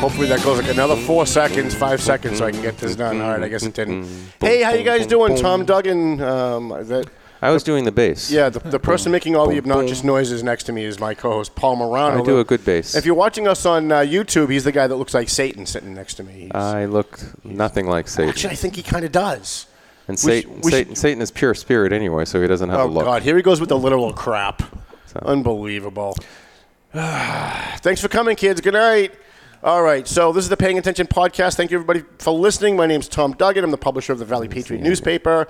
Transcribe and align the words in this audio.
Hopefully 0.00 0.28
that 0.28 0.42
goes 0.44 0.58
like 0.60 0.70
another 0.70 0.94
four 0.94 1.26
seconds, 1.26 1.74
five 1.74 2.00
seconds, 2.00 2.38
so 2.38 2.46
I 2.46 2.52
can 2.52 2.62
get 2.62 2.78
this 2.78 2.94
done. 2.94 3.20
All 3.20 3.30
right, 3.32 3.42
I 3.42 3.48
guess 3.48 3.64
it 3.64 3.74
didn't. 3.74 4.06
Hey, 4.40 4.62
how 4.62 4.72
you 4.72 4.84
guys 4.84 5.06
doing? 5.08 5.36
Tom 5.36 5.64
Duggan. 5.64 6.20
Um, 6.22 6.68
that, 6.68 7.10
I 7.42 7.50
was 7.50 7.64
doing 7.64 7.84
the 7.84 7.90
bass. 7.92 8.30
yeah, 8.30 8.48
the, 8.48 8.60
the 8.60 8.78
person 8.78 9.10
making 9.10 9.34
all 9.34 9.48
the 9.48 9.58
obnoxious 9.58 10.04
noises 10.04 10.42
next 10.44 10.64
to 10.64 10.72
me 10.72 10.84
is 10.84 11.00
my 11.00 11.14
co-host 11.14 11.54
Paul 11.56 11.76
Morano. 11.76 12.20
I 12.22 12.24
do 12.24 12.38
a 12.38 12.44
good 12.44 12.64
bass. 12.64 12.94
If 12.94 13.06
you're 13.06 13.14
watching 13.16 13.48
us 13.48 13.66
on 13.66 13.90
uh, 13.90 13.98
YouTube, 14.00 14.50
he's 14.50 14.62
the 14.64 14.72
guy 14.72 14.86
that 14.86 14.94
looks 14.96 15.14
like 15.14 15.28
Satan 15.28 15.66
sitting 15.66 15.94
next 15.94 16.14
to 16.14 16.22
me. 16.22 16.32
He's- 16.32 16.50
I 16.54 16.84
looked 16.84 17.44
nothing 17.44 17.86
like 17.88 18.06
Satan. 18.08 18.30
actually, 18.30 18.50
I 18.52 18.56
think 18.56 18.76
he 18.76 18.82
kind 18.84 19.04
of 19.04 19.10
does. 19.12 19.66
and 20.06 20.14
we 20.14 20.16
Satan, 20.16 20.60
we 20.62 20.70
Satan, 20.70 20.94
Satan 20.94 21.22
is 21.22 21.30
pure 21.32 21.54
spirit 21.54 21.92
anyway, 21.92 22.24
so 22.24 22.40
he 22.40 22.46
doesn't 22.46 22.70
have 22.70 22.80
Oh 22.80 22.86
a 22.86 22.88
look. 22.88 23.02
Oh 23.02 23.06
God, 23.06 23.22
here 23.22 23.34
he 23.36 23.42
goes 23.42 23.58
with 23.60 23.68
the 23.68 23.78
literal 23.78 24.12
crap. 24.12 24.62
Unbelievable. 25.22 26.14
Thanks 26.94 28.00
for 28.00 28.08
coming, 28.08 28.36
kids. 28.36 28.60
Good 28.60 28.74
night. 28.74 29.12
All 29.60 29.82
right, 29.82 30.06
so 30.06 30.30
this 30.30 30.44
is 30.44 30.48
the 30.48 30.56
Paying 30.56 30.78
Attention 30.78 31.08
podcast. 31.08 31.56
Thank 31.56 31.72
you, 31.72 31.78
everybody, 31.78 32.04
for 32.20 32.32
listening. 32.32 32.76
My 32.76 32.86
name's 32.86 33.08
Tom 33.08 33.32
Duggan. 33.32 33.64
I'm 33.64 33.72
the 33.72 33.76
publisher 33.76 34.12
of 34.12 34.20
the 34.20 34.24
Valley 34.24 34.46
Patriot 34.46 34.80
newspaper. 34.80 35.48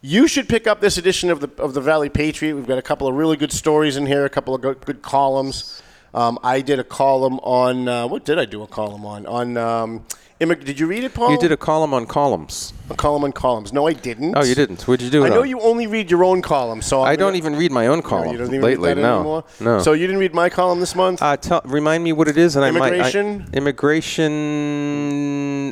You 0.00 0.26
should 0.28 0.48
pick 0.48 0.66
up 0.66 0.80
this 0.80 0.96
edition 0.96 1.30
of 1.30 1.40
the 1.40 1.50
of 1.62 1.74
the 1.74 1.82
Valley 1.82 2.08
Patriot. 2.08 2.54
We've 2.54 2.66
got 2.66 2.78
a 2.78 2.82
couple 2.82 3.06
of 3.06 3.14
really 3.14 3.36
good 3.36 3.52
stories 3.52 3.98
in 3.98 4.06
here, 4.06 4.24
a 4.24 4.30
couple 4.30 4.54
of 4.54 4.62
good, 4.62 4.80
good 4.86 5.02
columns. 5.02 5.82
Um, 6.14 6.38
I 6.42 6.60
did 6.60 6.78
a 6.78 6.84
column 6.84 7.38
on 7.40 7.88
uh, 7.88 8.06
what 8.08 8.24
did 8.24 8.38
I 8.38 8.44
do 8.44 8.62
a 8.62 8.66
column 8.66 9.04
on 9.06 9.26
on 9.26 9.56
um, 9.56 10.04
immig- 10.40 10.64
Did 10.64 10.80
you 10.80 10.86
read 10.88 11.04
it, 11.04 11.14
Paul? 11.14 11.30
You 11.30 11.38
did 11.38 11.52
a 11.52 11.56
column 11.56 11.94
on 11.94 12.04
columns. 12.06 12.72
a 12.90 12.94
column 12.96 13.22
on 13.22 13.30
columns. 13.32 13.72
No, 13.72 13.86
I 13.86 13.92
didn't. 13.92 14.34
Oh, 14.36 14.42
you 14.42 14.56
didn't. 14.56 14.82
What'd 14.88 15.04
you 15.04 15.10
do? 15.10 15.24
I 15.24 15.28
know 15.28 15.42
on? 15.42 15.48
you 15.48 15.60
only 15.60 15.86
read 15.86 16.10
your 16.10 16.24
own 16.24 16.42
column, 16.42 16.82
so 16.82 17.02
I 17.02 17.12
I'm 17.12 17.16
don't 17.18 17.28
gonna- 17.28 17.38
even 17.38 17.54
read 17.56 17.70
my 17.70 17.86
own 17.86 17.98
No, 17.98 18.02
column 18.02 18.34
even 18.34 18.60
lately. 18.60 18.92
no, 18.94 19.14
anymore? 19.16 19.44
no. 19.60 19.78
So 19.80 19.92
you 19.92 20.06
didn't 20.08 20.20
read 20.20 20.34
my 20.34 20.50
column 20.50 20.80
this 20.80 20.96
month? 20.96 21.22
uh, 21.22 21.36
tell, 21.36 21.60
remind 21.64 22.02
me 22.02 22.12
what 22.12 22.26
it 22.26 22.36
is, 22.36 22.56
and 22.56 22.64
I 22.64 22.72
might. 22.72 22.94
I, 23.00 23.12
immigration 23.52 24.40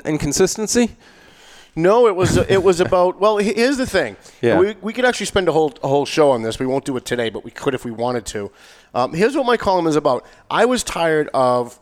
inconsistency. 0.04 0.90
No, 1.78 2.06
it 2.08 2.16
was 2.16 2.36
it 2.36 2.62
was 2.62 2.80
about. 2.86 3.20
Well, 3.20 3.38
he- 3.38 3.54
here's 3.54 3.76
the 3.76 3.86
thing. 3.86 4.16
Yeah. 4.42 4.58
We, 4.58 4.74
we 4.82 4.92
could 4.92 5.04
actually 5.04 5.26
spend 5.26 5.48
a 5.48 5.52
whole 5.52 5.72
a 5.82 5.88
whole 5.88 6.04
show 6.06 6.30
on 6.32 6.42
this. 6.42 6.58
We 6.58 6.66
won't 6.66 6.84
do 6.84 6.96
it 6.96 7.04
today, 7.04 7.30
but 7.30 7.44
we 7.44 7.50
could 7.50 7.74
if 7.74 7.84
we 7.84 7.90
wanted 7.90 8.26
to. 8.26 8.50
Um, 8.94 9.12
here's 9.14 9.36
what 9.36 9.46
my 9.46 9.56
column 9.56 9.86
is 9.86 9.96
about. 9.96 10.26
I 10.50 10.64
was 10.64 10.82
tired 10.82 11.28
of 11.32 11.78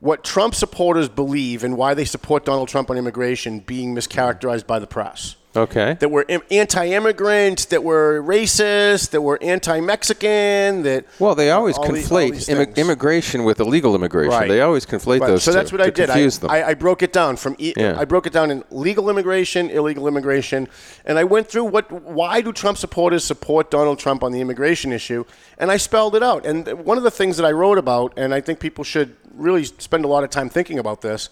what 0.00 0.22
Trump 0.22 0.54
supporters 0.54 1.08
believe 1.08 1.64
and 1.64 1.76
why 1.76 1.94
they 1.94 2.04
support 2.04 2.44
Donald 2.44 2.68
Trump 2.68 2.90
on 2.90 2.96
immigration 2.98 3.60
being 3.60 3.94
mischaracterized 3.94 4.66
by 4.66 4.78
the 4.78 4.86
press. 4.86 5.36
Okay. 5.56 5.96
That 6.00 6.10
were 6.10 6.26
anti-immigrant, 6.50 7.68
that 7.70 7.84
were 7.84 8.20
racist, 8.22 9.10
that 9.10 9.20
were 9.20 9.38
anti-Mexican, 9.42 10.82
that 10.82 11.04
Well, 11.18 11.34
they 11.34 11.50
always 11.50 11.76
all 11.78 11.88
these- 11.92 12.10
all 12.10 12.18
conflate 12.18 12.32
these 12.32 12.46
things. 12.46 12.76
immigration 12.78 13.44
with 13.44 13.60
illegal 13.60 13.94
immigration. 13.94 14.32
Right. 14.32 14.48
They 14.48 14.60
always 14.60 14.84
conflate 14.84 15.20
Right, 15.20 15.28
those 15.28 15.44
So 15.44 15.52
two 15.52 15.58
that's 15.58 15.70
what 15.72 15.80
I 15.80 15.90
did. 15.90 16.10
I. 16.10 16.28
I, 16.48 16.68
I 16.70 16.74
broke 16.74 17.02
it 17.02 17.12
down 17.12 17.36
from 17.36 17.54
e- 17.58 17.72
Yeah. 17.76 17.94
I 17.98 18.04
broke 18.04 18.26
it 18.26 18.32
down 18.32 18.50
in 18.50 18.64
legal 18.70 19.08
immigration, 19.08 19.70
illegal 19.70 20.08
immigration, 20.08 20.68
and 21.04 21.18
I 21.18 21.24
went 21.24 21.48
through 21.48 21.64
what 21.64 21.90
why 21.92 22.40
do 22.40 22.52
Trump 22.52 22.76
supporters 22.78 23.24
support 23.24 23.70
Donald 23.70 23.98
Trump 24.00 24.24
on 24.24 24.32
the 24.32 24.40
immigration 24.40 24.92
issue, 24.92 25.24
and 25.58 25.70
I 25.70 25.76
spelled 25.76 26.16
it 26.16 26.22
out. 26.22 26.44
And 26.44 26.66
one 26.84 26.98
of 26.98 27.04
the 27.04 27.10
things 27.12 27.36
that 27.36 27.46
I 27.46 27.52
wrote 27.52 27.78
about, 27.78 28.12
and 28.16 28.34
I 28.34 28.40
think 28.40 28.58
people 28.58 28.82
should 28.84 29.14
really 29.36 29.64
spend 29.64 30.04
a 30.04 30.08
lot 30.08 30.24
of 30.24 30.30
time 30.30 30.48
thinking 30.48 30.78
about 30.80 31.00
this, 31.02 31.28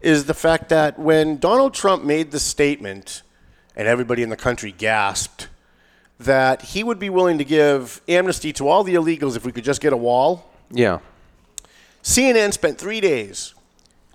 is 0.00 0.26
the 0.26 0.34
fact 0.34 0.68
that 0.68 0.98
when 0.98 1.38
Donald 1.38 1.74
Trump 1.74 2.04
made 2.04 2.30
the 2.30 2.38
statement, 2.38 3.22
and 3.76 3.88
everybody 3.88 4.22
in 4.22 4.28
the 4.28 4.36
country 4.36 4.72
gasped. 4.72 5.48
That 6.20 6.62
he 6.62 6.84
would 6.84 6.98
be 6.98 7.10
willing 7.10 7.38
to 7.38 7.44
give 7.44 8.00
amnesty 8.08 8.52
to 8.54 8.68
all 8.68 8.84
the 8.84 8.94
illegals 8.94 9.36
if 9.36 9.44
we 9.44 9.52
could 9.52 9.64
just 9.64 9.80
get 9.80 9.92
a 9.92 9.96
wall. 9.96 10.50
yeah. 10.70 10.98
CNN 12.02 12.52
spent 12.52 12.78
three 12.78 13.00
days. 13.00 13.54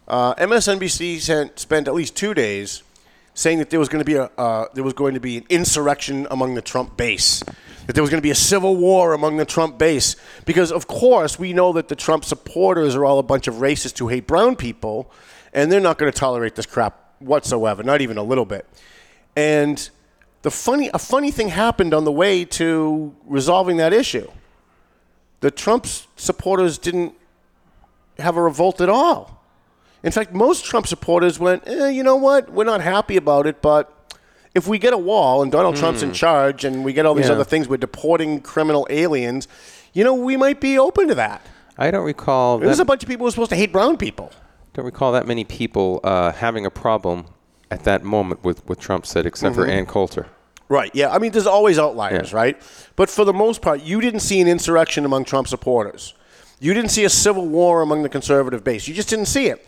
Uh, 0.07 0.35
MSNBC 0.35 1.19
sent, 1.19 1.59
spent 1.59 1.87
at 1.87 1.93
least 1.95 2.15
two 2.15 2.35
days 2.35 2.83
saying 3.33 3.57
that 3.59 3.69
there 3.69 3.79
was 3.79 3.89
going 3.89 3.99
to 3.99 4.05
be 4.05 4.15
a 4.15 4.25
uh, 4.37 4.67
there 4.73 4.83
was 4.83 4.93
going 4.93 5.13
to 5.13 5.19
be 5.19 5.37
an 5.37 5.45
insurrection 5.49 6.27
among 6.29 6.55
the 6.55 6.61
Trump 6.61 6.97
base, 6.97 7.41
that 7.87 7.93
there 7.93 8.03
was 8.03 8.09
going 8.09 8.19
to 8.19 8.25
be 8.25 8.31
a 8.31 8.35
civil 8.35 8.75
war 8.75 9.13
among 9.13 9.37
the 9.37 9.45
Trump 9.45 9.77
base, 9.77 10.15
because 10.45 10.71
of 10.71 10.87
course 10.87 11.39
we 11.39 11.53
know 11.53 11.71
that 11.73 11.87
the 11.87 11.95
Trump 11.95 12.25
supporters 12.25 12.95
are 12.95 13.05
all 13.05 13.17
a 13.17 13.23
bunch 13.23 13.47
of 13.47 13.55
racists 13.55 13.97
who 13.97 14.09
hate 14.09 14.27
brown 14.27 14.55
people, 14.55 15.11
and 15.53 15.71
they're 15.71 15.79
not 15.79 15.97
going 15.97 16.11
to 16.11 16.17
tolerate 16.17 16.55
this 16.55 16.65
crap 16.65 17.15
whatsoever, 17.19 17.81
not 17.81 18.01
even 18.01 18.17
a 18.17 18.23
little 18.23 18.45
bit. 18.45 18.67
And 19.39 19.89
the 20.41 20.51
funny 20.51 20.89
a 20.93 20.99
funny 20.99 21.31
thing 21.31 21.49
happened 21.49 21.93
on 21.93 22.03
the 22.03 22.11
way 22.11 22.43
to 22.59 23.13
resolving 23.25 23.77
that 23.77 23.93
issue. 23.93 24.29
The 25.39 25.51
Trump 25.51 25.85
supporters 26.17 26.77
didn't 26.77 27.13
have 28.17 28.35
a 28.35 28.41
revolt 28.41 28.81
at 28.81 28.89
all. 28.89 29.41
In 30.03 30.11
fact, 30.11 30.33
most 30.33 30.65
Trump 30.65 30.87
supporters 30.87 31.39
went, 31.39 31.63
eh, 31.67 31.89
you 31.89 32.03
know 32.03 32.15
what? 32.17 32.51
We're 32.51 32.65
not 32.73 32.81
happy 32.81 33.15
about 33.17 33.47
it, 33.47 33.61
but 33.61 33.83
if 34.55 34.67
we 34.67 34.77
get 34.77 34.93
a 34.93 34.97
wall 34.97 35.41
and 35.41 35.51
Donald 35.51 35.75
Trump's 35.77 36.01
in 36.01 36.11
charge 36.13 36.65
and 36.65 36.83
we 36.83 36.91
get 36.93 37.05
all 37.05 37.13
these 37.15 37.27
Yeah. 37.27 37.35
other 37.35 37.43
things, 37.45 37.67
we're 37.69 37.77
deporting 37.89 38.41
criminal 38.41 38.87
aliens, 38.89 39.47
you 39.93 40.03
know, 40.03 40.13
we 40.13 40.35
might 40.37 40.59
be 40.59 40.77
open 40.79 41.07
to 41.07 41.15
that. 41.15 41.41
I 41.77 41.91
don't 41.91 42.05
recall. 42.05 42.57
There's 42.59 42.79
a 42.79 42.85
bunch 42.85 43.03
of 43.03 43.09
people 43.09 43.23
who 43.25 43.29
are 43.29 43.31
supposed 43.31 43.51
to 43.51 43.55
hate 43.63 43.71
brown 43.71 43.95
people. 43.97 44.31
don't 44.73 44.85
recall 44.85 45.11
that 45.13 45.25
many 45.27 45.43
people 45.43 45.99
uh, 46.03 46.31
having 46.31 46.65
a 46.65 46.69
problem 46.71 47.25
at 47.71 47.83
that 47.83 48.03
moment 48.03 48.43
with 48.43 48.67
what 48.67 48.79
Trump 48.79 49.05
said, 49.05 49.25
except 49.25 49.55
for 49.55 49.61
mm-hmm. 49.61 49.71
Ann 49.71 49.85
Coulter. 49.85 50.27
Right. 50.69 50.91
Yeah. 50.93 51.09
I 51.09 51.17
mean, 51.17 51.31
there's 51.31 51.47
always 51.47 51.79
outliers, 51.79 52.31
Yeah. 52.31 52.37
right? 52.37 52.61
But 52.95 53.09
for 53.09 53.25
the 53.25 53.33
most 53.33 53.61
part, 53.61 53.81
you 53.81 54.01
didn't 54.01 54.19
see 54.19 54.39
an 54.39 54.47
insurrection 54.47 55.03
among 55.03 55.25
Trump 55.25 55.47
supporters. 55.47 56.13
You 56.59 56.73
didn't 56.73 56.91
see 56.91 57.05
a 57.05 57.09
civil 57.09 57.47
war 57.47 57.81
among 57.81 58.03
the 58.03 58.09
conservative 58.09 58.63
base. 58.63 58.87
You 58.87 58.93
just 58.93 59.09
didn't 59.09 59.25
see 59.25 59.47
it. 59.47 59.65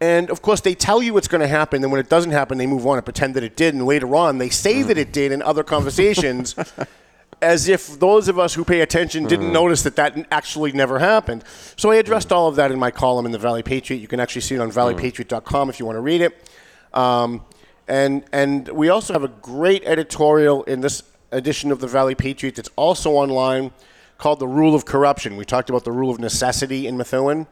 And 0.00 0.30
of 0.30 0.42
course, 0.42 0.60
they 0.60 0.74
tell 0.74 1.02
you 1.02 1.16
it's 1.16 1.28
going 1.28 1.40
to 1.40 1.48
happen. 1.48 1.80
Then 1.80 1.90
when 1.90 2.00
it 2.00 2.08
doesn't 2.08 2.32
happen, 2.32 2.58
they 2.58 2.66
move 2.66 2.86
on 2.86 2.98
and 2.98 3.04
pretend 3.04 3.34
that 3.34 3.42
it 3.42 3.56
did. 3.56 3.74
And 3.74 3.86
later 3.86 4.14
on, 4.14 4.38
they 4.38 4.50
say 4.50 4.82
that 4.82 4.98
it 4.98 5.12
did 5.12 5.32
in 5.32 5.40
other 5.42 5.64
conversations, 5.64 6.54
as 7.42 7.68
if 7.68 7.98
those 7.98 8.28
of 8.28 8.38
us 8.38 8.54
who 8.54 8.64
pay 8.64 8.80
attention 8.80 9.24
didn't 9.24 9.46
mm-hmm. 9.46 9.54
notice 9.54 9.82
that 9.82 9.96
that 9.96 10.26
actually 10.30 10.72
never 10.72 10.98
happened. 10.98 11.44
So 11.76 11.90
I 11.90 11.96
addressed 11.96 12.28
mm-hmm. 12.28 12.36
all 12.36 12.48
of 12.48 12.56
that 12.56 12.70
in 12.70 12.78
my 12.78 12.90
column 12.90 13.26
in 13.26 13.32
the 13.32 13.38
Valley 13.38 13.62
Patriot. 13.62 14.00
You 14.00 14.08
can 14.08 14.20
actually 14.20 14.42
see 14.42 14.56
it 14.56 14.60
on 14.60 14.70
valleypatriot.com 14.70 15.70
if 15.70 15.80
you 15.80 15.86
want 15.86 15.96
to 15.96 16.00
read 16.00 16.20
it. 16.20 16.50
Um, 16.94 17.44
and 17.86 18.24
and 18.32 18.68
we 18.68 18.88
also 18.88 19.12
have 19.12 19.24
a 19.24 19.28
great 19.28 19.82
editorial 19.84 20.62
in 20.64 20.80
this 20.80 21.02
edition 21.32 21.70
of 21.70 21.80
the 21.80 21.86
Valley 21.86 22.14
Patriot 22.14 22.54
that's 22.54 22.70
also 22.76 23.10
online 23.10 23.72
called 24.16 24.38
The 24.38 24.46
Rule 24.46 24.74
of 24.74 24.86
Corruption. 24.86 25.36
We 25.36 25.44
talked 25.44 25.68
about 25.68 25.84
the 25.84 25.92
rule 25.92 26.10
of 26.10 26.18
necessity 26.18 26.86
in 26.86 26.96
Methuen, 26.96 27.46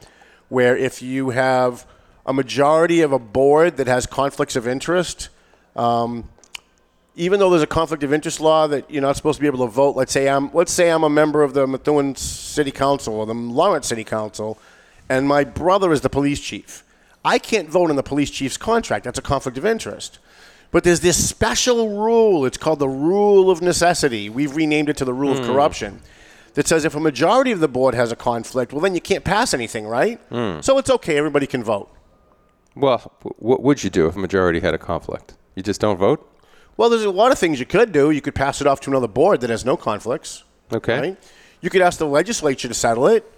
where 0.48 0.76
if 0.76 1.02
you 1.02 1.30
have 1.30 1.86
a 2.24 2.32
majority 2.32 3.00
of 3.00 3.12
a 3.12 3.18
board 3.18 3.76
that 3.76 3.88
has 3.88 4.06
conflicts 4.06 4.54
of 4.54 4.66
interest, 4.68 5.28
um, 5.74 6.28
even 7.16 7.40
though 7.40 7.50
there's 7.50 7.62
a 7.62 7.66
conflict 7.66 8.04
of 8.04 8.12
interest 8.12 8.40
law 8.40 8.66
that 8.68 8.90
you're 8.90 9.02
not 9.02 9.16
supposed 9.16 9.36
to 9.36 9.40
be 9.40 9.48
able 9.48 9.66
to 9.66 9.70
vote, 9.70 9.96
let's 9.96 10.12
say 10.12 10.28
I'm 10.28 10.50
let's 10.54 10.72
say 10.72 10.90
I'm 10.90 11.02
a 11.02 11.10
member 11.10 11.42
of 11.42 11.52
the 11.52 11.66
Methuen 11.66 12.14
City 12.14 12.70
Council 12.70 13.16
or 13.16 13.26
the 13.26 13.34
Lawrence 13.34 13.88
City 13.88 14.04
Council, 14.04 14.56
and 15.08 15.26
my 15.26 15.44
brother 15.44 15.92
is 15.92 16.00
the 16.00 16.08
police 16.08 16.40
chief. 16.40 16.84
I 17.24 17.38
can't 17.38 17.68
vote 17.68 17.90
on 17.90 17.96
the 17.96 18.02
police 18.02 18.30
chief's 18.30 18.56
contract. 18.56 19.04
That's 19.04 19.18
a 19.18 19.22
conflict 19.22 19.58
of 19.58 19.64
interest. 19.64 20.18
But 20.70 20.84
there's 20.84 21.00
this 21.00 21.28
special 21.28 21.98
rule. 21.98 22.44
It's 22.44 22.56
called 22.56 22.78
the 22.78 22.88
rule 22.88 23.50
of 23.50 23.60
necessity. 23.60 24.28
We've 24.30 24.54
renamed 24.56 24.88
it 24.88 24.96
to 24.96 25.04
the 25.04 25.12
rule 25.12 25.32
of 25.32 25.38
hmm. 25.38 25.44
corruption. 25.44 26.00
That 26.54 26.66
says 26.66 26.84
if 26.84 26.94
a 26.94 27.00
majority 27.00 27.52
of 27.52 27.60
the 27.60 27.68
board 27.68 27.94
has 27.94 28.12
a 28.12 28.16
conflict, 28.16 28.72
well, 28.72 28.80
then 28.80 28.94
you 28.94 29.00
can't 29.00 29.24
pass 29.24 29.54
anything, 29.54 29.86
right? 29.86 30.18
Hmm. 30.28 30.60
So 30.60 30.78
it's 30.78 30.90
okay. 30.90 31.16
Everybody 31.16 31.46
can 31.46 31.62
vote. 31.62 31.90
Well, 32.74 33.12
what 33.38 33.62
would 33.62 33.84
you 33.84 33.90
do 33.90 34.06
if 34.06 34.16
a 34.16 34.18
majority 34.18 34.60
had 34.60 34.74
a 34.74 34.78
conflict? 34.78 35.34
You 35.54 35.62
just 35.62 35.80
don't 35.80 35.98
vote? 35.98 36.28
Well, 36.76 36.88
there's 36.88 37.04
a 37.04 37.10
lot 37.10 37.32
of 37.32 37.38
things 37.38 37.60
you 37.60 37.66
could 37.66 37.92
do. 37.92 38.10
You 38.10 38.22
could 38.22 38.34
pass 38.34 38.60
it 38.60 38.66
off 38.66 38.80
to 38.80 38.90
another 38.90 39.08
board 39.08 39.42
that 39.42 39.50
has 39.50 39.64
no 39.64 39.76
conflicts. 39.76 40.44
Okay. 40.72 41.00
Right? 41.00 41.18
You 41.60 41.70
could 41.70 41.82
ask 41.82 41.98
the 41.98 42.06
legislature 42.06 42.68
to 42.68 42.74
settle 42.74 43.06
it. 43.06 43.30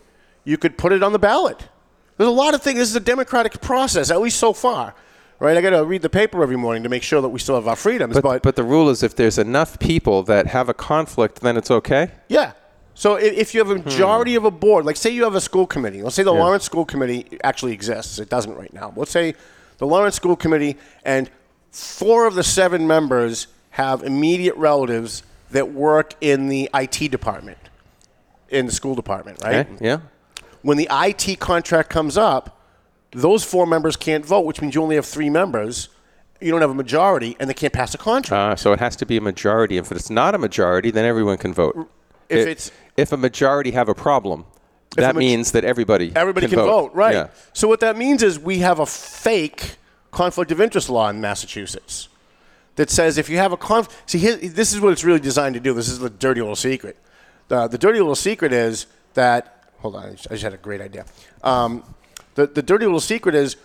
You 0.45 0.57
could 0.57 0.79
put 0.79 0.93
it 0.93 1.03
on 1.03 1.13
the 1.13 1.19
ballot. 1.19 1.69
There's 2.17 2.29
a 2.29 2.33
lot 2.33 2.55
of 2.55 2.63
things. 2.63 2.79
This 2.79 2.91
is 2.91 2.97
a 2.97 3.01
democratic 3.01 3.61
process, 3.61 4.11
at 4.11 4.21
least 4.21 4.39
so 4.39 4.53
far. 4.53 4.95
Right? 5.41 5.57
I 5.57 5.61
got 5.61 5.71
to 5.71 5.85
read 5.85 6.03
the 6.03 6.09
paper 6.09 6.43
every 6.43 6.57
morning 6.57 6.85
to 6.85 6.89
make 6.89 7.03
sure 7.03 7.21
that 7.21 7.29
we 7.29 7.41
still 7.41 7.57
have 7.57 7.67
our 7.67 7.77
freedoms. 7.77 8.15
But, 8.15 8.23
But, 8.23 8.43
but 8.43 8.57
the 8.57 8.63
rule 8.63 8.89
is 8.89 9.03
if 9.03 9.17
there's 9.17 9.37
enough 9.37 9.79
people 9.79 10.23
that 10.25 10.47
have 10.47 10.69
a 10.69 10.75
conflict, 10.75 11.41
then 11.41 11.57
it's 11.57 11.71
okay? 11.71 12.11
yeah. 12.29 12.53
So 12.95 13.17
if, 13.17 13.35
if 13.35 13.55
you 13.55 13.59
have 13.59 13.71
a 13.71 13.79
hmm. 13.79 13.85
majority 13.85 14.37
of 14.37 14.45
a 14.45 14.51
board, 14.51 14.85
like 14.85 14.97
say 14.97 15.11
you 15.11 15.25
have 15.25 15.35
a 15.35 15.41
school 15.41 15.67
committee, 15.67 16.03
let's 16.03 16.15
say 16.15 16.23
the 16.23 16.33
Lawrence 16.33 16.65
School 16.65 16.85
Committee 16.85 17.39
actually 17.43 17.73
exists. 17.73 18.21
It 18.21 18.29
doesn't 18.29 18.55
right 18.55 18.73
now. 18.73 18.93
Let's 18.95 19.11
say 19.11 19.35
the 19.79 19.87
Lawrence 19.87 20.15
School 20.15 20.37
Committee 20.37 20.77
and 21.05 21.29
four 21.73 22.27
of 22.27 22.35
the 22.37 22.45
seven 22.45 22.87
members 22.87 23.49
have 23.71 24.05
immediate 24.05 24.55
relatives 24.57 25.25
that 25.51 25.73
work 25.73 26.15
in 26.21 26.49
the 26.49 26.71
IT 26.73 27.11
department, 27.11 27.59
in 28.49 28.67
the 28.67 28.73
school 28.73 28.95
department, 28.95 29.43
right? 29.43 29.69
Okay. 29.69 29.85
Yeah. 29.85 29.99
When 30.65 30.77
the 30.79 30.89
IT 30.91 31.39
contract 31.39 31.91
comes 31.91 32.17
up, 32.17 32.59
those 33.13 33.45
four 33.45 33.67
members 33.67 33.97
can't 33.97 34.25
vote, 34.27 34.41
which 34.47 34.61
means 34.61 34.75
you 34.75 34.83
only 34.83 34.97
have 34.97 35.07
three 35.07 35.31
members. 35.31 35.89
You 36.41 36.51
don't 36.51 36.63
have 36.63 36.71
a 36.71 36.75
majority, 36.75 37.37
and 37.39 37.49
they 37.49 37.55
can't 37.55 37.73
pass 37.73 37.95
a 37.95 37.99
contract. 37.99 38.33
Uh, 38.53 38.57
so 38.57 38.73
it 38.73 38.81
has 38.81 38.97
to 38.97 39.07
be 39.07 39.17
a 39.17 39.21
majority. 39.21 39.77
If 39.77 39.93
it's 39.93 40.11
not 40.11 40.35
a 40.35 40.39
majority, 40.39 40.91
then 40.91 41.05
everyone 41.05 41.37
can 41.37 41.55
vote. 41.55 41.77
If 42.29 42.39
it's- 42.41 42.71
if 42.97 43.13
a 43.13 43.17
majority 43.17 43.71
have 43.73 43.89
a 43.89 43.95
problem, 43.95 44.47
that 44.97 45.15
means 45.17 45.53
that 45.53 45.65
everybody 45.65 46.13
Everybody 46.17 46.49
can, 46.49 46.59
vote. 46.59 46.93
right? 46.95 47.15
Yeah. 47.15 47.27
So 47.53 47.69
what 47.69 47.81
that 47.81 47.97
means 47.97 48.23
is 48.23 48.39
we 48.39 48.59
have 48.61 48.79
a 48.81 48.87
fake 48.87 49.77
conflict 50.13 50.51
of 50.51 50.61
interest 50.61 50.89
law 50.89 51.09
in 51.11 51.21
Massachusetts 51.21 52.09
that 52.77 52.89
says 52.91 53.19
if 53.19 53.29
you 53.29 53.37
have 53.39 53.53
a 53.53 53.57
conflict, 53.57 54.09
see, 54.11 54.19
here, 54.19 54.37
this 54.37 54.73
is 54.73 54.81
what 54.81 54.93
it's 54.93 55.05
really 55.05 55.21
designed 55.21 55.55
to 55.55 55.61
do. 55.61 55.75
This 55.75 55.89
is 55.89 55.99
the 55.99 56.11
dirty 56.11 56.41
little 56.41 56.57
secret. 56.57 56.97
The, 57.49 57.67
the 57.69 57.79
dirty 57.79 57.99
little 57.99 58.15
secret 58.15 58.53
is 58.53 58.87
that 59.15 59.54
hold 59.85 59.97
on, 59.97 60.07
I 60.07 60.11
just, 60.13 60.27
I 60.29 60.31
just 60.31 60.43
had 60.43 60.55
a 60.55 60.57
great 60.57 60.81
idea. 60.81 61.05
Um, 61.43 61.85
the 62.37 62.47
the 62.47 62.63
dirty 62.63 62.87
little 62.87 63.01
secret 63.01 63.35
is 63.35 63.57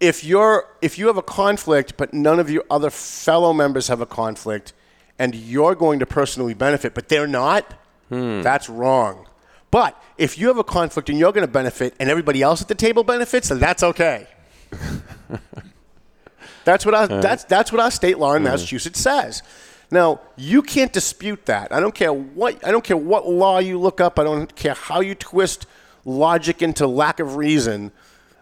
if 0.00 0.24
you're 0.24 0.66
if 0.82 0.98
you 0.98 1.06
have 1.06 1.16
a 1.16 1.22
conflict, 1.22 1.96
but 1.96 2.12
none 2.12 2.40
of 2.40 2.50
your 2.50 2.64
other 2.68 2.90
fellow 2.90 3.52
members 3.52 3.86
have 3.86 4.00
a 4.00 4.06
conflict, 4.06 4.72
and 5.16 5.32
you're 5.34 5.76
going 5.76 6.00
to 6.00 6.06
personally 6.06 6.54
benefit, 6.54 6.92
but 6.92 7.08
they're 7.08 7.28
not, 7.28 7.72
that's 8.10 8.68
wrong. 8.68 9.28
But 9.70 9.96
if 10.18 10.36
you 10.38 10.48
have 10.48 10.58
a 10.58 10.64
conflict 10.64 11.08
and 11.08 11.18
you're 11.18 11.32
going 11.32 11.46
to 11.46 11.52
benefit, 11.52 11.94
and 12.00 12.10
everybody 12.10 12.42
else 12.42 12.60
at 12.60 12.66
the 12.68 12.74
table 12.74 13.04
benefits, 13.04 13.48
then 13.48 13.60
that's 13.60 13.84
okay. 13.84 14.26
that's 16.64 16.84
what 16.84 16.94
our 16.96 17.06
that's 17.06 17.44
that's 17.44 17.70
what 17.70 17.80
our 17.80 17.92
state 17.92 18.18
law 18.18 18.34
in 18.34 18.42
Massachusetts 18.42 19.00
says. 19.00 19.42
Now 19.90 20.20
you 20.36 20.62
can't 20.62 20.92
dispute 20.92 21.46
that. 21.46 21.72
I 21.72 21.80
don't 21.80 21.94
care 21.94 22.12
what 22.12 22.64
I 22.66 22.70
don't 22.70 22.84
care 22.84 22.96
what 22.96 23.28
law 23.28 23.58
you 23.58 23.78
look 23.78 24.00
up. 24.00 24.18
I 24.18 24.24
don't 24.24 24.54
care 24.56 24.74
how 24.74 25.00
you 25.00 25.14
twist 25.14 25.66
logic 26.04 26.62
into 26.62 26.86
lack 26.86 27.20
of 27.20 27.36
reason. 27.36 27.92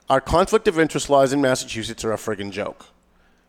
Our 0.08 0.20
conflict 0.20 0.68
of 0.68 0.78
interest 0.78 1.08
laws 1.08 1.32
in 1.32 1.40
Massachusetts 1.40 2.04
are 2.04 2.12
a 2.12 2.16
friggin' 2.16 2.50
joke. 2.50 2.86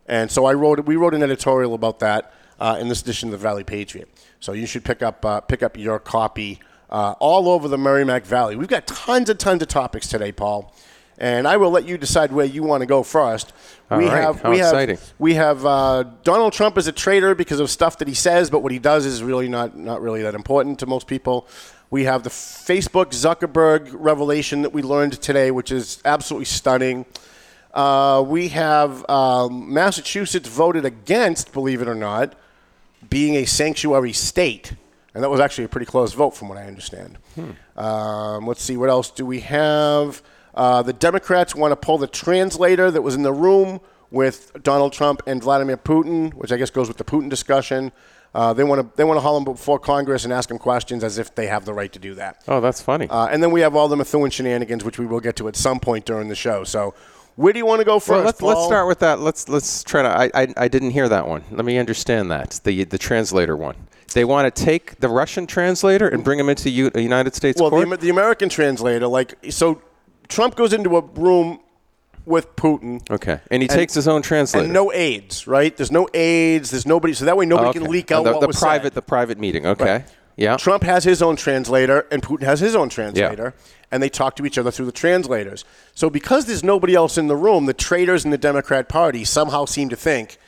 And 0.08 0.32
so 0.32 0.46
I 0.46 0.54
wrote, 0.54 0.86
we 0.86 0.96
wrote 0.96 1.14
an 1.14 1.24
editorial 1.24 1.74
about 1.74 2.00
that 2.00 2.34
uh, 2.60 2.78
in 2.80 2.88
this 2.88 3.02
edition 3.02 3.30
of 3.30 3.32
the 3.32 3.38
Valley 3.38 3.64
Patriot. 3.64 4.08
So 4.40 4.54
you 4.54 4.66
should 4.66 4.86
pick 4.86 5.02
up, 5.02 5.26
uh, 5.26 5.42
pick 5.42 5.64
up 5.64 5.78
your 5.78 6.00
copy 6.00 6.60
uh, 6.90 7.16
all 7.20 7.50
over 7.50 7.68
the 7.68 7.78
Merrimack 7.78 8.26
Valley. 8.26 8.56
We've 8.56 8.68
got 8.68 8.88
tons 8.88 9.30
and 9.30 9.40
tons 9.40 9.62
of 9.62 9.68
topics 9.68 10.08
today, 10.08 10.32
Paul. 10.32 10.74
And 11.18 11.48
I 11.48 11.58
will 11.58 11.72
let 11.72 11.86
you 11.86 11.98
decide 11.98 12.32
where 12.34 12.46
you 12.46 12.62
want 12.64 12.82
to 12.82 12.86
go 12.86 13.02
first. 13.02 13.54
All 13.90 13.98
we 13.98 14.06
right. 14.08 14.22
have, 14.22 14.42
How 14.42 14.50
we 14.50 14.60
exciting. 14.60 14.98
have, 14.98 15.14
we 15.18 15.34
have 15.36 15.66
uh, 15.66 16.04
Donald 16.24 16.52
Trump 16.52 16.78
as 16.78 16.88
a 16.88 16.92
traitor 16.92 17.36
because 17.36 17.60
of 17.60 17.70
stuff 17.70 17.98
that 18.00 18.08
he 18.08 18.14
says, 18.14 18.50
but 18.50 18.60
what 18.60 18.72
he 18.72 18.80
does 18.80 19.06
is 19.06 19.24
really 19.24 19.48
not, 19.48 19.78
not 19.78 20.02
really 20.02 20.22
that 20.24 20.36
important 20.36 20.80
to 20.80 20.86
most 20.86 21.08
people. 21.08 21.48
We 21.90 22.04
have 22.04 22.24
the 22.24 22.30
Facebook 22.30 23.12
Zuckerberg 23.12 23.90
revelation 23.94 24.64
that 24.64 24.74
we 24.74 24.82
learned 24.82 25.22
today, 25.22 25.52
which 25.52 25.72
is 25.72 26.02
absolutely 26.04 26.46
stunning. 26.46 27.06
Uh, 27.74 28.24
we 28.26 28.50
have 28.50 29.08
um, 29.10 29.74
Massachusetts 29.74 30.50
voted 30.50 30.84
against, 30.84 31.54
believe 31.54 31.82
it 31.82 31.88
or 31.88 31.96
not, 31.96 32.34
being 33.10 33.36
a 33.36 33.46
sanctuary 33.46 34.14
state. 34.14 34.74
And 35.14 35.24
that 35.24 35.30
was 35.30 35.40
actually 35.40 35.66
a 35.66 35.70
pretty 35.70 35.86
close 35.86 36.12
vote, 36.14 36.32
from 36.36 36.50
what 36.50 36.58
I 36.58 36.66
understand. 36.66 37.18
Um, 37.78 38.48
let's 38.48 38.62
see, 38.62 38.76
what 38.76 38.90
else 38.90 39.10
do 39.12 39.26
we 39.26 39.42
have? 39.42 40.22
Uh, 40.56 40.82
the 40.82 40.94
Democrats 40.94 41.54
want 41.54 41.72
to 41.72 41.76
pull 41.76 41.98
the 41.98 42.08
translator 42.08 42.90
that 42.90 43.02
was 43.02 43.14
in 43.14 43.24
the 43.24 43.34
room 43.34 43.82
with 44.10 44.52
Donald 44.64 44.94
Trump 44.94 45.22
and 45.28 45.44
Vladimir 45.44 45.78
Putin, 45.78 46.34
which 46.34 46.52
I 46.52 46.58
guess 46.58 46.70
goes 46.70 46.88
with 46.88 46.98
the 46.98 47.04
Putin 47.04 47.30
discussion. 47.30 47.92
Uh, 48.34 48.54
they 48.54 48.64
want 48.64 48.82
to 48.82 48.98
they 48.98 49.04
want 49.04 49.18
to 49.18 49.22
haul 49.22 49.38
him 49.38 49.44
before 49.46 49.80
Congress 49.80 50.24
and 50.26 50.34
ask 50.34 50.52
him 50.52 50.58
questions 50.58 51.04
as 51.04 51.18
if 51.18 51.34
they 51.36 51.48
have 51.48 51.64
the 51.66 51.74
right 51.74 51.92
to 51.94 52.00
do 52.00 52.16
that. 52.16 52.44
Oh, 52.48 52.60
that's 52.62 52.82
funny. 52.82 53.08
Uh, 53.10 53.28
and 53.28 53.42
then 53.44 53.52
we 53.52 53.62
have 53.62 53.76
all 53.76 53.88
the 53.88 53.96
Methuen 53.96 54.30
shenanigans, 54.30 54.84
which 54.84 54.98
we 55.00 55.06
will 55.06 55.22
get 55.22 55.36
to 55.38 55.48
at 55.48 55.56
some 55.56 55.80
point 55.80 56.06
during 56.06 56.28
the 56.28 56.36
show. 56.36 56.64
So, 56.66 56.94
where 57.36 57.54
do 57.54 57.60
you 57.60 57.66
want 57.66 57.80
to 57.80 57.86
go 57.86 57.98
first? 58.00 58.10
well, 58.10 58.24
let's, 58.24 58.42
let's 58.42 58.66
start 58.66 58.88
with 58.88 59.00
that. 59.00 59.20
Let's 59.20 59.48
let's 59.48 59.84
try 59.84 60.02
to. 60.04 60.10
I, 60.10 60.44
I 60.44 60.54
I 60.58 60.68
didn't 60.68 60.92
hear 60.92 61.08
that 61.10 61.28
one. 61.28 61.44
Let 61.52 61.66
me 61.66 61.78
understand 61.78 62.30
that 62.32 62.60
the 62.64 62.84
the 62.84 62.98
translator 62.98 63.56
one. 63.56 63.76
They 64.14 64.24
want 64.26 64.54
to 64.54 64.64
take 64.64 65.00
the 65.00 65.10
Russian 65.10 65.48
translator 65.48 66.08
and 66.08 66.24
bring 66.24 66.40
him 66.40 66.48
into 66.48 66.70
U- 66.70 66.92
a 66.94 67.02
United 67.02 67.36
States 67.36 67.60
Well, 67.60 67.70
court. 67.70 67.86
Amer- 67.88 67.98
the 67.98 68.10
American 68.10 68.48
translator, 68.50 69.08
like, 69.08 69.34
so 69.50 69.82
Trump 70.28 70.56
goes 70.56 70.74
into 70.74 70.98
a 70.98 71.02
room 71.02 71.60
with 72.26 72.56
Putin. 72.56 73.08
okay, 73.12 73.40
and 73.52 73.62
he 73.62 73.68
takes 73.68 73.94
his 73.94 74.08
own 74.08 74.22
translator. 74.24 74.66
And 74.66 74.74
no 74.74 74.92
aides, 74.92 75.46
right? 75.48 75.76
There's 75.76 75.92
no 75.92 76.08
aides. 76.14 76.72
There's 76.72 76.86
nobody. 76.88 77.14
So 77.14 77.26
that 77.26 77.38
way 77.38 77.46
nobody 77.46 77.70
Okay. 77.70 77.80
can 77.80 77.92
leak 77.92 78.12
out 78.12 78.24
the, 78.24 78.32
what 78.32 78.42
the 78.42 78.48
was 78.48 78.58
private 78.60 78.84
said. 78.86 78.94
the 78.94 79.02
private 79.04 79.38
meeting. 79.38 79.66
Okay, 79.68 79.84
Right. 79.86 80.06
yeah. 80.36 80.58
Trump 80.58 80.84
has 80.84 81.04
his 81.04 81.22
own 81.22 81.36
translator, 81.36 82.08
and 82.12 82.24
Putin 82.24 82.44
has 82.44 82.60
his 82.60 82.76
own 82.76 82.90
translator, 82.90 83.54
and 83.92 84.02
they 84.02 84.10
talk 84.10 84.36
to 84.38 84.46
each 84.46 84.58
other 84.58 84.72
through 84.72 84.88
the 84.88 84.92
translators. 84.92 85.66
So 85.94 86.10
because 86.10 86.46
there's 86.46 86.64
nobody 86.64 86.96
else 86.96 87.18
in 87.18 87.28
the 87.28 87.36
room, 87.36 87.68
the 87.68 87.74
traitors 87.74 88.26
in 88.26 88.32
the 88.32 88.38
Democrat 88.40 88.90
Party 88.90 89.24
somehow 89.24 89.66
seem 89.66 89.90
to 89.90 89.96
think 89.96 90.40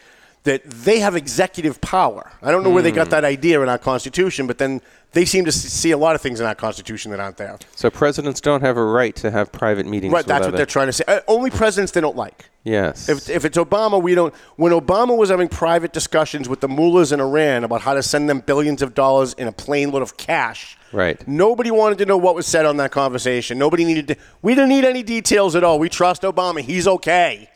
that 0.48 0.64
they 0.70 1.00
have 1.00 1.16
executive 1.16 1.80
power. 1.82 2.32
I 2.42 2.52
don't 2.52 2.64
know 2.64 2.70
where 2.72 2.84
they 2.84 2.90
Hmm. 2.90 2.96
got 3.04 3.10
that 3.12 3.24
idea 3.24 3.62
in 3.62 3.70
our 3.70 3.78
Constitution, 3.78 4.48
but 4.48 4.58
then 4.58 4.82
they 5.12 5.24
seem 5.26 5.46
to 5.46 5.52
see 5.52 5.92
a 5.92 5.98
lot 5.98 6.16
of 6.16 6.22
things 6.22 6.40
in 6.40 6.46
our 6.46 6.56
Constitution 6.56 7.12
that 7.12 7.20
aren't 7.20 7.38
there. 7.38 7.58
So 7.76 7.90
presidents 7.90 8.42
don't 8.42 8.62
have 8.62 8.78
a 8.78 8.84
right 8.84 9.16
to 9.18 9.32
have 9.32 9.52
private 9.52 9.86
meetings. 9.86 10.14
Right, 10.14 10.26
that's 10.26 10.46
what 10.46 10.56
they're 10.56 10.66
trying 10.66 10.88
to 10.88 10.94
say. 10.94 11.04
Uh, 11.08 11.20
only 11.28 11.50
presidents 11.50 11.92
they 11.92 12.02
don't 12.02 12.16
like. 12.18 12.50
Yes. 12.64 13.08
If, 13.08 13.30
if 13.30 13.46
it's 13.46 13.58
Obama, 13.58 14.02
we 14.02 14.16
don't. 14.16 14.34
When 14.58 14.74
Obama 14.74 15.16
was 15.18 15.30
having 15.30 15.48
private 15.48 15.94
discussions 15.94 16.50
with 16.50 16.60
the 16.60 16.68
mullahs 16.68 17.12
in 17.14 17.20
Iran 17.22 17.64
about 17.64 17.82
how 17.82 17.94
to 17.94 18.04
send 18.04 18.30
them 18.30 18.40
billions 18.42 18.82
of 18.82 18.94
dollars 18.94 19.34
in 19.34 19.48
a 19.48 19.52
plane 19.54 19.92
load 19.92 20.02
of 20.02 20.18
cash, 20.18 20.78
Right. 20.94 21.26
Nobody 21.28 21.70
wanted 21.70 21.98
to 21.98 22.06
know 22.06 22.16
what 22.16 22.34
was 22.34 22.48
said 22.48 22.66
on 22.66 22.78
that 22.78 22.92
conversation. 22.92 23.58
Nobody 23.60 23.84
needed 23.84 24.08
to. 24.08 24.16
We 24.42 24.56
didn't 24.56 24.70
need 24.70 24.86
any 24.86 25.04
details 25.04 25.54
at 25.56 25.64
all. 25.64 25.80
We 25.80 25.90
trust 25.90 26.22
Obama. 26.22 26.62
He's 26.62 26.88
okay. 26.88 27.50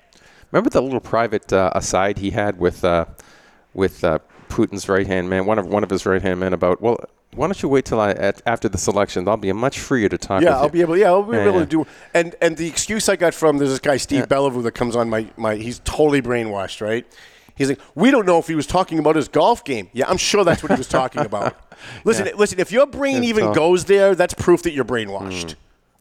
Remember 0.51 0.69
the 0.69 0.81
little 0.81 0.99
private 0.99 1.51
uh, 1.53 1.71
aside 1.73 2.17
he 2.17 2.31
had 2.31 2.57
with 2.59 2.83
uh, 2.83 3.05
with 3.73 4.03
uh, 4.03 4.19
Putin's 4.49 4.89
right 4.89 5.07
hand 5.07 5.29
man, 5.29 5.45
one 5.45 5.57
of 5.59 5.65
one 5.67 5.83
of 5.83 5.89
his 5.89 6.05
right 6.05 6.21
hand 6.21 6.39
men, 6.39 6.53
about 6.53 6.81
well, 6.81 6.97
why 7.33 7.47
don't 7.47 7.61
you 7.63 7.69
wait 7.69 7.85
till 7.85 7.99
I 8.01 8.11
at, 8.11 8.41
after 8.45 8.67
this 8.67 8.87
election? 8.87 9.27
I'll 9.27 9.37
be 9.37 9.51
much 9.53 9.79
freer 9.79 10.09
to 10.09 10.17
talk. 10.17 10.41
Yeah, 10.43 10.57
I'll 10.57 10.65
you. 10.65 10.71
be 10.71 10.81
able. 10.81 10.97
Yeah, 10.97 11.07
I'll 11.07 11.23
be 11.23 11.37
Yeah, 11.37 11.43
able 11.43 11.53
yeah. 11.53 11.59
to 11.59 11.65
do. 11.65 11.87
And 12.13 12.35
and 12.41 12.57
the 12.57 12.67
excuse 12.67 13.07
I 13.07 13.15
got 13.15 13.33
from 13.33 13.57
there's 13.57 13.69
this 13.69 13.79
guy 13.79 13.97
Steve 13.97 14.27
Bellevue 14.27 14.61
that 14.63 14.73
comes 14.73 14.95
on 14.95 15.09
my 15.09 15.27
my. 15.37 15.55
He's 15.55 15.79
totally 15.79 16.21
brainwashed, 16.21 16.81
right? 16.81 17.05
He's 17.55 17.69
like, 17.69 17.79
we 17.95 18.09
don't 18.11 18.25
know 18.25 18.39
if 18.39 18.47
he 18.47 18.55
was 18.55 18.65
talking 18.65 18.97
about 18.97 19.15
his 19.15 19.27
golf 19.27 19.63
game. 19.63 19.89
Yeah, 19.93 20.05
I'm 20.09 20.17
sure 20.17 20.43
that's 20.43 20.63
what 20.63 20.71
he 20.71 20.77
was 20.77 20.87
talking 20.87 21.21
about. 21.21 21.55
Listen, 22.05 22.29
listen. 22.37 22.59
If 22.59 22.71
your 22.71 22.85
brain 22.85 23.17
It's 23.17 23.27
even 23.27 23.45
tough. 23.45 23.55
goes 23.55 23.85
there, 23.85 24.13
that's 24.13 24.33
proof 24.35 24.61
that 24.63 24.71
you're 24.71 24.85
brainwashed, 24.85 25.55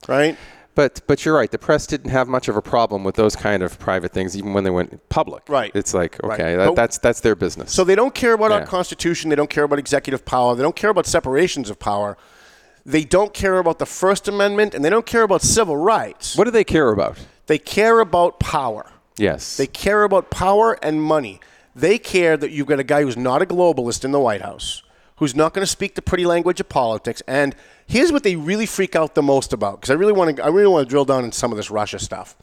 right? 0.09 0.37
But 0.75 1.00
but 1.07 1.25
you're 1.25 1.35
right. 1.35 1.50
The 1.50 1.59
press 1.59 1.87
didn't 1.87 2.11
have 2.11 2.29
much 2.29 2.49
of 2.49 2.57
a 2.57 2.62
problem 2.62 3.03
with 3.05 3.17
those 3.17 3.35
kind 3.37 3.62
of 3.62 3.79
private 3.79 4.12
things, 4.12 4.37
even 4.37 4.53
when 4.53 4.65
they 4.65 4.71
went 4.71 5.09
public. 5.09 5.43
Right. 5.49 5.73
It's 5.75 5.93
like 5.95 6.23
okay, 6.23 6.57
But- 6.57 6.67
that, 6.67 6.77
that's 6.77 6.99
that's 6.99 7.21
their 7.21 7.35
business. 7.35 7.73
So 7.73 7.85
they 7.85 7.95
don't 7.97 8.15
care 8.15 8.33
about 8.35 8.53
our 8.53 8.65
Constitution. 8.65 9.31
They 9.31 9.37
don't 9.37 9.50
care 9.50 9.65
about 9.65 9.79
executive 9.79 10.25
power. 10.25 10.55
They 10.55 10.62
don't 10.62 10.77
care 10.77 10.91
about 10.91 11.07
separations 11.07 11.71
of 11.71 11.79
power. 11.79 12.17
They 12.87 13.05
don't 13.05 13.35
care 13.35 13.59
about 13.59 13.79
the 13.79 13.87
First 13.87 14.27
Amendment, 14.29 14.75
and 14.75 14.83
they 14.85 14.91
don't 14.91 15.05
care 15.05 15.23
about 15.23 15.43
civil 15.43 15.77
rights. 15.77 16.37
what 16.37 16.45
do 16.45 16.50
they 16.50 16.65
care 16.65 16.91
about? 16.91 17.19
They 17.47 17.59
care 17.59 18.00
about 18.00 18.41
power. 18.41 18.87
Yes. 19.19 19.57
They 19.59 19.67
care 19.67 20.03
about 20.05 20.31
power 20.31 20.79
and 20.83 21.03
money. 21.03 21.41
They 21.77 21.99
care 21.99 22.37
that 22.39 22.50
you've 22.53 22.67
got 22.69 22.79
a 22.81 22.85
guy 22.85 23.03
who's 23.03 23.17
not 23.19 23.43
a 23.43 23.47
globalist 23.47 24.05
in 24.05 24.12
the 24.12 24.19
White 24.21 24.41
House, 24.41 24.83
who's 25.17 25.35
not 25.37 25.53
going 25.53 25.62
to 25.62 25.71
speak 25.71 25.95
the 25.95 26.03
pretty 26.03 26.25
language 26.25 26.59
of 26.61 26.69
politics. 26.71 27.23
And 27.29 27.55
here's 27.90 28.12
what 28.12 28.23
they 28.23 28.37
really 28.37 28.66
freak 28.66 28.94
out 28.94 29.16
the 29.16 29.23
most 29.23 29.52
about, 29.52 29.80
because 29.80 29.90
I 29.90 29.94
really 29.94 30.12
want 30.12 30.37
to, 30.37 30.44
I 30.44 30.49
really 30.49 30.68
want 30.68 30.87
to 30.87 30.90
drill 30.90 31.04
down 31.04 31.25
in 31.25 31.32
some 31.32 31.50
of 31.50 31.56
this 31.56 31.70
Russia 31.70 31.99
stuff. 31.99 32.37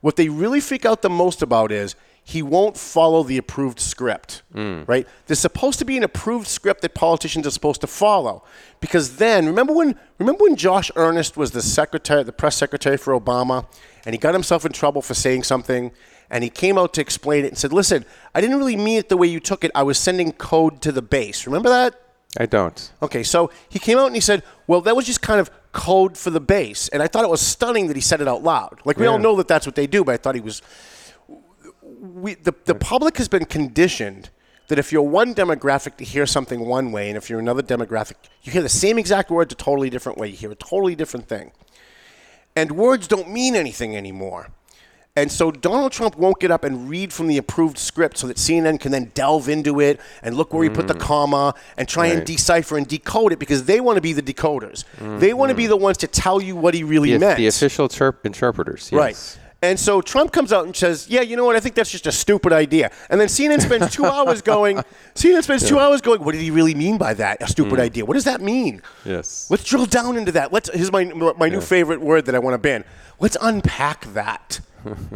What 0.00 0.16
they 0.16 0.28
really 0.28 0.60
freak 0.60 0.86
out 0.86 1.02
the 1.02 1.10
most 1.10 1.42
about 1.42 1.70
is 1.70 1.96
he 2.24 2.42
won't 2.42 2.76
follow 2.76 3.22
the 3.22 3.36
approved 3.36 3.78
script, 3.78 4.42
hmm. 4.52 4.82
right? 4.86 5.06
There's 5.26 5.38
supposed 5.38 5.78
to 5.80 5.84
be 5.84 5.96
an 5.98 6.02
approved 6.02 6.48
script 6.48 6.80
that 6.80 6.94
politicians 6.94 7.46
are 7.46 7.50
supposed 7.50 7.82
to 7.82 7.86
follow, 7.86 8.42
because 8.80 9.16
then 9.18 9.46
remember 9.46 9.74
when 9.74 9.98
remember 10.18 10.44
when 10.44 10.56
Josh 10.56 10.90
Earnest 10.96 11.36
was 11.36 11.50
the 11.50 11.62
secretary, 11.62 12.22
the 12.22 12.32
press 12.32 12.56
secretary 12.56 12.96
for 12.96 13.18
Obama, 13.18 13.66
and 14.06 14.14
he 14.14 14.18
got 14.18 14.32
himself 14.32 14.64
in 14.64 14.72
trouble 14.72 15.02
for 15.02 15.14
saying 15.14 15.42
something, 15.42 15.92
and 16.30 16.42
he 16.42 16.50
came 16.50 16.78
out 16.78 16.94
to 16.94 17.02
explain 17.02 17.44
it 17.44 17.48
and 17.48 17.58
said, 17.58 17.72
"Listen, 17.72 18.06
I 18.34 18.40
didn't 18.40 18.56
really 18.56 18.76
mean 18.76 18.98
it 18.98 19.10
the 19.10 19.16
way 19.16 19.26
you 19.26 19.40
took 19.40 19.62
it. 19.62 19.70
I 19.74 19.82
was 19.82 19.98
sending 19.98 20.32
code 20.32 20.80
to 20.82 20.90
the 20.90 21.02
base. 21.02 21.46
Remember 21.46 21.68
that?" 21.68 22.00
I 22.38 22.46
don't. 22.46 22.92
Okay, 23.02 23.22
so 23.22 23.50
he 23.68 23.78
came 23.78 23.98
out 23.98 24.06
and 24.06 24.14
he 24.14 24.20
said, 24.20 24.42
"Well, 24.66 24.80
that 24.82 24.96
was 24.96 25.06
just 25.06 25.22
kind 25.22 25.40
of 25.40 25.50
code 25.72 26.16
for 26.16 26.30
the 26.30 26.40
base," 26.40 26.88
and 26.88 27.02
I 27.02 27.06
thought 27.06 27.24
it 27.24 27.30
was 27.30 27.40
stunning 27.40 27.86
that 27.88 27.96
he 27.96 28.02
said 28.02 28.20
it 28.20 28.28
out 28.28 28.42
loud. 28.42 28.80
Like 28.84 28.98
we 28.98 29.06
all 29.06 29.18
know 29.18 29.36
that 29.36 29.48
that's 29.48 29.66
what 29.66 29.74
they 29.74 29.86
do, 29.86 30.04
but 30.04 30.12
I 30.12 30.16
thought 30.16 30.34
he 30.34 30.40
was. 30.40 30.62
We, 31.82 32.34
the 32.34 32.54
the 32.64 32.74
hmm. 32.74 32.78
public 32.78 33.16
has 33.18 33.28
been 33.28 33.44
conditioned 33.46 34.30
that 34.68 34.78
if 34.78 34.92
you're 34.92 35.02
one 35.02 35.34
demographic 35.34 35.96
to 35.96 36.04
hear 36.04 36.26
something 36.26 36.60
one 36.60 36.90
way, 36.92 37.08
and 37.08 37.16
if 37.16 37.30
you're 37.30 37.38
another 37.38 37.62
demographic, 37.62 38.14
you 38.42 38.52
hear 38.52 38.62
the 38.62 38.68
same 38.68 38.98
exact 38.98 39.30
words 39.30 39.52
a 39.52 39.56
totally 39.56 39.90
different 39.90 40.18
way. 40.18 40.28
You 40.28 40.36
hear 40.36 40.50
a 40.50 40.56
totally 40.56 40.94
different 40.94 41.28
thing, 41.28 41.52
and 42.54 42.72
words 42.72 43.08
don't 43.08 43.30
mean 43.30 43.54
anything 43.56 43.96
anymore. 43.96 44.48
And 45.16 45.32
so 45.32 45.50
Donald 45.50 45.92
Trump 45.92 46.16
won't 46.16 46.38
get 46.38 46.50
up 46.50 46.62
and 46.62 46.88
read 46.90 47.10
from 47.12 47.26
the 47.26 47.38
approved 47.38 47.78
script 47.78 48.18
so 48.18 48.26
that 48.26 48.36
CNN 48.36 48.78
can 48.78 48.92
then 48.92 49.10
delve 49.14 49.48
into 49.48 49.80
it 49.80 49.98
and 50.22 50.36
look 50.36 50.52
where 50.52 50.62
he 50.62 50.68
put 50.68 50.88
the 50.88 50.94
mm. 50.94 51.00
comma 51.00 51.54
and 51.78 51.88
try 51.88 52.06
and 52.06 52.26
decipher 52.26 52.76
and 52.76 52.86
decode 52.86 53.32
it 53.32 53.38
because 53.38 53.64
they 53.64 53.80
want 53.80 53.96
to 53.96 54.02
be 54.02 54.12
the 54.12 54.22
decoders. 54.22 54.84
They 55.18 55.32
want 55.32 55.48
to 55.48 55.54
be 55.54 55.64
mm-hmm. 55.64 55.70
the 55.70 55.76
ones 55.78 55.96
to 55.98 56.06
tell 56.06 56.42
you 56.42 56.54
what 56.54 56.74
he 56.74 56.84
really 56.84 57.12
The, 57.12 57.18
meant. 57.18 57.38
the 57.38 57.46
official 57.46 57.88
interpreters. 58.24 58.90
Yes. 58.92 58.98
Right. 58.98 59.38
And 59.62 59.80
so 59.80 60.02
Trump 60.02 60.32
comes 60.32 60.52
out 60.52 60.66
and 60.66 60.76
says, 60.76 61.08
"Yeah, 61.08 61.22
you 61.22 61.34
know 61.34 61.44
what? 61.44 61.56
I 61.56 61.60
think 61.60 61.74
that's 61.74 61.90
just 61.90 62.06
a 62.06 62.12
stupid 62.12 62.52
idea." 62.52 62.90
And 63.08 63.18
then 63.20 63.28
CNN 63.28 63.62
spends 63.62 63.90
two 63.90 64.04
hours 64.16 64.42
going. 64.42 64.76
CNN 65.14 65.42
spends 65.42 65.66
two 65.66 65.78
hours 65.78 66.02
going. 66.02 66.22
What 66.22 66.32
did 66.32 66.42
he 66.42 66.50
really 66.50 66.74
mean 66.74 66.98
by 66.98 67.14
that? 67.14 67.42
A 67.42 67.48
stupid 67.48 67.78
mm. 67.78 67.82
idea. 67.82 68.04
What 68.04 68.14
does 68.14 68.24
that 68.24 68.42
mean? 68.42 68.82
Yes. 69.04 69.50
Let's 69.50 69.64
drill 69.64 69.86
down 69.86 70.16
into 70.18 70.32
that. 70.32 70.52
Let's. 70.52 70.68
Here's 70.72 70.92
my 70.92 71.04
my 71.04 71.48
new 71.48 71.62
favorite 71.62 72.00
word 72.00 72.26
that 72.26 72.34
I 72.34 72.38
want 72.38 72.54
to 72.54 72.58
ban. 72.58 72.84
Let's 73.18 73.36
unpack 73.40 74.04
that. 74.12 74.60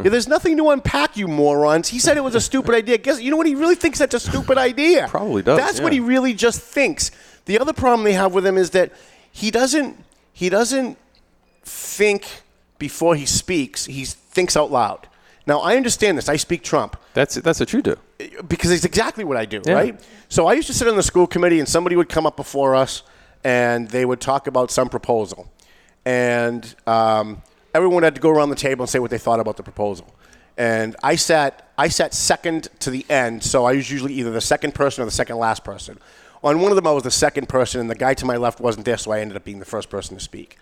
Yeah, 0.03 0.09
there's 0.09 0.27
nothing 0.27 0.57
to 0.57 0.69
unpack, 0.71 1.15
you 1.15 1.29
morons. 1.29 1.87
He 1.87 1.99
said 1.99 2.17
it 2.17 2.21
was 2.21 2.35
a 2.35 2.41
stupid 2.41 2.75
idea. 2.75 2.97
Guess 2.97 3.21
you 3.21 3.31
know 3.31 3.37
what? 3.37 3.47
He 3.47 3.55
really 3.55 3.75
thinks 3.75 3.99
that's 3.99 4.13
a 4.13 4.19
stupid 4.19 4.57
idea. 4.57 5.07
Probably 5.09 5.43
does, 5.43 5.57
That's 5.57 5.79
what 5.79 5.93
he 5.93 6.01
really 6.01 6.33
just 6.33 6.59
thinks. 6.59 7.09
The 7.45 7.57
other 7.57 7.71
problem 7.71 8.03
they 8.03 8.11
have 8.11 8.33
with 8.33 8.45
him 8.45 8.57
is 8.57 8.71
that 8.71 8.91
he 9.31 9.49
doesn't. 9.49 10.03
He 10.33 10.49
doesn't 10.49 10.97
think 11.63 12.25
before 12.79 13.15
he 13.15 13.25
speaks. 13.25 13.85
He 13.85 14.05
thinks 14.31 14.55
out 14.57 14.71
loud. 14.71 15.07
Now 15.47 15.59
I 15.59 15.75
understand 15.75 16.17
this. 16.17 16.29
I 16.29 16.37
speak 16.37 16.63
Trump 16.63 16.95
That's 17.13 17.35
that's 17.35 17.59
what 17.59 17.73
you 17.73 17.81
do. 17.81 17.95
because 18.47 18.71
it's 18.71 18.85
exactly 18.85 19.23
what 19.23 19.37
I 19.37 19.45
do, 19.45 19.61
Yeah. 19.65 19.73
right? 19.73 19.99
So 20.29 20.47
I 20.47 20.53
used 20.53 20.67
to 20.67 20.73
sit 20.73 20.87
on 20.87 20.95
the 20.95 21.03
school 21.03 21.27
committee, 21.27 21.59
and 21.59 21.67
somebody 21.67 21.95
would 21.95 22.09
come 22.09 22.25
up 22.25 22.35
before 22.37 22.75
us, 22.75 23.03
and 23.43 23.89
they 23.89 24.05
would 24.05 24.21
talk 24.21 24.47
about 24.47 24.71
some 24.71 24.87
proposal, 24.89 25.51
and 26.05 26.73
um, 26.87 27.41
everyone 27.73 28.03
had 28.03 28.15
to 28.15 28.21
go 28.21 28.29
around 28.29 28.49
the 28.49 28.55
table 28.55 28.83
and 28.83 28.89
say 28.89 28.99
what 28.99 29.11
they 29.11 29.17
thought 29.17 29.39
about 29.39 29.57
the 29.57 29.63
proposal. 29.63 30.07
And 30.57 30.95
I 31.03 31.15
sat, 31.15 31.71
I 31.77 31.87
sat 31.87 32.13
second 32.13 32.69
to 32.79 32.89
the 32.91 33.05
end, 33.09 33.43
so 33.43 33.65
I 33.65 33.73
was 33.75 33.89
usually 33.89 34.13
either 34.13 34.31
the 34.31 34.41
second 34.41 34.75
person 34.75 35.01
or 35.01 35.05
the 35.05 35.11
second 35.11 35.37
last 35.37 35.63
person. 35.63 35.97
On 36.43 36.59
one 36.59 36.71
of 36.71 36.75
them, 36.75 36.87
I 36.87 36.91
was 36.91 37.03
the 37.03 37.11
second 37.11 37.49
person, 37.49 37.81
and 37.81 37.89
the 37.89 37.95
guy 37.95 38.13
to 38.15 38.25
my 38.25 38.37
left 38.37 38.59
wasn't 38.59 38.85
there, 38.85 38.97
so 38.97 39.11
I 39.11 39.19
ended 39.21 39.37
up 39.37 39.43
being 39.43 39.59
the 39.59 39.65
first 39.65 39.89
person 39.89 40.17
to 40.17 40.23
speak. 40.23 40.57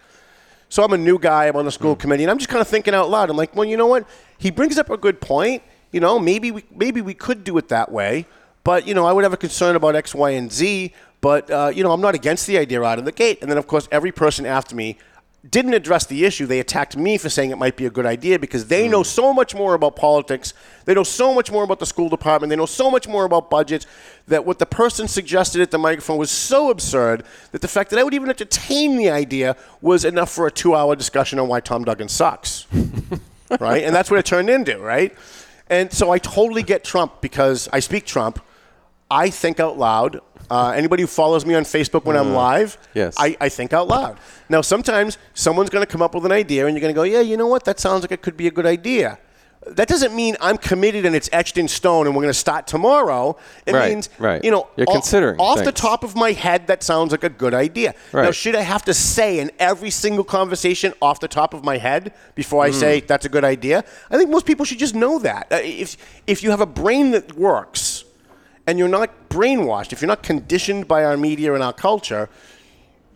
So 0.70 0.84
I'm 0.84 0.94
a 0.94 0.98
new 0.98 1.18
guy. 1.20 1.48
I'm 1.48 1.56
on 1.56 1.66
the 1.66 1.72
school 1.72 1.96
committee, 1.96 2.24
and 2.24 2.32
I'm 2.32 2.38
just 2.38 2.50
kind 2.50 2.62
of 2.62 2.68
thinking 2.68 2.94
out 2.94 3.10
loud. 3.10 3.30
I'm 3.30 3.38
like, 3.38 3.56
well, 3.56 3.66
you 3.66 3.76
know 3.76 3.88
what? 3.88 4.08
He 4.38 4.52
brings 4.52 4.78
up 4.78 4.90
a 4.90 4.98
good 4.98 5.20
point. 5.20 5.64
You 5.92 6.00
know, 6.00 6.20
maybe 6.20 6.52
we 6.52 6.64
maybe 6.76 7.02
we 7.02 7.16
could 7.16 7.44
do 7.44 7.58
it 7.58 7.70
that 7.70 7.92
way, 7.92 8.28
but 8.64 8.88
you 8.88 8.94
know, 8.94 9.06
I 9.06 9.12
would 9.12 9.24
have 9.24 9.34
a 9.34 9.38
concern 9.38 9.76
about 9.76 9.96
X, 9.96 10.14
Y, 10.14 10.30
and 10.32 10.52
Z. 10.52 10.94
But 11.22 11.50
uh, 11.50 11.72
you 11.74 11.84
know, 11.84 11.92
I'm 11.92 12.02
not 12.02 12.16
against 12.16 12.46
the 12.46 12.58
idea 12.58 12.82
out 12.84 13.00
of 13.00 13.06
the 13.06 13.12
gate. 13.12 13.40
And 13.42 13.50
then, 13.50 13.58
of 13.58 13.68
course, 13.68 13.88
every 13.92 14.12
person 14.12 14.46
after 14.46 14.76
me 14.76 14.98
didn't 15.48 15.74
address 15.74 16.06
the 16.06 16.26
issue. 16.26 16.46
They 16.46 16.60
attacked 16.60 16.98
me 16.98 17.18
for 17.18 17.30
saying 17.30 17.52
it 17.52 17.58
might 17.58 17.78
be 17.78 17.86
a 17.86 17.90
good 17.90 18.06
idea 18.06 18.40
because 18.40 18.68
they 18.68 18.88
know 18.90 19.00
hmm. 19.00 19.06
so 19.06 19.34
much 19.34 19.56
more 19.56 19.74
about 19.74 19.96
politics. 19.96 20.54
They 20.86 20.94
know 20.94 21.04
so 21.04 21.34
much 21.34 21.52
more 21.52 21.64
about 21.64 21.80
the 21.80 21.86
school 21.86 22.10
department. 22.10 22.50
They 22.50 22.58
know 22.58 22.66
so 22.66 22.92
much 22.92 23.08
more 23.08 23.24
about 23.24 23.50
budgets 23.50 23.86
that 24.28 24.46
what 24.46 24.60
the 24.60 24.66
person 24.66 25.08
suggested 25.08 25.62
at 25.62 25.72
the 25.72 25.78
microphone 25.78 26.18
was 26.18 26.32
so 26.32 26.70
absurd 26.70 27.24
that 27.52 27.62
the 27.62 27.68
fact 27.68 27.90
that 27.92 28.00
I 28.00 28.04
would 28.04 28.14
even 28.14 28.30
entertain 28.30 28.98
the 28.98 29.10
idea 29.10 29.56
was 29.82 30.04
enough 30.04 30.32
for 30.32 30.46
a 30.46 30.52
two 30.52 30.76
hour 30.76 30.96
discussion 30.96 31.40
on 31.40 31.48
why 31.48 31.62
Tom 31.62 31.86
Duggan 31.86 32.10
sucks. 32.10 32.68
right? 33.60 33.84
And 33.84 33.96
that's 33.96 34.12
what 34.12 34.20
it 34.20 34.26
turned 34.26 34.50
into, 34.50 34.78
right? 34.80 35.16
And 35.70 35.92
so 35.94 36.12
I 36.12 36.18
totally 36.18 36.64
get 36.64 36.84
Trump 36.84 37.22
because 37.22 37.70
I 37.72 37.80
speak 37.80 38.06
Trump. 38.06 38.44
I 39.12 39.30
think 39.30 39.60
out 39.60 39.78
loud. 39.78 40.20
Uh, 40.50 40.72
anybody 40.76 41.02
who 41.04 41.08
follows 41.08 41.46
me 41.46 41.54
on 41.56 41.64
Facebook 41.64 42.06
when 42.06 42.16
I'm 42.18 42.34
live, 42.34 42.78
yes. 42.94 43.16
I, 43.18 43.38
I 43.40 43.50
think 43.50 43.72
out 43.74 43.88
loud. 43.88 44.18
Now, 44.50 44.62
sometimes 44.62 45.18
someone's 45.34 45.70
going 45.70 45.86
to 45.86 45.92
come 45.92 46.02
up 46.02 46.16
with 46.16 46.26
an 46.26 46.32
idea 46.32 46.66
and 46.66 46.76
you're 46.76 46.82
going 46.82 46.94
to 46.94 46.96
go, 46.96 47.04
yeah, 47.04 47.22
you 47.22 47.38
know 47.38 47.48
what? 47.48 47.66
That 47.66 47.80
sounds 47.80 48.02
like 48.02 48.12
it 48.12 48.22
could 48.22 48.36
be 48.38 48.48
a 48.48 48.52
good 48.52 48.66
idea. 48.66 49.20
That 49.68 49.90
doesn't 49.90 50.16
mean 50.16 50.38
I'm 50.40 50.58
committed 50.58 51.06
and 51.06 51.14
it's 51.16 51.30
etched 51.34 51.58
in 51.58 51.68
stone 51.68 52.08
and 52.08 52.16
we're 52.16 52.22
going 52.24 52.32
to 52.34 52.40
start 52.40 52.66
tomorrow. 52.66 53.36
It 53.66 53.74
Right, 53.74 53.90
means, 53.90 54.10
right. 54.18 54.42
you 54.44 54.52
know, 54.52 54.70
You're 54.78 54.88
off- 54.88 54.94
considering 54.96 55.38
off 55.40 55.58
the 55.60 55.66
things. 55.66 55.76
top 55.80 56.04
of 56.04 56.16
my 56.16 56.32
head, 56.32 56.66
that 56.68 56.82
sounds 56.82 57.12
like 57.12 57.26
a 57.26 57.30
good 57.30 57.54
idea. 57.54 57.94
Now, 58.14 58.22
Right. 58.22 58.34
should 58.36 58.56
I 58.56 58.62
have 58.62 58.84
to 58.86 58.94
say 58.94 59.38
in 59.40 59.52
every 59.60 59.90
single 59.92 60.24
conversation 60.24 60.94
off 61.02 61.20
the 61.20 61.28
top 61.28 61.54
of 61.54 61.64
my 61.66 61.78
head 61.78 62.14
before 62.36 62.64
I 62.64 62.70
Mm. 62.70 62.74
say 62.80 63.00
that's 63.02 63.26
a 63.26 63.30
good 63.30 63.44
idea? 63.44 63.84
I 64.10 64.18
think 64.18 64.30
most 64.32 64.46
people 64.46 64.66
should 64.66 64.80
just 64.80 64.96
know 64.96 65.20
that. 65.20 65.48
Uh, 65.52 65.58
if, 65.62 65.98
if 66.26 66.42
you 66.42 66.52
have 66.52 66.62
a 66.62 66.66
brain 66.66 67.12
that 67.12 67.38
works 67.38 67.89
and 68.70 68.78
you're 68.78 68.88
not 68.88 69.30
brainwashed, 69.30 69.92
if 69.94 70.00
you're 70.00 70.08
not 70.08 70.22
conditioned 70.22 70.88
by 70.88 71.04
our 71.04 71.18
media 71.18 71.56
and 71.56 71.64
our 71.64 71.74
culture, 71.74 72.30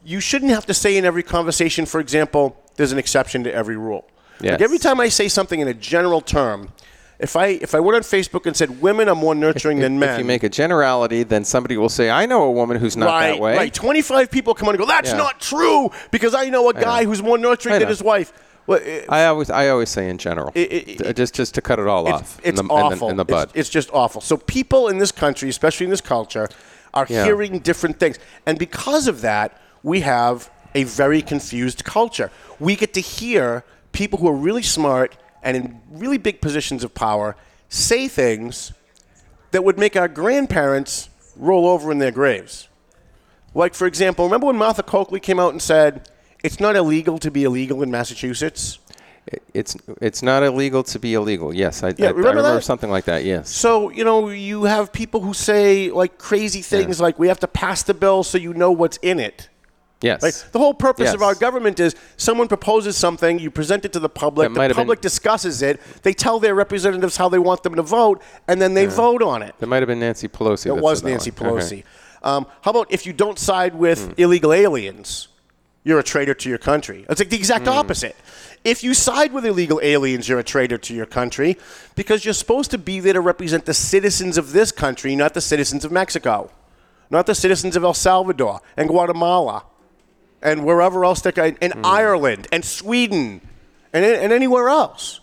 you 0.04 0.20
shouldn't 0.20 0.50
have 0.50 0.66
to 0.66 0.74
say 0.74 0.98
in 0.98 1.06
every 1.06 1.22
conversation, 1.22 1.86
for 1.86 2.00
example, 2.00 2.58
there's 2.76 2.92
an 2.92 2.98
exception 2.98 3.44
to 3.44 3.54
every 3.54 3.78
rule. 3.78 4.04
Yes. 4.42 4.54
Like 4.54 4.62
every 4.62 4.80
time 4.80 5.00
I 5.00 5.10
say 5.10 5.28
something 5.28 5.60
in 5.60 5.68
a 5.68 5.74
general 5.76 6.22
term, 6.22 6.70
if 7.20 7.36
I 7.36 7.46
if 7.68 7.76
I 7.76 7.80
went 7.80 7.96
on 7.98 8.02
Facebook 8.02 8.48
and 8.48 8.58
said 8.58 8.82
women 8.82 9.08
are 9.08 9.16
more 9.16 9.36
nurturing 9.36 9.78
than 9.86 10.00
men, 10.00 10.10
If 10.16 10.20
you 10.20 10.26
make 10.26 10.42
a 10.42 10.50
generality, 10.50 11.22
then 11.22 11.46
somebody 11.46 11.78
will 11.78 11.88
say, 11.88 12.10
"I 12.10 12.26
know 12.26 12.42
a 12.46 12.52
woman 12.52 12.78
who's 12.78 12.98
not 12.98 13.06
right, 13.06 13.28
that 13.34 13.40
way." 13.40 13.56
right, 13.56 13.74
25 13.74 14.32
people 14.32 14.56
come 14.56 14.68
on 14.70 14.74
and 14.74 14.80
go, 14.80 14.88
that's 14.88 15.12
Yeah. 15.12 15.18
not 15.18 15.40
true 15.40 15.92
because 16.10 16.34
I 16.34 16.50
know 16.50 16.68
a 16.70 16.74
guy 16.74 17.02
know. 17.04 17.10
who's 17.10 17.22
more 17.22 17.38
nurturing 17.38 17.78
than 17.78 17.88
his 17.88 18.02
wife. 18.02 18.34
Well, 18.66 18.80
it- 18.84 19.06
I 19.10 19.26
always, 19.26 19.50
I 19.50 19.68
always 19.70 19.90
say 19.90 20.10
in 20.10 20.18
general, 20.18 20.52
It- 20.56 20.72
it- 21.02 21.08
Uh, 21.08 21.14
just, 21.14 21.34
just 21.34 21.54
to 21.56 21.62
cut 21.62 21.80
it 21.80 21.88
all 21.88 22.08
it's, 22.08 22.14
off. 22.16 22.38
it's 22.44 22.60
in 22.60 22.68
the, 22.68 22.74
awful. 22.74 23.10
In 23.10 23.18
the, 23.18 23.24
in 23.24 23.28
the 23.28 23.34
It's- 23.34 23.52
It's, 23.54 23.70
just 23.70 23.90
awful. 23.94 24.22
So 24.22 24.38
people 24.38 24.88
in 24.88 25.00
this 25.00 25.12
country, 25.12 25.50
especially 25.50 25.86
in 25.86 25.90
this 25.90 26.02
culture, 26.02 26.48
are 26.94 27.06
Yeah. 27.10 27.26
hearing 27.26 27.60
different 27.60 28.00
things, 28.00 28.20
and 28.46 28.58
because 28.58 29.08
of 29.08 29.22
that, 29.22 29.60
we 29.84 30.02
have 30.02 30.50
a 30.76 30.84
very 30.86 31.22
confused 31.22 31.84
culture. 31.84 32.32
We 32.60 32.76
get 32.76 32.94
to 32.94 33.02
hear 33.02 33.64
people 33.92 34.20
who 34.20 34.28
are 34.28 34.36
really 34.36 34.64
smart 34.64 35.18
and 35.44 35.58
in 35.58 35.82
really 35.92 36.18
big 36.18 36.40
positions 36.40 36.84
of 36.84 36.94
power 36.94 37.36
say 37.70 38.08
things 38.08 38.72
that 39.52 39.64
would 39.64 39.78
make 39.78 39.96
our 39.98 40.08
grandparents 40.08 41.10
roll 41.36 41.68
over 41.68 41.92
in 41.92 42.00
their 42.00 42.12
graves. 42.12 42.70
Like, 43.54 43.76
for 43.76 43.86
example, 43.86 44.26
remember 44.26 44.48
when 44.48 44.58
Martha 44.58 44.82
Coakley 44.84 45.20
came 45.20 45.40
out 45.40 45.52
and 45.52 45.62
said, 45.62 46.10
it's 46.44 46.60
not 46.60 46.76
illegal 46.76 47.18
to 47.20 47.32
be 47.32 47.44
illegal 47.44 47.82
in 47.84 47.90
Massachusetts? 47.92 48.80
it's, 49.54 49.78
it's 50.02 50.22
not 50.22 50.44
illegal 50.44 50.84
to 50.84 51.00
be 51.00 51.14
illegal. 51.14 51.54
Yes, 51.56 51.82
I, 51.82 51.94
Yeah, 51.98 52.08
I, 52.08 52.10
I 52.10 52.12
remember 52.12 52.38
remember 52.42 52.62
something 52.62 52.90
like 52.92 53.06
that. 53.06 53.24
Yes. 53.24 53.50
So, 53.50 53.90
you 53.90 54.04
know, 54.04 54.28
you 54.30 54.66
have 54.66 54.92
people 54.92 55.22
who 55.22 55.34
say 55.34 55.90
like 55.92 56.18
crazy 56.18 56.62
things 56.62 57.00
like 57.00 57.18
we 57.18 57.30
have 57.30 57.40
to 57.40 57.48
pass 57.48 57.84
the 57.84 57.94
bill 57.94 58.24
so 58.24 58.38
you 58.38 58.54
know 58.54 58.72
what's 58.72 58.98
in 58.98 59.20
it. 59.22 59.48
Yes. 60.02 60.22
Right? 60.22 60.46
The 60.52 60.60
whole 60.60 60.74
purpose 60.74 61.14
of 61.14 61.22
our 61.22 61.34
government 61.36 61.80
is 61.80 61.96
someone 62.18 62.50
proposes 62.50 62.98
something, 62.98 63.40
you 63.40 63.50
present 63.50 63.86
it 63.86 63.94
to 63.94 64.00
the 64.02 64.10
public, 64.10 64.50
That 64.50 64.56
the 64.56 64.62
have 64.62 64.70
been- 64.72 64.76
public 64.76 65.00
discusses 65.00 65.62
it, 65.62 65.80
they 66.02 66.12
tell 66.14 66.40
their 66.40 66.54
representatives 66.56 67.16
how 67.16 67.30
they 67.30 67.40
want 67.40 67.64
them 67.64 67.76
to 67.76 67.82
vote, 67.82 68.22
and 68.50 68.62
then 68.62 68.74
they 68.74 68.86
vote 68.88 69.22
on 69.24 69.42
it. 69.42 69.56
That 69.60 69.68
might 69.68 69.80
have 69.82 69.88
been 69.88 70.02
Nancy 70.02 70.28
Pelosi. 70.28 70.66
It 70.66 70.76
was 70.76 71.02
Nancy 71.02 71.32
one. 71.32 71.52
Okay. 71.52 71.62
Pelosi. 71.78 71.84
Um, 72.22 72.46
how 72.62 72.72
about 72.72 72.92
if 72.92 73.06
you 73.06 73.14
don't 73.14 73.40
side 73.40 73.74
with 73.76 74.08
Hmm. 74.08 74.14
illegal 74.22 74.52
aliens, 74.52 75.30
you're 75.84 76.00
a 76.00 76.04
traitor 76.04 76.34
to 76.34 76.50
your 76.50 76.58
country? 76.58 77.06
It's 77.10 77.20
like 77.20 77.30
the 77.30 77.36
exact 77.38 77.66
Hmm. 77.66 77.74
opposite. 77.74 78.16
If 78.64 78.84
you 78.84 78.94
side 78.94 79.34
with 79.34 79.46
illegal 79.46 79.80
aliens, 79.84 80.30
you're 80.30 80.40
a 80.40 80.44
traitor 80.44 80.78
to 80.78 80.94
your 80.94 81.06
country 81.06 81.58
because 81.96 82.24
you're 82.24 82.34
supposed 82.34 82.72
to 82.72 82.78
be 82.78 83.00
there 83.00 83.14
to 83.14 83.22
represent 83.22 83.66
the 83.66 83.74
citizens 83.74 84.38
of 84.38 84.54
this 84.54 84.72
country, 84.72 85.16
not 85.16 85.34
the 85.34 85.42
citizens 85.42 85.84
of 85.84 85.92
Mexico, 85.92 86.50
not 87.10 87.26
the 87.26 87.36
citizens 87.36 87.76
of 87.76 87.84
El 87.84 87.94
Salvador 87.94 88.62
and 88.78 88.88
Guatemala 88.88 89.64
and 90.42 90.66
wherever 90.66 91.04
else 91.06 91.22
they 91.22 91.32
can, 91.32 91.58
and 91.62 91.74
Hmm. 91.74 91.86
Ireland 91.86 92.48
and 92.52 92.64
Sweden 92.64 93.42
and, 93.92 94.06
and 94.06 94.32
anywhere 94.34 94.70
else. 94.70 95.20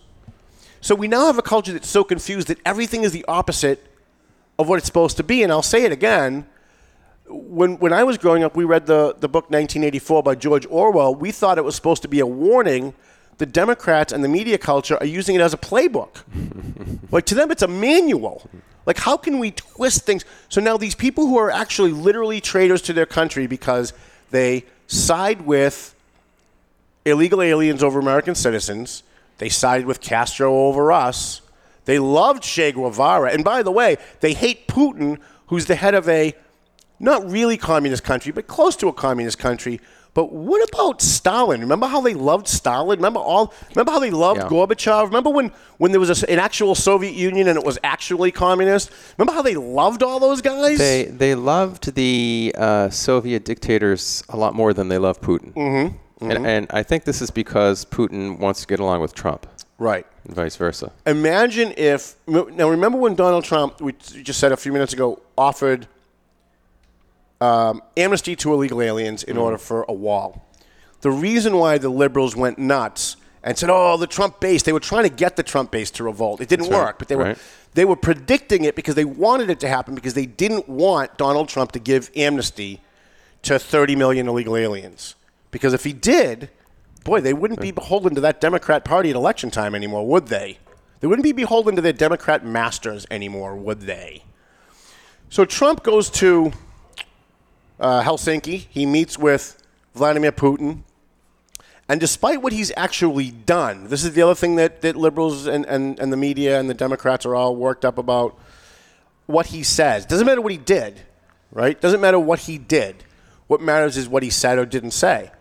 So 0.83 0.95
we 0.95 1.09
now 1.09 1.27
have 1.27 1.39
a 1.39 1.43
culture 1.43 1.73
that's 1.73 1.89
so 1.89 2.05
confused 2.05 2.49
that 2.49 2.59
everything 2.65 3.03
is 3.03 3.13
the 3.13 3.25
opposite 3.29 3.87
of 4.59 4.69
what 4.69 4.77
it's 4.77 4.87
supposed 4.87 5.17
to 5.19 5.23
be. 5.23 5.43
And 5.43 5.51
I'll 5.53 5.63
say 5.63 5.85
it 5.85 5.93
again. 5.93 6.47
When, 7.31 7.79
when 7.79 7.93
I 7.93 8.03
was 8.03 8.19
growing 8.19 8.43
up, 8.43 8.57
we 8.57 8.65
read 8.65 8.87
the, 8.87 9.15
the 9.19 9.29
book 9.29 9.45
1984 9.45 10.23
by 10.23 10.35
George 10.35 10.67
Orwell. 10.69 11.15
We 11.15 11.31
thought 11.31 11.59
it 11.59 11.65
was 11.65 11.77
supposed 11.77 12.03
to 12.03 12.09
be 12.09 12.21
a 12.21 12.27
warning. 12.27 12.93
The 13.39 13.47
Democrats 13.47 14.13
and 14.13 14.25
the 14.25 14.29
media 14.29 14.59
culture 14.59 14.97
are 14.97 15.07
using 15.07 15.37
it 15.37 15.41
as 15.41 15.55
a 15.55 15.57
playbook. 15.57 16.23
like 17.13 17.27
to 17.27 17.35
them, 17.35 17.51
it's 17.51 17.63
a 17.63 17.69
manual. 17.69 18.51
Like, 18.85 18.99
how 18.99 19.17
can 19.17 19.39
we 19.39 19.53
twist 19.53 20.05
things? 20.05 20.25
So 20.49 20.61
now 20.61 20.77
these 20.77 20.95
people 20.95 21.27
who 21.27 21.39
are 21.39 21.51
actually 21.51 21.93
literally 21.93 22.41
traitors 22.41 22.83
to 22.83 22.93
their 22.93 23.07
country 23.07 23.47
because 23.47 23.93
they 24.31 24.65
side 24.89 25.43
with 25.43 25.95
illegal 27.05 27.41
aliens 27.41 27.83
over 27.83 28.01
American 28.01 28.35
citizens, 28.35 29.03
they 29.39 29.49
sided 29.49 29.87
with 29.87 30.01
Castro 30.01 30.53
over 30.53 30.93
us, 30.93 31.41
They 31.85 31.99
loved 31.99 32.43
Che 32.43 32.73
Guevara. 32.73 33.33
And 33.33 33.43
by 33.43 33.63
the 33.63 33.71
way, 33.71 33.97
they 34.21 34.35
hate 34.35 34.69
Putin, 34.69 35.19
who's 35.47 35.67
the 35.67 35.75
head 35.75 35.95
of 35.95 36.09
a 36.09 36.35
not 37.01 37.29
really 37.29 37.57
communist 37.57 38.05
country, 38.05 38.31
but 38.31 38.47
close 38.47 38.77
to 38.77 38.89
a 38.89 38.93
communist 38.93 39.39
country. 39.39 39.81
But 40.13 40.33
what 40.33 40.69
about 40.69 41.01
Stalin? 41.01 41.61
Remember 41.61 41.87
how 41.87 42.01
they 42.01 42.15
loved 42.15 42.49
Stalin? 42.49 42.99
Remember 42.99 43.21
all? 43.21 43.55
Remember 43.71 43.93
how 43.93 44.01
they 44.01 44.11
loved 44.11 44.41
Yeah. 44.41 44.49
Gorbachev? 44.49 45.05
Remember 45.05 45.31
when, 45.31 45.53
when 45.79 45.93
there 45.93 46.01
was 46.01 46.23
a, 46.23 46.31
an 46.31 46.41
actual 46.41 46.75
Soviet 46.75 47.15
Union 47.15 47.47
and 47.47 47.57
it 47.57 47.65
was 47.65 47.79
actually 47.85 48.33
communist? 48.33 48.91
Remember 49.17 49.33
how 49.33 49.43
they 49.43 49.55
loved 49.55 50.03
all 50.03 50.19
those 50.19 50.43
guys? 50.43 50.79
They 50.79 51.05
they 51.05 51.37
loved 51.37 51.95
the 51.95 52.53
uh, 52.59 52.91
Soviet 52.91 53.45
dictators 53.45 54.25
a 54.29 54.37
lot 54.37 54.55
more 54.55 54.75
than 54.75 54.89
they 54.89 54.99
love 54.99 55.21
Putin. 55.21 55.55
Mm-hmm. 55.55 56.31
And, 56.31 56.47
and 56.47 56.67
I 56.71 56.83
think 56.83 57.05
this 57.05 57.23
is 57.23 57.31
because 57.31 57.85
Putin 57.85 58.39
wants 58.39 58.61
to 58.61 58.67
get 58.67 58.79
along 58.79 59.01
with 59.01 59.15
Trump, 59.15 59.47
right. 59.79 60.05
and 60.25 60.35
vice 60.35 60.57
versa. 60.57 60.93
Imagine 61.07 61.73
if 61.79 62.17
now 62.27 62.69
remember 62.69 62.99
when 62.99 63.15
Donald 63.15 63.45
Trump, 63.45 63.81
we 63.81 63.93
just 63.93 64.39
said 64.39 64.53
a 64.53 64.57
few 64.57 64.73
minutes 64.73 64.93
ago, 64.93 65.23
offered 65.39 65.87
um, 67.41 67.83
amnesty 67.97 68.37
to 68.37 68.53
illegal 68.53 68.83
aliens 68.83 69.23
in 69.23 69.37
order 69.37 69.59
for 69.59 69.85
a 69.89 69.93
wall. 69.93 70.47
The 71.01 71.11
reason 71.11 71.57
why 71.57 71.79
the 71.79 71.89
liberals 71.89 72.37
went 72.37 72.59
nuts 72.59 73.17
and 73.43 73.57
said, 73.57 73.71
"Oh, 73.71 73.97
the 73.97 74.07
Trump 74.07 74.41
base," 74.41 74.63
they 74.63 74.73
were 74.73 74.81
trying 74.81 75.05
to 75.05 75.09
get 75.15 75.37
the 75.37 75.43
Trump 75.43 75.71
base 75.71 75.91
to 75.93 76.05
revolt. 76.05 76.41
It 76.41 76.49
didn't 76.49 76.67
That's 76.67 76.75
right, 76.75 76.87
work, 76.87 76.99
but 76.99 77.09
they 77.09 77.17
were 77.17 77.25
right. 77.25 77.39
they 77.75 77.85
were 77.85 77.97
predicting 77.97 78.65
it 78.65 78.77
because 78.77 78.95
they 78.95 79.05
wanted 79.05 79.49
it 79.49 79.61
to 79.61 79.69
happen 79.69 79.95
because 79.95 80.15
they 80.15 80.27
didn't 80.27 80.69
want 80.69 81.17
Donald 81.17 81.49
Trump 81.49 81.73
to 81.73 81.79
give 81.79 82.11
amnesty 82.15 82.81
to 83.43 83.59
30 83.59 83.97
million 83.97 84.29
illegal 84.29 84.57
aliens. 84.57 85.15
Because 85.51 85.73
if 85.73 85.85
he 85.85 85.95
did, 85.95 86.51
boy, 87.05 87.21
they 87.21 87.33
wouldn't 87.33 87.61
be 87.61 87.71
beholden 87.71 88.15
to 88.15 88.21
that 88.21 88.41
Democrat 88.41 88.85
Party 88.85 89.11
at 89.11 89.17
election 89.17 89.51
time 89.51 89.75
anymore, 89.75 90.07
would 90.07 90.29
they? 90.29 90.59
They 91.01 91.07
wouldn't 91.07 91.25
be 91.25 91.33
beholden 91.33 91.77
to 91.77 91.83
their 91.83 91.95
Democrat 91.95 92.45
masters 92.45 93.07
anymore, 93.11 93.57
would 93.57 93.83
they? 93.83 94.25
So 95.31 95.47
Trump 95.47 95.83
goes 95.83 96.11
to 96.11 96.53
uh, 97.81 98.03
Helsinki. 98.03 98.67
He 98.69 98.87
meets 98.87 99.19
with 99.19 99.61
Vladimir 99.95 100.33
Putin. 100.33 100.83
And 101.89 102.01
despite 102.01 102.41
what 102.41 102.53
he's 102.53 102.71
actually 102.77 103.33
done, 103.33 103.89
this 103.89 104.05
is 104.05 104.13
the 104.13 104.23
other 104.23 104.37
thing 104.37 104.57
that, 104.57 104.81
that 104.83 104.95
liberals 104.95 105.47
and, 105.47 105.67
and, 105.67 105.99
and 105.99 106.13
the 106.13 106.17
media 106.17 106.61
and 106.61 106.71
the 106.71 106.75
Democrats 106.75 107.27
are 107.27 107.35
all 107.35 107.57
worked 107.57 107.85
up 107.85 107.99
about 107.99 108.39
what 109.27 109.47
he 109.47 109.65
says. 109.65 110.07
Doesn't 110.07 110.27
matter 110.27 110.41
what 110.41 110.53
he 110.53 110.59
did, 110.59 111.01
right? 111.51 111.81
Doesn't 111.81 112.01
matter 112.01 112.19
what 112.19 112.41
he 112.41 112.59
did. 112.59 113.03
What 113.49 113.61
matters 113.61 113.97
is 113.97 114.09
what 114.09 114.23
he 114.23 114.31
said 114.31 114.59
or 114.59 114.67
didn't 114.67 114.93
say. 114.93 115.33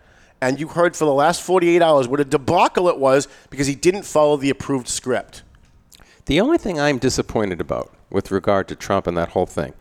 And 0.41 0.59
you 0.59 0.69
heard 0.69 0.95
for 0.95 1.05
the 1.05 1.13
last 1.13 1.43
48 1.43 1.81
hours 1.81 2.07
what 2.07 2.19
a 2.19 2.25
debacle 2.25 2.87
it 2.87 2.97
was 2.97 3.27
because 3.51 3.67
he 3.67 3.75
didn't 3.75 4.03
follow 4.03 4.37
the 4.37 4.49
approved 4.49 4.87
script. 4.87 5.43
The 6.25 6.39
only 6.39 6.57
thing 6.57 6.79
I'm 6.79 6.97
disappointed 6.97 7.61
about 7.61 7.93
with 8.09 8.31
regard 8.31 8.67
to 8.69 8.75
Trump 8.75 9.05
and 9.05 9.17
that 9.17 9.29
whole 9.29 9.45
thing 9.45 9.73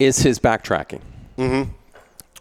is 0.00 0.18
his 0.18 0.38
backtracking. 0.40 1.00
Mm-hmm. 1.38 1.70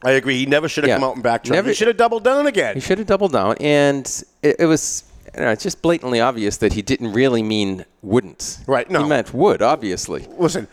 I 0.03 0.11
agree. 0.11 0.37
He 0.39 0.45
never 0.45 0.67
should 0.69 0.85
have 0.85 0.89
Yeah. 0.89 0.95
come 0.95 1.03
out 1.03 1.15
and 1.15 1.23
backtracked. 1.23 1.53
Never- 1.55 1.67
he 1.69 1.75
should 1.75 1.87
have 1.89 1.97
doubled 1.97 2.23
down 2.23 2.47
again. 2.47 2.73
He 2.75 2.79
should 2.81 2.97
have 2.99 3.07
doubled 3.07 3.33
down, 3.33 3.57
and 3.59 4.05
it, 4.41 4.55
it 4.59 4.65
was 4.65 5.03
you 5.35 5.41
know, 5.41 5.51
it's 5.51 5.61
just 5.63 5.81
blatantly 5.81 6.19
obvious 6.21 6.57
that 6.57 6.73
he 6.73 6.81
didn't 6.81 7.11
really 7.13 7.43
mean 7.43 7.85
wouldn't. 8.01 8.59
Right, 8.65 8.89
no. 8.89 9.03
he 9.03 9.09
meant 9.09 9.33
would. 9.33 9.61
Obviously, 9.61 10.25
Listen, 10.37 10.67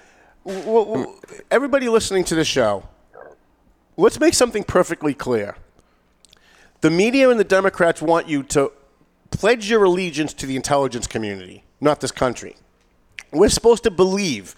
w- 0.47 0.62
w- 0.64 1.12
everybody 1.50 1.88
listening 1.88 2.25
to 2.25 2.35
the 2.37 2.45
show, 2.45 2.88
let's 3.97 4.19
make 4.21 4.33
something 4.35 4.62
perfectly 4.64 5.12
clear. 5.12 5.57
The 6.83 6.90
media 6.90 7.28
and 7.31 7.40
the 7.40 7.45
Democrats 7.45 8.00
want 8.00 8.28
you 8.28 8.43
to 8.45 8.71
pledge 9.31 9.69
your 9.69 9.85
allegiance 9.85 10.33
to 10.35 10.47
the 10.47 10.55
intelligence 10.57 11.07
community, 11.07 11.64
not 11.81 12.00
this 12.00 12.12
country. 12.12 12.55
We're 13.33 13.49
supposed 13.49 13.83
to 13.83 13.90
believe 13.90 14.55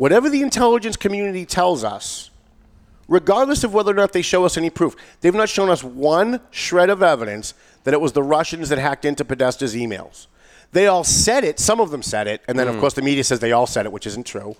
whatever 0.00 0.30
the 0.30 0.40
intelligence 0.40 0.96
community 0.96 1.44
tells 1.44 1.84
us, 1.84 2.30
regardless 3.06 3.64
of 3.64 3.74
whether 3.74 3.90
or 3.90 3.94
not 3.94 4.14
they 4.14 4.22
show 4.22 4.46
us 4.46 4.56
any 4.56 4.70
proof. 4.70 4.96
They've 5.20 5.34
not 5.34 5.50
shown 5.50 5.68
us 5.68 5.84
one 5.84 6.40
shred 6.50 6.88
of 6.88 7.02
evidence 7.02 7.52
that 7.84 7.92
it 7.92 8.00
was 8.00 8.12
the 8.12 8.22
Russians 8.22 8.70
that 8.70 8.78
hacked 8.78 9.04
into 9.04 9.26
Podesta's 9.26 9.74
emails. 9.74 10.26
They 10.72 10.86
all 10.86 11.04
said 11.04 11.44
it, 11.44 11.60
some 11.60 11.80
of 11.80 11.90
them 11.90 12.02
said 12.02 12.26
it, 12.28 12.40
and 12.48 12.58
then 12.58 12.66
of 12.66 12.76
mm. 12.76 12.80
course 12.80 12.94
the 12.94 13.02
media 13.02 13.22
says 13.22 13.40
they 13.40 13.52
all 13.52 13.66
said 13.66 13.84
it, 13.84 13.92
which 13.92 14.06
isn't 14.06 14.24
true. 14.24 14.56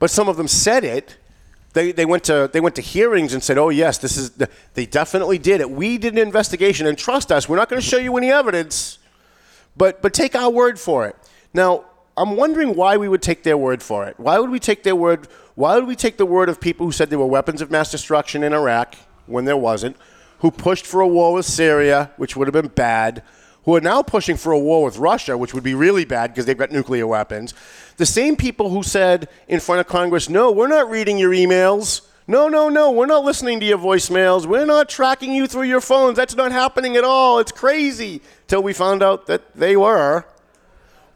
But 0.00 0.10
some 0.10 0.28
of 0.28 0.36
them 0.36 0.48
said 0.48 0.82
it. 0.82 1.16
They, 1.72 1.92
they 1.92 2.04
went 2.04 2.24
to 2.24 2.50
they 2.52 2.58
went 2.58 2.74
to 2.74 2.82
hearings 2.82 3.34
and 3.34 3.44
said, 3.44 3.58
"Oh 3.58 3.68
yes, 3.68 3.98
this 3.98 4.16
is 4.16 4.30
the, 4.30 4.48
they 4.74 4.86
definitely 4.86 5.38
did 5.38 5.60
it. 5.60 5.70
We 5.70 5.96
did 5.96 6.14
an 6.14 6.18
investigation 6.18 6.88
and 6.88 6.98
trust 6.98 7.30
us. 7.30 7.48
We're 7.48 7.56
not 7.56 7.68
going 7.68 7.80
to 7.80 7.86
show 7.86 7.98
you 7.98 8.16
any 8.16 8.32
evidence, 8.32 8.98
but 9.76 10.02
but 10.02 10.12
take 10.12 10.34
our 10.34 10.50
word 10.50 10.80
for 10.80 11.06
it." 11.06 11.14
Now, 11.54 11.84
I'm 12.16 12.36
wondering 12.36 12.74
why 12.74 12.96
we 12.96 13.08
would 13.08 13.22
take 13.22 13.42
their 13.42 13.58
word 13.58 13.82
for 13.82 14.06
it. 14.06 14.18
Why 14.18 14.38
would 14.38 14.50
we 14.50 14.58
take 14.58 14.82
their 14.82 14.96
word? 14.96 15.28
Why 15.54 15.74
would 15.74 15.86
we 15.86 15.96
take 15.96 16.16
the 16.16 16.24
word 16.26 16.48
of 16.48 16.60
people 16.60 16.86
who 16.86 16.92
said 16.92 17.10
there 17.10 17.18
were 17.18 17.26
weapons 17.26 17.60
of 17.60 17.70
mass 17.70 17.90
destruction 17.90 18.42
in 18.42 18.54
Iraq 18.54 18.94
when 19.26 19.44
there 19.44 19.56
wasn't? 19.56 19.96
Who 20.38 20.50
pushed 20.50 20.86
for 20.86 21.00
a 21.00 21.08
war 21.08 21.34
with 21.34 21.46
Syria, 21.46 22.10
which 22.16 22.36
would 22.36 22.46
have 22.46 22.52
been 22.54 22.68
bad? 22.68 23.22
Who 23.64 23.74
are 23.74 23.80
now 23.80 24.02
pushing 24.02 24.36
for 24.36 24.52
a 24.52 24.58
war 24.58 24.84
with 24.84 24.96
Russia, 24.96 25.36
which 25.36 25.52
would 25.52 25.64
be 25.64 25.74
really 25.74 26.04
bad 26.04 26.30
because 26.30 26.46
they've 26.46 26.56
got 26.56 26.70
nuclear 26.70 27.06
weapons. 27.06 27.52
The 27.96 28.06
same 28.06 28.36
people 28.36 28.70
who 28.70 28.82
said 28.82 29.28
in 29.48 29.60
front 29.60 29.80
of 29.80 29.86
Congress, 29.86 30.28
no, 30.28 30.52
we're 30.52 30.68
not 30.68 30.88
reading 30.88 31.18
your 31.18 31.32
emails. 31.32 32.02
No, 32.28 32.48
no, 32.48 32.68
no, 32.68 32.90
we're 32.90 33.06
not 33.06 33.24
listening 33.24 33.60
to 33.60 33.66
your 33.66 33.78
voicemails. 33.78 34.46
We're 34.46 34.66
not 34.66 34.88
tracking 34.88 35.32
you 35.32 35.46
through 35.46 35.64
your 35.64 35.80
phones. 35.80 36.16
That's 36.16 36.34
not 36.34 36.50
happening 36.52 36.96
at 36.96 37.04
all. 37.04 37.38
It's 37.40 37.52
crazy. 37.52 38.22
Till 38.46 38.62
we 38.62 38.72
found 38.72 39.02
out 39.02 39.26
that 39.26 39.54
they 39.54 39.76
were. 39.76 40.24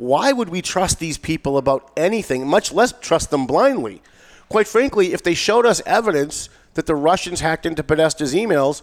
Why 0.01 0.33
would 0.33 0.49
we 0.49 0.63
trust 0.63 0.99
these 0.99 1.19
people 1.19 1.59
about 1.59 1.91
anything, 1.95 2.47
much 2.47 2.73
less 2.73 2.95
trust 3.03 3.31
them 3.31 3.47
blindly? 3.47 4.01
Quite 4.49 4.67
frankly, 4.67 5.13
if 5.13 5.23
they 5.23 5.35
showed 5.35 5.67
us 5.67 5.83
evidence 5.85 6.49
that 6.73 6.87
the 6.87 6.95
Russians 6.95 7.41
hacked 7.41 7.67
into 7.67 7.83
Podesta's 7.83 8.33
emails, 8.33 8.81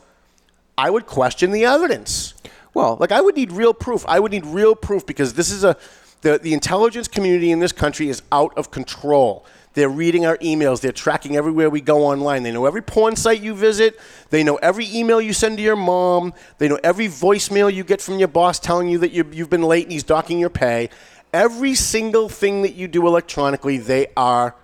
I 0.77 0.91
would 0.91 1.07
question 1.07 1.49
the 1.49 1.65
evidence. 1.65 2.35
well, 2.75 2.97
Like 2.99 3.11
I 3.11 3.21
would 3.21 3.35
need 3.35 3.51
real 3.51 3.73
proof. 3.73 4.05
I 4.07 4.19
would 4.19 4.31
need 4.31 4.45
real 4.45 4.75
proof 4.75 5.07
because 5.07 5.33
this 5.33 5.49
is 5.49 5.63
a 5.63 5.75
the, 6.21 6.37
the 6.37 6.53
intelligence 6.53 7.07
community 7.07 7.49
in 7.49 7.61
this 7.61 7.71
country 7.71 8.09
is 8.09 8.21
out 8.31 8.55
of 8.55 8.69
control. 8.69 9.43
They're 9.77 9.87
reading 9.89 10.25
our 10.25 10.37
emails. 10.39 10.81
They're 10.81 10.91
tracking 10.91 11.35
everywhere 11.35 11.69
we 11.69 11.81
go 11.81 12.03
online. 12.03 12.41
They 12.41 12.51
know 12.51 12.65
every 12.65 12.81
porn 12.81 13.15
site 13.15 13.43
you 13.43 13.53
visit. 13.53 13.99
They 14.31 14.43
know 14.43 14.55
every 14.55 14.87
email 14.91 15.21
you 15.21 15.33
send 15.33 15.57
to 15.57 15.63
your 15.63 15.75
mom. 15.75 16.33
They 16.57 16.67
know 16.67 16.79
every 16.83 17.05
voicemail 17.07 17.71
you 17.71 17.83
get 17.83 18.01
from 18.01 18.17
your 18.17 18.27
boss 18.27 18.57
telling 18.57 18.87
you 18.89 18.97
that 18.97 19.11
you, 19.11 19.23
you've 19.31 19.51
been 19.51 19.61
late 19.61 19.83
and 19.83 19.91
he's 19.91 20.01
docking 20.01 20.39
your 20.39 20.49
pay. 20.49 20.89
Every 21.31 21.75
single 21.75 22.27
thing 22.27 22.63
that 22.63 22.73
you 22.73 22.87
do 22.87 23.05
electronically, 23.05 23.77
they 23.77 24.07
are 24.17 24.55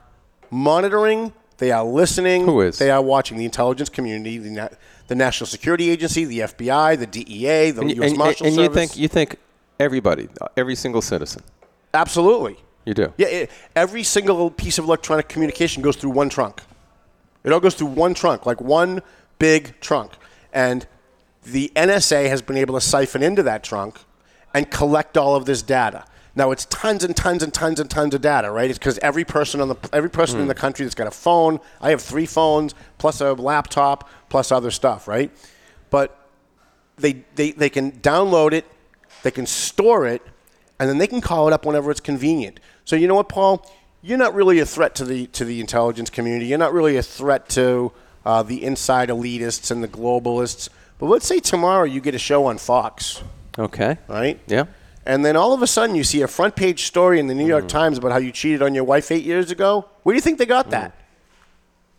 monitoring. 0.50 1.32
They 1.60 1.72
are 1.72 1.84
listening. 1.84 2.46
Who 2.46 2.62
is? 2.62 2.80
They 2.80 2.90
are 2.90 3.00
watching. 3.04 3.38
The 3.38 3.46
intelligence 3.46 3.90
community, 3.90 4.40
the, 4.40 4.50
na- 4.50 4.70
the 5.10 5.16
National 5.16 5.46
Security 5.46 5.92
Agency, 5.92 6.26
the 6.26 6.40
FBI, 6.40 6.98
the 6.98 7.06
DEA, 7.06 7.70
the 7.70 7.82
and, 7.82 7.96
U.S. 7.98 8.10
and- 8.10 8.18
Marshal 8.18 8.48
and 8.48 8.56
you 8.56 8.64
Service. 8.64 8.76
think 8.76 8.98
you 8.98 9.08
think 9.08 9.36
everybody, 9.80 10.28
every 10.58 10.74
single 10.76 11.04
citizen, 11.04 11.44
Absolutely. 11.94 12.58
You 12.86 12.94
do. 12.94 13.14
Yeah, 13.18 13.28
it, 13.28 13.52
every 13.76 14.04
single 14.04 14.52
piece 14.52 14.78
of 14.78 14.86
electronic 14.86 15.30
communication 15.30 15.82
goes 15.82 15.96
through 15.96 16.12
one 16.12 16.30
trunk. 16.30 16.62
It 17.44 17.52
all 17.52 17.60
goes 17.60 17.76
through 17.76 17.88
one 17.88 18.14
trunk, 18.14 18.46
like 18.46 18.62
one 18.62 19.02
big 19.40 19.80
trunk. 19.80 20.14
And 20.52 20.88
the 21.44 21.72
NSA 21.76 22.30
has 22.30 22.42
been 22.42 22.58
able 22.58 22.76
to 22.76 22.82
siphon 22.82 23.24
into 23.24 23.44
that 23.44 23.64
trunk 23.64 24.00
and 24.54 24.70
collect 24.70 25.18
all 25.18 25.36
of 25.36 25.46
this 25.46 25.62
data. 25.62 26.06
Now 26.36 26.52
it's 26.52 26.66
tons 26.66 27.04
and 27.04 27.16
tons 27.16 27.44
and 27.44 27.54
tons 27.54 27.80
and 27.80 27.90
tons 27.90 28.16
of 28.16 28.22
data, 28.22 28.50
right? 28.50 28.70
It's 28.70 28.80
because 28.80 28.98
every 29.00 29.24
person 29.24 29.62
on 29.62 29.68
the 29.68 29.76
every 29.94 30.10
person 30.10 30.40
in 30.40 30.48
the 30.48 30.54
hmm. 30.54 30.60
country 30.60 30.86
that's 30.86 30.96
got 30.96 31.08
a 31.08 31.12
phone. 31.12 31.60
I 31.80 31.92
have 31.92 32.02
three 32.02 32.26
phones 32.26 32.74
plus 32.98 33.22
a 33.22 33.34
laptop 33.34 34.10
plus 34.30 34.52
other 34.52 34.72
stuff, 34.72 35.08
right? 35.08 35.32
But 35.90 36.24
they, 36.98 37.24
they, 37.36 37.52
they 37.52 37.70
can 37.70 37.92
download 37.92 38.54
it, 38.54 38.66
they 39.24 39.32
can 39.32 39.46
store 39.46 40.08
it, 40.08 40.22
and 40.80 40.90
then 40.90 40.98
they 40.98 41.08
can 41.08 41.22
call 41.22 41.48
it 41.48 41.54
up 41.54 41.66
whenever 41.66 41.92
it's 41.92 42.00
convenient. 42.00 42.60
So 42.86 42.96
you 42.96 43.08
know 43.08 43.16
what, 43.16 43.30
Paul? 43.30 43.66
You're 44.02 44.18
not 44.18 44.34
really 44.34 44.60
a 44.60 44.66
threat 44.66 44.96
to 44.96 45.06
the 45.06 45.28
to 45.28 45.46
the 45.46 45.62
intelligence 45.62 46.10
community. 46.10 46.48
You're 46.48 46.58
not 46.58 46.74
really 46.74 46.98
a 46.98 47.04
threat 47.04 47.48
to 47.50 47.92
uh, 48.26 48.44
the 48.44 48.64
inside 48.64 49.10
elitists 49.10 49.72
and 49.72 49.82
the 49.84 49.88
globalists. 49.88 50.70
But 51.00 51.06
let's 51.08 51.26
say 51.28 51.40
tomorrow 51.40 51.84
you 51.86 52.02
get 52.02 52.14
a 52.16 52.20
show 52.20 52.46
on 52.46 52.58
Fox, 52.58 53.22
Okay. 53.58 53.98
right? 54.08 54.40
Yeah. 54.48 54.66
And 55.06 55.26
then 55.26 55.36
all 55.36 55.54
of 55.54 55.62
a 55.62 55.68
sudden 55.68 55.96
you 55.96 56.04
see 56.06 56.22
a 56.22 56.28
front 56.28 56.56
page 56.56 56.84
story 56.84 57.20
in 57.20 57.28
the 57.28 57.34
New 57.34 57.46
York 57.48 57.68
Times 57.68 57.98
about 57.98 58.12
how 58.14 58.20
you 58.20 58.32
cheated 58.32 58.62
on 58.62 58.74
your 58.74 58.86
wife 58.86 59.12
eight 59.12 59.26
years 59.26 59.52
ago. 59.52 59.86
Where 60.04 60.14
do 60.14 60.18
you 60.18 60.22
think 60.22 60.38
they 60.38 60.46
got 60.46 60.70
that? 60.70 60.96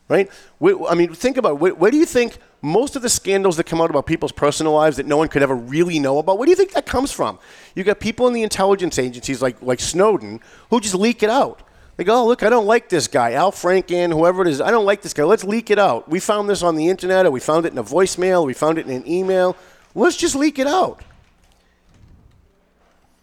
Right? 0.08 0.30
I 0.62 0.94
mean, 0.94 1.12
think 1.14 1.36
about 1.36 1.62
it. 1.62 1.78
Where 1.78 1.90
do 1.90 1.96
you 1.98 2.06
think 2.06 2.38
most 2.64 2.96
of 2.96 3.02
the 3.02 3.10
scandals 3.10 3.58
that 3.58 3.64
come 3.64 3.82
out 3.82 3.90
about 3.90 4.06
people's 4.06 4.32
personal 4.32 4.72
lives 4.72 4.96
that 4.96 5.04
no 5.04 5.18
one 5.18 5.28
could 5.28 5.42
ever 5.42 5.54
really 5.54 5.98
know 5.98 6.18
about, 6.18 6.38
where 6.38 6.46
do 6.46 6.50
you 6.50 6.56
think 6.56 6.72
that 6.72 6.86
comes 6.86 7.12
from? 7.12 7.38
You 7.74 7.84
got 7.84 8.00
people 8.00 8.26
in 8.26 8.32
the 8.32 8.42
intelligence 8.42 8.98
agencies 8.98 9.42
like, 9.42 9.60
like 9.60 9.80
Snowden 9.80 10.40
who 10.70 10.80
just 10.80 10.94
leak 10.94 11.22
it 11.22 11.28
out. 11.28 11.60
They 11.96 12.04
go, 12.04 12.22
oh, 12.22 12.26
look, 12.26 12.42
I 12.42 12.48
don't 12.48 12.64
like 12.64 12.88
this 12.88 13.06
guy, 13.06 13.32
Al 13.34 13.52
Franken, 13.52 14.12
whoever 14.12 14.40
it 14.40 14.48
is. 14.48 14.62
I 14.62 14.70
don't 14.70 14.86
like 14.86 15.02
this 15.02 15.12
guy. 15.12 15.24
Let's 15.24 15.44
leak 15.44 15.70
it 15.70 15.78
out. 15.78 16.08
We 16.08 16.18
found 16.20 16.48
this 16.48 16.62
on 16.62 16.74
the 16.74 16.88
internet, 16.88 17.26
or 17.26 17.30
we 17.30 17.38
found 17.38 17.66
it 17.66 17.72
in 17.72 17.78
a 17.78 17.84
voicemail, 17.84 18.40
or 18.40 18.46
we 18.46 18.54
found 18.54 18.78
it 18.78 18.86
in 18.86 18.92
an 18.92 19.06
email. 19.06 19.56
Let's 19.94 20.16
just 20.16 20.34
leak 20.34 20.58
it 20.58 20.66
out. 20.66 21.04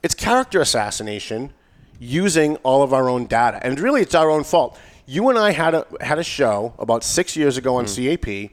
It's 0.03 0.13
character 0.13 0.61
assassination. 0.61 1.51
using 1.99 2.57
all 2.57 2.81
of 2.81 2.93
our 2.93 3.09
own 3.09 3.25
data. 3.25 3.59
And 3.63 3.79
really, 3.79 4.01
it's 4.01 4.15
our 4.15 4.29
own 4.29 4.43
fault. 4.43 4.79
You 5.05 5.29
and 5.29 5.37
I 5.37 5.51
had 5.51 5.75
a, 5.75 5.85
had 5.99 6.17
a 6.17 6.23
show 6.23 6.73
about 6.79 7.03
six 7.03 7.35
years 7.35 7.57
ago 7.57 7.75
on 7.75 7.85
hmm. 7.85 8.15
CAP 8.15 8.51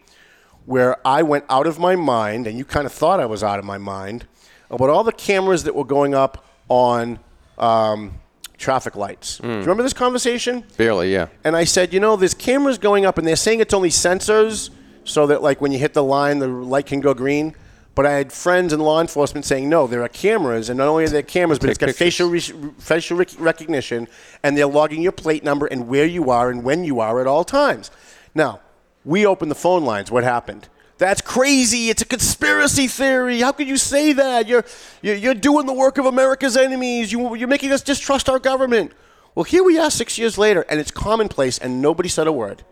where 0.69 0.97
I 1.07 1.23
went 1.23 1.47
out 1.49 1.67
of 1.67 1.79
my 1.79 1.97
mind, 1.97 2.47
and 2.47 2.59
you 2.59 2.65
kind 2.65 2.85
of 2.85 2.93
thought 2.93 3.21
I 3.21 3.25
was 3.25 3.43
out 3.43 3.59
of 3.59 3.65
my 3.65 3.79
mind, 3.79 4.27
about 4.71 4.91
all 4.91 5.03
the 5.03 5.13
cameras 5.13 5.65
that 5.65 5.75
were 5.75 5.85
going 5.87 6.15
up 6.15 6.45
on 6.69 7.19
um, 7.57 8.13
traffic 8.59 8.95
lights. 8.95 9.39
Do 9.39 9.49
you 9.49 9.55
remember 9.61 9.83
this 9.83 9.95
conversation? 9.95 10.65
Barely, 10.77 11.11
yeah. 11.11 11.29
And 11.43 11.57
I 11.57 11.65
said, 11.65 11.95
you 11.95 12.01
know, 12.01 12.17
there's 12.17 12.35
cameras 12.35 12.77
going 12.77 13.07
up, 13.07 13.17
and 13.17 13.27
they're 13.27 13.35
saying 13.35 13.61
it's 13.61 13.73
only 13.73 13.89
sensors, 13.89 14.69
so 15.05 15.27
that 15.29 15.43
like 15.43 15.63
when 15.63 15.73
you 15.73 15.79
hit 15.79 15.95
the 15.95 16.05
line, 16.05 16.39
the 16.39 16.49
light 16.49 16.85
can 16.85 17.01
go 17.01 17.15
green. 17.15 17.55
But 17.95 18.05
I 18.05 18.13
had 18.13 18.31
friends 18.31 18.75
in 18.75 18.79
law 18.81 19.01
enforcement 19.01 19.47
saying, 19.47 19.71
no, 19.71 19.87
there 19.87 20.03
are 20.03 20.09
cameras, 20.09 20.69
and 20.69 20.77
not 20.77 20.87
only 20.87 21.05
are 21.05 21.09
there 21.09 21.23
cameras, 21.23 21.59
but 21.59 21.69
Take 21.69 21.71
it's 21.71 21.79
got 21.79 21.87
pictures. 21.87 21.99
facial 21.99 22.29
re- 22.29 22.71
facial 22.79 23.17
rec- 23.17 23.41
recognition, 23.41 24.07
and 24.43 24.55
they're 24.57 24.67
logging 24.67 25.01
your 25.01 25.13
plate 25.13 25.43
number 25.43 25.65
and 25.65 25.89
where 25.89 26.05
you 26.05 26.31
are 26.31 26.51
and 26.51 26.63
when 26.63 26.85
you 26.85 27.01
are 27.01 27.23
at 27.23 27.27
all 27.27 27.43
times. 27.43 27.91
Now, 28.35 28.61
we 29.05 29.27
opened 29.27 29.51
the 29.51 29.57
phone 29.57 29.85
lines. 29.85 30.11
What 30.11 30.25
happened? 30.25 30.69
That's 30.99 31.21
crazy. 31.21 31.91
It's 31.91 32.03
a 32.03 32.05
conspiracy 32.05 32.89
theory. 32.89 33.41
How 33.41 33.53
could 33.53 33.69
you 33.69 33.77
say 33.77 34.13
that? 34.15 34.49
You're, 34.49 34.65
you're, 35.01 35.35
doing 35.35 35.67
the 35.67 35.73
work 35.73 35.97
of 35.97 36.07
America's 36.07 36.57
enemies. 36.57 37.13
You, 37.13 37.37
you're 37.37 37.49
making 37.49 37.71
us 37.71 37.83
distrust 37.83 38.29
our 38.29 38.41
government. 38.41 38.93
Well, 39.37 39.45
here 39.45 39.63
we 39.63 39.79
are 39.79 39.91
six 39.93 40.19
years 40.19 40.37
later, 40.37 40.67
and 40.69 40.81
it's 40.81 40.91
commonplace, 40.91 41.59
and 41.59 41.81
nobody 41.81 42.09
said 42.09 42.27
a 42.27 42.33
word. 42.33 42.65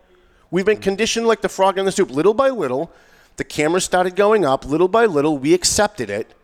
We've 0.51 0.67
been 0.67 0.81
conditioned 0.81 1.27
like 1.29 1.41
the 1.41 1.49
frog 1.49 1.79
in 1.79 1.85
the 1.85 1.93
soup. 1.93 2.11
Little 2.11 2.35
by 2.35 2.49
little, 2.49 2.91
the 3.37 3.45
cameras 3.45 3.85
started 3.85 4.17
going 4.17 4.45
up. 4.45 4.65
Little 4.65 4.89
by 4.89 5.07
little, 5.07 5.39
we 5.39 5.55
accepted 5.55 6.11
it. 6.11 6.35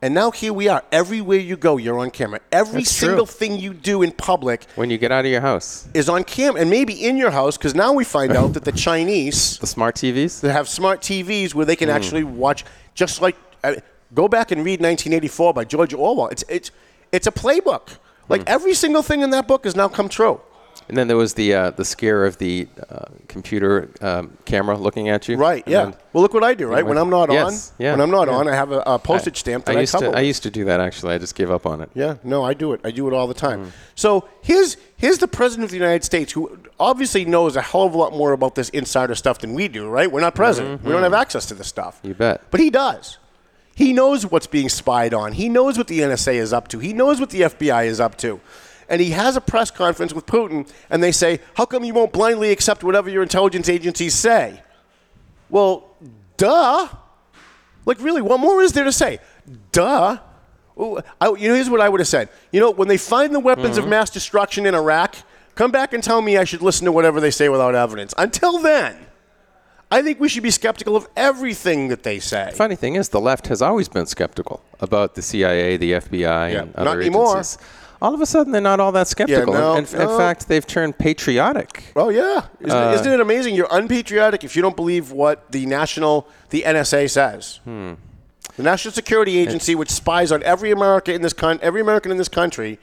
And 0.00 0.14
now 0.14 0.30
here 0.30 0.52
we 0.52 0.68
are. 0.68 0.84
Everywhere 0.92 1.38
you 1.38 1.56
go, 1.56 1.76
you're 1.76 1.98
on 1.98 2.10
camera. 2.10 2.38
Every 2.52 2.82
That's 2.82 2.96
true. 2.96 3.08
single 3.08 3.26
thing 3.26 3.58
you 3.58 3.74
do 3.74 4.02
in 4.02 4.12
public 4.12 4.64
When 4.76 4.90
you 4.90 4.98
get 4.98 5.10
out 5.10 5.24
of 5.24 5.30
your 5.30 5.40
house, 5.40 5.88
is 5.92 6.08
on 6.08 6.22
camera. 6.22 6.60
And 6.60 6.70
maybe 6.70 7.04
in 7.04 7.16
your 7.16 7.32
house, 7.32 7.58
because 7.58 7.74
now 7.74 7.92
we 7.92 8.04
find 8.04 8.32
out 8.32 8.52
that 8.54 8.64
the 8.64 8.72
Chinese 8.86 9.58
the 9.58 9.66
smart 9.66 9.96
TVs. 9.96 10.40
that 10.42 10.52
have 10.52 10.68
smart 10.68 11.00
TVs 11.00 11.52
where 11.52 11.66
they 11.66 11.74
can 11.74 11.88
actually 11.88 12.22
watch, 12.22 12.64
just 12.94 13.20
like, 13.20 13.36
uh, 13.64 13.74
go 14.14 14.28
back 14.28 14.52
and 14.52 14.64
read 14.64 14.80
1984 14.80 15.52
by 15.52 15.64
George 15.64 15.92
Orwell. 15.92 16.28
It's, 16.28 16.44
it's, 16.48 16.70
it's 17.10 17.26
a 17.26 17.32
playbook. 17.32 17.96
Like 18.28 18.42
every 18.46 18.74
single 18.74 19.02
thing 19.02 19.22
in 19.22 19.30
that 19.30 19.48
book 19.48 19.64
has 19.64 19.74
now 19.74 19.88
come 19.88 20.08
true. 20.08 20.40
And 20.88 20.96
then 20.96 21.06
there 21.06 21.16
was 21.18 21.34
the 21.34 21.52
uh, 21.54 21.70
the 21.72 21.84
scare 21.84 22.24
of 22.24 22.38
the 22.38 22.66
uh, 22.88 23.04
computer 23.28 23.90
um, 24.00 24.36
camera 24.46 24.76
looking 24.76 25.08
at 25.10 25.28
you. 25.28 25.36
Right, 25.36 25.62
And 25.66 25.72
yeah. 25.72 25.84
then- 25.84 25.94
well, 26.14 26.22
look 26.22 26.32
what 26.34 26.42
I 26.44 26.54
do, 26.54 26.66
right? 26.66 26.84
When 26.84 26.96
I'm 26.96 27.10
not 27.10 27.30
Yes, 27.30 27.70
on, 27.70 27.74
yeah, 27.84 27.90
when 27.92 28.00
I'm 28.00 28.10
not 28.10 28.28
yeah. 28.28 28.34
on, 28.34 28.48
I 28.48 28.54
have 28.54 28.72
a, 28.72 28.82
a 28.86 28.98
postage 28.98 29.36
stamp 29.36 29.66
that 29.66 29.74
I 29.76 29.78
I, 29.78 29.80
used 29.82 29.92
cover. 29.92 30.10
to 30.10 30.16
I 30.16 30.22
used 30.22 30.42
to 30.44 30.50
do 30.50 30.64
that 30.64 30.80
actually. 30.80 31.14
I 31.14 31.18
just 31.18 31.34
gave 31.34 31.50
up 31.50 31.66
on 31.66 31.82
it. 31.82 31.90
Yeah, 31.94 32.16
no, 32.24 32.42
I 32.42 32.54
do 32.54 32.72
it. 32.72 32.80
I 32.84 32.90
do 32.90 33.06
it 33.06 33.12
all 33.12 33.26
the 33.26 33.34
time. 33.34 33.72
So 33.94 34.26
here's 34.42 34.76
here's 34.96 35.18
the 35.18 35.28
president 35.28 35.64
of 35.66 35.70
the 35.70 35.76
United 35.76 36.04
States, 36.04 36.32
who 36.32 36.58
obviously 36.80 37.24
knows 37.26 37.54
a 37.56 37.60
hell 37.62 37.82
of 37.84 37.94
a 37.94 37.98
lot 37.98 38.12
more 38.14 38.32
about 38.32 38.54
this 38.54 38.70
insider 38.70 39.14
stuff 39.14 39.38
than 39.40 39.52
we 39.54 39.68
do. 39.68 39.88
Right? 39.88 40.10
We're 40.10 40.20
not 40.22 40.34
president. 40.34 40.82
We 40.82 40.90
don't 40.92 41.02
have 41.02 41.14
access 41.14 41.44
to 41.46 41.54
this 41.54 41.68
stuff. 41.68 42.00
You 42.02 42.14
bet. 42.14 42.42
But 42.50 42.60
he 42.60 42.70
does. 42.70 43.18
He 43.74 43.92
knows 43.92 44.26
what's 44.26 44.48
being 44.48 44.68
spied 44.68 45.14
on. 45.14 45.34
He 45.34 45.48
knows 45.48 45.78
what 45.78 45.86
the 45.86 46.00
NSA 46.00 46.34
is 46.34 46.52
up 46.52 46.66
to. 46.68 46.80
He 46.80 46.92
knows 46.92 47.20
what 47.20 47.30
the 47.30 47.42
FBI 47.42 47.86
is 47.86 48.00
up 48.00 48.16
to. 48.18 48.40
And 48.88 49.00
he 49.00 49.10
has 49.10 49.36
a 49.36 49.40
press 49.40 49.70
conference 49.70 50.14
with 50.14 50.26
Putin, 50.26 50.70
and 50.88 51.02
they 51.02 51.12
say, 51.12 51.40
How 51.54 51.66
come 51.66 51.84
you 51.84 51.94
won't 51.94 52.12
blindly 52.12 52.50
accept 52.50 52.82
whatever 52.82 53.10
your 53.10 53.22
intelligence 53.22 53.68
agencies 53.68 54.14
say? 54.14 54.62
Well, 55.50 55.90
duh. 56.36 56.88
Like, 57.84 58.00
really, 58.00 58.22
what 58.22 58.40
more 58.40 58.62
is 58.62 58.72
there 58.72 58.84
to 58.84 58.92
say? 58.92 59.18
Duh. 59.72 60.18
Ooh, 60.78 61.00
I, 61.20 61.28
you 61.30 61.48
know, 61.48 61.54
here's 61.54 61.70
what 61.70 61.80
I 61.80 61.88
would 61.88 62.00
have 62.00 62.08
said. 62.08 62.28
You 62.52 62.60
know, 62.60 62.70
when 62.70 62.88
they 62.88 62.96
find 62.96 63.34
the 63.34 63.40
weapons 63.40 63.76
of 63.76 63.84
mm-hmm. 63.84 63.90
mass 63.90 64.10
destruction 64.10 64.64
in 64.64 64.74
Iraq, 64.74 65.16
come 65.54 65.70
back 65.70 65.92
and 65.92 66.02
tell 66.02 66.22
me 66.22 66.36
I 66.36 66.44
should 66.44 66.62
listen 66.62 66.84
to 66.84 66.92
whatever 66.92 67.20
they 67.20 67.30
say 67.30 67.48
without 67.48 67.74
evidence. 67.74 68.14
Until 68.16 68.58
then, 68.58 68.96
I 69.90 70.02
think 70.02 70.20
we 70.20 70.28
should 70.28 70.42
be 70.42 70.50
skeptical 70.50 70.96
of 70.96 71.08
everything 71.16 71.88
that 71.88 72.02
they 72.02 72.20
say. 72.20 72.52
Funny 72.54 72.76
thing 72.76 72.94
is, 72.94 73.08
the 73.08 73.20
left 73.20 73.48
has 73.48 73.62
always 73.62 73.88
been 73.88 74.06
skeptical 74.06 74.62
about 74.80 75.14
the 75.14 75.22
CIA, 75.22 75.76
the 75.78 75.92
FBI, 75.92 76.52
Yeah, 76.52 76.60
and 76.60 76.74
not 76.76 76.86
other 76.88 77.00
anymore. 77.00 77.36
agencies. 77.38 77.58
All 78.00 78.14
of 78.14 78.20
a 78.20 78.26
sudden, 78.26 78.52
they're 78.52 78.60
not 78.60 78.78
all 78.78 78.92
that 78.92 79.08
skeptical. 79.08 79.52
Yeah, 79.52 79.60
no, 79.60 79.74
in, 79.74 79.84
in 79.86 79.98
no. 79.98 80.16
fact, 80.16 80.46
they've 80.46 80.66
turned 80.66 80.98
patriotic. 80.98 81.92
Oh 81.96 82.10
yeah, 82.10 82.46
isn't, 82.60 82.70
Uh, 82.70 82.92
isn't 82.92 83.12
it 83.12 83.20
amazing? 83.20 83.54
You're 83.54 83.68
unpatriotic 83.70 84.44
if 84.44 84.54
you 84.54 84.62
don't 84.62 84.76
believe 84.76 85.10
what 85.10 85.50
the 85.50 85.66
national, 85.66 86.28
the 86.50 86.62
NSA 86.62 87.10
says. 87.10 87.60
Hmm. 87.64 87.94
The 88.56 88.62
National 88.62 88.92
Security 88.92 89.38
Agency, 89.38 89.74
which 89.76 89.90
spies 89.90 90.32
on 90.32 90.42
every 90.42 90.70
American 90.72 91.14
in 91.14 91.22
this 91.22 91.32
con- 91.32 91.60
every 91.62 91.80
American 91.80 92.10
in 92.10 92.18
this 92.18 92.28
country, 92.28 92.78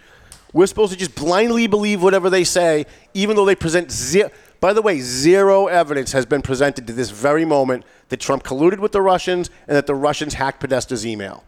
we're 0.54 0.68
supposed 0.68 0.94
to 0.94 0.98
just 0.98 1.16
blindly 1.16 1.68
believe 1.68 2.02
whatever 2.02 2.30
they 2.30 2.46
say, 2.46 2.86
even 3.14 3.36
though 3.36 3.44
they 3.46 3.56
present 3.56 3.92
zero. 3.92 4.30
By 4.62 4.72
the 4.72 4.82
way, 4.82 5.02
zero 5.02 5.68
evidence 5.68 6.14
has 6.14 6.26
been 6.26 6.42
presented 6.42 6.88
to 6.88 6.94
this 6.94 7.10
very 7.10 7.44
moment 7.44 7.84
that 8.08 8.22
Trump 8.22 8.44
colluded 8.44 8.80
with 8.80 8.94
the 8.94 9.02
Russians 9.02 9.50
and 9.68 9.76
that 9.76 9.86
the 9.86 9.96
Russians 9.96 10.36
hacked 10.36 10.62
Podesta's 10.64 11.06
email. 11.06 11.44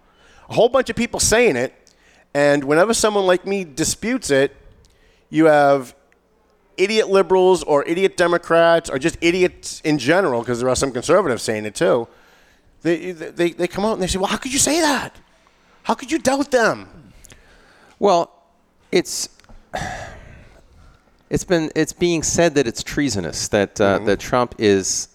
A 0.50 0.54
whole 0.54 0.68
bunch 0.70 0.90
of 0.90 0.98
people 0.98 1.20
saying 1.22 1.56
it, 1.56 1.74
and 2.38 2.64
whenever 2.64 2.94
someone 2.94 3.26
like 3.26 3.48
me 3.48 3.64
disputes 3.64 4.30
it, 4.30 4.56
you 5.30 5.46
have 5.46 5.96
idiot 6.78 7.10
liberals 7.10 7.64
or 7.64 7.84
idiot 7.86 8.16
Democrats 8.16 8.92
or 8.92 9.00
just 9.00 9.18
idiots 9.22 9.82
in 9.82 9.98
general, 9.98 10.42
because 10.42 10.60
there 10.60 10.70
are 10.70 10.76
some 10.76 10.92
conservatives 10.92 11.42
saying 11.42 11.66
it 11.66 11.74
too. 11.74 12.08
They, 12.84 13.12
they, 13.12 13.50
they 13.60 13.68
come 13.68 13.86
out 13.86 13.94
and 13.94 14.02
they 14.04 14.08
say, 14.08 14.20
well, 14.20 14.28
how 14.28 14.38
could 14.38 14.54
you 14.54 14.60
say 14.60 14.82
that? 14.82 15.16
How 15.82 15.96
could 15.96 16.12
you 16.12 16.20
doubt 16.20 16.52
them? 16.52 16.88
Well, 17.98 18.30
it's 18.92 19.30
it's 21.30 21.44
been 21.44 21.72
it's 21.76 21.94
being 21.94 22.24
said 22.24 22.54
that 22.56 22.68
it's 22.68 22.84
treasonous 22.84 23.48
that 23.48 23.76
Mm-hmm. 23.76 24.04
uh, 24.04 24.06
that 24.06 24.20
Trump 24.20 24.54
is 24.60 25.08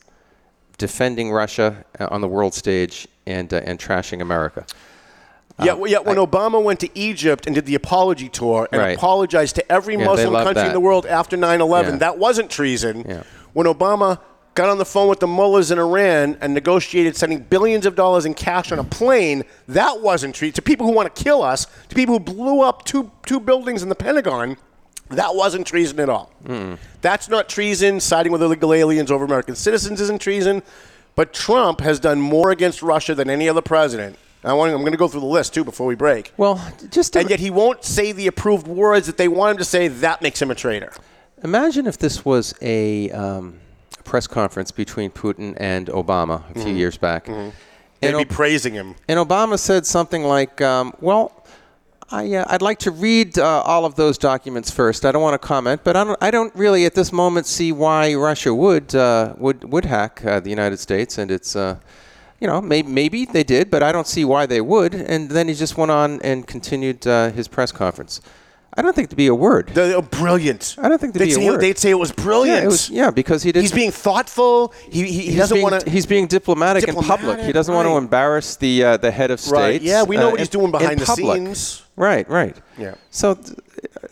defending 0.76 1.30
Russia 1.30 1.84
uh, 2.00 2.08
on 2.10 2.20
the 2.20 2.28
world 2.28 2.52
stage 2.52 3.06
and 3.26 3.54
uh, 3.54 3.68
and 3.68 3.78
trashing 3.78 4.20
America. 4.20 4.66
Yeah, 5.64 5.72
well, 5.74 5.90
yeah, 5.90 5.98
when 5.98 6.16
Obama 6.16 6.62
went 6.62 6.80
to 6.80 6.88
Egypt 6.98 7.46
and 7.46 7.54
did 7.54 7.66
the 7.66 7.74
apology 7.74 8.28
tour 8.28 8.68
and 8.72 8.80
Right. 8.80 8.96
apologized 8.96 9.54
to 9.56 9.72
every 9.72 9.96
Yeah, 9.96 10.04
Muslim 10.06 10.32
country 10.44 10.66
in 10.66 10.72
the 10.72 10.80
world 10.80 11.06
after 11.06 11.36
9 11.36 11.60
11, 11.60 11.94
Yeah. 11.94 11.98
that 11.98 12.18
wasn't 12.18 12.50
treason. 12.50 13.04
Yeah. 13.08 13.22
When 13.52 13.66
Obama 13.66 14.18
got 14.54 14.68
on 14.68 14.76
the 14.78 14.84
phone 14.84 15.08
with 15.08 15.20
the 15.20 15.26
mullahs 15.26 15.70
in 15.70 15.78
Iran 15.78 16.36
and 16.40 16.52
negotiated 16.52 17.16
sending 17.16 17.38
billions 17.40 17.86
of 17.86 17.94
dollars 17.94 18.26
in 18.26 18.34
cash 18.34 18.70
on 18.70 18.78
a 18.78 18.84
plane, 18.84 19.44
that 19.68 20.00
wasn't 20.00 20.34
treason. 20.34 20.54
To 20.54 20.62
people 20.62 20.86
who 20.86 20.92
want 20.92 21.14
to 21.14 21.22
kill 21.24 21.42
us, 21.42 21.66
to 21.88 21.94
people 21.94 22.14
who 22.14 22.20
blew 22.20 22.60
up 22.60 22.84
two, 22.84 23.10
two 23.24 23.40
buildings 23.40 23.82
in 23.82 23.88
the 23.88 23.94
Pentagon, 23.94 24.56
that 25.10 25.34
wasn't 25.34 25.66
treason 25.66 26.00
at 26.00 26.08
all. 26.08 26.30
That's 27.00 27.28
not 27.28 27.48
treason. 27.48 28.00
Siding 28.00 28.32
with 28.32 28.42
illegal 28.42 28.72
aliens 28.74 29.10
over 29.10 29.24
American 29.24 29.54
citizens 29.54 30.00
isn't 30.00 30.20
treason. 30.20 30.62
But 31.14 31.34
Trump 31.34 31.80
has 31.82 32.00
done 32.00 32.20
more 32.20 32.50
against 32.50 32.82
Russia 32.82 33.14
than 33.14 33.28
any 33.28 33.46
other 33.48 33.60
president. 33.60 34.16
I 34.44 34.52
want, 34.54 34.72
I'm 34.72 34.80
going 34.80 34.92
to 34.92 34.98
go 34.98 35.06
through 35.08 35.20
the 35.20 35.26
list 35.26 35.54
too 35.54 35.64
before 35.64 35.86
we 35.86 35.94
break. 35.94 36.32
Well, 36.36 36.60
just 36.90 37.16
And 37.16 37.30
yet 37.30 37.38
he 37.40 37.50
won't 37.50 37.84
say 37.84 38.10
the 38.12 38.26
approved 38.26 38.66
words 38.66 39.06
that 39.06 39.16
they 39.16 39.28
want 39.28 39.52
him 39.52 39.58
to 39.58 39.64
say. 39.64 39.88
That 39.88 40.20
makes 40.20 40.42
him 40.42 40.50
a 40.50 40.54
traitor. 40.54 40.92
Imagine 41.44 41.86
if 41.86 41.98
this 41.98 42.24
was 42.24 42.54
a 42.60 43.10
um, 43.10 43.60
press 44.04 44.26
conference 44.26 44.70
between 44.70 45.10
Putin 45.10 45.54
and 45.58 45.86
Obama 45.88 46.42
a 46.54 46.60
few 46.60 46.72
years 46.72 46.96
back, 46.96 47.26
They'd 47.26 47.52
and, 48.08 48.16
be 48.16 48.22
Ob- 48.22 48.28
praising 48.30 48.74
him. 48.74 48.96
and 49.08 49.18
Obama 49.20 49.56
said 49.58 49.86
something 49.86 50.24
like, 50.24 50.60
um, 50.60 50.92
"Well, 51.00 51.44
I, 52.10 52.34
uh, 52.34 52.44
I'd 52.48 52.62
like 52.62 52.78
to 52.80 52.90
read 52.90 53.38
uh, 53.38 53.62
all 53.62 53.84
of 53.84 53.94
those 53.94 54.18
documents 54.18 54.72
first. 54.72 55.04
I 55.04 55.12
don't 55.12 55.22
want 55.22 55.40
to 55.40 55.46
comment, 55.46 55.82
but 55.84 55.96
I 55.96 56.02
don't, 56.02 56.18
I 56.20 56.32
don't 56.32 56.52
really 56.56 56.84
at 56.84 56.94
this 56.94 57.12
moment 57.12 57.46
see 57.46 57.70
why 57.70 58.14
Russia 58.14 58.52
would 58.52 58.92
uh, 58.94 59.34
would 59.38 59.72
would 59.72 59.84
hack 59.84 60.24
uh, 60.24 60.40
the 60.40 60.50
United 60.50 60.78
States, 60.78 61.16
and 61.18 61.30
it's." 61.30 61.54
Uh, 62.42 62.46
you 62.46 62.48
know, 62.48 62.60
maybe, 62.60 62.88
maybe 62.88 63.24
they 63.24 63.44
did, 63.44 63.70
but 63.70 63.82
I 63.82 63.92
don't 63.92 64.06
see 64.06 64.24
why 64.24 64.46
they 64.46 64.60
would. 64.60 64.94
And 64.94 65.30
then 65.30 65.48
he 65.48 65.54
just 65.54 65.76
went 65.76 65.90
on 65.90 66.20
and 66.22 66.46
continued 66.46 67.06
uh, 67.06 67.30
his 67.30 67.48
press 67.48 67.72
conference. 67.72 68.20
I 68.74 68.80
don't 68.80 68.96
think 68.96 69.10
to 69.10 69.16
be 69.16 69.26
a 69.26 69.34
word. 69.34 69.70
They're 69.74 70.00
brilliant. 70.00 70.76
I 70.78 70.88
don't 70.88 70.98
think 70.98 71.12
to 71.12 71.18
they'd 71.18 71.26
be 71.26 71.32
a 71.32 71.34
say, 71.34 71.46
word. 71.46 71.60
They'd 71.60 71.78
say 71.78 71.90
it 71.90 71.98
was 71.98 72.10
brilliant. 72.10 72.60
Yeah, 72.60 72.64
it 72.64 72.68
was, 72.68 72.88
yeah, 72.88 73.10
because 73.10 73.42
he 73.42 73.52
did. 73.52 73.60
He's 73.60 73.70
being 73.70 73.90
thoughtful. 73.90 74.72
He, 74.90 75.04
he, 75.04 75.30
he 75.32 75.36
doesn't 75.36 75.60
want 75.60 75.84
to. 75.84 75.90
He's 75.90 76.06
being 76.06 76.26
diplomatic, 76.26 76.88
in 76.88 76.94
public. 76.94 77.40
He 77.40 77.52
doesn't 77.52 77.74
want 77.74 77.86
to 77.86 77.98
embarrass 77.98 78.56
the 78.56 78.82
uh, 78.82 78.96
the 78.96 79.10
head 79.10 79.30
of 79.30 79.40
state. 79.40 79.52
Right. 79.52 79.82
Yeah, 79.82 80.04
we 80.04 80.16
know 80.16 80.30
what 80.30 80.40
he's 80.40 80.48
doing 80.48 80.70
behind 80.70 80.98
the 80.98 81.04
public. 81.04 81.36
scenes. 81.36 81.82
Right. 81.96 82.26
Right. 82.30 82.56
Yeah. 82.78 82.94
So 83.10 83.34
th- 83.34 83.58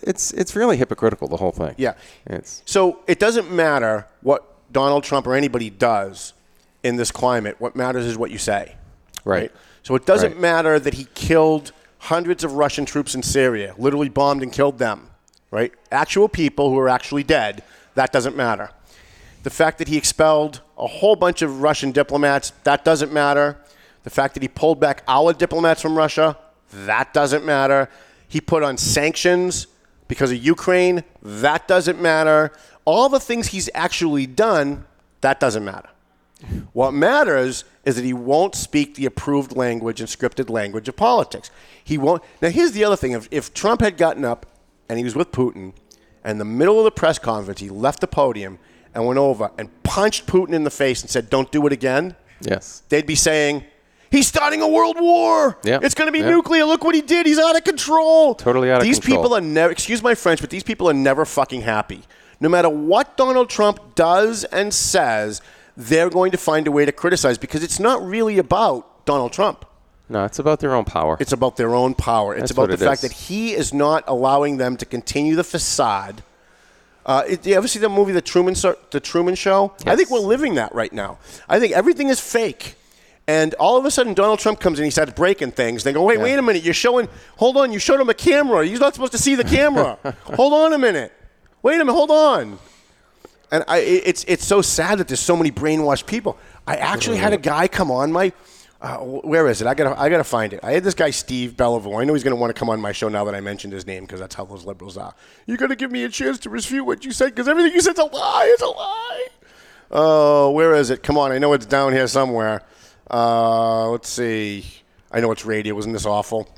it's 0.03 0.31
it's 0.35 0.55
really 0.55 0.77
hypocritical 0.77 1.27
the 1.27 1.38
whole 1.38 1.53
thing. 1.53 1.75
Yeah. 1.79 1.95
It's 2.27 2.62
So 2.66 2.99
it 3.07 3.19
doesn't 3.19 3.51
matter 3.51 4.07
what 4.21 4.45
Donald 4.71 5.05
Trump 5.05 5.27
or 5.27 5.35
anybody 5.35 5.71
does 5.71 6.35
in 6.83 6.97
this 6.97 7.11
climate. 7.11 7.57
What 7.59 7.77
matters 7.77 8.07
is 8.07 8.16
what 8.16 8.31
you 8.31 8.38
say. 8.38 8.77
right. 9.25 9.53
So 9.83 9.95
it 9.95 10.07
doesn't 10.07 10.33
Right. 10.33 10.40
matter 10.40 10.79
that 10.79 10.95
he 10.95 11.07
killed 11.14 11.73
hundreds 11.99 12.43
of 12.45 12.53
Russian 12.55 12.85
troops 12.87 13.14
in 13.14 13.23
Syria, 13.23 13.75
literally 13.79 14.09
bombed 14.09 14.43
and 14.43 14.51
killed 14.53 14.79
them, 14.79 15.09
right? 15.51 15.73
Actual 15.93 16.27
people 16.29 16.71
who 16.71 16.79
are 16.79 16.88
actually 16.88 17.23
dead, 17.23 17.62
that 17.95 18.12
doesn't 18.12 18.35
matter. 18.37 18.71
The 19.43 19.51
fact 19.51 19.77
that 19.79 19.88
he 19.88 19.97
expelled 19.99 20.61
a 20.79 20.87
whole 20.87 21.16
bunch 21.16 21.43
of 21.43 21.61
Russian 21.61 21.93
diplomats, 21.93 22.53
that 22.64 22.83
doesn't 22.85 23.12
matter. 23.12 23.59
The 24.05 24.11
fact 24.11 24.33
that 24.35 24.43
he 24.43 24.49
pulled 24.49 24.81
back 24.81 25.03
our 25.07 25.35
diplomats 25.35 25.83
from 25.83 25.97
Russia, 25.99 26.38
that 26.73 27.12
doesn't 27.12 27.45
matter. 27.45 27.90
He 28.27 28.40
put 28.40 28.62
on 28.62 28.79
sanctions 28.79 29.66
because 30.09 30.31
of 30.31 30.38
Ukraine, 30.38 31.05
that 31.23 31.69
doesn't 31.69 32.01
matter. 32.01 32.53
All 32.87 33.11
the 33.11 33.21
things 33.21 33.49
he's 33.49 33.69
actually 33.75 34.27
done, 34.27 34.87
that 35.21 35.40
doesn't 35.40 35.64
matter. 35.64 35.89
What 36.72 36.92
matters 36.92 37.64
is 37.85 37.96
that 37.96 38.05
he 38.05 38.12
won't 38.12 38.55
speak 38.55 38.94
the 38.94 39.07
approved 39.07 39.57
language 39.57 40.00
and 40.00 40.09
scripted 40.09 40.50
language 40.50 40.88
of 40.88 40.96
politics. 40.96 41.50
He 41.83 41.98
won't. 41.98 42.22
Now, 42.40 42.48
here's 42.50 42.72
the 42.72 42.85
other 42.85 42.96
thing: 42.96 43.12
if, 43.12 43.29
if 43.31 43.53
Trump 43.55 43.81
had 43.81 43.96
gotten 43.96 44.24
up 44.24 44.46
and 44.88 44.98
he 44.98 45.05
was 45.05 45.14
with 45.14 45.33
Putin, 45.33 45.72
and 46.24 46.33
in 46.33 46.38
the 46.38 46.44
middle 46.44 46.79
of 46.79 46.85
the 46.85 46.90
press 46.90 47.18
conference, 47.18 47.61
he 47.61 47.68
left 47.70 48.00
the 48.00 48.07
podium 48.07 48.59
and 48.94 49.07
went 49.07 49.18
over 49.18 49.50
and 49.59 49.70
punched 49.83 50.26
Putin 50.26 50.53
in 50.53 50.64
the 50.64 50.70
face 50.70 51.00
and 51.00 51.11
said, 51.11 51.31
"Don't 51.31 51.50
do 51.50 51.66
it 51.66 51.72
again," 51.72 52.16
Yes. 52.40 52.83
they'd 52.88 53.07
be 53.07 53.14
saying. 53.14 53.64
He's 54.12 54.26
starting 54.26 54.61
a 54.61 54.66
world 54.66 54.96
war. 54.98 55.57
Yeah. 55.62 55.79
It's 55.81 55.94
going 55.94 56.09
to 56.09 56.12
be 56.12 56.18
Yeah. 56.18 56.31
nuclear. 56.31 56.64
Look 56.64 56.83
what 56.83 56.96
he 56.96 57.00
did. 57.00 57.26
He's 57.26 57.38
out 57.38 57.55
of 57.57 57.62
control. 57.62 58.35
Totally 58.35 58.68
out 58.68 58.79
of 58.79 58.83
control. 58.83 58.92
these 58.92 58.98
people 58.98 59.35
are 59.37 59.40
never, 59.40 59.70
excuse 59.70 60.03
my 60.03 60.16
French, 60.16 60.40
but 60.40 60.50
these 60.50 60.64
people 60.64 60.90
are 60.90 60.92
never 60.92 61.24
fucking 61.24 61.61
happy. 61.61 62.03
No 62.40 62.48
matter 62.48 62.68
what 62.68 63.16
Donald 63.16 63.48
Trump 63.48 63.94
does 63.94 64.42
and 64.42 64.74
says, 64.74 65.40
they're 65.76 66.11
going 66.11 66.30
to 66.33 66.38
find 66.38 66.66
a 66.66 66.72
way 66.72 66.85
to 66.85 66.92
criticize 66.92 67.38
because 67.38 67.62
it's 67.62 67.80
not 67.80 68.04
really 68.04 68.38
about 68.38 69.06
Donald 69.06 69.33
Trump. 69.33 69.64
No, 70.09 70.24
it's 70.24 70.38
about 70.40 70.59
their 70.61 70.74
own 70.74 70.85
power. 70.85 71.16
It's 71.20 71.33
about 71.33 71.56
their 71.56 71.74
own 71.74 71.94
power. 71.94 72.35
It's 72.35 72.40
That's 72.42 72.50
about 72.52 72.68
the 72.68 72.74
it 72.74 72.80
fact 72.80 73.04
is. 73.04 73.11
that 73.11 73.12
he 73.12 73.52
is 73.52 73.72
not 73.72 74.02
allowing 74.09 74.56
them 74.56 74.76
to 74.78 74.85
continue 74.85 75.37
the 75.37 75.44
facade. 75.44 76.22
Uh, 77.06 77.22
it, 77.28 77.46
you 77.46 77.54
ever 77.54 77.68
see 77.68 77.78
the 77.78 77.88
movie 77.88 78.12
The 78.12 78.20
Truman, 78.20 78.54
Show- 78.54 78.76
the 78.90 79.00
Truman 79.00 79.35
Show? 79.37 79.72
I 79.87 79.94
think 79.96 80.11
we're 80.11 80.18
living 80.18 80.54
that 80.56 80.74
right 80.74 80.92
now. 80.92 81.18
I 81.48 81.61
think 81.61 81.72
everything 81.74 82.09
is 82.09 82.20
fake. 82.20 82.74
And 83.28 83.54
all 83.54 83.76
of 83.76 83.85
a 83.85 83.90
sudden, 83.92 84.12
Donald 84.14 84.40
Trump 84.40 84.59
comes 84.59 84.80
in, 84.80 84.85
he 84.85 84.90
starts 84.90 85.12
breaking 85.12 85.52
things. 85.52 85.85
They 85.85 85.92
go, 85.92 86.02
wait, 86.02 86.18
Yeah. 86.18 86.24
wait 86.24 86.38
a 86.38 86.42
minute, 86.42 86.64
you're 86.64 86.74
showing, 86.74 87.09
hold 87.37 87.56
on, 87.56 87.72
you 87.72 87.78
showed 87.78 88.00
him 88.00 88.09
a 88.09 88.14
camera. 88.14 88.66
He's 88.66 88.80
not 88.80 88.94
supposed 88.94 89.12
to 89.12 89.18
see 89.18 89.37
the 89.37 89.44
camera. 89.44 89.96
hold 90.24 90.52
on 90.52 90.72
a 90.72 90.78
minute. 90.78 91.12
Wait 91.62 91.76
a 91.76 91.78
minute, 91.78 91.92
hold 91.92 92.11
on. 92.11 92.59
And 93.53 93.65
I, 93.67 93.79
it's 93.79 94.25
it's 94.29 94.45
so 94.45 94.63
sad 94.63 94.99
that 94.99 95.09
there's 95.09 95.21
so 95.21 95.37
many 95.37 95.51
brainwashed 95.51 96.07
people. 96.07 96.39
I 96.67 96.77
actually 96.77 97.17
had 97.17 97.33
a 97.33 97.37
guy 97.37 97.67
come 97.67 97.91
on 97.91 98.13
my, 98.13 98.33
uh, 98.81 98.99
where 98.99 99.49
is 99.49 99.61
it? 99.61 99.67
I 99.67 99.75
gotta 99.75 100.01
I 100.01 100.09
gotta 100.09 100.25
find 100.25 100.53
it. 100.53 100.61
I 100.63 100.73
had 100.73 100.85
this 100.85 100.95
guy 100.95 101.11
Steve 101.11 101.57
Bellevue. 101.57 101.95
I 101.95 102.05
know 102.05 102.15
he's 102.15 102.23
gonna 102.23 102.37
want 102.37 102.55
to 102.55 102.59
come 102.59 102.71
on 102.71 102.81
my 102.81 102.93
show 102.93 103.09
now 103.09 103.25
that 103.25 103.35
I 103.35 103.41
mentioned 103.41 103.73
his 103.73 103.87
name 103.87 104.05
because 104.05 104.21
that's 104.21 104.37
how 104.37 104.45
those 104.45 104.65
liberals 104.65 104.97
are. 104.97 105.15
You 105.47 105.57
gotta 105.57 105.75
give 105.75 105.91
me 105.91 106.05
a 106.05 106.09
chance 106.09 106.39
to 106.41 106.51
refute 106.51 106.87
what 106.87 107.05
you 107.05 107.11
said 107.11 107.31
because 107.31 107.49
everything 107.49 107.73
you 107.73 107.81
said's 107.81 107.99
a 107.99 108.05
lie. 108.05 108.49
It's 108.53 108.63
a 108.63 108.67
lie. 108.67 109.27
Oh, 109.91 110.51
where 110.53 110.75
is 110.75 110.91
it? 110.91 111.03
Come 111.03 111.19
on, 111.19 111.33
I 111.33 111.39
know 111.39 111.53
it's 111.53 111.67
down 111.67 111.93
here 111.93 112.07
somewhere. 112.07 112.63
Uh, 113.11 113.89
let's 113.91 114.09
see. 114.09 114.65
I 115.11 115.19
know 115.19 115.33
it's 115.33 115.45
radio. 115.45 115.75
Wasn't 115.75 115.93
this 115.93 116.07
awful? 116.07 116.49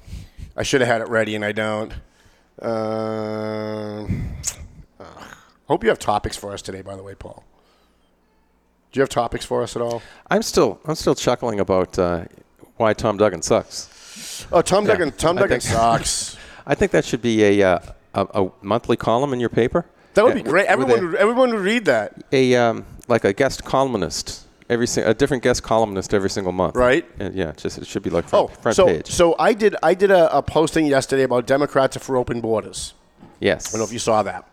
I 0.55 0.63
should 0.63 0.83
have 0.83 0.89
had 0.89 1.01
it 1.01 1.09
ready 1.09 1.35
and 1.35 1.43
I 1.45 1.53
don't. 1.53 1.95
Uh, 2.61 4.07
I 5.73 5.75
hope 5.75 5.85
you 5.85 5.89
have 5.89 5.99
topics 5.99 6.37
for 6.37 6.53
us 6.53 6.61
today, 6.61 6.83
by 6.83 6.97
the 6.97 7.03
way, 7.03 7.15
Paul. 7.15 7.43
Do 8.93 8.99
you 8.99 9.01
have 9.01 9.09
topics 9.09 9.47
for 9.47 9.63
us 9.63 9.75
at 9.75 9.81
all? 9.81 10.03
I'm 10.31 10.43
still 10.43 10.79
I'm 10.85 10.97
still 10.97 11.15
chuckling 11.15 11.61
about 11.61 11.99
uh, 11.99 12.27
why 12.77 12.93
Tom 12.93 13.17
Duggan 13.17 13.41
sucks. 13.41 14.47
Oh, 14.53 14.61
Tom 14.61 14.85
Yeah, 14.85 14.91
Duggan. 14.93 15.13
Tom 15.13 15.39
I 15.39 15.41
Duggan 15.41 15.61
think- 15.61 15.73
sucks. 15.79 16.37
I 16.67 16.75
think 16.75 16.93
that 16.93 17.07
should 17.07 17.23
be 17.23 17.43
a 17.43 17.63
uh, 17.67 17.79
a, 18.13 18.27
a 18.43 18.51
monthly 18.61 18.99
column 18.99 19.33
in 19.33 19.41
your 19.41 19.49
paper. 19.49 19.87
That 20.13 20.27
would 20.27 20.35
be 20.35 20.43
Uh, 20.43 20.51
great. 20.51 20.67
Everyone, 20.67 20.99
a- 20.99 21.07
would, 21.07 21.15
everyone 21.15 21.51
would 21.55 21.61
read 21.65 21.87
that, 21.87 22.23
a 22.33 22.55
um, 22.55 22.85
like 23.09 23.25
a 23.25 23.33
guest 23.33 23.65
columnist 23.65 24.47
every 24.69 24.87
si- 24.87 25.01
a 25.01 25.15
different 25.15 25.43
guest 25.43 25.63
columnist 25.63 26.13
every 26.13 26.29
single 26.29 26.53
month. 26.53 26.77
Right. 26.77 27.07
Uh, 27.19 27.31
yeah, 27.33 27.53
just 27.57 27.79
it 27.79 27.87
should 27.87 28.03
be 28.03 28.11
like 28.11 28.29
front, 28.29 28.51
Oh, 28.51 28.55
front 28.61 28.77
so 28.77 28.85
page. 28.89 29.07
so 29.11 29.35
I 29.39 29.55
did 29.55 29.75
I 29.83 29.95
did 29.95 30.11
a, 30.11 30.37
a 30.37 30.43
posting 30.43 30.85
yesterday 30.85 31.23
about 31.23 31.47
Democrats 31.47 31.97
are 31.97 32.01
for 32.01 32.19
open 32.19 32.43
borders. 32.43 32.93
yes. 33.41 33.69
I 33.69 33.71
don't 33.73 33.81
know 33.81 33.87
if 33.87 33.93
you 33.95 33.99
saw 33.99 34.23
that. 34.25 34.45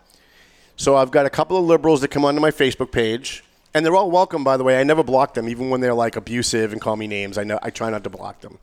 So 0.80 0.96
I've 0.96 1.10
got 1.10 1.26
a 1.26 1.30
couple 1.30 1.58
of 1.58 1.66
liberals 1.66 2.00
that 2.00 2.08
come 2.08 2.24
onto 2.24 2.40
my 2.40 2.50
Facebook 2.50 2.90
page, 2.90 3.44
and 3.74 3.84
they're 3.84 3.94
all 3.94 4.10
welcome. 4.10 4.42
By 4.42 4.56
the 4.56 4.64
way, 4.64 4.80
I 4.80 4.82
never 4.82 5.02
block 5.02 5.34
them, 5.34 5.46
even 5.46 5.68
when 5.68 5.82
they're 5.82 5.92
like 5.92 6.16
abusive 6.16 6.72
and 6.72 6.80
call 6.80 6.96
me 6.96 7.06
names. 7.06 7.36
I 7.36 7.44
know 7.44 7.58
I 7.62 7.68
try 7.68 7.90
not 7.90 8.02
to 8.04 8.08
block 8.08 8.40
them 8.40 8.58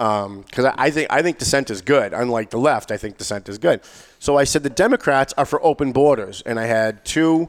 um, 0.00 0.40
because 0.40 0.64
I, 0.64 0.74
I 0.76 0.90
think 0.90 1.12
I 1.12 1.22
think 1.22 1.38
dissent 1.38 1.70
is 1.70 1.80
good. 1.80 2.12
Unlike 2.12 2.50
the 2.50 2.58
left, 2.58 2.90
I 2.90 2.96
think 2.96 3.18
dissent 3.18 3.48
is 3.48 3.58
good. 3.58 3.82
So 4.18 4.36
I 4.36 4.42
said 4.42 4.64
the 4.64 4.68
Democrats 4.68 5.32
are 5.38 5.44
for 5.44 5.64
open 5.64 5.92
borders, 5.92 6.42
and 6.44 6.58
I 6.58 6.66
had 6.66 7.04
two 7.04 7.48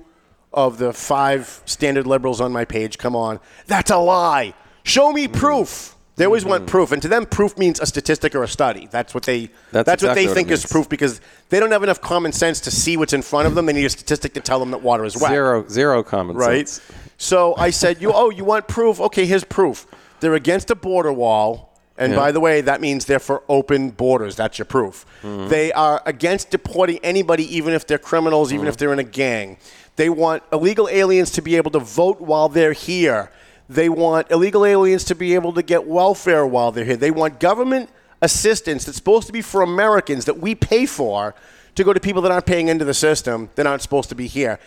of 0.54 0.78
the 0.78 0.94
five 0.94 1.64
standard 1.66 2.06
liberals 2.06 2.40
on 2.40 2.52
my 2.52 2.64
page 2.64 3.00
come 3.00 3.16
on. 3.16 3.40
That's 3.66 3.90
a 3.90 3.98
lie. 3.98 4.54
Show 4.84 5.14
me 5.14 5.28
proof. 5.28 5.95
They 6.18 6.24
always 6.26 6.46
want 6.46 6.66
proof, 6.66 6.94
and 6.94 7.02
to 7.02 7.10
them, 7.10 7.26
proof 7.26 7.58
means 7.58 7.80
a 7.82 7.86
statistic 7.86 8.34
or 8.36 8.44
a 8.44 8.48
study. 8.48 8.88
That's 8.90 9.14
what 9.14 9.24
they. 9.24 9.50
That's 9.72 9.86
That's, 9.86 10.02
what 10.04 10.12
exactly 10.12 10.24
they 10.24 10.28
what 10.28 10.32
it 10.32 10.36
think 10.36 10.52
is 10.52 10.64
means. 10.64 10.72
proof 10.72 10.88
because 10.90 11.20
they 11.50 11.60
don't 11.60 11.72
have 11.72 11.84
enough 11.84 12.00
common 12.00 12.32
sense 12.32 12.62
to 12.62 12.72
see 12.72 12.96
what's 12.96 13.12
in 13.12 13.22
front 13.22 13.48
of 13.48 13.56
them. 13.56 13.66
They 13.66 13.74
need 13.74 13.86
a 13.86 13.90
statistic 13.90 14.34
to 14.36 14.40
tell 14.40 14.60
them 14.60 14.72
that 14.72 14.82
water 14.82 15.04
is 15.04 15.18
wet. 15.18 15.32
Zero 15.32 15.68
zero 15.68 16.04
common 16.04 16.38
Right. 16.38 16.70
sense. 16.70 16.90
Right. 16.90 17.02
So 17.18 17.56
I 17.58 17.70
said, 17.70 18.02
"You 18.02 18.12
oh, 18.14 18.30
you 18.30 18.46
want 18.46 18.68
proof? 18.70 19.02
Okay, 19.02 19.26
here's 19.26 19.44
proof. 19.44 19.88
They're 20.22 20.36
against 20.36 20.72
a 20.72 20.76
border 20.76 21.12
wall, 21.12 21.78
and 21.98 22.14
Yeah. 22.14 22.20
by 22.20 22.32
the 22.32 22.40
way, 22.40 22.62
that 22.62 22.80
means 22.80 23.06
they're 23.06 23.20
for 23.20 23.44
open 23.50 23.90
borders. 23.90 24.38
That's 24.38 24.58
your 24.58 24.66
proof. 24.66 25.06
Mm-hmm. 25.22 25.50
They 25.50 25.74
are 25.74 26.02
against 26.06 26.50
deporting 26.50 27.00
anybody, 27.04 27.44
even 27.58 27.74
if 27.74 27.86
they're 27.88 27.98
criminals, 27.98 28.54
even 28.54 28.62
Mm-hmm. 28.64 28.70
if 28.70 28.78
they're 28.78 28.94
in 28.94 29.00
a 29.00 29.04
gang. 29.04 29.58
They 29.98 30.10
want 30.10 30.44
illegal 30.52 30.88
aliens 30.90 31.32
to 31.32 31.42
be 31.42 31.58
able 31.58 31.72
to 31.72 31.80
vote 31.80 32.22
while 32.22 32.48
they're 32.50 32.74
here. 32.74 33.32
They 33.68 33.90
want 33.90 34.30
illegal 34.30 34.66
aliens 34.66 35.04
to 35.06 35.16
be 35.16 35.34
able 35.34 35.54
to 35.54 35.64
get 35.64 35.88
welfare 35.88 36.46
while 36.46 36.72
they're 36.72 36.86
here. 36.86 36.98
They 36.98 37.12
want 37.12 37.40
government 37.40 37.90
assistance 38.22 38.86
that's 38.86 38.98
supposed 38.98 39.28
to 39.28 39.34
be 39.34 39.42
for 39.42 39.62
Americans 39.62 40.26
that 40.26 40.40
we 40.40 40.56
pay 40.56 40.86
for 40.86 41.36
to 41.76 41.84
go 41.84 41.94
to 41.94 42.00
people 42.00 42.22
that 42.22 42.32
aren't 42.32 42.46
paying 42.46 42.68
into 42.68 42.86
the 42.86 42.94
system 42.94 43.50
that 43.56 43.68
aren't 43.68 43.82
supposed 43.82 44.10
to 44.10 44.16
be 44.16 44.28
here. 44.28 44.60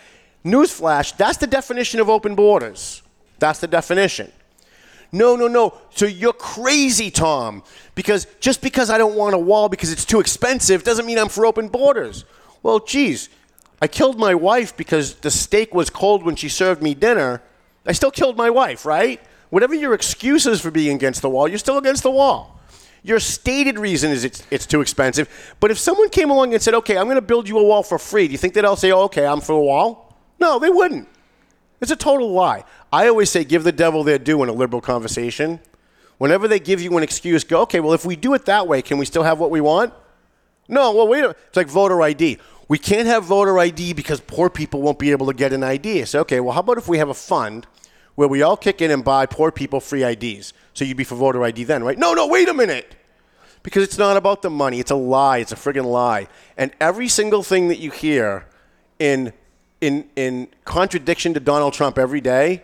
Newsflash, 0.45 1.17
that's 1.17 1.37
the 1.37 1.47
definition 1.47 1.99
of 1.99 2.09
open 2.09 2.35
borders. 2.35 3.01
That's 3.39 3.59
the 3.59 3.67
definition. 3.67 4.31
No, 5.11 5.35
no, 5.35 5.47
no. 5.47 5.73
So 5.91 6.05
you're 6.05 6.33
crazy, 6.33 7.09
Tom. 7.09 7.63
Because 7.95 8.27
just 8.39 8.61
because 8.61 8.89
I 8.89 8.97
don't 8.97 9.15
want 9.15 9.33
a 9.33 9.39
wall 9.39 9.69
because 9.69 9.91
it's 9.91 10.05
too 10.05 10.19
expensive 10.19 10.83
doesn't 10.83 11.05
mean 11.05 11.17
I'm 11.17 11.29
for 11.29 11.45
open 11.45 11.67
borders. 11.67 12.25
Well, 12.61 12.79
geez, 12.79 13.29
I 13.81 13.87
killed 13.87 14.19
my 14.19 14.35
wife 14.35 14.75
because 14.77 15.15
the 15.15 15.31
steak 15.31 15.73
was 15.73 15.89
cold 15.89 16.23
when 16.23 16.35
she 16.35 16.49
served 16.49 16.83
me 16.83 16.93
dinner. 16.93 17.41
I 17.85 17.91
still 17.93 18.11
killed 18.11 18.37
my 18.37 18.49
wife, 18.49 18.85
right? 18.85 19.21
Whatever 19.49 19.73
your 19.73 19.93
excuses 19.93 20.61
for 20.61 20.71
being 20.71 20.95
against 20.95 21.21
the 21.21 21.29
wall, 21.29 21.47
you're 21.47 21.57
still 21.57 21.77
against 21.77 22.03
the 22.03 22.11
wall. 22.11 22.59
Your 23.01 23.19
stated 23.19 23.79
reason 23.79 24.11
is 24.11 24.23
it's, 24.23 24.43
it's 24.51 24.65
too 24.65 24.81
expensive. 24.81 25.55
But 25.59 25.71
if 25.71 25.79
someone 25.79 26.09
came 26.09 26.29
along 26.29 26.53
and 26.53 26.61
said, 26.61 26.73
okay, 26.75 26.97
I'm 26.97 27.05
going 27.05 27.15
to 27.15 27.21
build 27.21 27.47
you 27.47 27.57
a 27.57 27.63
wall 27.63 27.81
for 27.81 27.97
free, 27.97 28.27
do 28.27 28.33
you 28.33 28.37
think 28.37 28.53
they'd 28.53 28.65
all 28.65 28.75
say, 28.75 28.91
oh, 28.91 29.03
okay, 29.03 29.25
I'm 29.25 29.39
for 29.39 29.53
the 29.53 29.61
wall? 29.61 30.17
No, 30.39 30.59
they 30.59 30.69
wouldn't. 30.69 31.07
It's 31.81 31.91
a 31.91 31.95
total 31.95 32.31
lie. 32.31 32.65
I 32.91 33.07
always 33.07 33.29
say 33.29 33.43
give 33.43 33.63
the 33.63 33.71
devil 33.71 34.03
their 34.03 34.19
due 34.19 34.43
in 34.43 34.49
a 34.49 34.53
liberal 34.53 34.81
conversation. 34.81 35.59
Whenever 36.17 36.47
they 36.47 36.59
give 36.59 36.81
you 36.81 36.95
an 36.97 37.03
excuse, 37.03 37.45
go, 37.45 37.61
okay, 37.61 37.79
well, 37.79 37.93
if 37.93 38.05
we 38.05 38.17
do 38.17 38.33
it 38.33 38.45
that 38.45 38.67
way, 38.67 38.81
can 38.81 38.97
we 38.97 39.05
still 39.05 39.23
have 39.23 39.39
what 39.39 39.49
we 39.49 39.61
want? 39.61 39.93
No, 40.67 40.93
well, 40.93 41.07
wait 41.07 41.19
a 41.19 41.21
minute. 41.21 41.37
It's 41.47 41.57
like 41.57 41.67
voter 41.67 42.01
ID. 42.01 42.37
We 42.69 42.77
can't 42.77 43.07
have 43.07 43.25
voter 43.25 43.57
ID 43.57 43.93
because 43.93 44.21
poor 44.21 44.49
people 44.49 44.83
won't 44.83 44.99
be 44.99 45.09
able 45.09 45.25
to 45.25 45.33
get 45.33 45.51
an 45.51 45.63
ID. 45.63 46.05
So, 46.05 46.21
okay, 46.21 46.39
well, 46.39 46.53
how 46.53 46.59
about 46.59 46.77
if 46.77 46.87
we 46.87 46.99
have 46.99 47.09
a 47.09 47.15
fund 47.15 47.65
where 48.13 48.27
we 48.27 48.43
all 48.43 48.55
kick 48.55 48.79
in 48.79 48.91
and 48.91 49.03
buy 49.03 49.25
poor 49.25 49.51
people 49.51 49.79
free 49.79 50.03
IDs? 50.03 50.53
So 50.75 50.85
you'd 50.85 50.95
be 50.95 51.03
for 51.03 51.15
voter 51.15 51.43
ID 51.43 51.63
then, 51.63 51.83
right? 51.83 51.97
No, 51.97 52.13
no, 52.13 52.27
wait 52.27 52.47
a 52.47 52.53
minute. 52.53 52.95
Because 53.63 53.83
it's 53.83 53.97
not 53.97 54.17
about 54.17 54.43
the 54.43 54.51
money. 54.51 54.79
It's 54.79 54.91
a 54.91 54.95
lie. 54.95 55.39
It's 55.39 55.51
a 55.51 55.55
friggin' 55.55 55.83
lie. 55.83 56.27
And 56.57 56.71
every 56.79 57.07
single 57.07 57.41
thing 57.41 57.69
that 57.69 57.79
you 57.79 57.89
hear 57.89 58.45
in 58.99 59.33
in 59.81 60.09
in 60.15 60.47
contradiction 60.63 61.33
to 61.33 61.39
Donald 61.39 61.73
Trump 61.73 61.97
every 61.97 62.21
day, 62.21 62.63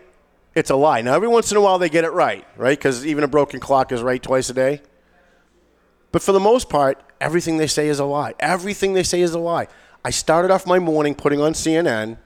it's 0.54 0.70
a 0.70 0.76
lie. 0.76 1.02
Now 1.02 1.16
every 1.16 1.28
once 1.28 1.52
in 1.52 1.58
a 1.58 1.62
while 1.62 1.80
they 1.80 1.90
get 1.90 2.04
it 2.04 2.12
right, 2.12 2.46
right? 2.56 2.78
Because 2.78 3.06
even 3.06 3.24
a 3.24 3.28
broken 3.28 3.60
clock 3.60 3.92
is 3.92 4.02
right 4.02 4.22
twice 4.22 4.50
a 4.50 4.54
day. 4.54 4.82
But 6.12 6.22
for 6.22 6.32
the 6.32 6.40
most 6.40 6.70
part, 6.70 7.02
everything 7.20 7.58
they 7.58 7.68
say 7.68 7.90
is 7.90 8.00
a 8.00 8.06
lie. 8.06 8.36
Everything 8.40 8.94
they 8.94 9.04
say 9.04 9.22
is 9.22 9.34
a 9.34 9.40
lie. 9.40 9.68
I 10.06 10.12
started 10.12 10.52
off 10.52 10.68
my 10.68 10.78
morning 10.78 11.16
putting 11.16 11.42
on 11.42 11.54
CNN 11.54 12.18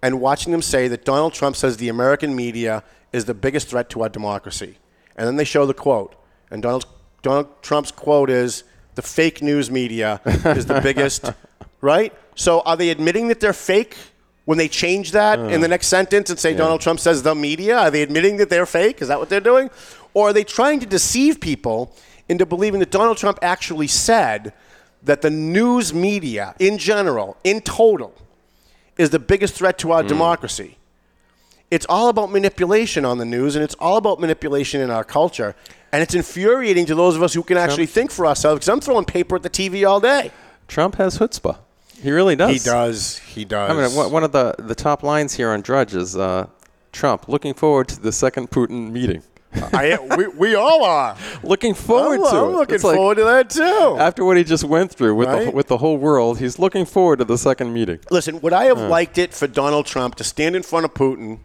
and 0.00 0.22
watching 0.22 0.52
them 0.52 0.62
say 0.62 0.88
that 0.88 1.04
Donald 1.04 1.34
Trump 1.34 1.54
says 1.54 1.76
the 1.76 1.90
American 1.90 2.34
media 2.34 2.82
is 3.12 3.26
the 3.26 3.34
biggest 3.34 3.68
threat 3.68 3.90
to 3.90 4.00
our 4.04 4.08
democracy. 4.08 4.78
And 5.16 5.26
then 5.28 5.36
they 5.36 5.44
show 5.44 5.66
the 5.66 5.74
quote. 5.74 6.16
And 6.50 6.62
Donald, 6.62 6.86
Donald 7.20 7.62
Trump's 7.62 7.90
quote 7.90 8.30
is 8.30 8.64
the 8.94 9.02
fake 9.02 9.42
news 9.42 9.70
media 9.70 10.22
is 10.24 10.64
the 10.64 10.80
biggest, 10.80 11.30
right? 11.82 12.14
So 12.36 12.62
are 12.62 12.78
they 12.78 12.88
admitting 12.88 13.28
that 13.28 13.40
they're 13.40 13.52
fake 13.52 13.98
when 14.46 14.56
they 14.56 14.68
change 14.68 15.12
that 15.12 15.38
in 15.38 15.60
the 15.60 15.66
uh. 15.66 15.76
next 15.76 15.88
sentence 15.88 16.30
and 16.30 16.38
say 16.38 16.54
Donald 16.54 16.80
Trump 16.80 17.00
says 17.00 17.22
the 17.22 17.34
media? 17.34 17.80
Are 17.80 17.90
they 17.90 18.00
admitting 18.00 18.38
that 18.38 18.48
they're 18.48 18.64
fake? 18.64 19.02
Is 19.02 19.08
that 19.08 19.18
what 19.18 19.28
they're 19.28 19.40
doing? 19.40 19.68
Or 20.14 20.30
are 20.30 20.32
they 20.32 20.44
trying 20.44 20.80
to 20.80 20.86
deceive 20.86 21.38
people 21.38 21.94
into 22.30 22.46
believing 22.46 22.80
that 22.80 22.90
Donald 22.90 23.18
Trump 23.18 23.38
actually 23.42 23.88
said 23.88 24.54
that 25.02 25.22
the 25.22 25.30
news 25.30 25.94
media 25.94 26.54
in 26.58 26.78
general, 26.78 27.36
in 27.44 27.60
total, 27.60 28.14
is 28.98 29.10
the 29.10 29.18
biggest 29.18 29.54
threat 29.54 29.78
to 29.78 29.92
our 29.92 30.02
democracy? 30.02 30.76
It's 31.70 31.86
all 31.88 32.08
about 32.08 32.30
manipulation 32.32 33.04
on 33.04 33.18
the 33.18 33.24
news, 33.24 33.54
and 33.54 33.62
it's 33.62 33.76
all 33.78 33.96
about 33.96 34.20
manipulation 34.20 34.80
in 34.80 34.90
our 34.90 35.04
culture. 35.04 35.54
And 35.92 36.02
it's 36.02 36.14
infuriating 36.14 36.86
to 36.86 36.94
those 36.94 37.16
of 37.16 37.22
us 37.22 37.32
who 37.32 37.42
can 37.42 37.56
actually 37.56 37.86
think 37.86 38.10
for 38.10 38.26
ourselves 38.26 38.58
because 38.58 38.68
I'm 38.68 38.80
throwing 38.80 39.04
paper 39.04 39.36
at 39.36 39.42
the 39.42 39.50
TV 39.50 39.88
all 39.88 40.00
day. 40.00 40.32
Trump 40.68 40.96
has 40.96 41.18
chutzpah. 41.18 41.58
He 42.02 42.10
really 42.10 42.36
does. 42.36 42.50
He 42.52 42.58
does. 42.58 43.18
He 43.18 43.44
does. 43.44 43.70
I 43.70 43.74
mean, 43.74 43.94
one 43.94 44.10
one 44.10 44.24
of 44.24 44.32
the, 44.32 44.54
the 44.58 44.74
top 44.74 45.02
lines 45.02 45.34
here 45.34 45.50
on 45.50 45.60
Drudge 45.60 45.94
is 45.94 46.16
uh, 46.16 46.46
Trump 46.92 47.28
looking 47.28 47.54
forward 47.54 47.88
to 47.88 48.00
the 48.00 48.12
second 48.12 48.50
Putin 48.50 48.90
meeting. 48.90 49.22
I, 49.52 49.98
we, 50.16 50.28
we 50.28 50.54
all 50.54 50.84
are. 50.84 51.16
looking 51.42 51.74
forward 51.74 52.20
I'm, 52.20 52.30
to 52.30 52.36
I'm 52.38 52.44
it. 52.44 52.56
looking 52.56 52.74
It's 52.76 52.84
like, 52.84 52.96
forward 52.96 53.16
to 53.16 53.24
that 53.24 53.50
too. 53.50 53.96
After 53.98 54.24
what 54.24 54.36
he 54.36 54.44
just 54.44 54.64
went 54.64 54.92
through 54.92 55.14
with 55.16 55.28
the, 55.28 55.50
with 55.50 55.68
the 55.68 55.78
whole 55.78 55.96
world, 55.96 56.38
he's 56.38 56.58
looking 56.58 56.84
forward 56.84 57.18
to 57.18 57.24
the 57.24 57.38
second 57.38 57.72
meeting. 57.72 57.98
Listen, 58.10 58.40
would 58.40 58.52
I 58.52 58.64
have 58.64 58.78
liked 58.78 59.18
it 59.18 59.34
for 59.34 59.46
Donald 59.46 59.86
Trump 59.86 60.14
to 60.16 60.24
stand 60.24 60.56
in 60.56 60.62
front 60.62 60.84
of 60.84 60.94
Putin? 60.94 61.40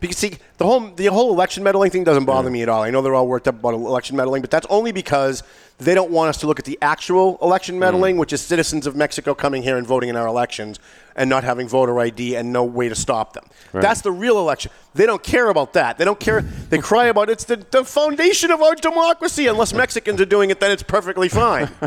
Because 0.00 0.16
see, 0.16 0.34
the 0.58 0.64
whole 0.64 0.90
the 0.90 1.06
whole 1.06 1.32
election 1.32 1.64
meddling 1.64 1.90
thing 1.90 2.04
doesn't 2.04 2.24
bother 2.24 2.50
me 2.50 2.62
at 2.62 2.68
all. 2.68 2.82
I 2.82 2.90
know 2.90 3.02
they're 3.02 3.16
all 3.16 3.26
worked 3.26 3.48
up 3.48 3.58
about 3.58 3.74
election 3.74 4.16
meddling, 4.16 4.42
but 4.42 4.50
that's 4.50 4.66
only 4.70 4.92
because 4.92 5.42
they 5.78 5.92
don't 5.92 6.12
want 6.12 6.28
us 6.28 6.38
to 6.38 6.46
look 6.46 6.60
at 6.60 6.64
the 6.64 6.78
actual 6.80 7.36
election 7.42 7.76
mm. 7.76 7.80
meddling, 7.80 8.16
which 8.16 8.32
is 8.32 8.40
citizens 8.40 8.86
of 8.86 8.94
Mexico 8.94 9.34
coming 9.34 9.62
here 9.62 9.76
and 9.76 9.86
voting 9.86 10.08
in 10.08 10.14
our 10.14 10.28
elections 10.28 10.78
and 11.18 11.28
not 11.28 11.44
having 11.44 11.68
voter 11.68 11.98
ID 11.98 12.36
and 12.36 12.52
no 12.52 12.64
way 12.64 12.88
to 12.88 12.94
stop 12.94 13.32
them. 13.32 13.44
That's 13.72 14.00
the 14.00 14.12
real 14.12 14.38
election. 14.38 14.70
They 14.94 15.04
don't 15.04 15.22
care 15.22 15.50
about 15.50 15.74
that. 15.74 15.98
They 15.98 16.04
don't 16.04 16.18
care. 16.18 16.40
They 16.40 16.78
cry 16.78 17.06
about 17.06 17.28
it's 17.28 17.44
the, 17.44 17.56
the 17.56 17.84
foundation 17.84 18.50
of 18.50 18.62
our 18.62 18.74
democracy. 18.74 19.46
Unless 19.46 19.74
Mexicans 19.74 20.20
are 20.20 20.26
doing 20.26 20.50
it, 20.50 20.60
then 20.60 20.70
it's 20.70 20.82
perfectly 20.82 21.28
fine. 21.28 21.68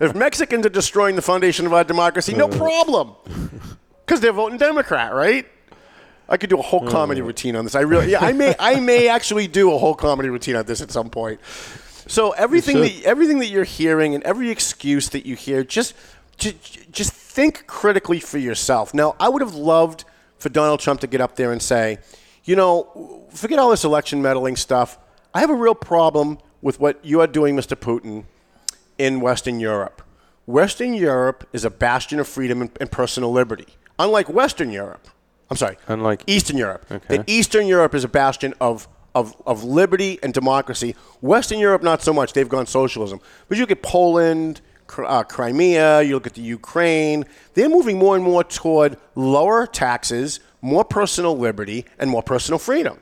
if 0.00 0.14
Mexicans 0.14 0.64
are 0.64 0.70
destroying 0.70 1.16
the 1.16 1.22
foundation 1.22 1.66
of 1.66 1.72
our 1.72 1.84
democracy, 1.84 2.34
no 2.34 2.46
uh. 2.46 2.56
problem. 2.56 3.14
Because 4.06 4.20
they're 4.20 4.32
voting 4.32 4.58
Democrat, 4.58 5.12
right? 5.12 5.46
I 6.28 6.36
could 6.36 6.50
do 6.50 6.58
a 6.58 6.62
whole 6.62 6.86
comedy 6.86 7.20
uh. 7.20 7.24
routine 7.24 7.56
on 7.56 7.64
this. 7.64 7.74
I 7.74 7.80
really, 7.80 8.12
yeah, 8.12 8.20
I 8.20 8.32
may, 8.32 8.54
I 8.58 8.80
may 8.80 9.08
actually 9.08 9.48
do 9.48 9.72
a 9.72 9.78
whole 9.78 9.94
comedy 9.94 10.28
routine 10.28 10.56
on 10.56 10.66
this 10.66 10.80
at 10.80 10.90
some 10.90 11.10
point. 11.10 11.40
So 12.06 12.30
everything 12.30 12.80
that 12.80 13.02
everything 13.04 13.40
that 13.40 13.48
you're 13.48 13.64
hearing 13.64 14.14
and 14.14 14.24
every 14.24 14.50
excuse 14.50 15.10
that 15.10 15.26
you 15.26 15.36
hear, 15.36 15.62
just, 15.62 15.94
just, 16.38 16.90
just 16.90 17.12
think 17.38 17.68
critically 17.68 18.18
for 18.18 18.36
yourself. 18.36 18.92
Now, 18.92 19.14
I 19.20 19.28
would 19.28 19.42
have 19.42 19.54
loved 19.54 20.04
for 20.38 20.48
Donald 20.48 20.80
Trump 20.80 20.98
to 21.02 21.06
get 21.06 21.20
up 21.20 21.36
there 21.36 21.52
and 21.52 21.62
say, 21.62 21.98
you 22.42 22.56
know, 22.56 23.28
forget 23.30 23.60
all 23.60 23.70
this 23.70 23.84
election 23.84 24.20
meddling 24.20 24.56
stuff. 24.56 24.98
I 25.32 25.38
have 25.38 25.48
a 25.48 25.54
real 25.54 25.76
problem 25.76 26.38
with 26.62 26.80
what 26.80 26.98
you 27.04 27.20
are 27.20 27.28
doing, 27.28 27.54
Mr. 27.54 27.76
Putin, 27.76 28.24
in 28.98 29.20
Western 29.20 29.60
Europe. 29.60 30.02
Western 30.46 30.94
Europe 30.94 31.48
is 31.52 31.64
a 31.64 31.70
bastion 31.70 32.18
of 32.18 32.26
freedom 32.26 32.60
and, 32.60 32.70
and 32.80 32.90
personal 32.90 33.30
liberty, 33.30 33.68
unlike 34.00 34.28
Western 34.28 34.72
Europe. 34.72 35.06
I'm 35.48 35.56
sorry, 35.56 35.76
Unlike- 35.86 36.24
Eastern 36.26 36.56
Europe. 36.56 36.86
Okay. 36.90 37.16
And 37.16 37.24
Eastern 37.28 37.68
Europe 37.68 37.94
is 37.94 38.02
a 38.02 38.08
bastion 38.08 38.52
of, 38.60 38.88
of, 39.14 39.40
of 39.46 39.62
liberty 39.62 40.18
and 40.24 40.34
democracy. 40.34 40.96
Western 41.20 41.60
Europe, 41.60 41.84
not 41.84 42.02
so 42.02 42.12
much. 42.12 42.32
They've 42.32 42.48
gone 42.48 42.66
socialism. 42.66 43.20
But 43.48 43.58
you 43.58 43.62
look 43.62 43.70
at 43.70 43.82
Poland, 43.82 44.60
uh, 44.98 45.22
Crimea, 45.24 46.02
you 46.02 46.14
look 46.14 46.26
at 46.26 46.34
the 46.34 46.42
Ukraine. 46.42 47.24
They're 47.54 47.68
moving 47.68 47.98
more 47.98 48.16
and 48.16 48.24
more 48.24 48.44
toward 48.44 48.96
lower 49.14 49.66
taxes, 49.66 50.40
more 50.60 50.84
personal 50.84 51.36
liberty, 51.36 51.86
and 51.98 52.10
more 52.10 52.22
personal 52.22 52.58
freedom. 52.58 52.98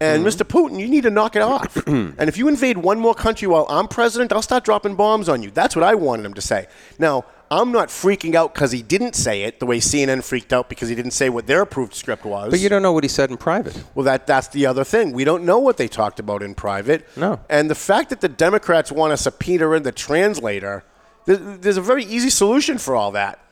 And 0.00 0.24
Mr. 0.24 0.42
Putin, 0.42 0.78
you 0.78 0.86
need 0.86 1.02
to 1.02 1.10
knock 1.10 1.34
it 1.34 1.42
off. 1.42 1.76
and 1.86 2.28
if 2.28 2.38
you 2.38 2.46
invade 2.46 2.78
one 2.78 3.00
more 3.00 3.14
country 3.14 3.48
while 3.48 3.66
I'm 3.68 3.88
president, 3.88 4.32
I'll 4.32 4.42
start 4.42 4.64
dropping 4.64 4.94
bombs 4.94 5.28
on 5.28 5.42
you. 5.42 5.50
That's 5.50 5.74
what 5.74 5.82
I 5.82 5.94
wanted 5.94 6.24
him 6.24 6.34
to 6.34 6.40
say. 6.40 6.68
Now, 6.98 7.24
I'm 7.50 7.72
not 7.72 7.88
freaking 7.88 8.34
out 8.34 8.52
because 8.52 8.72
he 8.72 8.82
didn't 8.82 9.14
say 9.14 9.44
it 9.44 9.58
the 9.58 9.66
way 9.66 9.78
CNN 9.78 10.22
freaked 10.22 10.52
out 10.52 10.68
because 10.68 10.88
he 10.88 10.94
didn't 10.94 11.12
say 11.12 11.30
what 11.30 11.46
their 11.46 11.62
approved 11.62 11.94
script 11.94 12.24
was. 12.24 12.50
But 12.50 12.60
you 12.60 12.68
don't 12.68 12.82
know 12.82 12.92
what 12.92 13.04
he 13.04 13.08
said 13.08 13.30
in 13.30 13.38
private. 13.38 13.82
Well, 13.94 14.04
that 14.04 14.26
that's 14.26 14.48
the 14.48 14.66
other 14.66 14.84
thing. 14.84 15.12
We 15.12 15.24
don't 15.24 15.44
know 15.44 15.58
what 15.58 15.78
they 15.78 15.88
talked 15.88 16.20
about 16.20 16.42
in 16.42 16.54
private. 16.54 17.06
No. 17.16 17.40
And 17.48 17.70
the 17.70 17.74
fact 17.74 18.10
that 18.10 18.20
the 18.20 18.28
Democrats 18.28 18.92
want 18.92 19.12
to 19.12 19.16
subpoena 19.16 19.70
in 19.72 19.82
the 19.82 19.92
translator, 19.92 20.84
there's, 21.24 21.58
there's 21.58 21.76
a 21.78 21.82
very 21.82 22.04
easy 22.04 22.30
solution 22.30 22.76
for 22.76 22.94
all 22.94 23.12
that. 23.12 23.42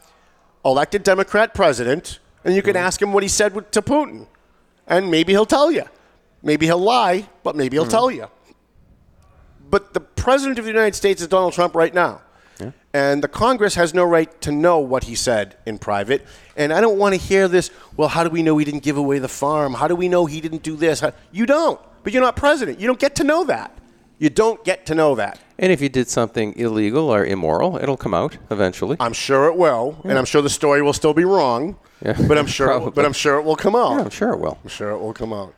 Elected 0.65 1.03
Democrat 1.03 1.55
president, 1.55 2.19
and 2.45 2.55
you 2.55 2.61
can 2.61 2.75
mm-hmm. 2.75 2.85
ask 2.85 3.01
him 3.01 3.13
what 3.13 3.23
he 3.23 3.29
said 3.29 3.55
with, 3.55 3.71
to 3.71 3.81
Putin, 3.81 4.27
and 4.87 5.11
maybe 5.11 5.33
he'll 5.33 5.47
tell 5.47 5.71
you. 5.71 5.85
Maybe 6.43 6.67
he'll 6.67 6.79
lie, 6.79 7.29
but 7.43 7.57
maybe 7.57 7.77
he'll 7.77 7.85
mm-hmm. 7.85 7.91
tell 7.91 8.11
you. 8.11 8.29
But 9.71 9.95
the 9.95 10.01
president 10.01 10.59
of 10.59 10.65
the 10.65 10.71
United 10.71 10.95
States 10.95 11.23
is 11.23 11.29
Donald 11.29 11.55
Trump 11.55 11.75
right 11.75 11.95
now. 11.95 12.21
And 12.95 13.23
the 13.23 13.29
Congress 13.29 13.75
has 13.75 13.93
no 13.93 14.05
right 14.05 14.41
to 14.41 14.51
know 14.51 14.79
what 14.79 15.05
he 15.05 15.15
said 15.15 15.57
in 15.67 15.77
private. 15.79 16.27
And 16.57 16.73
I 16.73 16.81
don't 16.81 16.97
want 16.99 17.15
to 17.15 17.21
hear 17.21 17.47
this, 17.49 17.71
well, 17.97 18.09
how 18.09 18.25
do 18.25 18.31
we 18.31 18.43
know 18.43 18.57
he 18.57 18.65
didn't 18.65 18.83
give 18.83 18.97
away 18.97 19.19
the 19.19 19.29
farm? 19.29 19.75
How 19.75 19.87
do 19.87 19.95
we 19.95 20.09
know 20.09 20.25
he 20.25 20.41
didn't 20.41 20.63
do 20.63 20.77
this? 20.77 21.01
How- 21.01 21.13
You 21.31 21.45
don't. 21.45 21.79
But 22.03 22.15
you're 22.15 22.23
not 22.23 22.37
president. 22.37 22.81
You 22.81 22.87
don't 22.87 22.99
get 22.99 23.17
to 23.17 23.25
know 23.25 23.45
that. 23.45 23.77
You 24.19 24.31
don't 24.31 24.65
get 24.65 24.87
to 24.87 24.95
know 24.95 25.15
that. 25.17 25.39
And 25.59 25.71
if 25.71 25.83
you 25.83 25.91
did 25.91 26.09
something 26.09 26.55
illegal 26.59 27.11
or 27.11 27.27
immoral, 27.27 27.77
it'll 27.77 27.99
come 27.99 28.15
out 28.15 28.39
eventually. 28.51 28.97
I'm 28.99 29.13
sure 29.13 29.47
it 29.49 29.57
will, 29.57 30.01
and 30.05 30.17
I'm 30.19 30.25
sure 30.25 30.41
the 30.41 30.49
story 30.49 30.81
will 30.81 30.95
still 30.95 31.13
be 31.13 31.25
wrong. 31.27 31.77
Yeah, 32.03 32.17
but 32.27 32.39
I'm 32.39 32.47
sure. 32.47 32.67
probably. 32.69 32.93
but 32.93 33.05
I'm 33.05 33.13
sure 33.13 33.37
it 33.39 33.43
will 33.43 33.57
come 33.57 33.77
out. 33.77 33.93
yeah, 33.97 34.01
I'm 34.05 34.11
sure 34.11 34.33
it 34.33 34.39
will. 34.39 34.57
I'm 34.63 34.71
sure 34.71 34.91
it 34.93 34.99
will 34.99 35.13
come 35.13 35.35
out. 35.35 35.53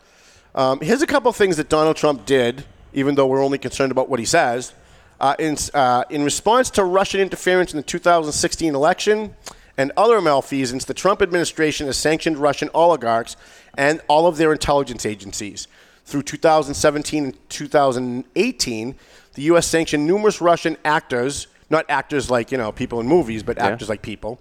Um, 0.56 0.80
here's 0.80 1.02
a 1.02 1.06
couple 1.06 1.32
things 1.32 1.56
that 1.58 1.68
Donald 1.68 1.96
Trump 1.96 2.26
did, 2.26 2.64
even 2.92 3.14
though 3.14 3.26
we're 3.28 3.44
only 3.44 3.58
concerned 3.58 3.92
about 3.92 4.08
what 4.08 4.18
he 4.18 4.24
says. 4.26 4.72
Uh, 5.20 5.34
in, 5.38 5.56
uh, 5.74 6.04
in 6.10 6.22
response 6.22 6.70
to 6.70 6.84
Russian 6.84 7.20
interference 7.20 7.72
in 7.72 7.76
the 7.76 7.82
2016 7.82 8.74
election 8.74 9.34
and 9.76 9.90
other 9.96 10.20
malfeasance, 10.20 10.84
the 10.84 10.94
Trump 10.94 11.22
administration 11.22 11.86
has 11.86 11.96
sanctioned 11.96 12.38
Russian 12.38 12.70
oligarchs 12.72 13.36
and 13.76 14.00
all 14.08 14.26
of 14.26 14.36
their 14.36 14.52
intelligence 14.52 15.04
agencies. 15.04 15.66
Through 16.04 16.22
2017 16.22 17.24
and 17.24 17.48
2018, 17.48 18.94
the 19.34 19.42
U.S. 19.42 19.66
sanctioned 19.66 20.06
numerous 20.06 20.40
Russian 20.40 20.76
actors, 20.84 21.48
not 21.68 21.84
actors 21.88 22.30
like 22.30 22.50
you 22.50 22.58
know 22.58 22.72
people 22.72 22.98
in 23.00 23.06
movies, 23.06 23.42
but 23.42 23.58
actors 23.58 23.88
like 23.88 24.02
people, 24.02 24.40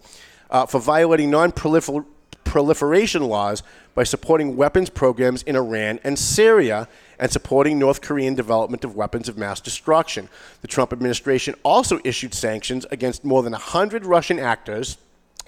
uh, 0.49 0.65
for 0.65 0.79
violating 0.79 1.29
non-prolifer 1.29 2.05
proliferation 2.45 3.23
laws 3.23 3.63
by 3.93 4.03
supporting 4.03 4.55
weapons 4.55 4.89
programs 4.89 5.43
in 5.43 5.55
Iran 5.55 5.99
and 6.03 6.17
Syria 6.17 6.87
and 7.19 7.31
supporting 7.31 7.79
North 7.79 8.01
Korean 8.01 8.35
development 8.35 8.83
of 8.83 8.95
weapons 8.95 9.27
of 9.27 9.37
mass 9.37 9.59
destruction. 9.59 10.29
The 10.61 10.67
Trump 10.67 10.93
administration 10.93 11.55
also 11.63 11.99
issued 12.03 12.33
sanctions 12.33 12.85
against 12.91 13.23
more 13.25 13.43
than 13.43 13.53
100 13.53 14.05
Russian 14.05 14.39
actors 14.39 14.97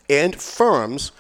and 0.10 0.36
firms 0.36 1.12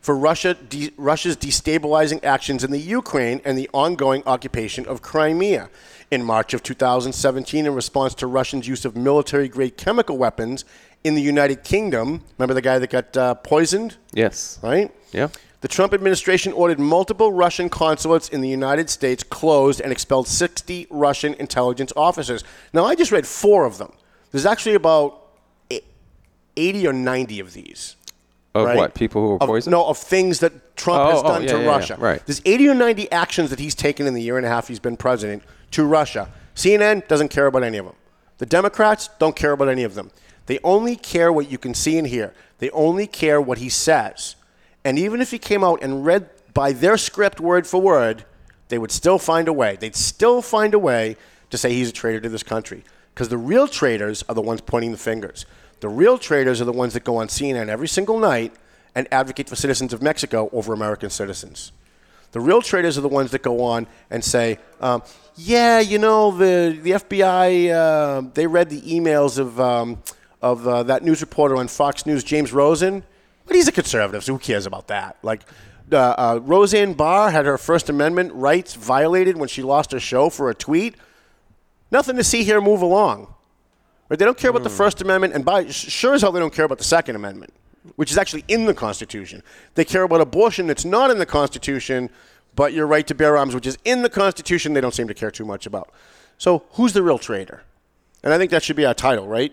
for 0.00 0.16
Russia 0.16 0.54
de- 0.54 0.92
Russia's 0.96 1.36
destabilizing 1.36 2.24
actions 2.24 2.64
in 2.64 2.70
the 2.70 2.78
Ukraine 2.78 3.40
and 3.44 3.58
the 3.58 3.68
ongoing 3.74 4.22
occupation 4.26 4.86
of 4.86 5.02
Crimea. 5.02 5.68
In 6.10 6.24
March 6.24 6.54
of 6.54 6.62
2017, 6.62 7.66
in 7.66 7.74
response 7.74 8.14
to 8.14 8.26
Russians' 8.26 8.66
use 8.66 8.86
of 8.86 8.96
military 8.96 9.48
grade 9.48 9.76
chemical 9.76 10.16
weapons 10.16 10.64
in 11.04 11.14
the 11.14 11.20
United 11.20 11.62
Kingdom, 11.64 12.22
remember 12.38 12.54
the 12.54 12.62
guy 12.62 12.78
that 12.78 12.88
got 12.88 13.14
uh, 13.16 13.34
poisoned? 13.34 13.98
Yes. 14.14 14.58
right? 14.62 14.90
Yeah. 15.12 15.28
The 15.60 15.68
Trump 15.68 15.92
administration 15.92 16.52
ordered 16.52 16.78
multiple 16.78 17.32
Russian 17.32 17.68
consulates 17.68 18.28
in 18.28 18.40
the 18.40 18.48
United 18.48 18.88
States 18.88 19.24
closed 19.24 19.80
and 19.80 19.90
expelled 19.90 20.28
60 20.28 20.86
Russian 20.88 21.34
intelligence 21.34 21.92
officers. 21.96 22.44
Now, 22.72 22.84
I 22.84 22.94
just 22.94 23.10
read 23.10 23.26
four 23.26 23.64
of 23.64 23.78
them. 23.78 23.92
There's 24.30 24.46
actually 24.46 24.76
about 24.76 25.20
e- 25.68 25.80
80 26.56 26.86
or 26.86 26.92
90 26.92 27.40
of 27.40 27.54
these. 27.54 27.96
Of 28.54 28.66
right? 28.66 28.76
what? 28.76 28.94
People 28.94 29.20
who 29.22 29.28
were 29.30 29.42
Of- 29.42 29.48
poisoned? 29.48 29.72
No, 29.72 29.84
of 29.86 29.98
things 29.98 30.38
that 30.40 30.76
Trump 30.76 31.00
Oh, 31.00 31.10
has 31.10 31.18
oh, 31.18 31.24
oh 31.24 31.28
done 31.28 31.42
yeah, 31.42 31.48
to 31.52 31.56
yeah, 31.58 31.64
yeah, 31.64 31.68
Russia. 31.70 31.96
right. 31.98 32.24
There's 32.24 32.40
80 32.44 32.68
or 32.68 32.74
90 32.74 33.10
actions 33.10 33.50
that 33.50 33.58
he's 33.58 33.74
taken 33.74 34.06
in 34.06 34.14
the 34.14 34.22
year 34.22 34.36
and 34.36 34.46
a 34.46 34.48
half 34.48 34.68
he's 34.68 34.78
been 34.78 34.96
president 34.96 35.42
to 35.72 35.84
Russia. 35.84 36.28
CNN 36.54 37.06
doesn't 37.08 37.28
care 37.28 37.46
about 37.46 37.64
any 37.64 37.78
of 37.78 37.84
them. 37.86 37.94
The 38.38 38.46
Democrats 38.46 39.10
don't 39.18 39.34
care 39.34 39.52
about 39.52 39.68
any 39.68 39.82
of 39.82 39.94
them. 39.96 40.12
They 40.46 40.60
only 40.62 40.94
care 40.94 41.32
what 41.32 41.50
you 41.50 41.58
can 41.58 41.74
see 41.74 41.98
and 41.98 42.06
hear. 42.06 42.32
They 42.58 42.70
only 42.70 43.06
care 43.08 43.40
what 43.40 43.58
he 43.58 43.68
says. 43.68 44.36
And 44.84 44.98
even 44.98 45.20
if 45.20 45.30
he 45.30 45.38
came 45.38 45.64
out 45.64 45.82
and 45.82 46.04
read 46.04 46.30
by 46.54 46.72
their 46.72 46.96
script 46.96 47.40
word 47.40 47.66
for 47.66 47.80
word, 47.80 48.24
they 48.68 48.78
would 48.78 48.90
still 48.90 49.18
find 49.18 49.48
a 49.48 49.52
way. 49.52 49.76
They'd 49.76 49.96
still 49.96 50.42
find 50.42 50.74
a 50.74 50.78
way 50.78 51.16
to 51.50 51.58
say 51.58 51.72
he's 51.72 51.90
a 51.90 51.92
traitor 51.92 52.20
to 52.20 52.28
this 52.28 52.42
country. 52.42 52.84
Because 53.14 53.28
the 53.28 53.38
real 53.38 53.66
traitors 53.66 54.22
are 54.28 54.34
the 54.34 54.42
ones 54.42 54.60
pointing 54.60 54.92
the 54.92 54.98
fingers. 54.98 55.46
The 55.80 55.88
real 55.88 56.18
traitors 56.18 56.60
are 56.60 56.64
the 56.64 56.72
ones 56.72 56.94
that 56.94 57.04
go 57.04 57.16
on 57.16 57.28
CNN 57.28 57.68
every 57.68 57.88
single 57.88 58.18
night 58.18 58.52
and 58.94 59.06
advocate 59.12 59.48
for 59.48 59.56
citizens 59.56 59.92
of 59.92 60.02
Mexico 60.02 60.48
over 60.52 60.72
American 60.72 61.10
citizens. 61.10 61.72
The 62.32 62.40
real 62.40 62.60
traitors 62.60 62.98
are 62.98 63.00
the 63.00 63.08
ones 63.08 63.30
that 63.30 63.42
go 63.42 63.62
on 63.62 63.86
and 64.10 64.22
say, 64.22 64.58
um, 64.80 65.02
"Yeah, 65.36 65.80
you 65.80 65.98
know, 65.98 66.30
the 66.30 66.78
the 66.82 66.90
FBI 66.92 67.70
uh, 67.70 68.28
they 68.34 68.46
read 68.46 68.68
the 68.68 68.82
emails 68.82 69.38
of 69.38 69.58
um, 69.58 70.02
of 70.42 70.66
uh, 70.68 70.82
that 70.84 71.02
news 71.02 71.20
reporter 71.22 71.56
on 71.56 71.68
Fox 71.68 72.04
News, 72.04 72.22
James 72.22 72.52
Rosen, 72.52 73.02
but 73.48 73.56
he's 73.56 73.66
a 73.66 73.72
conservative, 73.72 74.22
so 74.22 74.34
who 74.34 74.38
cares 74.38 74.66
about 74.66 74.86
that?" 74.88 75.16
Like. 75.22 75.42
Uh, 75.90 75.96
uh, 75.96 76.40
Roseanne 76.42 76.92
Barr 76.92 77.30
had 77.30 77.46
her 77.46 77.56
First 77.56 77.88
Amendment 77.88 78.34
rights 78.34 78.74
violated 78.74 79.38
when 79.38 79.48
she 79.48 79.62
lost 79.62 79.90
her 79.92 79.98
show 79.98 80.28
for 80.28 80.50
a 80.50 80.54
tweet. 80.54 80.96
Nothing 81.90 82.16
to 82.16 82.24
see 82.24 82.44
here. 82.44 82.60
Move 82.60 82.82
along. 82.82 83.32
Right? 84.08 84.18
They 84.18 84.26
don't 84.26 84.36
care 84.36 84.50
about 84.50 84.64
the 84.64 84.70
First 84.70 85.00
Amendment, 85.00 85.34
and 85.34 85.46
by 85.46 85.66
sure 85.68 86.12
as 86.12 86.20
hell 86.20 86.32
they 86.32 86.40
don't 86.40 86.52
care 86.52 86.66
about 86.66 86.76
the 86.76 86.84
Second 86.84 87.16
Amendment, 87.16 87.54
which 87.96 88.10
is 88.10 88.18
actually 88.18 88.44
in 88.48 88.66
the 88.66 88.74
Constitution. 88.74 89.42
They 89.76 89.84
care 89.86 90.02
about 90.02 90.20
abortion 90.20 90.66
that's 90.66 90.84
not 90.84 91.10
in 91.10 91.18
the 91.18 91.24
Constitution, 91.26 92.10
but 92.54 92.72
your 92.72 92.86
right 92.86 93.06
to 93.06 93.14
bear 93.14 93.36
arms, 93.36 93.54
which 93.54 93.66
is 93.66 93.78
in 93.84 94.02
the 94.02 94.10
Constitution, 94.10 94.72
they 94.72 94.80
don't 94.80 94.94
seem 94.94 95.08
to 95.08 95.14
care 95.14 95.30
too 95.30 95.44
much 95.44 95.64
about. 95.66 95.90
So 96.38 96.64
who's 96.72 96.92
the 96.92 97.02
real 97.02 97.18
traitor? 97.18 97.62
And 98.22 98.32
I 98.32 98.38
think 98.38 98.50
that 98.50 98.62
should 98.62 98.76
be 98.76 98.84
our 98.84 98.94
title, 98.94 99.26
right? 99.26 99.52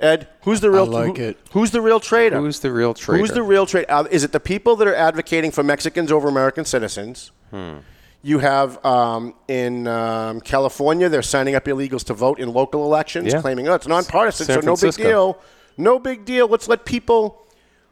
Ed, 0.00 0.28
who's 0.42 0.60
the 0.60 0.70
real? 0.70 0.84
I 0.94 1.04
like 1.06 1.16
who- 1.16 1.22
it. 1.22 1.38
Who's 1.52 1.70
the 1.70 1.80
real 1.80 2.00
traitor? 2.00 2.38
Who's 2.38 2.60
the 2.60 2.70
real 2.72 2.94
traitor? 2.94 3.20
Who's 3.20 3.30
the 3.30 3.42
real 3.42 3.66
traitor? 3.66 3.90
Uh, 3.90 4.04
is 4.10 4.24
it 4.24 4.32
the 4.32 4.40
people 4.40 4.76
that 4.76 4.86
are 4.88 4.94
advocating 4.94 5.50
for 5.50 5.62
Mexicans 5.62 6.12
over 6.12 6.28
American 6.28 6.64
citizens? 6.64 7.30
Hmm. 7.50 7.78
You 8.22 8.40
have 8.40 8.84
um, 8.84 9.34
in 9.48 9.86
um, 9.86 10.40
California, 10.40 11.08
they're 11.08 11.22
signing 11.22 11.54
up 11.54 11.64
illegals 11.64 12.04
to 12.04 12.14
vote 12.14 12.40
in 12.40 12.52
local 12.52 12.84
elections, 12.84 13.32
Yeah. 13.32 13.40
claiming, 13.40 13.68
oh, 13.68 13.74
it's 13.74 13.86
nonpartisan, 13.86 14.46
San 14.46 14.62
so 14.62 14.66
no 14.66 14.76
big 14.76 14.94
deal. 14.96 15.38
No 15.78 15.98
big 15.98 16.24
deal. 16.24 16.48
Let's 16.48 16.68
let 16.68 16.84
people 16.84 17.46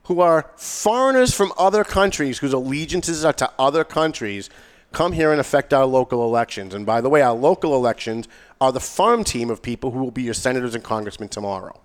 who 0.04 0.20
are 0.20 0.50
foreigners 0.56 1.34
from 1.34 1.52
other 1.56 1.84
countries, 1.84 2.38
whose 2.38 2.52
allegiances 2.52 3.24
are 3.24 3.32
to 3.34 3.50
other 3.58 3.84
countries, 3.84 4.50
come 4.92 5.12
here 5.12 5.30
and 5.32 5.40
affect 5.40 5.72
our 5.72 5.86
local 5.86 6.24
elections. 6.24 6.74
And 6.74 6.84
by 6.86 7.00
the 7.00 7.08
way, 7.08 7.22
our 7.22 7.34
local 7.34 7.74
elections 7.74 8.26
are 8.60 8.72
the 8.72 8.80
farm 8.80 9.24
team 9.24 9.50
of 9.50 9.62
people 9.62 9.90
who 9.92 9.98
will 10.00 10.10
be 10.10 10.22
your 10.22 10.34
senators 10.34 10.74
and 10.74 10.82
congressmen 10.84 11.28
tomorrow, 11.28 11.78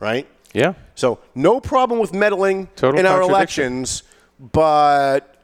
right? 0.00 0.26
Yeah. 0.52 0.74
So 0.94 1.18
no 1.34 1.60
problem 1.60 2.00
with 2.00 2.12
meddling 2.14 2.68
Total 2.76 2.98
in 2.98 3.06
our 3.06 3.20
elections, 3.22 4.02
but 4.40 5.36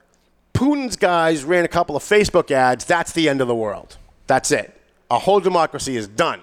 Putin's 0.55 0.97
guys 0.97 1.45
ran 1.45 1.65
a 1.65 1.69
couple 1.69 1.95
of 1.97 2.03
Facebook 2.03 2.51
ads. 2.51 2.85
That's 2.85 3.13
the 3.13 3.29
end 3.29 3.41
of 3.41 3.49
the 3.49 3.55
world. 3.55 3.97
That's 4.27 4.51
it. 4.51 4.81
Our 5.11 5.21
whole 5.21 5.41
democracy 5.41 5.97
is 5.97 6.09
done 6.09 6.41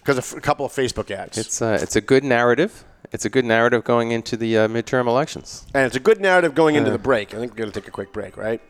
because 0.00 0.18
of 0.18 0.36
a 0.38 0.40
couple 0.40 0.66
of 0.66 0.72
Facebook 0.72 1.10
ads. 1.10 1.38
It's 1.38 1.62
uh, 1.62 1.78
it's 1.80 1.96
a 1.96 2.00
good 2.00 2.22
narrative. 2.24 2.84
It's 3.12 3.24
a 3.24 3.30
good 3.30 3.44
narrative 3.44 3.84
going 3.84 4.10
into 4.10 4.36
the 4.36 4.58
uh, 4.58 4.68
midterm 4.68 5.06
elections. 5.06 5.64
and 5.74 5.86
it's 5.86 5.96
a 5.96 6.00
good 6.00 6.20
narrative 6.20 6.54
going 6.54 6.74
into 6.74 6.90
Uh. 6.90 6.94
the 6.94 6.98
break. 6.98 7.34
I 7.34 7.38
think 7.38 7.52
we're 7.52 7.58
going 7.58 7.70
to 7.70 7.80
take 7.80 7.88
a 7.88 7.92
quick 7.92 8.12
break, 8.12 8.36
right? 8.36 8.60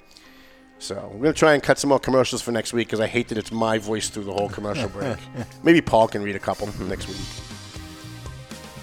So 0.79 0.95
we're 1.15 1.23
going 1.23 1.33
to 1.35 1.39
try 1.39 1.55
and 1.55 1.63
cut 1.63 1.79
some 1.79 1.89
more 1.89 1.99
commercials 1.99 2.43
for 2.43 2.53
next 2.53 2.75
week 2.75 2.87
because 2.89 3.01
I 3.01 3.07
hate 3.07 3.29
that 3.29 3.39
it's 3.39 3.51
my 3.51 3.79
voice 3.79 4.11
through 4.11 4.25
the 4.25 4.33
whole 4.35 4.51
commercial 4.51 4.91
break. 4.91 5.17
Maybe 5.63 5.81
Paul 5.81 6.07
can 6.07 6.23
read 6.23 6.37
a 6.37 6.39
couple 6.39 6.69
next 6.85 7.09
week. 7.09 7.17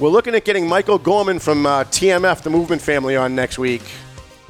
We're 0.03 0.09
looking 0.09 0.35
at 0.35 0.43
getting 0.43 0.67
Michael 0.67 0.97
Gorman 0.97 1.39
from 1.39 1.65
uh, 1.65 1.85
TMF, 1.85 2.41
the 2.41 2.49
Movement 2.49 2.81
Family, 2.81 3.15
on 3.15 3.33
next 3.35 3.57
week. 3.57 3.83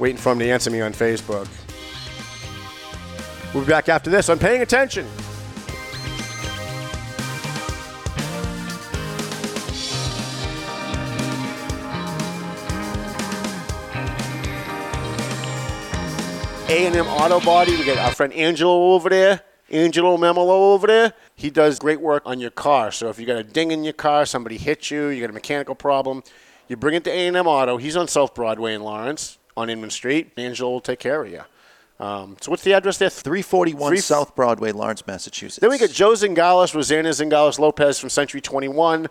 Waiting 0.00 0.16
for 0.16 0.32
him 0.32 0.40
to 0.40 0.50
answer 0.50 0.68
me 0.68 0.80
on 0.80 0.92
Facebook. 0.92 1.46
We'll 3.54 3.62
be 3.62 3.70
back 3.70 3.88
after 3.88 4.10
this 4.10 4.28
I'm 4.28 4.40
Paying 4.40 4.62
Attention. 4.62 5.06
A&M 16.68 17.06
Auto 17.06 17.38
Body. 17.38 17.76
We 17.76 17.84
got 17.84 17.98
our 17.98 18.10
friend 18.10 18.32
Angelo 18.32 18.92
over 18.94 19.08
there. 19.08 19.40
Angelo 19.70 20.16
Memolo 20.16 20.74
over 20.74 20.88
there. 20.88 21.12
He 21.36 21.50
does 21.50 21.78
great 21.78 22.00
work 22.00 22.22
on 22.26 22.38
your 22.40 22.50
car. 22.50 22.92
So 22.92 23.08
if 23.08 23.18
you 23.18 23.26
got 23.26 23.36
a 23.36 23.44
ding 23.44 23.70
in 23.70 23.84
your 23.84 23.92
car, 23.92 24.24
somebody 24.24 24.56
hit 24.56 24.90
you, 24.90 25.08
you 25.08 25.20
got 25.20 25.30
a 25.30 25.34
mechanical 25.34 25.74
problem, 25.74 26.22
you 26.68 26.76
bring 26.76 26.94
it 26.94 27.04
to 27.04 27.10
A&M 27.10 27.46
Auto. 27.46 27.76
He's 27.76 27.96
on 27.96 28.08
South 28.08 28.34
Broadway 28.34 28.74
in 28.74 28.82
Lawrence 28.82 29.38
on 29.56 29.68
Inman 29.68 29.90
Street. 29.90 30.30
Angelo 30.36 30.70
will 30.70 30.80
take 30.80 31.00
care 31.00 31.22
of 31.24 31.30
you. 31.30 31.42
Um, 32.00 32.36
so 32.40 32.50
what's 32.50 32.64
the 32.64 32.72
address 32.72 32.98
there? 32.98 33.10
341 33.10 33.90
Three- 33.90 33.98
South 33.98 34.34
Broadway, 34.34 34.72
Lawrence, 34.72 35.06
Massachusetts. 35.06 35.58
Then 35.60 35.70
we 35.70 35.78
got 35.78 35.90
Joe 35.90 36.12
Zingales, 36.12 36.74
Rosanna 36.74 37.10
Zingales 37.10 37.58
Lopez 37.58 37.98
from 38.00 38.08
Century 38.10 38.40
21. 38.40 39.08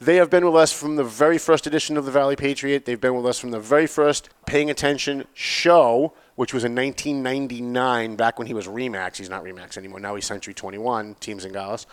They 0.00 0.16
have 0.16 0.30
been 0.30 0.44
with 0.44 0.56
us 0.56 0.72
from 0.72 0.96
the 0.96 1.04
very 1.04 1.38
first 1.38 1.66
edition 1.66 1.96
of 1.96 2.04
the 2.06 2.10
Valley 2.10 2.34
Patriot. 2.36 2.86
They've 2.86 3.00
been 3.00 3.14
with 3.14 3.26
us 3.26 3.38
from 3.38 3.50
the 3.50 3.60
very 3.60 3.86
first 3.86 4.30
Paying 4.46 4.70
Attention 4.70 5.24
show, 5.34 6.12
which 6.42 6.52
was 6.52 6.64
in 6.64 6.74
1999, 6.74 8.16
back 8.16 8.36
when 8.36 8.48
he 8.48 8.52
was 8.52 8.66
Remax. 8.66 9.16
He's 9.16 9.30
not 9.30 9.44
Remax 9.44 9.76
anymore. 9.76 10.00
Now 10.00 10.16
he's 10.16 10.26
Century 10.26 10.52
21, 10.52 11.14
Team 11.20 11.38
Zingales. 11.38 11.86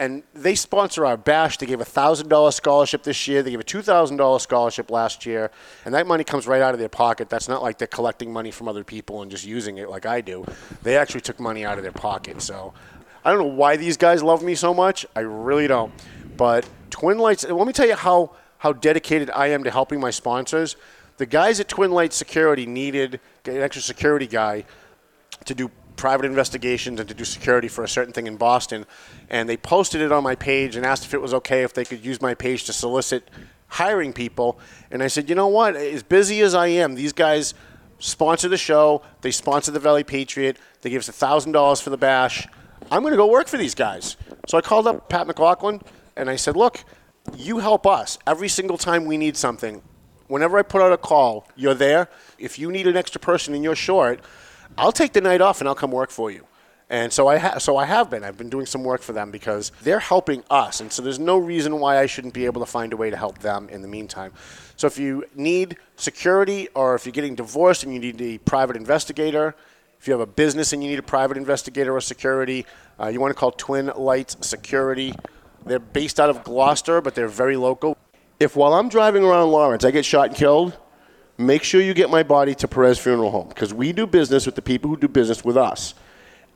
And 0.00 0.24
they 0.34 0.56
sponsor 0.56 1.06
our 1.06 1.16
bash. 1.16 1.58
They 1.58 1.66
gave 1.66 1.80
a 1.80 1.84
$1,000 1.84 2.52
scholarship 2.52 3.04
this 3.04 3.28
year. 3.28 3.44
They 3.44 3.52
gave 3.52 3.60
a 3.60 3.62
$2,000 3.62 4.40
scholarship 4.40 4.90
last 4.90 5.24
year. 5.24 5.52
And 5.84 5.94
that 5.94 6.08
money 6.08 6.24
comes 6.24 6.48
right 6.48 6.60
out 6.60 6.74
of 6.74 6.80
their 6.80 6.88
pocket. 6.88 7.28
That's 7.28 7.48
not 7.48 7.62
like 7.62 7.78
they're 7.78 7.86
collecting 7.86 8.32
money 8.32 8.50
from 8.50 8.66
other 8.66 8.82
people 8.82 9.22
and 9.22 9.30
just 9.30 9.46
using 9.46 9.78
it 9.78 9.88
like 9.88 10.04
I 10.04 10.20
do. 10.20 10.44
They 10.82 10.96
actually 10.96 11.20
took 11.20 11.38
money 11.38 11.64
out 11.64 11.78
of 11.78 11.84
their 11.84 11.92
pocket. 11.92 12.42
So 12.42 12.74
I 13.24 13.30
don't 13.30 13.38
know 13.38 13.54
why 13.54 13.76
these 13.76 13.96
guys 13.96 14.20
love 14.20 14.42
me 14.42 14.56
so 14.56 14.74
much. 14.74 15.06
I 15.14 15.20
really 15.20 15.68
don't. 15.68 15.92
But 16.36 16.68
Twin 16.90 17.18
Lights, 17.18 17.48
let 17.48 17.68
me 17.68 17.72
tell 17.72 17.86
you 17.86 17.94
how, 17.94 18.34
how 18.58 18.72
dedicated 18.72 19.30
I 19.30 19.46
am 19.50 19.62
to 19.62 19.70
helping 19.70 20.00
my 20.00 20.10
sponsors. 20.10 20.74
The 21.18 21.26
guys 21.26 21.60
at 21.60 21.68
Twin 21.68 21.92
Lights 21.92 22.16
Security 22.16 22.66
needed 22.66 23.20
an 23.46 23.60
extra 23.60 23.82
security 23.82 24.26
guy 24.26 24.64
to 25.44 25.54
do 25.54 25.70
private 25.96 26.26
investigations 26.26 26.98
and 26.98 27.08
to 27.08 27.14
do 27.14 27.24
security 27.24 27.68
for 27.68 27.84
a 27.84 27.88
certain 27.88 28.12
thing 28.12 28.26
in 28.26 28.36
Boston. 28.36 28.86
And 29.30 29.48
they 29.48 29.56
posted 29.56 30.00
it 30.00 30.12
on 30.12 30.22
my 30.22 30.34
page 30.34 30.76
and 30.76 30.84
asked 30.86 31.04
if 31.04 31.14
it 31.14 31.20
was 31.20 31.34
okay 31.34 31.62
if 31.62 31.74
they 31.74 31.84
could 31.84 32.04
use 32.04 32.20
my 32.20 32.34
page 32.34 32.64
to 32.64 32.72
solicit 32.72 33.28
hiring 33.68 34.12
people. 34.12 34.58
And 34.90 35.02
I 35.02 35.06
said, 35.08 35.28
you 35.28 35.34
know 35.34 35.48
what? 35.48 35.76
As 35.76 36.02
busy 36.02 36.40
as 36.40 36.54
I 36.54 36.68
am, 36.68 36.94
these 36.94 37.12
guys 37.12 37.54
sponsor 37.98 38.48
the 38.48 38.56
show. 38.56 39.02
They 39.20 39.30
sponsor 39.30 39.70
the 39.70 39.80
Valley 39.80 40.04
Patriot. 40.04 40.58
They 40.80 40.90
give 40.90 41.00
us 41.00 41.08
$1,000 41.08 41.82
for 41.82 41.90
the 41.90 41.96
bash. 41.96 42.46
I'm 42.90 43.02
going 43.02 43.12
to 43.12 43.16
go 43.16 43.26
work 43.26 43.48
for 43.48 43.56
these 43.56 43.74
guys. 43.74 44.16
So 44.48 44.58
I 44.58 44.60
called 44.60 44.86
up 44.86 45.08
Pat 45.08 45.26
McLaughlin 45.26 45.80
and 46.16 46.28
I 46.28 46.36
said, 46.36 46.56
look, 46.56 46.84
you 47.36 47.58
help 47.58 47.86
us 47.86 48.18
every 48.26 48.48
single 48.48 48.76
time 48.76 49.04
we 49.04 49.16
need 49.16 49.36
something. 49.36 49.82
Whenever 50.32 50.56
I 50.56 50.62
put 50.62 50.80
out 50.80 50.92
a 50.92 50.96
call, 50.96 51.46
you're 51.56 51.74
there. 51.74 52.08
If 52.38 52.58
you 52.58 52.72
need 52.72 52.86
an 52.86 52.96
extra 52.96 53.20
person 53.20 53.52
and 53.52 53.62
you're 53.62 53.76
short, 53.76 54.18
I'll 54.78 54.90
take 54.90 55.12
the 55.12 55.20
night 55.20 55.42
off 55.42 55.60
and 55.60 55.68
I'll 55.68 55.74
come 55.74 55.90
work 55.90 56.08
for 56.08 56.30
you. 56.30 56.46
And 56.88 57.12
so 57.12 57.28
I 57.28 57.36
ha- 57.36 57.58
so 57.58 57.76
I 57.76 57.84
have 57.84 58.08
been. 58.08 58.24
I've 58.24 58.38
been 58.38 58.48
doing 58.48 58.64
some 58.64 58.82
work 58.82 59.02
for 59.02 59.12
them 59.12 59.30
because 59.30 59.72
they're 59.82 59.98
helping 59.98 60.42
us, 60.48 60.80
and 60.80 60.90
so 60.90 61.02
there's 61.02 61.18
no 61.18 61.36
reason 61.36 61.78
why 61.80 61.98
I 61.98 62.06
shouldn't 62.06 62.32
be 62.32 62.46
able 62.46 62.62
to 62.62 62.66
find 62.66 62.94
a 62.94 62.96
way 62.96 63.10
to 63.10 63.16
help 63.16 63.40
them 63.40 63.68
in 63.68 63.82
the 63.82 63.88
meantime. 63.88 64.32
So 64.76 64.86
if 64.86 64.96
you 64.96 65.24
need 65.34 65.76
security, 65.96 66.66
or 66.74 66.94
if 66.94 67.04
you're 67.04 67.12
getting 67.12 67.34
divorced 67.34 67.84
and 67.84 67.92
you 67.92 68.00
need 68.00 68.18
a 68.22 68.38
private 68.38 68.76
investigator, 68.76 69.54
if 70.00 70.08
you 70.08 70.12
have 70.12 70.22
a 70.22 70.32
business 70.44 70.72
and 70.72 70.82
you 70.82 70.88
need 70.88 70.98
a 70.98 71.02
private 71.02 71.36
investigator 71.36 71.94
or 71.94 72.00
security, 72.00 72.64
uh, 72.98 73.08
you 73.08 73.20
want 73.20 73.32
to 73.34 73.38
call 73.38 73.50
Twin 73.50 73.92
Lights 73.96 74.38
Security. 74.40 75.12
They're 75.66 75.78
based 75.78 76.18
out 76.18 76.30
of 76.30 76.42
Gloucester, 76.42 77.02
but 77.02 77.14
they're 77.14 77.28
very 77.28 77.58
local. 77.58 77.98
If 78.42 78.56
while 78.56 78.74
I'm 78.74 78.88
driving 78.88 79.22
around 79.22 79.52
Lawrence, 79.52 79.84
I 79.84 79.92
get 79.92 80.04
shot 80.04 80.26
and 80.26 80.36
killed, 80.36 80.76
make 81.38 81.62
sure 81.62 81.80
you 81.80 81.94
get 81.94 82.10
my 82.10 82.24
body 82.24 82.56
to 82.56 82.66
Perez 82.66 82.98
Funeral 82.98 83.30
Home 83.30 83.46
because 83.46 83.72
we 83.72 83.92
do 83.92 84.04
business 84.04 84.46
with 84.46 84.56
the 84.56 84.62
people 84.62 84.90
who 84.90 84.96
do 84.96 85.06
business 85.06 85.44
with 85.44 85.56
us. 85.56 85.94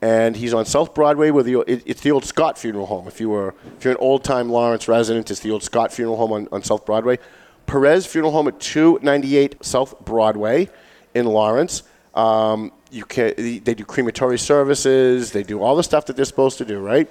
And 0.03 0.37
he's 0.37 0.53
on 0.53 0.67
South 0.67 0.95
Broadway 0.95 1.31
with 1.31 1.47
the 1.47 1.61
it, 1.61 1.85
it's 1.87 2.01
the 2.01 2.11
old 2.11 2.25
Scott 2.25 2.59
Funeral 2.59 2.87
Home. 2.87 3.07
If 3.07 3.21
you 3.21 3.29
were 3.29 3.55
if 3.79 3.85
you're 3.85 3.93
an 3.93 4.01
old 4.01 4.25
time 4.25 4.51
Lawrence 4.51 4.89
resident, 4.89 5.31
it's 5.31 5.39
the 5.39 5.53
old 5.53 5.63
Scott 5.63 5.93
Funeral 5.93 6.17
Home 6.17 6.33
on, 6.33 6.49
on 6.51 6.65
South 6.65 6.85
Broadway. 6.85 7.21
Perez 7.67 8.05
Funeral 8.05 8.33
Home 8.33 8.49
at 8.49 8.59
298 8.59 9.65
South 9.65 10.05
Broadway 10.05 10.69
in 11.15 11.27
Lawrence. 11.27 11.85
Um, 12.17 12.73
you 12.91 13.05
can 13.05 13.33
they 13.37 13.75
do 13.75 13.85
crematory 13.85 14.41
services. 14.41 15.31
They 15.31 15.45
do 15.45 15.63
all 15.63 15.77
the 15.77 15.85
stuff 15.85 16.07
that 16.07 16.17
they're 16.17 16.25
supposed 16.25 16.59
to 16.59 16.65
do, 16.65 16.81
right? 16.81 17.09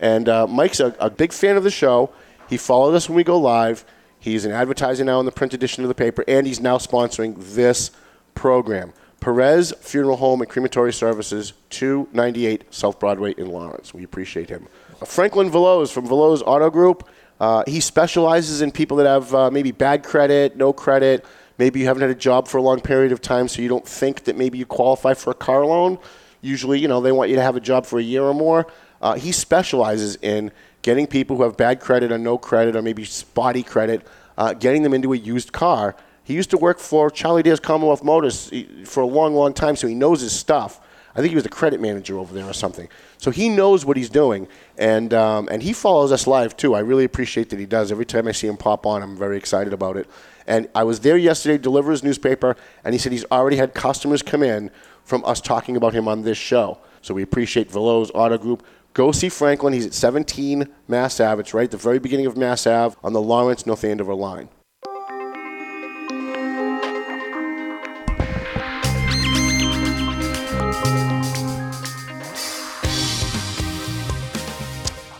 And 0.00 0.28
uh, 0.28 0.46
Mike's 0.46 0.80
a, 0.80 0.94
a 1.00 1.08
big 1.08 1.32
fan 1.32 1.56
of 1.56 1.64
the 1.64 1.70
show. 1.70 2.10
He 2.50 2.58
followed 2.58 2.94
us 2.94 3.08
when 3.08 3.16
we 3.16 3.24
go 3.24 3.38
live. 3.38 3.86
He's 4.20 4.44
an 4.44 4.52
advertiser 4.52 5.04
now 5.04 5.20
in 5.20 5.26
the 5.26 5.32
print 5.32 5.54
edition 5.54 5.84
of 5.84 5.88
the 5.88 5.94
paper, 5.94 6.24
and 6.26 6.46
he's 6.46 6.60
now 6.60 6.78
sponsoring 6.78 7.36
this 7.54 7.90
program. 8.34 8.92
Perez 9.20 9.72
Funeral 9.80 10.16
Home 10.16 10.40
and 10.40 10.50
Crematory 10.50 10.92
Services, 10.92 11.52
298 11.70 12.72
South 12.72 12.98
Broadway 12.98 13.32
in 13.32 13.48
Lawrence. 13.48 13.92
We 13.92 14.04
appreciate 14.04 14.48
him. 14.48 14.68
Franklin 15.04 15.50
Veloz 15.50 15.92
from 15.92 16.06
Veloz 16.06 16.42
Auto 16.46 16.70
Group. 16.70 17.08
Uh, 17.40 17.62
he 17.66 17.80
specializes 17.80 18.62
in 18.62 18.70
people 18.72 18.96
that 18.96 19.06
have 19.06 19.34
uh, 19.34 19.50
maybe 19.50 19.70
bad 19.70 20.02
credit, 20.02 20.56
no 20.56 20.72
credit. 20.72 21.24
Maybe 21.56 21.80
you 21.80 21.86
haven't 21.86 22.02
had 22.02 22.10
a 22.10 22.14
job 22.14 22.48
for 22.48 22.58
a 22.58 22.62
long 22.62 22.80
period 22.80 23.12
of 23.12 23.20
time, 23.20 23.48
so 23.48 23.62
you 23.62 23.68
don't 23.68 23.86
think 23.86 24.24
that 24.24 24.36
maybe 24.36 24.58
you 24.58 24.66
qualify 24.66 25.14
for 25.14 25.30
a 25.30 25.34
car 25.34 25.64
loan. 25.64 25.98
Usually, 26.40 26.78
you 26.78 26.88
know, 26.88 27.00
they 27.00 27.12
want 27.12 27.30
you 27.30 27.36
to 27.36 27.42
have 27.42 27.56
a 27.56 27.60
job 27.60 27.86
for 27.86 27.98
a 27.98 28.02
year 28.02 28.22
or 28.22 28.34
more. 28.34 28.66
Uh, 29.00 29.14
he 29.14 29.32
specializes 29.32 30.16
in 30.16 30.52
getting 30.82 31.06
people 31.06 31.36
who 31.36 31.42
have 31.42 31.56
bad 31.56 31.80
credit 31.80 32.12
or 32.12 32.18
no 32.18 32.38
credit 32.38 32.76
or 32.76 32.82
maybe 32.82 33.04
spotty 33.04 33.62
credit, 33.62 34.06
uh, 34.36 34.54
getting 34.54 34.82
them 34.82 34.94
into 34.94 35.12
a 35.12 35.16
used 35.16 35.52
car. 35.52 35.96
He 36.24 36.34
used 36.34 36.50
to 36.50 36.58
work 36.58 36.78
for 36.78 37.10
Charlie 37.10 37.42
Dare's 37.42 37.60
Commonwealth 37.60 38.04
Motors 38.04 38.52
for 38.84 39.02
a 39.02 39.06
long, 39.06 39.34
long 39.34 39.54
time, 39.54 39.76
so 39.76 39.86
he 39.86 39.94
knows 39.94 40.20
his 40.20 40.32
stuff. 40.32 40.80
I 41.14 41.20
think 41.20 41.30
he 41.30 41.34
was 41.34 41.44
the 41.44 41.50
credit 41.50 41.80
manager 41.80 42.18
over 42.18 42.32
there 42.32 42.44
or 42.44 42.52
something. 42.52 42.88
So 43.16 43.30
he 43.32 43.48
knows 43.48 43.84
what 43.84 43.96
he's 43.96 44.10
doing, 44.10 44.46
and 44.76 45.12
um, 45.12 45.48
and 45.50 45.62
he 45.62 45.72
follows 45.72 46.12
us 46.12 46.26
live 46.26 46.56
too. 46.56 46.74
I 46.74 46.80
really 46.80 47.04
appreciate 47.04 47.50
that 47.50 47.58
he 47.58 47.66
does. 47.66 47.90
Every 47.90 48.06
time 48.06 48.28
I 48.28 48.32
see 48.32 48.46
him 48.46 48.56
pop 48.56 48.86
on, 48.86 49.02
I'm 49.02 49.16
very 49.16 49.36
excited 49.36 49.72
about 49.72 49.96
it. 49.96 50.08
And 50.46 50.68
I 50.74 50.84
was 50.84 51.00
there 51.00 51.16
yesterday, 51.16 51.58
deliver 51.58 51.90
his 51.90 52.04
newspaper, 52.04 52.56
and 52.84 52.94
he 52.94 52.98
said 52.98 53.10
he's 53.10 53.24
already 53.32 53.56
had 53.56 53.74
customers 53.74 54.22
come 54.22 54.42
in 54.42 54.70
from 55.02 55.24
us 55.24 55.40
talking 55.40 55.76
about 55.76 55.92
him 55.92 56.06
on 56.06 56.22
this 56.22 56.38
show. 56.38 56.78
So 57.02 57.14
we 57.14 57.22
appreciate 57.22 57.70
Veloz 57.70 58.10
Auto 58.14 58.38
Group. 58.38 58.64
Go 58.94 59.12
see 59.12 59.28
Franklin. 59.28 59.72
He's 59.74 59.86
at 59.86 59.94
17 59.94 60.68
Mass 60.88 61.20
Ave. 61.20 61.40
It's 61.40 61.54
right 61.54 61.64
at 61.64 61.70
the 61.70 61.76
very 61.76 61.98
beginning 61.98 62.26
of 62.26 62.36
Mass 62.36 62.66
Ave 62.66 62.96
on 63.04 63.12
the 63.12 63.20
Lawrence 63.20 63.66
North 63.66 63.84
Andover 63.84 64.14
line. 64.14 64.48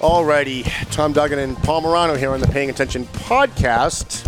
Alrighty, 0.00 0.64
Tom 0.92 1.12
Duggan 1.12 1.40
and 1.40 1.56
Paul 1.58 1.80
Morano 1.80 2.14
here 2.14 2.30
on 2.30 2.40
the 2.40 2.46
Paying 2.46 2.70
Attention 2.70 3.04
podcast. 3.06 4.24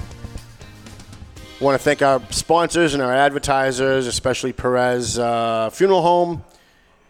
Want 1.60 1.78
to 1.78 1.82
thank 1.84 2.02
our 2.02 2.20
sponsors 2.30 2.92
and 2.94 3.02
our 3.02 3.12
advertisers, 3.12 4.08
especially 4.08 4.52
Perez 4.52 5.16
uh, 5.16 5.70
Funeral 5.70 6.02
Home. 6.02 6.42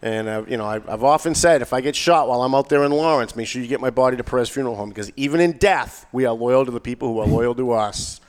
And 0.01 0.27
uh, 0.27 0.43
you 0.47 0.57
know, 0.57 0.65
I, 0.65 0.75
I've 0.75 1.03
often 1.03 1.35
said, 1.35 1.61
if 1.61 1.73
I 1.73 1.81
get 1.81 1.95
shot 1.95 2.27
while 2.27 2.41
I'm 2.41 2.55
out 2.55 2.69
there 2.69 2.83
in 2.83 2.91
Lawrence, 2.91 3.35
make 3.35 3.47
sure 3.47 3.61
you 3.61 3.67
get 3.67 3.81
my 3.81 3.91
body 3.91 4.17
to 4.17 4.23
Perez 4.23 4.49
Funeral 4.49 4.75
Home 4.75 4.89
because 4.89 5.11
even 5.15 5.39
in 5.39 5.53
death, 5.53 6.07
we 6.11 6.25
are 6.25 6.33
loyal 6.33 6.65
to 6.65 6.71
the 6.71 6.79
people 6.79 7.07
who 7.07 7.19
are 7.19 7.27
loyal 7.27 7.53
to 7.55 7.71
us. 7.71 8.19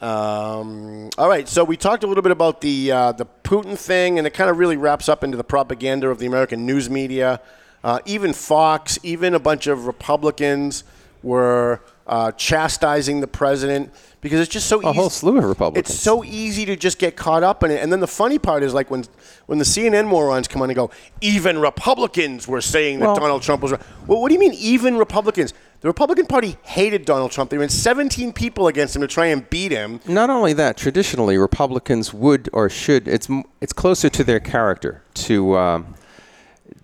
Um, 0.00 1.08
all 1.16 1.28
right, 1.28 1.48
so 1.48 1.64
we 1.64 1.76
talked 1.76 2.04
a 2.04 2.06
little 2.06 2.22
bit 2.22 2.32
about 2.32 2.60
the 2.60 2.92
uh, 2.92 3.12
the 3.12 3.26
Putin 3.44 3.78
thing, 3.78 4.18
and 4.18 4.26
it 4.26 4.34
kind 4.34 4.50
of 4.50 4.58
really 4.58 4.76
wraps 4.76 5.08
up 5.08 5.24
into 5.24 5.36
the 5.36 5.44
propaganda 5.44 6.10
of 6.10 6.18
the 6.18 6.26
American 6.26 6.66
news 6.66 6.90
media. 6.90 7.40
Uh, 7.82 8.00
even 8.04 8.32
Fox, 8.32 8.98
even 9.02 9.34
a 9.34 9.38
bunch 9.38 9.66
of 9.66 9.86
Republicans 9.86 10.84
were 11.22 11.80
uh, 12.06 12.32
chastising 12.32 13.20
the 13.20 13.26
president 13.26 13.92
because 14.24 14.40
it's 14.40 14.50
just 14.50 14.66
so 14.68 14.80
A 14.80 14.88
easy. 14.88 14.96
whole 14.96 15.10
slew 15.10 15.36
of 15.38 15.44
Republicans. 15.44 15.90
It's 15.90 16.00
so 16.00 16.24
easy 16.24 16.64
to 16.64 16.74
just 16.76 16.98
get 16.98 17.14
caught 17.14 17.42
up 17.42 17.62
in 17.62 17.70
it. 17.70 17.82
And 17.82 17.92
then 17.92 18.00
the 18.00 18.06
funny 18.08 18.38
part 18.38 18.62
is 18.64 18.72
like 18.74 18.90
when 18.90 19.04
when 19.46 19.58
the 19.58 19.64
CNN 19.64 20.06
morons 20.08 20.48
come 20.48 20.62
on 20.62 20.70
and 20.70 20.74
go, 20.74 20.90
even 21.20 21.58
Republicans 21.60 22.48
were 22.48 22.62
saying 22.62 22.98
that 23.00 23.06
Well- 23.06 23.16
Donald 23.16 23.42
Trump 23.42 23.62
was. 23.62 23.72
Well, 24.06 24.20
what 24.20 24.28
do 24.28 24.34
you 24.34 24.40
mean 24.40 24.54
even 24.54 24.96
Republicans? 24.96 25.52
The 25.82 25.88
Republican 25.88 26.24
Party 26.24 26.56
hated 26.62 27.04
Donald 27.04 27.30
Trump. 27.30 27.50
They 27.50 27.58
ran 27.58 27.68
17 27.68 28.32
people 28.32 28.68
against 28.68 28.96
him 28.96 29.02
to 29.02 29.08
try 29.08 29.26
and 29.26 29.48
beat 29.50 29.70
him. 29.70 30.00
Not 30.08 30.30
only 30.30 30.54
that, 30.54 30.78
traditionally 30.78 31.36
Republicans 31.36 32.14
would 32.14 32.48
or 32.54 32.70
should 32.70 33.06
it's 33.06 33.28
it's 33.60 33.74
closer 33.74 34.08
to 34.08 34.24
their 34.24 34.40
character 34.40 35.02
to 35.26 35.56
um, 35.58 35.94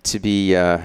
to 0.02 0.18
be 0.18 0.56
uh, 0.56 0.78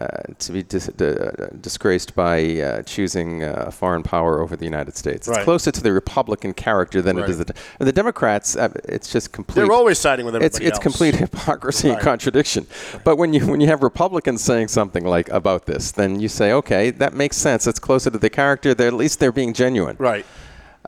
uh, 0.00 0.06
to 0.38 0.52
be 0.52 0.62
dis- 0.62 0.88
uh, 0.88 1.48
disgraced 1.60 2.14
by 2.14 2.60
uh, 2.60 2.82
choosing 2.82 3.42
uh, 3.42 3.64
a 3.68 3.70
foreign 3.70 4.02
power 4.02 4.40
over 4.40 4.56
the 4.56 4.64
United 4.64 4.96
States. 4.96 5.26
It's 5.28 5.36
Right. 5.36 5.44
closer 5.44 5.70
to 5.70 5.82
the 5.82 5.92
Republican 5.92 6.52
character 6.54 7.00
than 7.02 7.18
it 7.18 7.28
is 7.28 7.38
Right. 7.38 7.46
the, 7.78 7.84
the 7.86 7.92
Democrats. 7.92 8.56
It's 8.84 9.10
just 9.10 9.32
complete. 9.32 9.62
They're 9.62 9.72
always 9.72 9.98
siding 9.98 10.26
with 10.26 10.34
it's 10.36 10.56
everybody 10.56 10.66
it's 10.66 10.76
else. 10.76 10.82
complete 10.82 11.14
hypocrisy 11.16 11.90
and 11.90 12.00
contradiction. 12.00 12.66
But 13.04 13.16
when 13.16 13.32
you 13.34 13.46
when 13.46 13.60
you 13.60 13.66
have 13.68 13.82
Republicans 13.82 14.42
saying 14.42 14.68
something 14.68 15.04
like 15.04 15.28
about 15.30 15.66
this, 15.66 15.90
then 15.92 16.20
you 16.20 16.28
say, 16.28 16.52
okay, 16.52 16.90
that 16.90 17.14
makes 17.14 17.36
sense. 17.36 17.66
It's 17.66 17.78
closer 17.80 18.10
to 18.10 18.18
the 18.18 18.30
character. 18.30 18.74
They're, 18.74 18.88
at 18.88 18.94
least 18.94 19.18
they're 19.20 19.32
being 19.32 19.52
genuine. 19.54 19.96
Right. 19.98 20.24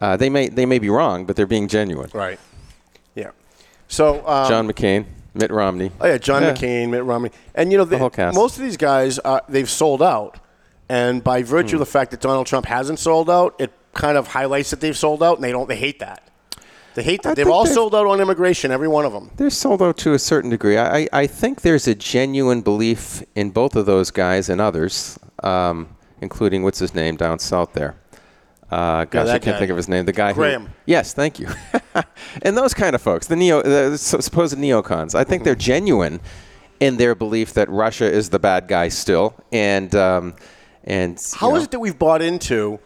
Uh, 0.01 0.17
they 0.17 0.29
may 0.31 0.49
they 0.49 0.67
may 0.67 0.79
be 0.79 0.89
wrong, 0.91 1.25
but 1.27 1.37
they're 1.37 1.47
being 1.47 1.69
genuine. 1.69 2.11
Right. 2.15 2.39
Yeah. 3.15 3.31
So 3.89 4.27
um, 4.27 4.49
John 4.49 4.69
McCain, 4.71 5.05
Mitt 5.35 5.51
Romney. 5.51 5.91
Oh 6.01 6.07
yeah, 6.07 6.19
John 6.19 6.43
Yeah. 6.43 6.53
McCain, 6.55 6.91
Mitt 6.91 7.05
Romney, 7.05 7.31
and 7.55 7.71
you 7.73 7.79
know 7.79 7.85
the, 7.85 8.09
cast. 8.11 8.35
most 8.37 8.57
of 8.57 8.63
these 8.65 8.77
guys 8.77 9.19
uh, 9.25 9.41
they've 9.49 9.71
sold 9.71 10.03
out, 10.03 10.39
and 10.89 11.23
by 11.23 11.43
virtue 11.43 11.77
Hmm. 11.77 11.83
of 11.83 11.89
the 11.89 11.93
fact 11.93 12.11
that 12.11 12.21
Donald 12.21 12.47
Trump 12.47 12.67
hasn't 12.67 12.99
sold 12.99 13.31
out, 13.31 13.55
it 13.59 13.73
kind 13.95 14.17
of 14.19 14.29
highlights 14.29 14.71
that 14.71 14.81
they've 14.81 14.97
sold 14.97 15.23
out, 15.23 15.37
and 15.37 15.45
they 15.45 15.53
don't 15.53 15.69
they 15.69 15.77
hate 15.77 16.01
that. 16.01 16.23
They 16.95 17.05
hate 17.05 17.23
that. 17.23 17.31
I 17.31 17.35
they've 17.35 17.49
all 17.49 17.65
they've- 17.65 17.73
sold 17.73 17.95
out 17.95 18.07
on 18.09 18.21
immigration, 18.21 18.73
every 18.73 18.89
one 18.89 19.05
of 19.05 19.13
them. 19.13 19.31
They're 19.37 19.49
sold 19.51 19.81
out 19.81 19.97
to 19.99 20.13
a 20.15 20.19
certain 20.19 20.51
degree. 20.51 20.77
I, 20.77 20.99
I 21.03 21.09
I 21.13 21.27
think 21.29 21.61
there's 21.61 21.87
a 21.87 21.95
genuine 21.95 22.63
belief 22.63 23.23
in 23.37 23.51
both 23.51 23.77
of 23.77 23.87
those 23.87 24.11
guys 24.11 24.49
and 24.49 24.61
others, 24.61 25.17
um, 25.45 25.89
including 26.21 26.65
what's 26.65 26.81
his 26.81 26.93
name 26.95 27.15
down 27.17 27.39
south 27.39 27.73
there. 27.75 27.95
Uh, 28.71 29.05
gosh, 29.05 29.27
that 29.27 29.35
I 29.35 29.39
can't 29.39 29.57
guy. 29.57 29.59
think 29.59 29.71
of 29.71 29.77
his 29.77 29.89
name. 29.89 30.05
The 30.07 30.13
guy 30.13 30.33
Graham. 30.33 30.67
who. 30.67 30.73
Yes, 30.87 31.13
thank 31.13 31.41
you. 31.41 31.49
and 32.43 32.57
those 32.57 32.73
kind 32.73 32.95
of 32.95 33.03
folks, 33.03 33.27
the 33.27 33.37
neo, 33.37 33.63
the 33.63 33.99
supposed 33.99 34.57
neocons, 34.57 35.15
I 35.15 35.25
think 35.25 35.43
they're 35.45 35.57
genuine 35.57 36.21
in 36.79 36.97
their 36.97 37.15
belief 37.15 37.53
that 37.55 37.69
Russia 37.69 38.11
is 38.11 38.31
the 38.31 38.39
bad 38.39 38.69
guy 38.69 38.89
still, 38.89 39.35
and 39.53 39.95
um, 39.95 40.35
and 40.85 41.21
How 41.37 41.55
is 41.57 41.61
know, 41.61 41.65
it 41.65 41.71
that 41.73 41.81
we've 41.81 41.99
bought 41.99 42.23
into 42.23 42.79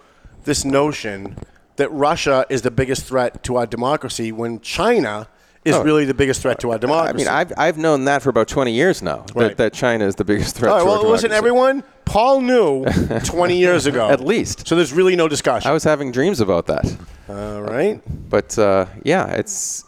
this 0.44 0.64
notion 0.64 1.36
that 1.76 1.90
Russia 1.90 2.46
is 2.48 2.62
the 2.62 2.70
biggest 2.70 3.04
threat 3.04 3.42
to 3.44 3.56
our 3.56 3.66
democracy 3.66 4.32
when 4.32 4.60
China 4.60 5.28
is 5.64 5.74
Oh. 5.74 5.82
really 5.82 6.04
the 6.04 6.14
biggest 6.14 6.42
threat 6.42 6.58
to 6.60 6.70
our 6.72 6.78
democracy. 6.78 7.14
I 7.14 7.16
mean, 7.16 7.28
I've 7.28 7.52
I've 7.56 7.78
known 7.78 8.04
that 8.04 8.22
for 8.22 8.28
about 8.30 8.48
20 8.48 8.72
years 8.72 9.02
now. 9.02 9.24
Right. 9.34 9.48
That, 9.48 9.56
that 9.56 9.72
China 9.72 10.04
is 10.06 10.14
the 10.14 10.24
biggest 10.24 10.56
threat. 10.56 10.70
all 10.72 10.78
right, 10.78 10.84
to 10.84 10.90
our 10.90 11.02
well, 11.02 11.10
listen, 11.10 11.30
democracy. 11.30 11.38
everyone. 11.38 11.82
Paul 12.04 12.40
knew 12.42 12.84
20 13.24 13.56
years 13.56 13.86
ago, 13.86 14.08
At 14.10 14.20
least. 14.20 14.68
So 14.68 14.76
there's 14.76 14.92
really 14.92 15.16
no 15.16 15.26
discussion. 15.26 15.68
I 15.70 15.72
was 15.72 15.84
having 15.84 16.12
dreams 16.12 16.40
about 16.40 16.66
that. 16.66 16.84
all 17.28 17.62
right. 17.62 18.00
But 18.28 18.58
uh, 18.58 18.86
yeah, 19.04 19.26
it's 19.30 19.84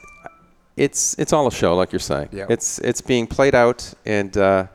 it's 0.76 1.14
it's 1.18 1.32
all 1.32 1.46
a 1.46 1.52
show, 1.52 1.74
like 1.76 1.92
you're 1.92 1.98
saying. 2.00 2.28
Yeah. 2.32 2.46
It's 2.48 2.78
it's 2.80 3.00
being 3.00 3.26
played 3.26 3.54
out, 3.54 3.92
and 4.06 4.36
uh, 4.36 4.66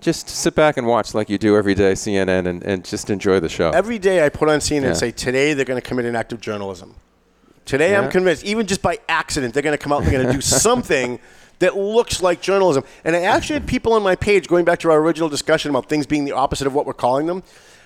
just 0.00 0.28
sit 0.28 0.54
back 0.56 0.76
and 0.76 0.86
watch 0.86 1.14
like 1.14 1.30
you 1.30 1.38
do 1.38 1.56
every 1.56 1.74
day, 1.74 1.92
CNN, 1.92 2.46
and, 2.46 2.62
and 2.64 2.84
just 2.84 3.10
enjoy 3.10 3.38
the 3.40 3.48
show. 3.48 3.70
Every 3.70 3.98
day 3.98 4.24
I 4.26 4.28
put 4.28 4.48
on 4.48 4.58
CNN 4.58 4.82
Yeah. 4.82 4.88
and 4.88 4.96
say, 4.96 5.10
today 5.12 5.54
they're 5.54 5.64
going 5.64 5.80
to 5.80 5.88
commit 5.88 6.04
an 6.06 6.16
act 6.16 6.32
of 6.32 6.40
journalism. 6.40 6.94
Today 7.64 7.96
I'm 7.96 8.10
convinced, 8.10 8.44
even 8.44 8.66
just 8.66 8.82
by 8.82 8.98
accident, 9.08 9.54
they're 9.54 9.62
going 9.62 9.76
to 9.76 9.82
come 9.82 9.92
out 9.92 10.02
and 10.02 10.06
they're 10.06 10.22
going 10.22 10.26
to 10.26 10.32
do 10.32 10.40
something 10.40 11.18
that 11.60 11.76
looks 11.76 12.20
like 12.20 12.42
journalism. 12.42 12.84
And 13.04 13.14
I 13.14 13.22
actually 13.22 13.54
had 13.54 13.68
people 13.68 13.92
on 13.92 14.02
my 14.02 14.16
page, 14.16 14.48
going 14.48 14.64
back 14.64 14.80
to 14.80 14.90
our 14.90 14.98
original 14.98 15.28
discussion 15.28 15.70
about 15.70 15.88
things 15.88 16.06
being 16.06 16.24
the 16.24 16.32
opposite 16.32 16.66
of 16.66 16.74
what 16.74 16.86
we're 16.86 16.92
calling 16.92 17.26
them. 17.26 17.42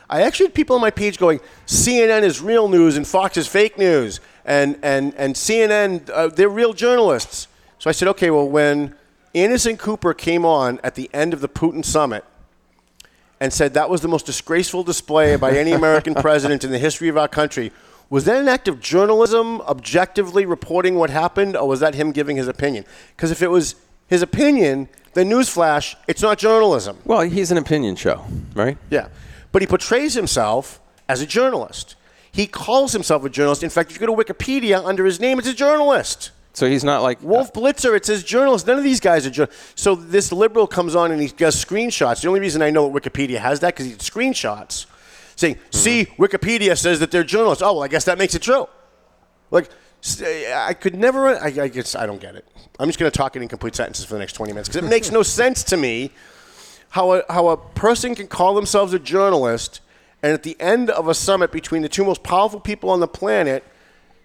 I 0.08 0.22
actually 0.22 0.46
had 0.46 0.54
people 0.54 0.76
on 0.76 0.82
my 0.82 0.90
page 0.90 1.18
going, 1.18 1.40
CNN 1.66 2.22
is 2.22 2.40
real 2.40 2.68
news 2.68 2.96
and 2.96 3.06
Fox 3.06 3.36
is 3.36 3.46
fake 3.46 3.76
news. 3.76 4.20
And, 4.44 4.78
and, 4.82 5.14
and 5.16 5.34
CNN, 5.34 6.08
uh, 6.10 6.28
they're 6.28 6.48
real 6.48 6.72
journalists. 6.72 7.48
So 7.78 7.90
I 7.90 7.92
said, 7.92 8.08
okay, 8.08 8.30
well, 8.30 8.48
when 8.48 8.94
Anderson 9.34 9.76
Cooper 9.76 10.14
came 10.14 10.46
on 10.46 10.80
at 10.82 10.94
the 10.94 11.10
end 11.12 11.34
of 11.34 11.40
the 11.40 11.48
Putin 11.48 11.84
summit, 11.84 12.24
and 13.40 13.52
said 13.52 13.74
that 13.74 13.90
was 13.90 14.00
the 14.00 14.08
most 14.08 14.26
disgraceful 14.26 14.82
display 14.82 15.36
by 15.36 15.52
any 15.52 15.72
American 15.72 16.14
president 16.26 16.64
in 16.64 16.70
the 16.70 16.78
history 16.78 17.08
of 17.08 17.18
our 17.18 17.28
country. 17.28 17.70
Was 18.08 18.24
that 18.26 18.40
an 18.40 18.48
act 18.48 18.68
of 18.68 18.80
journalism, 18.80 19.60
objectively 19.62 20.46
reporting 20.46 20.94
what 20.94 21.10
happened, 21.10 21.56
or 21.56 21.66
was 21.66 21.80
that 21.80 21.94
him 21.94 22.12
giving 22.12 22.36
his 22.36 22.46
opinion? 22.46 22.84
Because 23.16 23.30
if 23.32 23.42
it 23.42 23.48
was 23.48 23.74
his 24.06 24.22
opinion, 24.22 24.88
then 25.14 25.28
newsflash, 25.28 25.96
it's 26.06 26.22
not 26.22 26.38
journalism. 26.38 26.98
well, 27.04 27.22
he's 27.22 27.50
an 27.50 27.58
opinion 27.58 27.96
show, 27.96 28.24
right? 28.54 28.78
Yeah. 28.90 29.08
But 29.50 29.62
he 29.62 29.66
portrays 29.66 30.14
himself 30.14 30.80
as 31.08 31.20
a 31.20 31.26
journalist. 31.26 31.96
He 32.30 32.46
calls 32.46 32.92
himself 32.92 33.24
a 33.24 33.30
journalist. 33.30 33.62
In 33.62 33.70
fact, 33.70 33.90
if 33.90 34.00
you 34.00 34.06
go 34.06 34.14
to 34.14 34.24
Wikipedia, 34.24 34.84
under 34.84 35.04
his 35.04 35.18
name, 35.18 35.38
it's 35.38 35.48
a 35.48 35.54
journalist. 35.54 36.30
So 36.52 36.68
he's 36.68 36.84
not 36.84 37.02
like 37.02 37.18
uh, 37.18 37.26
Wolf 37.26 37.52
Blitzer, 37.52 37.96
it 37.96 38.06
says 38.06 38.22
journalist. 38.22 38.66
None 38.66 38.78
of 38.78 38.84
these 38.84 39.00
guys 39.00 39.26
are 39.26 39.30
journalists. 39.30 39.72
So 39.74 39.94
this 39.94 40.32
liberal 40.32 40.66
comes 40.66 40.94
on 40.94 41.10
and 41.10 41.20
he 41.20 41.28
does 41.28 41.62
screenshots. 41.62 42.22
The 42.22 42.28
only 42.28 42.40
reason 42.40 42.62
I 42.62 42.70
know 42.70 42.90
that 42.90 43.02
Wikipedia 43.02 43.38
has 43.38 43.60
that 43.60 43.74
because 43.74 43.86
he 43.86 43.92
did 43.92 44.00
screenshots 44.00 44.86
saying, 45.36 45.54
mm-hmm. 45.54 45.76
"See, 45.76 46.06
Wikipedia 46.18 46.76
says 46.76 47.00
that 47.00 47.10
they're 47.10 47.24
journalists." 47.24 47.62
Oh, 47.62 47.74
well, 47.74 47.84
I 47.84 47.88
guess 47.88 48.04
that 48.04 48.18
makes 48.18 48.34
it 48.34 48.42
true. 48.42 48.66
Like, 49.50 49.70
I 50.54 50.74
could 50.74 50.94
never. 50.94 51.28
I, 51.28 51.46
I 51.46 51.68
guess 51.68 51.94
I 51.94 52.06
don't 52.06 52.20
get 52.20 52.34
it. 52.34 52.46
I'm 52.78 52.88
just 52.88 52.98
going 52.98 53.10
to 53.10 53.16
talk 53.16 53.36
in 53.36 53.42
incomplete 53.42 53.74
sentences 53.74 54.04
for 54.04 54.14
the 54.14 54.20
next 54.20 54.34
20 54.34 54.52
minutes 54.52 54.68
because 54.68 54.84
it 54.84 54.88
makes 54.88 55.10
no 55.10 55.22
sense 55.22 55.62
to 55.64 55.76
me 55.76 56.10
how 56.90 57.12
a, 57.12 57.22
how 57.28 57.48
a 57.48 57.56
person 57.56 58.14
can 58.14 58.26
call 58.26 58.54
themselves 58.54 58.92
a 58.92 58.98
journalist 58.98 59.80
and 60.22 60.32
at 60.32 60.42
the 60.42 60.56
end 60.60 60.90
of 60.90 61.08
a 61.08 61.14
summit 61.14 61.52
between 61.52 61.82
the 61.82 61.88
two 61.88 62.04
most 62.04 62.22
powerful 62.22 62.60
people 62.60 62.90
on 62.90 63.00
the 63.00 63.08
planet 63.08 63.64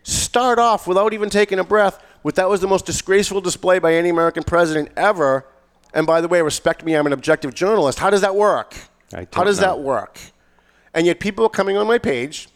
start 0.03 0.59
off 0.59 0.87
without 0.87 1.13
even 1.13 1.29
taking 1.29 1.59
a 1.59 1.63
breath 1.63 2.03
with 2.23 2.35
that 2.35 2.49
was 2.49 2.61
the 2.61 2.67
most 2.67 2.85
disgraceful 2.85 3.41
display 3.41 3.79
by 3.79 3.93
any 3.95 4.09
American 4.09 4.43
president 4.43 4.89
ever. 4.95 5.45
And 5.93 6.05
by 6.05 6.21
the 6.21 6.27
way, 6.27 6.41
respect 6.41 6.85
me, 6.85 6.95
I'm 6.95 7.05
an 7.05 7.13
objective 7.13 7.53
journalist. 7.53 7.99
How 7.99 8.09
does 8.09 8.21
that 8.21 8.35
work? 8.35 8.75
How 9.33 9.43
does 9.43 9.59
know. 9.59 9.67
that 9.67 9.79
work? 9.79 10.19
And 10.93 11.05
yet 11.05 11.19
people 11.19 11.45
are 11.45 11.49
coming 11.49 11.77
on 11.77 11.87
my 11.87 11.97
page. 11.97 12.49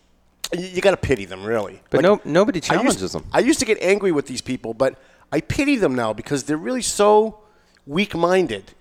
You, 0.53 0.61
you 0.65 0.81
got 0.81 0.91
to 0.91 0.97
pity 0.97 1.25
them, 1.25 1.43
really. 1.45 1.81
But 1.89 2.01
no, 2.01 2.19
nobody 2.25 2.57
I 2.57 2.59
used- 2.59 2.67
challenges 2.67 3.11
them. 3.13 3.25
I 3.31 3.39
used 3.39 3.59
to 3.59 3.65
get 3.65 3.77
angry 3.81 4.11
with 4.11 4.27
these 4.27 4.41
people, 4.41 4.73
but 4.73 4.95
I 5.31 5.41
pity 5.41 5.75
them 5.77 5.95
now 5.95 6.13
because 6.13 6.43
they're 6.43 6.57
really 6.57 6.81
so 6.81 7.39
weak-minded 7.87 8.73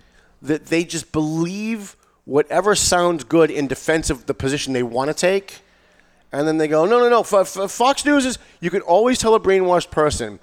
that 0.43 0.67
they 0.67 0.85
just 0.85 1.13
believe 1.13 1.97
whatever 2.25 2.75
sounds 2.75 3.25
good 3.25 3.51
in 3.51 3.67
defense 3.67 4.11
of 4.11 4.27
the 4.27 4.35
position 4.35 4.73
they 4.73 4.83
want 4.83 5.09
to 5.09 5.15
take, 5.15 5.61
and 6.33 6.49
then 6.49 6.57
they 6.59 6.67
go, 6.69 6.85
no, 6.85 6.99
no, 6.99 7.09
no. 7.09 7.21
F- 7.21 7.57
F- 7.57 7.71
Fox 7.71 8.05
News 8.05 8.27
is. 8.27 8.39
You 8.61 8.71
can 8.71 8.81
always 8.83 9.19
tell 9.19 9.35
a 9.35 9.41
brainwashed 9.41 9.91
person 9.91 10.41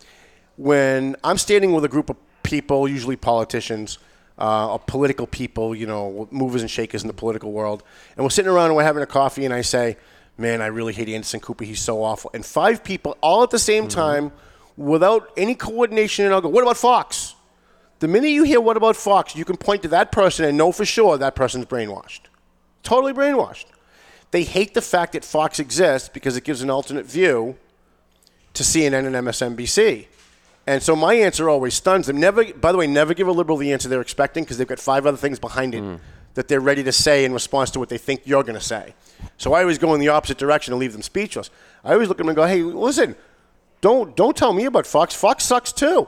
when 0.57 1.16
I'm 1.24 1.38
standing 1.38 1.74
with 1.74 1.84
a 1.84 1.89
group 1.89 2.09
of 2.09 2.18
people, 2.43 2.88
usually 2.88 3.16
politicians. 3.18 3.97
Uh, 4.38 4.78
political 4.78 5.28
people, 5.28 5.76
you 5.76 5.86
know, 5.86 6.28
movers 6.32 6.62
and 6.62 6.72
shakers 6.72 7.04
in 7.04 7.08
the 7.08 7.14
political 7.14 7.52
world, 7.52 7.84
and 8.16 8.24
we're 8.24 8.30
sitting 8.30 8.50
around 8.50 8.68
and 8.68 8.76
we're 8.76 8.84
having 8.84 9.04
a 9.04 9.08
coffee, 9.08 9.46
and 9.46 9.54
I 9.54 9.62
say, 9.62 9.98
"Man, 10.38 10.62
I 10.62 10.68
really 10.68 10.94
hate 10.94 11.10
Anderson 11.10 11.40
Cooper. 11.40 11.64
He's 11.64 11.82
so 11.82 12.02
awful." 12.04 12.32
And 12.34 12.44
five 12.44 12.84
people, 12.84 13.18
all 13.22 13.44
at 13.44 13.52
the 13.52 13.60
same 13.60 13.88
time, 13.88 14.32
without 14.78 15.30
any 15.38 15.54
coordination, 15.54 16.26
and 16.26 16.34
I'll 16.34 16.42
go, 16.42 16.50
"What 16.50 16.64
about 16.64 16.78
Fox?" 16.78 17.36
The 18.00 18.08
minute 18.08 18.30
you 18.30 18.44
hear 18.44 18.60
"What 18.60 18.78
about 18.78 18.96
Fox," 18.96 19.36
you 19.36 19.46
can 19.46 19.58
point 19.58 19.84
to 19.84 19.90
that 19.90 20.12
person 20.12 20.46
and 20.46 20.58
know 20.58 20.72
for 20.72 20.86
sure 20.86 21.20
that 21.20 21.36
person's 21.36 21.66
brainwashed, 21.66 22.22
totally 22.82 23.14
brainwashed. 23.14 23.66
They 24.32 24.44
hate 24.44 24.74
the 24.74 24.82
fact 24.82 25.14
that 25.14 25.24
Fox 25.24 25.60
exists 25.60 26.10
because 26.10 26.36
it 26.36 26.44
gives 26.44 26.64
an 26.64 26.70
alternate 26.72 27.06
view 27.06 27.58
to 28.54 28.64
CNN 28.64 29.06
and 29.06 29.16
MSNBC. 29.16 30.08
And 30.72 30.82
so 30.82 30.96
my 30.96 31.16
answer 31.16 31.50
always 31.50 31.74
stuns 31.74 32.08
them. 32.08 32.18
Never, 32.18 32.46
by 32.54 32.72
the 32.72 32.78
way, 32.78 32.88
never 32.88 33.14
give 33.14 33.28
a 33.28 33.32
liberal 33.34 33.58
the 33.58 33.74
answer 33.74 33.90
they're 33.90 34.00
expecting 34.00 34.46
because 34.46 34.58
they've 34.58 34.66
got 34.66 34.80
five 34.80 35.06
other 35.06 35.18
things 35.18 35.38
behind 35.38 35.76
it 35.76 35.84
mm. 35.84 36.00
that 36.36 36.48
they're 36.48 36.62
ready 36.62 36.82
to 36.82 36.94
say 36.94 37.26
in 37.26 37.34
response 37.34 37.72
to 37.72 37.80
what 37.80 37.90
they 37.90 37.98
think 37.98 38.22
you're 38.24 38.44
going 38.44 38.58
to 38.58 38.66
say. 38.66 38.96
So 39.38 39.52
I 39.52 39.64
always 39.64 39.78
go 39.78 39.94
in 39.96 40.00
the 40.00 40.08
opposite 40.08 40.38
direction 40.38 40.72
and 40.72 40.80
leave 40.80 40.94
them 40.94 41.02
speechless. 41.02 41.50
I 41.84 41.92
always 41.92 42.08
look 42.08 42.16
at 42.16 42.20
them 42.20 42.30
and 42.30 42.38
go, 42.38 42.46
"Hey, 42.46 42.62
listen, 42.62 43.18
don't 43.82 44.16
don't 44.16 44.38
tell 44.38 44.54
me 44.54 44.64
about 44.64 44.88
Fox. 44.88 45.14
Fox 45.14 45.44
sucks 45.44 45.74
too. 45.74 46.08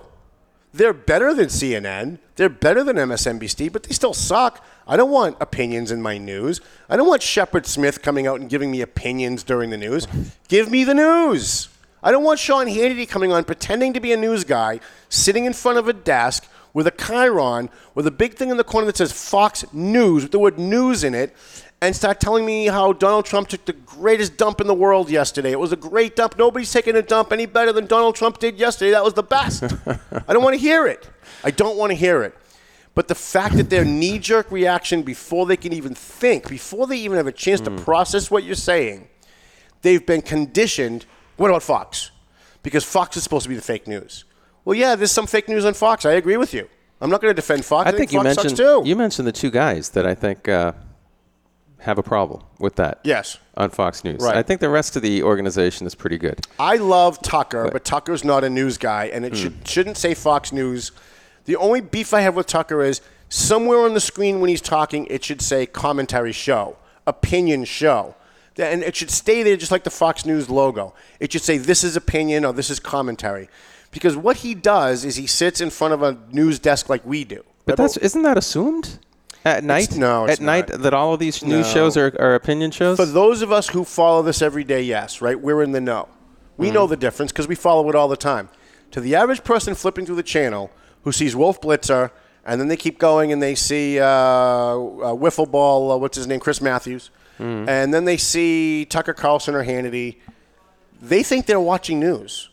They're 0.73 0.93
better 0.93 1.33
than 1.33 1.47
CNN. 1.47 2.19
They're 2.37 2.47
better 2.47 2.85
than 2.85 2.95
MSNBC, 2.95 3.69
but 3.69 3.83
they 3.83 3.93
still 3.93 4.13
suck. 4.13 4.65
I 4.87 4.95
don't 4.95 5.11
want 5.11 5.35
opinions 5.41 5.91
in 5.91 6.01
my 6.01 6.17
news. 6.17 6.61
I 6.87 6.95
don't 6.95 7.09
want 7.09 7.21
Shepard 7.21 7.65
Smith 7.65 8.01
coming 8.01 8.27
out 8.27 8.39
and 8.39 8.49
giving 8.49 8.71
me 8.71 8.79
opinions 8.79 9.43
during 9.43 9.71
the 9.71 9.77
news. 9.77 10.07
Give 10.47 10.71
me 10.71 10.85
the 10.85 10.93
news. 10.93 11.67
I 12.03 12.11
don't 12.11 12.23
want 12.23 12.39
Sean 12.39 12.67
Hannity 12.67 13.07
coming 13.07 13.31
on 13.31 13.45
pretending 13.45 13.93
to 13.93 13.99
be 13.99 14.11
a 14.11 14.17
news 14.17 14.43
guy, 14.43 14.81
sitting 15.09 15.45
in 15.45 15.53
front 15.53 15.77
of 15.77 15.87
a 15.87 15.93
desk 15.93 16.47
with 16.73 16.85
a 16.85 16.91
chyron 16.91 17.69
with 17.95 18.05
a 18.07 18.11
big 18.11 18.33
thing 18.33 18.49
in 18.49 18.57
the 18.57 18.63
corner 18.63 18.87
that 18.87 18.97
says 18.97 19.11
Fox 19.11 19.63
News 19.71 20.23
with 20.23 20.31
the 20.31 20.39
word 20.39 20.59
news 20.59 21.03
in 21.03 21.13
it 21.15 21.35
and 21.81 21.95
start 21.95 22.19
telling 22.19 22.45
me 22.45 22.67
how 22.67 22.93
Donald 22.93 23.25
Trump 23.25 23.49
took 23.49 23.65
the 23.65 23.73
greatest 23.73 24.37
dump 24.37 24.61
in 24.61 24.67
the 24.67 24.73
world 24.73 25.09
yesterday. 25.09 25.51
It 25.51 25.59
was 25.59 25.73
a 25.73 25.77
great 25.77 26.15
dump. 26.15 26.37
Nobody's 26.37 26.71
taking 26.71 26.95
a 26.95 27.01
dump 27.01 27.33
any 27.33 27.45
better 27.45 27.73
than 27.73 27.87
Donald 27.87 28.15
Trump 28.15 28.39
did 28.39 28.57
yesterday. 28.57 28.91
That 28.91 29.03
was 29.03 29.13
the 29.13 29.23
best. 29.23 29.63
I 30.27 30.33
don't 30.33 30.43
want 30.43 30.55
to 30.55 30.61
hear 30.61 30.87
it. 30.87 31.09
I 31.43 31.51
don't 31.51 31.77
want 31.77 31.91
to 31.91 31.95
hear 31.95 32.23
it. 32.23 32.37
But 32.95 33.07
the 33.07 33.15
fact 33.15 33.57
that 33.57 33.69
their 33.69 33.83
knee 33.83 34.17
jerk 34.19 34.51
reaction 34.51 35.03
before 35.03 35.45
they 35.45 35.57
can 35.57 35.73
even 35.73 35.93
think, 35.95 36.47
before 36.47 36.87
they 36.87 36.97
even 36.97 37.17
have 37.17 37.27
a 37.27 37.31
chance 37.31 37.59
to 37.61 37.71
hmm. 37.71 37.77
process 37.77 38.31
what 38.31 38.43
you're 38.43 38.55
saying, 38.55 39.07
they've 39.81 40.05
been 40.05 40.21
conditioned. 40.21 41.05
What 41.37 41.49
about 41.49 41.63
Fox? 41.63 42.11
Because 42.61 42.83
Fox 42.83 43.17
is 43.17 43.23
supposed 43.23 43.43
to 43.43 43.49
be 43.49 43.55
the 43.55 43.61
fake 43.61 43.87
news. 43.87 44.25
Well, 44.65 44.75
yeah, 44.75 44.95
there's 44.95 45.11
some 45.11 45.27
fake 45.27 45.49
news 45.49 45.65
on 45.65 45.73
Fox. 45.73 46.05
I 46.05 46.13
agree 46.13 46.37
with 46.37 46.53
you. 46.53 46.69
I'm 47.01 47.09
not 47.09 47.21
going 47.21 47.31
to 47.31 47.35
defend 47.35 47.65
Fox. 47.65 47.87
I 47.87 47.91
think 47.91 48.13
you 48.13 48.23
Fox 48.23 48.37
mentioned 48.37 48.87
you 48.87 48.95
mentioned 48.95 49.27
the 49.27 49.33
two 49.33 49.51
guys 49.51 49.89
that 49.89 50.05
I 50.05 50.15
think 50.15 50.47
uh, 50.47 50.71
have 51.79 51.97
a 51.97 52.03
problem 52.03 52.43
with 52.59 52.75
that. 52.75 53.01
Yes. 53.03 53.37
On 53.57 53.69
Fox 53.69 54.03
News. 54.05 54.21
Right. 54.21 54.37
I 54.37 54.41
think 54.41 54.61
the 54.61 54.69
rest 54.69 54.95
of 54.95 55.01
the 55.01 55.21
organization 55.21 55.85
is 55.85 55.95
pretty 55.95 56.17
good. 56.17 56.47
I 56.57 56.77
love 56.77 57.21
Tucker, 57.21 57.69
but 57.71 57.83
Tucker's 57.83 58.23
not 58.23 58.45
a 58.45 58.49
news 58.49 58.77
guy, 58.77 59.05
and 59.05 59.25
it 59.25 59.35
should, 59.35 59.67
shouldn't 59.67 59.97
say 59.97 60.13
Fox 60.13 60.53
News. 60.53 60.93
The 61.45 61.57
only 61.57 61.81
beef 61.81 62.13
I 62.13 62.21
have 62.21 62.35
with 62.35 62.47
Tucker 62.47 62.81
is 62.81 63.01
somewhere 63.27 63.79
on 63.79 63.93
the 63.93 63.99
screen 63.99 64.39
when 64.39 64.49
he's 64.49 64.61
talking, 64.61 65.05
it 65.07 65.25
should 65.25 65.41
say 65.41 65.65
commentary 65.65 66.31
show, 66.31 66.77
opinion 67.05 67.65
show. 67.65 68.15
And 68.57 68.83
it 68.83 68.95
should 68.95 69.09
stay 69.09 69.41
there 69.43 69.57
just 69.57 69.71
like 69.71 69.83
the 69.83 69.89
Fox 69.89 70.25
News 70.25 70.49
logo. 70.49 70.93
It 71.19 71.31
should 71.31 71.41
say 71.41 71.57
this 71.57 71.83
is 71.83 71.95
opinion 71.95 72.45
or 72.45 72.53
this 72.53 72.69
is 72.69 72.79
commentary. 72.79 73.49
Because 73.91 74.15
what 74.15 74.37
he 74.37 74.53
does 74.55 75.05
is 75.05 75.15
he 75.15 75.27
sits 75.27 75.61
in 75.61 75.69
front 75.69 75.93
of 75.93 76.01
a 76.03 76.17
news 76.31 76.59
desk 76.59 76.89
like 76.89 77.05
we 77.05 77.23
do. 77.23 77.43
But 77.65 77.77
that's 77.77 77.97
isn't 77.97 78.21
that 78.23 78.37
assumed? 78.37 78.99
At 79.45 79.63
night? 79.63 79.95
no, 79.97 80.23
it's 80.25 80.39
At 80.39 80.45
night 80.45 80.67
that 80.67 80.93
all 80.93 81.13
of 81.13 81.19
these 81.19 81.43
news 81.43 81.67
No. 81.67 81.73
shows 81.73 81.97
are, 81.97 82.15
are 82.19 82.33
opinion 82.35 82.71
shows? 82.71 82.97
For 82.97 83.05
those 83.05 83.41
of 83.41 83.51
us 83.51 83.69
who 83.69 83.83
follow 83.83 84.21
this 84.21 84.41
every 84.41 84.63
day, 84.63 84.81
yes, 84.83 85.21
right? 85.21 85.39
We're 85.39 85.61
in 85.63 85.71
the 85.73 85.81
know. 85.81 86.07
We 86.55 86.67
Mm-hmm. 86.67 86.73
know 86.75 86.87
the 86.87 86.95
difference 86.95 87.31
because 87.31 87.47
we 87.47 87.55
follow 87.55 87.89
it 87.89 87.95
all 87.95 88.07
the 88.07 88.15
time. 88.17 88.49
To 88.91 89.01
the 89.01 89.15
average 89.15 89.43
person 89.43 89.75
flipping 89.75 90.05
through 90.05 90.15
the 90.15 90.23
channel 90.23 90.71
who 91.03 91.11
sees 91.11 91.35
Wolf 91.35 91.59
Blitzer 91.59 92.11
and 92.45 92.61
then 92.61 92.67
they 92.67 92.77
keep 92.77 92.99
going 92.99 93.31
and 93.33 93.41
they 93.41 93.55
see 93.55 93.99
uh, 93.99 94.05
uh, 94.05 94.77
Wiffle 95.15 95.49
Ball, 95.49 95.91
uh, 95.91 95.97
what's 95.97 96.15
his 96.17 96.27
name, 96.27 96.39
Chris 96.39 96.61
Matthews, 96.61 97.09
Mm. 97.43 97.67
and 97.67 97.93
then 97.93 98.05
they 98.05 98.15
see 98.15 98.85
Tucker 98.85 99.13
Carlson 99.13 99.53
or 99.53 99.65
Hannity, 99.65 100.15
they 101.01 101.23
think 101.23 101.45
they're 101.45 101.59
watching 101.59 101.99
news. 101.99 102.49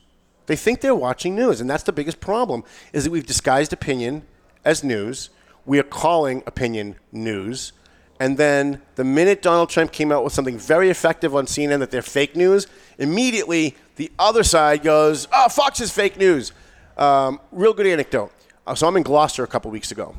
They 0.47 0.57
think 0.57 0.81
they're 0.81 0.97
watching 0.97 1.37
news, 1.37 1.61
and 1.61 1.71
that's 1.71 1.85
the 1.85 1.93
biggest 1.93 2.19
problem: 2.19 2.65
is 2.93 3.05
that 3.05 3.13
we've 3.13 3.27
disguised 3.27 3.73
opinion 3.73 4.25
as 4.65 4.83
news. 4.83 5.31
We 5.65 5.79
are 5.79 5.85
calling 5.85 6.43
opinion 6.45 6.97
news, 7.13 7.73
and 8.19 8.37
then 8.37 8.83
the 8.97 9.05
minute 9.05 9.43
Donald 9.43 9.71
Trump 9.71 9.93
came 9.93 10.11
out 10.11 10.25
with 10.25 10.33
something 10.33 10.59
very 10.59 10.91
effective 10.91 11.37
on 11.37 11.47
CNN 11.47 11.79
that 11.79 11.93
they're 11.93 12.03
fake 12.03 12.35
news, 12.35 12.67
immediately 12.99 13.77
the 13.95 14.11
other 14.19 14.43
side 14.43 14.83
goes, 14.83 15.29
"Oh, 15.33 15.49
Fox 15.49 15.81
is 15.81 15.93
fake 15.93 16.17
news." 16.17 16.51
Um, 16.97 17.39
real 17.53 17.73
good 17.75 17.87
anecdote. 17.87 18.33
Uh, 18.67 18.75
so 18.75 18.89
I'm 18.89 18.97
in 18.97 19.05
Gloucester 19.05 19.45
a 19.45 19.47
couple 19.47 19.71
weeks 19.71 19.93
ago, 19.93 20.17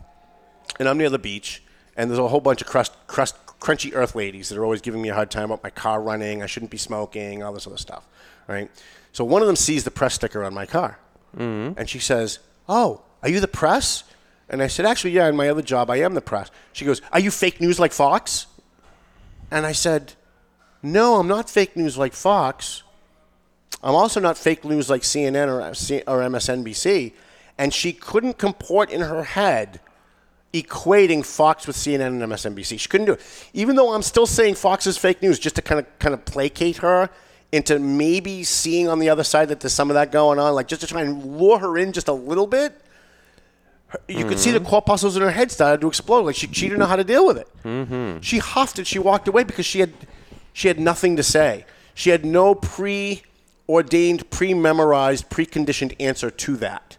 and 0.79 0.87
I'm 0.87 0.97
near 0.97 1.09
the 1.09 1.19
beach, 1.19 1.61
and 1.97 2.09
there's 2.09 2.19
a 2.19 2.27
whole 2.29 2.39
bunch 2.39 2.61
of 2.61 2.67
crust, 2.67 2.93
crust, 3.07 3.35
crunchy 3.61 3.91
earth 3.95 4.15
ladies 4.15 4.49
that 4.49 4.57
are 4.57 4.65
always 4.65 4.81
giving 4.81 5.01
me 5.01 5.09
a 5.09 5.13
hard 5.13 5.31
time 5.31 5.45
about 5.45 5.63
my 5.63 5.69
car 5.69 6.01
running. 6.01 6.43
I 6.43 6.47
shouldn't 6.47 6.71
be 6.71 6.77
smoking, 6.77 7.43
all 7.43 7.53
this 7.53 7.67
other 7.67 7.77
stuff. 7.77 8.05
Right. 8.47 8.69
So 9.13 9.23
one 9.23 9.41
of 9.41 9.47
them 9.47 9.55
sees 9.55 9.85
the 9.85 9.91
press 9.91 10.15
sticker 10.15 10.43
on 10.43 10.53
my 10.53 10.65
car, 10.65 10.99
mm-hmm. 11.37 11.79
and 11.79 11.89
she 11.89 11.99
says, 11.99 12.39
"Oh, 12.67 13.01
are 13.23 13.29
you 13.29 13.39
the 13.39 13.47
press?" 13.47 14.03
And 14.49 14.61
I 14.61 14.67
said, 14.67 14.85
"Actually, 14.85 15.11
yeah. 15.11 15.29
In 15.29 15.35
my 15.37 15.47
other 15.47 15.61
job, 15.61 15.89
I 15.89 15.97
am 15.97 16.15
the 16.15 16.21
press." 16.21 16.49
She 16.73 16.83
goes, 16.83 17.01
"Are 17.13 17.19
you 17.19 17.31
fake 17.31 17.61
news 17.61 17.79
like 17.79 17.93
Fox?" 17.93 18.47
And 19.51 19.65
I 19.65 19.71
said, 19.71 20.13
"No, 20.81 21.15
I'm 21.15 21.27
not 21.27 21.49
fake 21.49 21.77
news 21.77 21.97
like 21.97 22.13
Fox. 22.13 22.83
I'm 23.83 23.95
also 23.95 24.19
not 24.19 24.37
fake 24.37 24.65
news 24.65 24.89
like 24.89 25.03
CNN 25.03 25.47
or, 25.47 25.61
or 25.61 26.21
MSNBC." 26.29 27.13
And 27.57 27.73
she 27.73 27.93
couldn't 27.93 28.39
comport 28.39 28.89
in 28.89 29.01
her 29.01 29.23
head 29.23 29.81
equating 30.53 31.25
Fox 31.25 31.65
with 31.67 31.75
CNN 31.75 32.07
and 32.07 32.21
MSNBC. 32.21 32.79
She 32.79 32.89
couldn't 32.89 33.05
do 33.07 33.13
it. 33.13 33.49
Even 33.53 33.75
though 33.75 33.93
I'm 33.93 34.01
still 34.01 34.25
saying 34.27 34.55
Fox 34.55 34.85
is 34.87 34.97
fake 34.97 35.21
news, 35.21 35.39
just 35.39 35.55
to 35.55 35.61
kind 35.61 35.79
of 35.79 35.99
kind 35.99 36.13
of 36.13 36.25
placate 36.25 36.77
her 36.77 37.09
into 37.51 37.79
maybe 37.79 38.43
seeing 38.43 38.87
on 38.87 38.99
the 38.99 39.09
other 39.09 39.23
side 39.23 39.49
that 39.49 39.59
there's 39.59 39.73
some 39.73 39.89
of 39.89 39.93
that 39.95 40.11
going 40.11 40.39
on, 40.39 40.53
like 40.55 40.67
just 40.67 40.81
to 40.81 40.87
try 40.87 41.01
and 41.01 41.37
lure 41.37 41.59
her 41.59 41.77
in 41.77 41.91
just 41.91 42.07
a 42.07 42.13
little 42.13 42.47
bit. 42.47 42.73
her- 43.87 43.99
You 44.07 44.25
could 44.25 44.39
see 44.39 44.51
the 44.51 44.59
corpuscles 44.61 45.15
in 45.17 45.21
her 45.21 45.31
head 45.31 45.51
started 45.51 45.81
to 45.81 45.87
explode. 45.87 46.25
Like 46.25 46.35
she, 46.35 46.47
she 46.51 46.67
didn't 46.67 46.79
know 46.79 46.85
how 46.85 46.95
to 46.95 47.03
deal 47.03 47.25
with 47.27 47.37
it. 47.37 47.47
Mm-hmm. 47.63 48.19
She 48.21 48.37
huffed 48.39 48.79
it. 48.79 48.87
She 48.87 48.99
walked 48.99 49.27
away 49.27 49.43
because 49.43 49.65
she 49.65 49.79
had 49.81 49.93
she 50.53 50.67
had 50.67 50.79
nothing 50.79 51.15
to 51.17 51.23
say. 51.23 51.65
She 51.93 52.09
had 52.09 52.25
no 52.25 52.55
pre-ordained, 52.55 54.29
pre-memorized, 54.31 55.29
preconditioned 55.29 55.93
answer 55.99 56.29
to 56.31 56.55
that. 56.57 56.90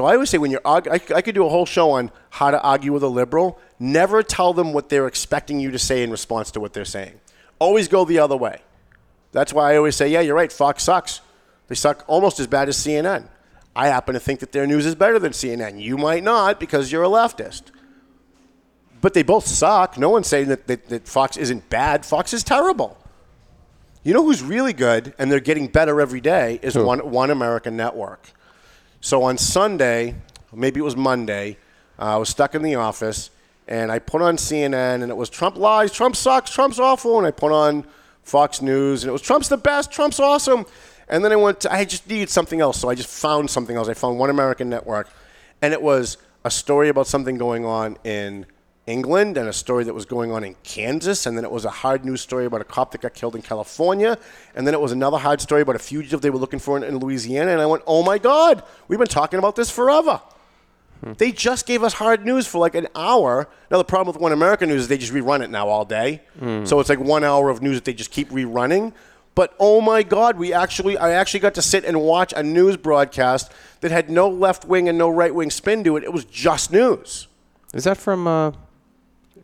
So 0.00 0.06
I 0.06 0.14
always 0.14 0.30
say 0.30 0.38
when 0.38 0.50
you're, 0.50 0.62
I 0.64 0.80
could 0.88 1.34
do 1.34 1.44
a 1.44 1.50
whole 1.50 1.66
show 1.66 1.90
on 1.90 2.10
how 2.30 2.50
to 2.50 2.58
argue 2.62 2.90
with 2.90 3.02
a 3.02 3.08
liberal. 3.08 3.60
Never 3.78 4.22
tell 4.22 4.54
them 4.54 4.72
what 4.72 4.88
they're 4.88 5.06
expecting 5.06 5.60
you 5.60 5.72
to 5.72 5.78
say 5.78 6.02
in 6.02 6.10
response 6.10 6.50
to 6.52 6.60
what 6.60 6.72
they're 6.72 6.86
saying. 6.86 7.20
Always 7.58 7.86
go 7.86 8.06
the 8.06 8.18
other 8.18 8.34
way. 8.34 8.62
That's 9.32 9.52
why 9.52 9.74
I 9.74 9.76
always 9.76 9.96
say, 9.96 10.08
yeah, 10.08 10.22
you're 10.22 10.34
right. 10.34 10.50
Fox 10.50 10.84
sucks. 10.84 11.20
They 11.68 11.74
suck 11.74 12.02
almost 12.06 12.40
as 12.40 12.46
bad 12.46 12.70
as 12.70 12.78
CNN. 12.78 13.28
I 13.76 13.88
happen 13.88 14.14
to 14.14 14.20
think 14.20 14.40
that 14.40 14.52
their 14.52 14.66
news 14.66 14.86
is 14.86 14.94
better 14.94 15.18
than 15.18 15.32
CNN. 15.32 15.82
You 15.82 15.98
might 15.98 16.24
not 16.24 16.58
because 16.58 16.90
you're 16.90 17.04
a 17.04 17.08
leftist. 17.08 17.64
But 19.02 19.12
they 19.12 19.22
both 19.22 19.46
suck. 19.46 19.98
No 19.98 20.08
one's 20.08 20.28
saying 20.28 20.48
that, 20.48 20.66
that, 20.66 20.88
that 20.88 21.08
Fox 21.08 21.36
isn't 21.36 21.68
bad. 21.68 22.06
Fox 22.06 22.32
is 22.32 22.42
terrible. 22.42 22.96
You 24.02 24.14
know 24.14 24.24
who's 24.24 24.42
really 24.42 24.72
good, 24.72 25.12
and 25.18 25.30
they're 25.30 25.40
getting 25.40 25.66
better 25.66 26.00
every 26.00 26.22
day, 26.22 26.58
is 26.62 26.74
one, 26.74 27.00
one 27.00 27.30
American 27.30 27.76
Network. 27.76 28.32
So 29.00 29.22
on 29.22 29.38
Sunday, 29.38 30.14
maybe 30.52 30.80
it 30.80 30.82
was 30.82 30.96
Monday, 30.96 31.56
uh, 31.98 32.14
I 32.14 32.16
was 32.16 32.28
stuck 32.28 32.54
in 32.54 32.62
the 32.62 32.74
office 32.74 33.30
and 33.66 33.90
I 33.90 33.98
put 33.98 34.20
on 34.20 34.36
CNN 34.36 35.02
and 35.02 35.10
it 35.10 35.16
was 35.16 35.30
Trump 35.30 35.56
lies, 35.56 35.92
Trump 35.92 36.16
sucks, 36.16 36.50
Trump's 36.50 36.78
awful. 36.78 37.18
And 37.18 37.26
I 37.26 37.30
put 37.30 37.52
on 37.52 37.86
Fox 38.22 38.60
News 38.60 39.02
and 39.02 39.08
it 39.08 39.12
was 39.12 39.22
Trump's 39.22 39.48
the 39.48 39.56
best, 39.56 39.90
Trump's 39.90 40.20
awesome. 40.20 40.66
And 41.08 41.24
then 41.24 41.32
I 41.32 41.36
went, 41.36 41.60
to, 41.60 41.72
I 41.72 41.84
just 41.84 42.08
needed 42.08 42.28
something 42.28 42.60
else. 42.60 42.78
So 42.80 42.88
I 42.88 42.94
just 42.94 43.08
found 43.08 43.48
something 43.50 43.76
else. 43.76 43.88
I 43.88 43.94
found 43.94 44.18
One 44.18 44.30
American 44.30 44.68
Network 44.68 45.10
and 45.62 45.72
it 45.72 45.80
was 45.80 46.18
a 46.44 46.50
story 46.50 46.88
about 46.88 47.06
something 47.06 47.38
going 47.38 47.64
on 47.64 47.96
in 48.04 48.46
England 48.90 49.36
and 49.38 49.48
a 49.48 49.52
story 49.52 49.84
that 49.84 49.94
was 49.94 50.04
going 50.04 50.30
on 50.32 50.44
in 50.44 50.54
Kansas, 50.64 51.24
and 51.26 51.36
then 51.36 51.44
it 51.44 51.50
was 51.50 51.64
a 51.64 51.70
hard 51.70 52.04
news 52.04 52.20
story 52.20 52.44
about 52.44 52.60
a 52.60 52.64
cop 52.64 52.90
that 52.92 53.00
got 53.00 53.14
killed 53.14 53.36
in 53.36 53.42
California, 53.42 54.18
and 54.54 54.66
then 54.66 54.74
it 54.74 54.80
was 54.80 54.92
another 54.92 55.18
hard 55.18 55.40
story 55.40 55.62
about 55.62 55.76
a 55.76 55.78
fugitive 55.78 56.20
they 56.20 56.30
were 56.30 56.38
looking 56.38 56.58
for 56.58 56.76
in, 56.76 56.82
in 56.82 56.98
Louisiana. 56.98 57.52
And 57.52 57.60
I 57.60 57.66
went, 57.66 57.82
"Oh 57.86 58.02
my 58.02 58.18
God, 58.18 58.62
we've 58.88 58.98
been 58.98 59.08
talking 59.08 59.38
about 59.38 59.56
this 59.56 59.70
forever." 59.70 60.20
They 61.16 61.32
just 61.32 61.64
gave 61.64 61.82
us 61.82 61.94
hard 61.94 62.26
news 62.26 62.46
for 62.46 62.58
like 62.58 62.74
an 62.74 62.86
hour. 62.94 63.48
Now 63.70 63.78
the 63.78 63.84
problem 63.84 64.12
with 64.14 64.20
One 64.20 64.32
American 64.32 64.68
News 64.68 64.82
is 64.82 64.88
they 64.88 64.98
just 64.98 65.14
rerun 65.14 65.40
it 65.42 65.48
now 65.48 65.66
all 65.68 65.86
day, 65.86 66.20
so 66.66 66.78
it's 66.78 66.90
like 66.90 67.00
one 67.00 67.24
hour 67.24 67.48
of 67.48 67.62
news 67.62 67.76
that 67.76 67.86
they 67.86 67.94
just 67.94 68.10
keep 68.10 68.28
rerunning. 68.28 68.92
But 69.34 69.54
oh 69.58 69.80
my 69.80 70.02
God, 70.02 70.36
we 70.36 70.52
actually 70.52 70.98
I 70.98 71.12
actually 71.12 71.40
got 71.40 71.54
to 71.54 71.62
sit 71.62 71.84
and 71.86 72.02
watch 72.02 72.34
a 72.36 72.42
news 72.42 72.76
broadcast 72.76 73.50
that 73.80 73.90
had 73.90 74.10
no 74.10 74.28
left 74.28 74.66
wing 74.66 74.88
and 74.90 74.98
no 74.98 75.08
right 75.08 75.34
wing 75.34 75.50
spin 75.50 75.84
to 75.84 75.96
it. 75.96 76.04
It 76.04 76.12
was 76.12 76.26
just 76.26 76.70
news. 76.70 77.28
Is 77.72 77.84
that 77.84 77.96
from 77.96 78.26
uh, 78.26 78.52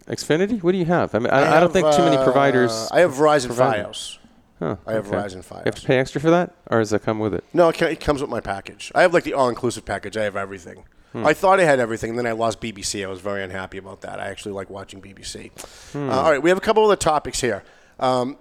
Xfinity? 0.09 0.62
What 0.62 0.72
do 0.72 0.78
you 0.78 0.84
have? 0.84 1.14
I 1.14 1.18
mean, 1.18 1.30
I, 1.30 1.57
I, 1.57 1.61
don't 1.61 1.72
think 1.72 1.90
too 1.92 2.02
many 2.02 2.16
uh, 2.16 2.24
providers. 2.24 2.88
I 2.92 3.00
have 3.00 3.12
Verizon 3.12 3.46
provide- 3.46 3.86
FiOS. 3.86 4.18
Huh, 4.59 4.76
I 4.86 4.94
have 4.94 5.09
okay. 5.09 5.16
Verizon 5.16 5.50
You 5.50 5.62
have 5.66 5.74
to 5.74 5.86
pay 5.86 5.98
extra 5.98 6.18
for 6.18 6.30
that, 6.30 6.54
or 6.70 6.78
does 6.78 6.88
that 6.90 7.02
come 7.02 7.18
with 7.18 7.34
it? 7.34 7.44
No, 7.52 7.68
it, 7.68 7.82
it 7.82 8.00
comes 8.00 8.22
with 8.22 8.30
my 8.30 8.40
package. 8.40 8.90
I 8.94 9.02
have 9.02 9.12
like 9.12 9.24
the 9.24 9.34
all-inclusive 9.34 9.84
package. 9.84 10.16
I 10.16 10.22
have 10.22 10.34
everything. 10.34 10.84
Hmm. 11.12 11.26
I 11.26 11.34
thought 11.34 11.61
I 11.61 11.64
had 11.64 11.78
everything, 11.78 12.11
and 12.11 12.18
then 12.18 12.26
I 12.26 12.32
lost 12.32 12.61
BBC. 12.61 13.04
I 13.04 13.09
was 13.09 13.20
very 13.20 13.42
unhappy 13.42 13.76
about 13.76 14.00
that. 14.00 14.18
I 14.18 14.28
actually 14.28 14.52
like 14.52 14.70
watching 14.70 15.02
BBC. 15.02 15.50
Hmm. 15.92 16.09
Uh, 16.09 16.14
all 16.14 16.30
right, 16.30 16.42
we 16.42 16.48
have 16.48 16.57
a 16.57 16.62
couple 16.62 16.82
other 16.84 16.96
topics 16.96 17.40
here. 17.40 17.64
Um, 18.00 18.38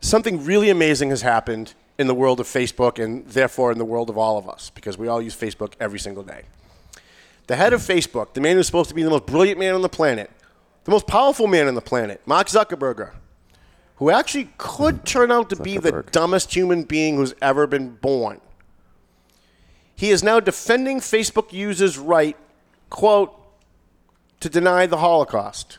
something 0.00 0.44
really 0.44 0.70
amazing 0.70 1.10
has 1.10 1.22
happened 1.22 1.74
in 1.98 2.06
the 2.06 2.14
world 2.14 2.38
of 2.38 2.46
Facebook, 2.46 3.02
and 3.02 3.26
therefore 3.26 3.72
in 3.72 3.78
the 3.78 3.84
world 3.84 4.10
of 4.10 4.16
all 4.16 4.38
of 4.38 4.48
us, 4.48 4.70
because 4.70 4.96
we 4.96 5.08
all 5.08 5.20
use 5.20 5.34
Facebook 5.34 5.72
every 5.80 5.98
single 5.98 6.22
day. 6.22 6.42
The 7.48 7.56
head 7.56 7.72
of 7.72 7.80
Facebook, 7.80 8.34
the 8.34 8.40
man 8.40 8.54
who's 8.56 8.66
supposed 8.66 8.90
to 8.90 8.94
be 8.94 9.02
the 9.02 9.10
most 9.10 9.26
brilliant 9.26 9.58
man 9.58 9.74
on 9.74 9.82
the 9.82 9.88
planet, 9.88 10.30
the 10.88 10.92
most 10.92 11.06
powerful 11.06 11.46
man 11.46 11.68
on 11.68 11.74
the 11.74 11.82
planet, 11.82 12.18
Mark 12.24 12.46
Zuckerberg, 12.46 13.10
who 13.96 14.08
actually 14.08 14.48
could 14.56 15.04
turn 15.04 15.30
out 15.30 15.50
to 15.50 15.56
be 15.56 15.76
the 15.76 16.02
dumbest 16.10 16.54
human 16.54 16.84
being 16.84 17.16
who's 17.16 17.34
ever 17.42 17.66
been 17.66 17.90
born. 17.90 18.40
He 19.94 20.08
is 20.08 20.22
now 20.22 20.40
defending 20.40 21.00
Facebook 21.00 21.52
users' 21.52 21.98
right, 21.98 22.38
quote, 22.88 23.38
to 24.40 24.48
deny 24.48 24.86
the 24.86 24.96
Holocaust. 24.96 25.76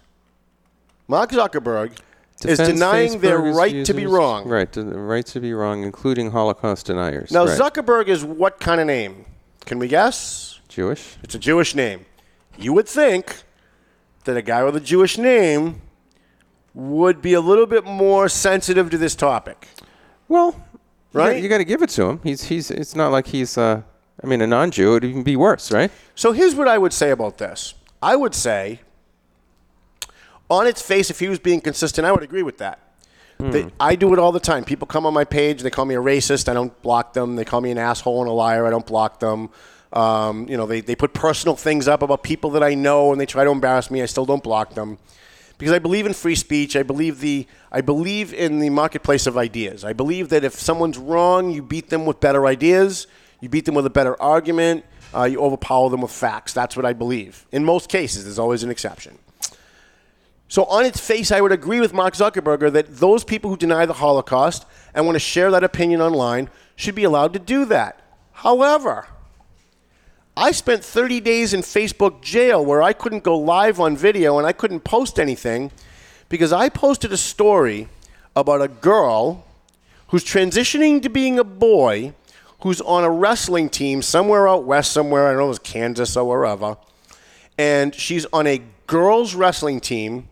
Mark 1.08 1.32
Zuckerberg 1.32 1.94
is 1.94 2.60
Defends 2.60 2.74
denying 2.74 3.20
their 3.20 3.40
right 3.40 3.84
to 3.88 3.94
be 3.96 4.06
wrong. 4.06 4.48
Right, 4.48 4.72
the 4.72 4.86
right 4.86 5.26
to 5.26 5.40
be 5.40 5.54
wrong, 5.54 5.82
including 5.82 6.30
Holocaust 6.30 6.86
deniers. 6.86 7.32
Now, 7.32 7.46
right. 7.46 7.60
Zuckerberg 7.60 8.10
is 8.10 8.24
what 8.24 8.60
kind 8.60 8.80
of 8.80 8.86
name? 8.86 9.26
Can 9.66 9.80
we 9.80 9.88
guess? 9.88 10.60
Jewish. 10.68 11.18
It's 11.24 11.34
a 11.34 11.40
Jewish 11.40 11.74
name. 11.74 12.06
You 12.60 12.74
would 12.74 12.88
think 12.88 13.44
that 14.30 14.38
a 14.38 14.42
guy 14.42 14.64
with 14.64 14.76
a 14.76 14.80
Jewish 14.80 15.18
name 15.18 15.82
would 16.74 17.22
be 17.22 17.34
a 17.34 17.42
little 17.42 17.66
bit 17.66 17.84
more 17.84 18.30
sensitive 18.30 18.90
to 18.92 18.98
this 18.98 19.16
topic. 19.16 19.68
Well, 20.28 20.56
Right? 21.12 21.42
You 21.42 21.50
got 21.50 21.58
to 21.58 21.66
give 21.66 21.82
it 21.82 21.90
to 21.92 22.04
him. 22.06 22.20
He's 22.24 22.44
he's. 22.44 22.70
It's 22.70 22.96
not 22.96 23.12
like 23.12 23.28
he's. 23.28 23.58
Uh, 23.58 23.82
I 24.24 24.28
mean, 24.28 24.42
a 24.42 24.48
non-Jew 24.48 24.92
would 24.92 25.04
even 25.04 25.24
be 25.24 25.36
worse, 25.36 25.72
right? 25.72 25.90
So 26.14 26.34
here's 26.34 26.54
what 26.54 26.68
I 26.68 26.78
would 26.78 26.94
say 26.94 27.10
about 27.10 27.38
this. 27.40 27.74
I 28.02 28.16
would 28.16 28.36
say, 28.36 28.82
on 30.50 30.68
its 30.68 30.82
face, 30.82 31.10
if 31.10 31.20
he 31.20 31.28
was 31.28 31.40
being 31.40 31.62
consistent, 31.62 32.06
I 32.06 32.12
would 32.12 32.22
agree 32.22 32.44
with 32.44 32.58
that. 32.60 32.80
That 33.40 33.72
I 33.80 33.96
do 33.96 34.12
it 34.12 34.20
all 34.20 34.34
the 34.34 34.40
time. 34.42 34.66
People 34.66 34.86
come 34.86 35.06
on 35.06 35.14
my 35.14 35.24
page, 35.24 35.62
they 35.62 35.70
call 35.70 35.86
me 35.86 35.96
a 35.96 36.02
racist. 36.02 36.50
I 36.50 36.54
don't 36.54 36.80
block 36.82 37.14
them. 37.14 37.38
They 37.38 37.46
call 37.46 37.62
me 37.62 37.72
an 37.72 37.78
asshole 37.78 38.20
and 38.20 38.30
a 38.30 38.34
liar. 38.34 38.68
I 38.68 38.70
don't 38.70 38.86
block 38.86 39.22
them. 39.22 39.50
Um, 39.92 40.48
you 40.48 40.56
know, 40.56 40.66
they, 40.66 40.82
they 40.82 40.96
put 40.96 41.14
personal 41.14 41.56
things 41.56 41.88
up 41.88 42.02
about 42.02 42.22
people 42.22 42.52
that 42.52 42.64
I 42.64 42.76
know 42.76 43.12
and 43.12 43.20
they 43.20 43.26
try 43.26 43.44
to 43.44 43.50
embarrass 43.50 43.90
me. 43.90 44.02
I 44.02 44.06
still 44.06 44.26
don't 44.26 44.44
block 44.44 44.76
them 44.76 45.00
because 45.58 45.74
I 45.74 45.80
believe 45.80 46.06
in 46.06 46.14
free 46.14 46.36
speech. 46.36 46.76
I 46.76 46.84
believe 46.84 47.20
the 47.20 47.48
I 47.72 47.82
believe 47.82 48.34
in 48.34 48.60
the 48.60 48.70
marketplace 48.70 49.28
of 49.28 49.38
ideas. 49.38 49.84
I 49.84 49.94
believe 49.94 50.30
that 50.30 50.44
if 50.44 50.54
someone's 50.54 50.98
wrong, 50.98 51.52
you 51.52 51.62
beat 51.62 51.90
them 51.90 52.06
with 52.06 52.20
better 52.20 52.48
ideas. 52.48 53.08
You 53.42 53.50
beat 53.50 53.66
them 53.66 53.76
with 53.76 53.86
a 53.86 53.92
better 53.92 54.20
argument. 54.22 54.86
Uh, 55.14 55.24
you 55.24 55.40
overpower 55.40 55.90
them 55.90 56.02
with 56.02 56.12
facts. 56.12 56.54
That's 56.54 56.76
what 56.76 56.86
I 56.86 56.94
believe. 56.94 57.46
In 57.52 57.66
most 57.66 57.90
cases, 57.90 58.26
there's 58.26 58.40
always 58.40 58.64
an 58.64 58.70
exception. 58.70 59.18
So, 60.48 60.66
on 60.66 60.86
its 60.86 61.00
face, 61.00 61.32
I 61.32 61.42
would 61.42 61.52
agree 61.52 61.80
with 61.80 61.94
Mark 61.94 62.16
Zuckerberg 62.16 62.74
that 62.74 62.98
those 62.98 63.24
people 63.24 63.52
who 63.52 63.58
deny 63.58 63.86
the 63.86 63.94
Holocaust 63.94 64.66
and 64.94 65.06
want 65.06 65.16
to 65.16 65.20
share 65.20 65.52
that 65.52 65.64
opinion 65.64 66.02
online 66.02 66.50
should 66.76 66.96
be 66.96 67.04
allowed 67.04 67.34
to 67.34 67.40
do 67.40 67.66
that. 67.66 68.02
However, 68.32 69.08
I 70.40 70.52
spent 70.52 70.86
30 70.86 71.20
days 71.20 71.54
in 71.54 71.60
Facebook 71.60 72.22
jail 72.22 72.64
where 72.64 72.82
I 72.82 72.94
couldn't 72.94 73.26
go 73.26 73.38
live 73.38 73.78
on 73.78 73.98
video 73.98 74.38
and 74.38 74.48
I 74.48 74.54
couldn't 74.54 74.86
post 74.86 75.20
anything 75.20 75.70
because 76.30 76.54
I 76.54 76.70
posted 76.70 77.12
a 77.12 77.18
story 77.18 77.90
about 78.38 78.62
a 78.62 78.70
girl 78.70 79.44
who's 80.08 80.24
transitioning 80.24 81.02
to 81.02 81.10
being 81.10 81.40
a 81.40 81.44
boy 81.44 82.14
who's 82.62 82.80
on 82.80 83.04
a 83.04 83.10
wrestling 83.10 83.68
team 83.68 84.02
somewhere 84.02 84.48
out 84.48 84.64
west, 84.64 84.94
somewhere, 84.94 85.28
I 85.28 85.32
don't 85.32 85.40
know, 85.40 85.46
it 85.46 85.50
was 85.50 85.60
Kansas 85.60 86.16
or 86.16 86.26
wherever. 86.26 86.78
And 87.58 87.94
she's 87.94 88.26
on 88.32 88.48
a 88.48 88.62
girls' 88.88 89.36
wrestling 89.36 89.82
team 89.82 90.30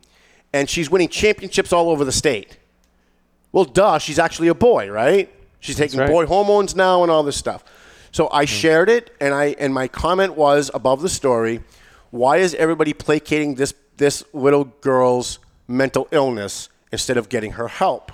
and 0.53 0.69
she's 0.69 0.89
winning 0.89 1.09
championships 1.09 1.73
all 1.73 1.89
over 1.89 2.05
the 2.05 2.13
state. 2.13 2.57
Well, 3.51 3.65
duh, 3.65 3.99
she's 3.99 4.19
actually 4.19 4.47
a 4.47 4.55
boy, 4.55 4.89
right? 4.89 5.29
She's 5.59 5.75
taking 5.75 5.99
right. 5.99 6.09
boy 6.09 6.27
hormones 6.27 6.77
now 6.77 7.03
and 7.03 7.11
all 7.11 7.23
this 7.23 7.35
stuff. 7.35 7.65
So 8.11 8.29
I 8.31 8.45
mm-hmm. 8.45 8.55
shared 8.55 8.89
it, 8.89 9.15
and 9.19 9.33
I 9.33 9.55
and 9.59 9.73
my 9.73 9.87
comment 9.87 10.35
was 10.35 10.71
above 10.73 11.01
the 11.01 11.09
story: 11.09 11.61
Why 12.11 12.37
is 12.37 12.53
everybody 12.55 12.93
placating 12.93 13.55
this 13.55 13.73
this 13.97 14.23
little 14.33 14.65
girl's 14.81 15.39
mental 15.67 16.07
illness 16.11 16.69
instead 16.91 17.17
of 17.17 17.29
getting 17.29 17.53
her 17.53 17.67
help? 17.67 18.11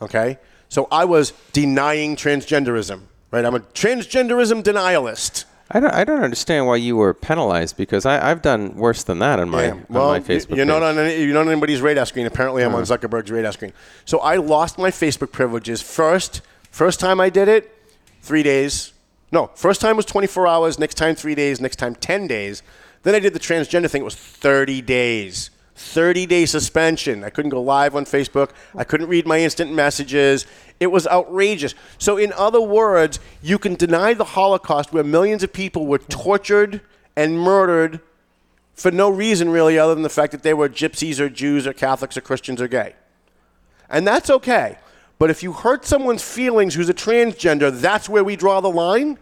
Okay, 0.00 0.38
so 0.68 0.88
I 0.90 1.04
was 1.04 1.32
denying 1.52 2.16
transgenderism, 2.16 3.02
right? 3.30 3.44
I'm 3.44 3.54
a 3.54 3.60
transgenderism 3.60 4.62
denialist. 4.62 5.44
I 5.70 5.80
don't. 5.80 5.92
I 5.92 6.04
don't 6.04 6.22
understand 6.22 6.66
why 6.66 6.76
you 6.76 6.96
were 6.96 7.12
penalized 7.12 7.76
because 7.76 8.06
I, 8.06 8.30
I've 8.30 8.40
done 8.40 8.76
worse 8.76 9.02
than 9.02 9.18
that 9.18 9.40
on 9.40 9.50
my 9.50 9.64
Yeah, 9.64 9.72
on 9.72 9.86
well, 9.88 10.08
my 10.08 10.18
you- 10.18 10.22
Facebook. 10.22 10.56
you're 10.56 10.64
not 10.64 10.82
on 10.82 10.96
any, 10.98 11.24
you're 11.24 11.34
not 11.34 11.40
on 11.42 11.48
anybody's 11.48 11.80
radar 11.80 12.06
screen. 12.06 12.26
Apparently, 12.26 12.62
I'm 12.62 12.74
on 12.74 12.84
hmm. 12.84 12.92
Zuckerberg's 12.92 13.32
radar 13.32 13.52
screen. 13.52 13.72
So 14.04 14.20
I 14.20 14.36
lost 14.36 14.78
my 14.78 14.90
Facebook 14.90 15.32
privileges 15.32 15.82
first. 15.82 16.40
First 16.70 17.00
time 17.00 17.20
I 17.20 17.30
did 17.30 17.48
it, 17.48 17.75
three 18.26 18.42
days. 18.42 18.92
No, 19.32 19.50
first 19.54 19.80
time 19.80 19.96
was 19.96 20.04
24 20.04 20.46
hours. 20.46 20.78
Next 20.78 20.94
time, 20.94 21.14
three 21.14 21.34
days. 21.34 21.60
Next 21.60 21.76
time, 21.76 21.94
10 21.94 22.26
days. 22.26 22.62
Then 23.02 23.14
I 23.14 23.20
did 23.20 23.32
the 23.32 23.40
transgender 23.40 23.90
thing. 23.90 24.02
It 24.02 24.04
was 24.04 24.16
30 24.16 24.82
days. 24.82 25.50
30 25.76 26.24
day 26.26 26.46
suspension. 26.46 27.22
I 27.22 27.30
couldn't 27.30 27.50
go 27.50 27.62
live 27.62 27.94
on 27.94 28.06
Facebook. 28.06 28.50
I 28.74 28.82
couldn't 28.82 29.08
read 29.08 29.26
my 29.26 29.40
instant 29.40 29.72
messages. 29.72 30.46
It 30.80 30.86
was 30.88 31.06
outrageous. 31.06 31.74
So, 31.98 32.16
in 32.16 32.32
other 32.32 32.60
words, 32.60 33.20
you 33.42 33.58
can 33.58 33.74
deny 33.74 34.14
the 34.14 34.24
Holocaust 34.24 34.92
where 34.92 35.04
millions 35.04 35.42
of 35.42 35.52
people 35.52 35.86
were 35.86 35.98
tortured 35.98 36.80
and 37.14 37.38
murdered 37.38 38.00
for 38.74 38.90
no 38.90 39.10
reason 39.10 39.50
really 39.50 39.78
other 39.78 39.94
than 39.94 40.02
the 40.02 40.08
fact 40.08 40.32
that 40.32 40.42
they 40.42 40.54
were 40.54 40.68
gypsies 40.68 41.20
or 41.20 41.28
Jews 41.28 41.66
or 41.66 41.72
Catholics 41.74 42.16
or 42.16 42.22
Christians 42.22 42.60
or 42.60 42.68
gay. 42.68 42.94
And 43.88 44.06
that's 44.06 44.30
okay. 44.30 44.78
But 45.18 45.30
if 45.30 45.42
you 45.42 45.52
hurt 45.52 45.84
someone's 45.84 46.22
feelings 46.22 46.74
who's 46.74 46.88
a 46.88 46.94
transgender, 46.94 47.70
that's 47.78 48.08
where 48.08 48.22
we 48.22 48.36
draw 48.36 48.60
the 48.60 48.70
line? 48.70 49.18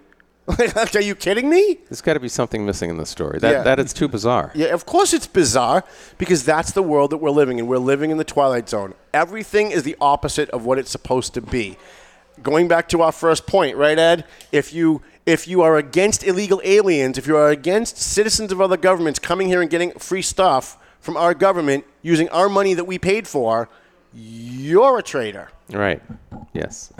Are 0.95 1.01
you 1.01 1.15
kidding 1.15 1.49
me? 1.49 1.79
There's 1.89 2.03
got 2.03 2.15
to 2.15 2.21
be 2.21 2.29
something 2.29 2.67
missing 2.67 2.91
in 2.91 2.99
the 2.99 3.07
story. 3.07 3.39
That 3.39 3.51
Yeah. 3.53 3.63
that 3.63 3.79
it's 3.81 3.95
too 3.95 4.09
bizarre. 4.09 4.51
Yeah, 4.55 4.69
of 4.69 4.85
course 4.85 5.15
it's 5.15 5.27
bizarre 5.27 5.85
because 6.19 6.45
that's 6.45 6.73
the 6.73 6.83
world 6.83 7.11
that 7.13 7.19
we're 7.19 7.31
living 7.31 7.59
in. 7.59 7.67
We're 7.67 7.79
living 7.79 8.11
in 8.11 8.19
the 8.19 8.25
twilight 8.25 8.69
zone. 8.69 8.93
Everything 9.15 9.71
is 9.71 9.85
the 9.85 9.97
opposite 10.03 10.51
of 10.51 10.67
what 10.67 10.79
it's 10.79 10.91
supposed 10.91 11.33
to 11.35 11.41
be. 11.41 11.79
Going 12.43 12.69
back 12.69 12.89
to 12.91 13.01
our 13.01 13.13
first 13.13 13.47
point, 13.47 13.77
right, 13.79 13.99
Ed? 13.99 14.25
If 14.53 14.75
you 14.75 15.01
if 15.25 15.49
you 15.49 15.63
are 15.63 15.79
against 15.79 16.23
illegal 16.25 16.61
aliens, 16.65 17.17
if 17.17 17.27
you 17.27 17.37
are 17.39 17.49
against 17.49 17.97
citizens 17.97 18.53
of 18.53 18.61
other 18.61 18.77
governments 18.77 19.19
coming 19.19 19.49
here 19.49 19.63
and 19.63 19.71
getting 19.71 19.93
free 19.93 20.21
stuff 20.21 20.77
from 21.01 21.17
our 21.17 21.33
government 21.33 21.87
using 22.03 22.29
our 22.29 22.51
money 22.51 22.75
that 22.75 22.85
we 22.85 22.99
paid 22.99 23.27
for, 23.27 23.71
you're 24.13 24.99
a 24.99 25.03
traitor. 25.03 25.49
Right. 25.71 26.03
Yes. 26.53 26.93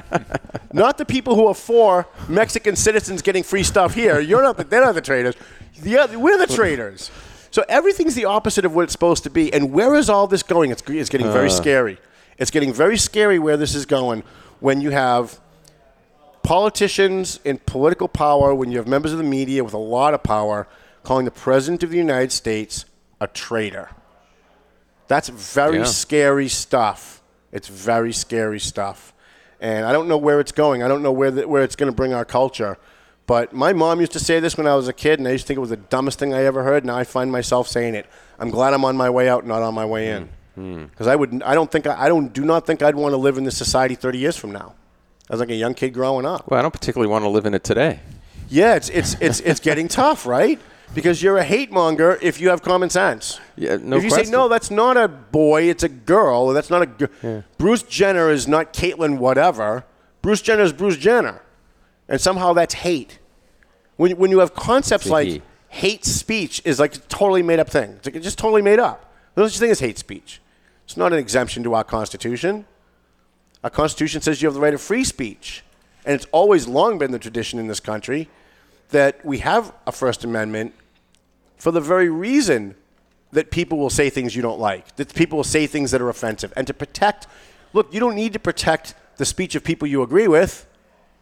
Not 0.72 0.98
the 0.98 1.04
people 1.06 1.34
who 1.34 1.46
are 1.46 1.54
for 1.54 2.06
Mexican 2.28 2.76
citizens 2.76 3.22
getting 3.22 3.42
free 3.42 3.62
stuff 3.62 3.94
here. 3.94 4.20
You're 4.20 4.42
not. 4.42 4.58
The, 4.58 4.64
they're 4.64 4.84
not 4.84 4.94
the 4.94 5.00
traitors. 5.00 5.34
The 5.80 5.98
other, 5.98 6.18
we're 6.18 6.36
the 6.36 6.52
traitors. 6.52 7.10
So 7.50 7.64
everything's 7.68 8.14
the 8.14 8.26
opposite 8.26 8.66
of 8.66 8.74
what 8.74 8.82
it's 8.82 8.92
supposed 8.92 9.24
to 9.24 9.30
be. 9.30 9.52
And 9.52 9.72
where 9.72 9.94
is 9.94 10.10
all 10.10 10.26
this 10.26 10.42
going? 10.42 10.70
It's, 10.70 10.82
it's 10.86 11.08
getting 11.08 11.32
very 11.32 11.46
uh. 11.46 11.50
scary. 11.50 11.98
It's 12.36 12.50
getting 12.50 12.72
very 12.72 12.98
scary 12.98 13.38
where 13.38 13.56
this 13.56 13.74
is 13.74 13.86
going 13.86 14.22
when 14.60 14.80
you 14.80 14.90
have 14.90 15.40
politicians 16.42 17.40
in 17.44 17.58
political 17.58 18.08
power, 18.08 18.54
when 18.54 18.70
you 18.70 18.78
have 18.78 18.86
members 18.86 19.12
of 19.12 19.18
the 19.18 19.24
media 19.24 19.64
with 19.64 19.74
a 19.74 19.78
lot 19.78 20.14
of 20.14 20.22
power 20.22 20.68
calling 21.02 21.24
the 21.24 21.30
president 21.30 21.82
of 21.82 21.90
the 21.90 21.96
United 21.98 22.32
States 22.32 22.84
a 23.20 23.26
traitor. 23.26 23.90
That's 25.08 25.28
very 25.28 25.78
Yeah. 25.78 25.84
scary 25.84 26.48
stuff. 26.48 27.17
It's 27.52 27.68
very 27.68 28.12
scary 28.12 28.60
stuff. 28.60 29.14
And 29.60 29.84
I 29.86 29.92
don't 29.92 30.08
know 30.08 30.18
where 30.18 30.40
it's 30.40 30.52
going. 30.52 30.82
I 30.82 30.88
don't 30.88 31.02
know 31.02 31.12
where, 31.12 31.30
the, 31.30 31.48
where 31.48 31.62
it's 31.62 31.76
going 31.76 31.90
to 31.90 31.96
bring 31.96 32.12
our 32.14 32.24
culture. 32.24 32.78
But 33.26 33.52
my 33.52 33.72
mom 33.72 34.00
used 34.00 34.12
to 34.12 34.20
say 34.20 34.40
this 34.40 34.56
when 34.56 34.66
I 34.66 34.74
was 34.74 34.88
a 34.88 34.92
kid, 34.92 35.18
and 35.18 35.28
I 35.28 35.32
used 35.32 35.44
to 35.44 35.48
think 35.48 35.58
it 35.58 35.60
was 35.60 35.70
the 35.70 35.76
dumbest 35.76 36.18
thing 36.18 36.32
I 36.32 36.44
ever 36.44 36.62
heard. 36.62 36.84
Now 36.84 36.96
I 36.96 37.04
find 37.04 37.30
myself 37.30 37.68
saying 37.68 37.94
it. 37.94 38.06
I'm 38.38 38.50
glad 38.50 38.72
I'm 38.72 38.84
on 38.84 38.96
my 38.96 39.10
way 39.10 39.28
out, 39.28 39.46
not 39.46 39.62
on 39.62 39.74
my 39.74 39.84
way 39.84 40.10
in. 40.10 40.28
Hmm. 40.54 40.74
Hmm. 40.74 40.84
Because 40.86 41.06
I 41.06 41.16
would, 41.16 41.42
I 41.42 41.54
don't 41.54 41.70
think, 41.70 41.86
I, 41.86 42.04
I 42.04 42.08
don't, 42.08 42.32
do 42.32 42.44
not 42.44 42.66
think 42.66 42.82
I'd 42.82 42.96
want 42.96 43.12
to 43.12 43.16
live 43.16 43.36
in 43.36 43.44
this 43.44 43.56
society 43.56 43.94
30 43.94 44.18
years 44.18 44.36
from 44.36 44.52
now. 44.52 44.74
I 45.30 45.34
was 45.34 45.40
like 45.40 45.50
a 45.50 45.54
young 45.54 45.74
kid 45.74 45.92
growing 45.92 46.24
up. 46.24 46.50
well, 46.50 46.58
I 46.58 46.62
don't 46.62 46.72
particularly 46.72 47.10
want 47.10 47.24
to 47.24 47.28
live 47.28 47.44
in 47.44 47.54
it 47.54 47.62
today. 47.62 48.00
Yeah, 48.48 48.76
it's 48.76 48.88
it's 48.88 49.14
it's 49.20 49.40
it's 49.40 49.60
getting 49.60 49.88
tough, 49.88 50.24
right? 50.24 50.58
Because 50.94 51.22
you're 51.22 51.36
a 51.36 51.44
hate 51.44 51.70
monger 51.70 52.18
if 52.22 52.40
you 52.40 52.48
have 52.48 52.62
common 52.62 52.90
sense. 52.90 53.40
Yeah, 53.56 53.76
no 53.80 53.96
if 53.96 54.04
you 54.04 54.10
say 54.10 54.24
no, 54.24 54.48
that's 54.48 54.70
not 54.70 54.96
a 54.96 55.06
boy, 55.06 55.64
it's 55.64 55.82
a 55.82 55.88
girl. 55.88 56.44
or 56.44 56.54
That's 56.54 56.70
not 56.70 56.82
a 56.82 56.86
girl. 56.86 57.44
Bruce 57.58 57.82
Jenner 57.82 58.30
is 58.30 58.48
not 58.48 58.72
Caitlyn 58.72 59.18
whatever. 59.18 59.84
Bruce 60.22 60.40
Jenner 60.42 60.62
is 60.62 60.72
Bruce 60.72 60.96
Jenner, 60.96 61.42
and 62.08 62.20
somehow 62.20 62.52
that's 62.52 62.74
hate. 62.74 63.18
When 63.96 64.16
when 64.16 64.30
you 64.30 64.38
have 64.38 64.54
concepts 64.54 65.06
It's 65.06 65.12
like 65.12 65.42
hate 65.68 66.04
speech 66.04 66.62
is 66.64 66.80
like 66.80 66.96
a 66.96 66.98
totally 67.00 67.42
made 67.42 67.58
up 67.58 67.68
thing. 67.68 67.92
It's 67.92 68.06
like 68.06 68.16
it's 68.16 68.24
just 68.24 68.38
totally 68.38 68.62
made 68.62 68.78
up. 68.78 69.12
There's 69.34 69.44
no 69.44 69.48
such 69.48 69.60
thing 69.60 69.70
as 69.70 69.80
hate 69.80 69.98
speech. 69.98 70.40
It's 70.84 70.96
not 70.96 71.12
an 71.12 71.18
exemption 71.18 71.62
to 71.64 71.74
our 71.74 71.84
Constitution. 71.84 72.64
Our 73.62 73.70
Constitution 73.70 74.22
says 74.22 74.40
you 74.40 74.48
have 74.48 74.54
the 74.54 74.60
right 74.60 74.74
of 74.74 74.80
free 74.80 75.04
speech. 75.04 75.62
And 76.06 76.14
it's 76.14 76.26
always 76.32 76.66
long 76.66 76.96
been 76.96 77.10
the 77.10 77.18
tradition 77.18 77.58
in 77.58 77.66
this 77.66 77.80
country 77.80 78.30
that 78.90 79.24
we 79.24 79.38
have 79.38 79.72
a 79.86 79.92
First 79.92 80.24
Amendment 80.24 80.74
for 81.56 81.70
the 81.70 81.80
very 81.80 82.08
reason 82.08 82.74
that 83.32 83.50
people 83.50 83.78
will 83.78 83.90
say 83.90 84.08
things 84.08 84.34
you 84.34 84.42
don't 84.42 84.58
like, 84.58 84.96
that 84.96 85.14
people 85.14 85.36
will 85.36 85.44
say 85.44 85.66
things 85.66 85.90
that 85.90 86.00
are 86.00 86.08
offensive. 86.08 86.52
And 86.56 86.66
to 86.66 86.74
protect, 86.74 87.26
look, 87.72 87.92
you 87.92 88.00
don't 88.00 88.14
need 88.14 88.32
to 88.32 88.38
protect 88.38 88.94
the 89.16 89.26
speech 89.26 89.54
of 89.54 89.64
people 89.64 89.86
you 89.86 90.02
agree 90.02 90.28
with, 90.28 90.66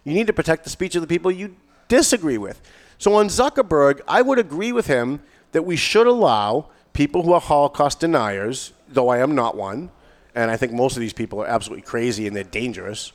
you 0.05 0.15
need 0.15 0.29
to 0.29 0.33
protect 0.33 0.65
the 0.65 0.71
speech 0.71 0.95
of 0.95 1.01
the 1.01 1.09
people 1.09 1.33
you 1.33 1.57
disagree 1.89 2.39
with. 2.39 2.61
So 2.99 3.15
on 3.15 3.29
Zuckerberg, 3.29 4.01
I 4.07 4.23
would 4.23 4.39
agree 4.39 4.73
with 4.73 4.87
him 4.87 5.21
that 5.53 5.63
we 5.63 5.77
should 5.77 6.07
allow 6.07 6.69
people 6.93 7.23
who 7.23 7.33
are 7.33 7.41
Holocaust 7.41 8.01
deniers, 8.01 8.73
though 8.89 9.09
I 9.09 9.19
am 9.19 9.35
not 9.35 9.57
one, 9.57 9.91
and 10.35 10.51
I 10.51 10.57
think 10.57 10.73
most 10.73 10.97
of 10.97 11.01
these 11.01 11.13
people 11.13 11.43
are 11.43 11.47
absolutely 11.47 11.83
crazy 11.83 12.27
and 12.27 12.37
they're 12.37 12.45
dangerous. 12.45 13.13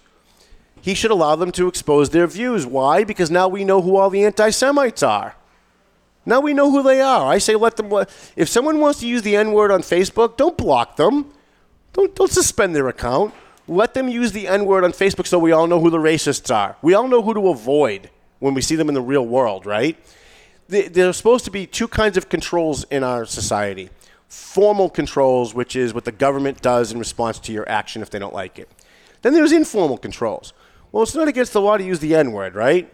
He 0.81 0.95
should 0.95 1.11
allow 1.11 1.35
them 1.35 1.51
to 1.53 1.67
expose 1.67 2.09
their 2.09 2.27
views. 2.27 2.65
Why? 2.65 3.03
Because 3.03 3.29
now 3.29 3.47
we 3.47 3.63
know 3.63 3.81
who 3.81 3.95
all 3.95 4.09
the 4.09 4.25
anti 4.25 4.49
Semites 4.49 5.03
are. 5.03 5.35
Now 6.25 6.39
we 6.39 6.53
know 6.53 6.71
who 6.71 6.83
they 6.83 7.01
are. 7.01 7.31
I 7.31 7.37
say 7.37 7.55
let 7.55 7.77
them. 7.77 7.91
If 8.35 8.49
someone 8.49 8.79
wants 8.79 8.99
to 8.99 9.07
use 9.07 9.21
the 9.21 9.35
N 9.35 9.53
word 9.53 9.71
on 9.71 9.81
Facebook, 9.81 10.37
don't 10.37 10.57
block 10.57 10.95
them. 10.95 11.31
Don't, 11.93 12.15
don't 12.15 12.31
suspend 12.31 12.75
their 12.75 12.87
account. 12.87 13.33
Let 13.67 13.93
them 13.93 14.07
use 14.07 14.31
the 14.31 14.47
N 14.47 14.65
word 14.65 14.83
on 14.83 14.91
Facebook 14.91 15.27
so 15.27 15.39
we 15.39 15.51
all 15.51 15.67
know 15.67 15.79
who 15.79 15.89
the 15.89 15.97
racists 15.97 16.53
are. 16.53 16.77
We 16.81 16.93
all 16.93 17.07
know 17.07 17.21
who 17.21 17.33
to 17.33 17.49
avoid 17.49 18.09
when 18.39 18.53
we 18.53 18.61
see 18.61 18.75
them 18.75 18.89
in 18.89 18.95
the 18.95 19.01
real 19.01 19.25
world, 19.25 19.65
right? 19.65 19.97
There 20.67 20.89
there's 20.89 21.17
supposed 21.17 21.45
to 21.45 21.51
be 21.51 21.67
two 21.67 21.87
kinds 21.87 22.17
of 22.17 22.29
controls 22.29 22.85
in 22.85 23.03
our 23.03 23.25
society 23.25 23.89
formal 24.31 24.89
controls, 24.89 25.53
which 25.53 25.75
is 25.75 25.93
what 25.93 26.05
the 26.05 26.11
government 26.11 26.61
does 26.61 26.93
in 26.93 26.97
response 26.97 27.37
to 27.37 27.51
your 27.51 27.67
action 27.67 28.01
if 28.01 28.09
they 28.09 28.17
don't 28.17 28.33
like 28.33 28.57
it. 28.57 28.69
Then 29.23 29.33
there's 29.33 29.51
informal 29.51 29.97
controls. 29.97 30.53
Well, 30.91 31.03
it's 31.03 31.15
not 31.15 31.27
against 31.27 31.53
the 31.53 31.61
law 31.61 31.77
to 31.77 31.83
use 31.83 31.99
the 31.99 32.15
N 32.15 32.31
word, 32.33 32.55
right? 32.55 32.91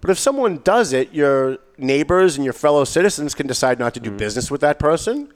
But 0.00 0.10
if 0.10 0.18
someone 0.18 0.58
does 0.58 0.92
it, 0.92 1.12
your 1.14 1.58
neighbors 1.78 2.36
and 2.36 2.44
your 2.44 2.52
fellow 2.52 2.84
citizens 2.84 3.34
can 3.34 3.46
decide 3.46 3.78
not 3.78 3.94
to 3.94 4.00
do 4.00 4.10
business 4.10 4.50
with 4.50 4.60
that 4.62 4.78
person. 4.78 5.32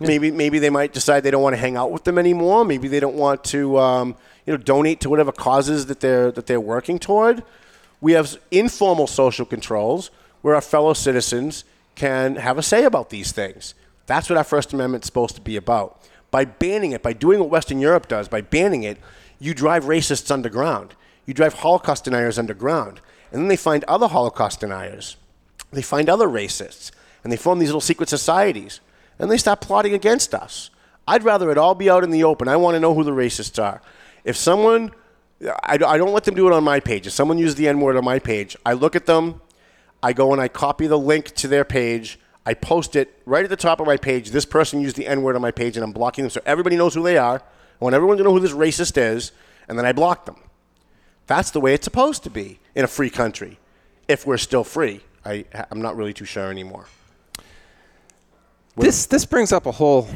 Maybe 0.00 0.30
maybe 0.30 0.58
they 0.58 0.70
might 0.70 0.92
decide 0.92 1.22
they 1.22 1.30
don't 1.30 1.42
want 1.42 1.54
to 1.54 1.60
hang 1.60 1.76
out 1.76 1.92
with 1.92 2.04
them 2.04 2.18
anymore. 2.18 2.64
Maybe 2.64 2.88
they 2.88 3.00
don't 3.00 3.14
want 3.14 3.44
to 3.44 3.78
um, 3.78 4.16
you 4.46 4.52
know 4.52 4.56
donate 4.56 5.00
to 5.00 5.08
whatever 5.10 5.30
causes 5.32 5.86
that 5.86 6.00
they're 6.00 6.30
that 6.32 6.46
they're 6.46 6.60
working 6.60 6.98
toward. 6.98 7.44
We 8.00 8.12
have 8.12 8.36
informal 8.50 9.06
social 9.06 9.46
controls 9.46 10.10
where 10.42 10.54
our 10.54 10.60
fellow 10.60 10.92
citizens 10.92 11.64
can 11.94 12.36
have 12.36 12.58
a 12.58 12.62
say 12.62 12.84
about 12.84 13.10
these 13.10 13.30
things. 13.32 13.74
That's 14.06 14.28
what 14.28 14.36
our 14.36 14.44
First 14.44 14.72
Amendment's 14.72 15.06
supposed 15.06 15.36
to 15.36 15.40
be 15.40 15.56
about. 15.56 16.00
By 16.30 16.44
banning 16.46 16.92
it, 16.92 17.02
by 17.02 17.12
doing 17.12 17.38
what 17.38 17.48
Western 17.50 17.78
Europe 17.78 18.08
does, 18.08 18.26
by 18.26 18.40
banning 18.40 18.82
it, 18.82 18.98
you 19.38 19.54
drive 19.54 19.84
racists 19.84 20.30
underground. 20.30 20.94
You 21.26 21.34
drive 21.34 21.54
Holocaust 21.54 22.04
deniers 22.04 22.38
underground. 22.38 23.00
And 23.30 23.42
then 23.42 23.48
they 23.48 23.56
find 23.56 23.84
other 23.84 24.08
Holocaust 24.08 24.60
deniers. 24.60 25.16
They 25.70 25.82
find 25.82 26.08
other 26.08 26.28
racists. 26.28 26.90
And 27.22 27.32
they 27.32 27.36
form 27.36 27.58
these 27.58 27.68
little 27.68 27.80
secret 27.80 28.08
societies. 28.08 28.80
And 29.18 29.30
they 29.30 29.38
start 29.38 29.60
plotting 29.60 29.94
against 29.94 30.34
us. 30.34 30.70
I'd 31.06 31.24
rather 31.24 31.50
it 31.50 31.58
all 31.58 31.74
be 31.74 31.90
out 31.90 32.04
in 32.04 32.10
the 32.10 32.24
open. 32.24 32.48
I 32.48 32.56
want 32.56 32.74
to 32.74 32.80
know 32.80 32.94
who 32.94 33.04
the 33.04 33.12
racists 33.12 33.62
are. 33.62 33.80
If 34.24 34.36
someone, 34.36 34.92
I, 35.42 35.74
I 35.74 35.98
don't 35.98 36.12
let 36.12 36.24
them 36.24 36.34
do 36.34 36.46
it 36.46 36.52
on 36.52 36.62
my 36.62 36.80
page. 36.80 37.06
If 37.06 37.12
someone 37.12 37.38
uses 37.38 37.56
the 37.56 37.68
N 37.68 37.80
word 37.80 37.96
on 37.96 38.04
my 38.04 38.18
page, 38.18 38.56
I 38.64 38.74
look 38.74 38.94
at 38.94 39.06
them, 39.06 39.40
I 40.02 40.12
go 40.12 40.32
and 40.32 40.40
I 40.40 40.48
copy 40.48 40.86
the 40.86 40.98
link 40.98 41.34
to 41.36 41.48
their 41.48 41.64
page. 41.64 42.18
I 42.44 42.54
post 42.54 42.96
it 42.96 43.20
right 43.24 43.44
at 43.44 43.50
the 43.50 43.56
top 43.56 43.80
of 43.80 43.86
my 43.86 43.96
page. 43.96 44.30
This 44.30 44.44
person 44.44 44.80
used 44.80 44.96
the 44.96 45.06
N 45.06 45.22
word 45.22 45.36
on 45.36 45.42
my 45.42 45.52
page, 45.52 45.76
and 45.76 45.84
I'm 45.84 45.92
blocking 45.92 46.24
them 46.24 46.30
so 46.30 46.40
everybody 46.44 46.76
knows 46.76 46.94
who 46.94 47.02
they 47.02 47.16
are. 47.16 47.36
I 47.36 47.84
want 47.84 47.94
everyone 47.94 48.16
to 48.18 48.24
know 48.24 48.32
who 48.32 48.40
this 48.40 48.52
racist 48.52 48.96
is, 48.96 49.32
and 49.68 49.78
then 49.78 49.86
I 49.86 49.92
block 49.92 50.26
them. 50.26 50.36
That's 51.32 51.50
the 51.50 51.60
way 51.60 51.72
it's 51.72 51.84
supposed 51.84 52.24
to 52.24 52.30
be 52.30 52.58
in 52.74 52.84
a 52.84 52.86
free 52.86 53.08
country, 53.08 53.58
if 54.06 54.26
we're 54.26 54.36
still 54.36 54.64
free. 54.64 55.00
I, 55.24 55.46
I'm 55.70 55.80
not 55.80 55.96
really 55.96 56.12
too 56.12 56.26
sure 56.26 56.50
anymore. 56.50 56.88
This 58.76 59.06
this 59.06 59.24
brings 59.24 59.50
up 59.50 59.64
a 59.64 59.72
whole 59.72 60.10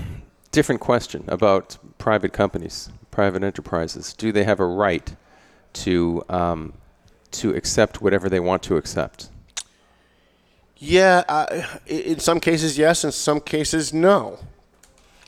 different 0.52 0.82
question 0.82 1.24
about 1.28 1.78
private 1.96 2.34
companies, 2.34 2.90
private 3.10 3.42
enterprises. 3.42 4.12
Do 4.12 4.30
they 4.30 4.44
have 4.44 4.60
a 4.60 4.66
right 4.66 5.16
to 5.84 6.22
um, 6.28 6.74
to 7.30 7.54
accept 7.54 8.02
whatever 8.02 8.28
they 8.28 8.40
want 8.40 8.62
to 8.64 8.76
accept? 8.76 9.30
Yeah, 10.76 11.24
uh, 11.30 11.62
in 11.86 12.18
some 12.18 12.40
cases, 12.40 12.76
yes. 12.76 13.04
In 13.04 13.12
some 13.12 13.40
cases, 13.40 13.90
no. 13.90 14.38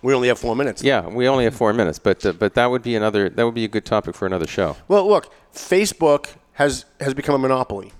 We 0.03 0.14
only 0.14 0.28
have 0.28 0.38
four 0.38 0.55
minutes. 0.55 0.82
Yeah, 0.82 1.07
we 1.09 1.26
only 1.28 1.44
have 1.44 1.55
four 1.55 1.72
minutes, 1.72 1.99
but 1.99 2.24
uh, 2.24 2.32
but 2.32 2.55
that 2.55 2.66
would 2.66 2.82
be 2.82 2.94
another 2.94 3.28
that 3.28 3.44
would 3.44 3.55
be 3.55 3.64
a 3.64 3.68
good 3.68 3.84
topic 3.84 4.14
for 4.14 4.26
another 4.26 4.46
show. 4.46 4.76
Well, 4.86 5.09
look, 5.09 5.32
Facebook 5.53 6.28
has 6.53 6.84
has 7.01 7.14
become 7.14 7.34
a 7.34 7.38
monopoly, 7.38 7.92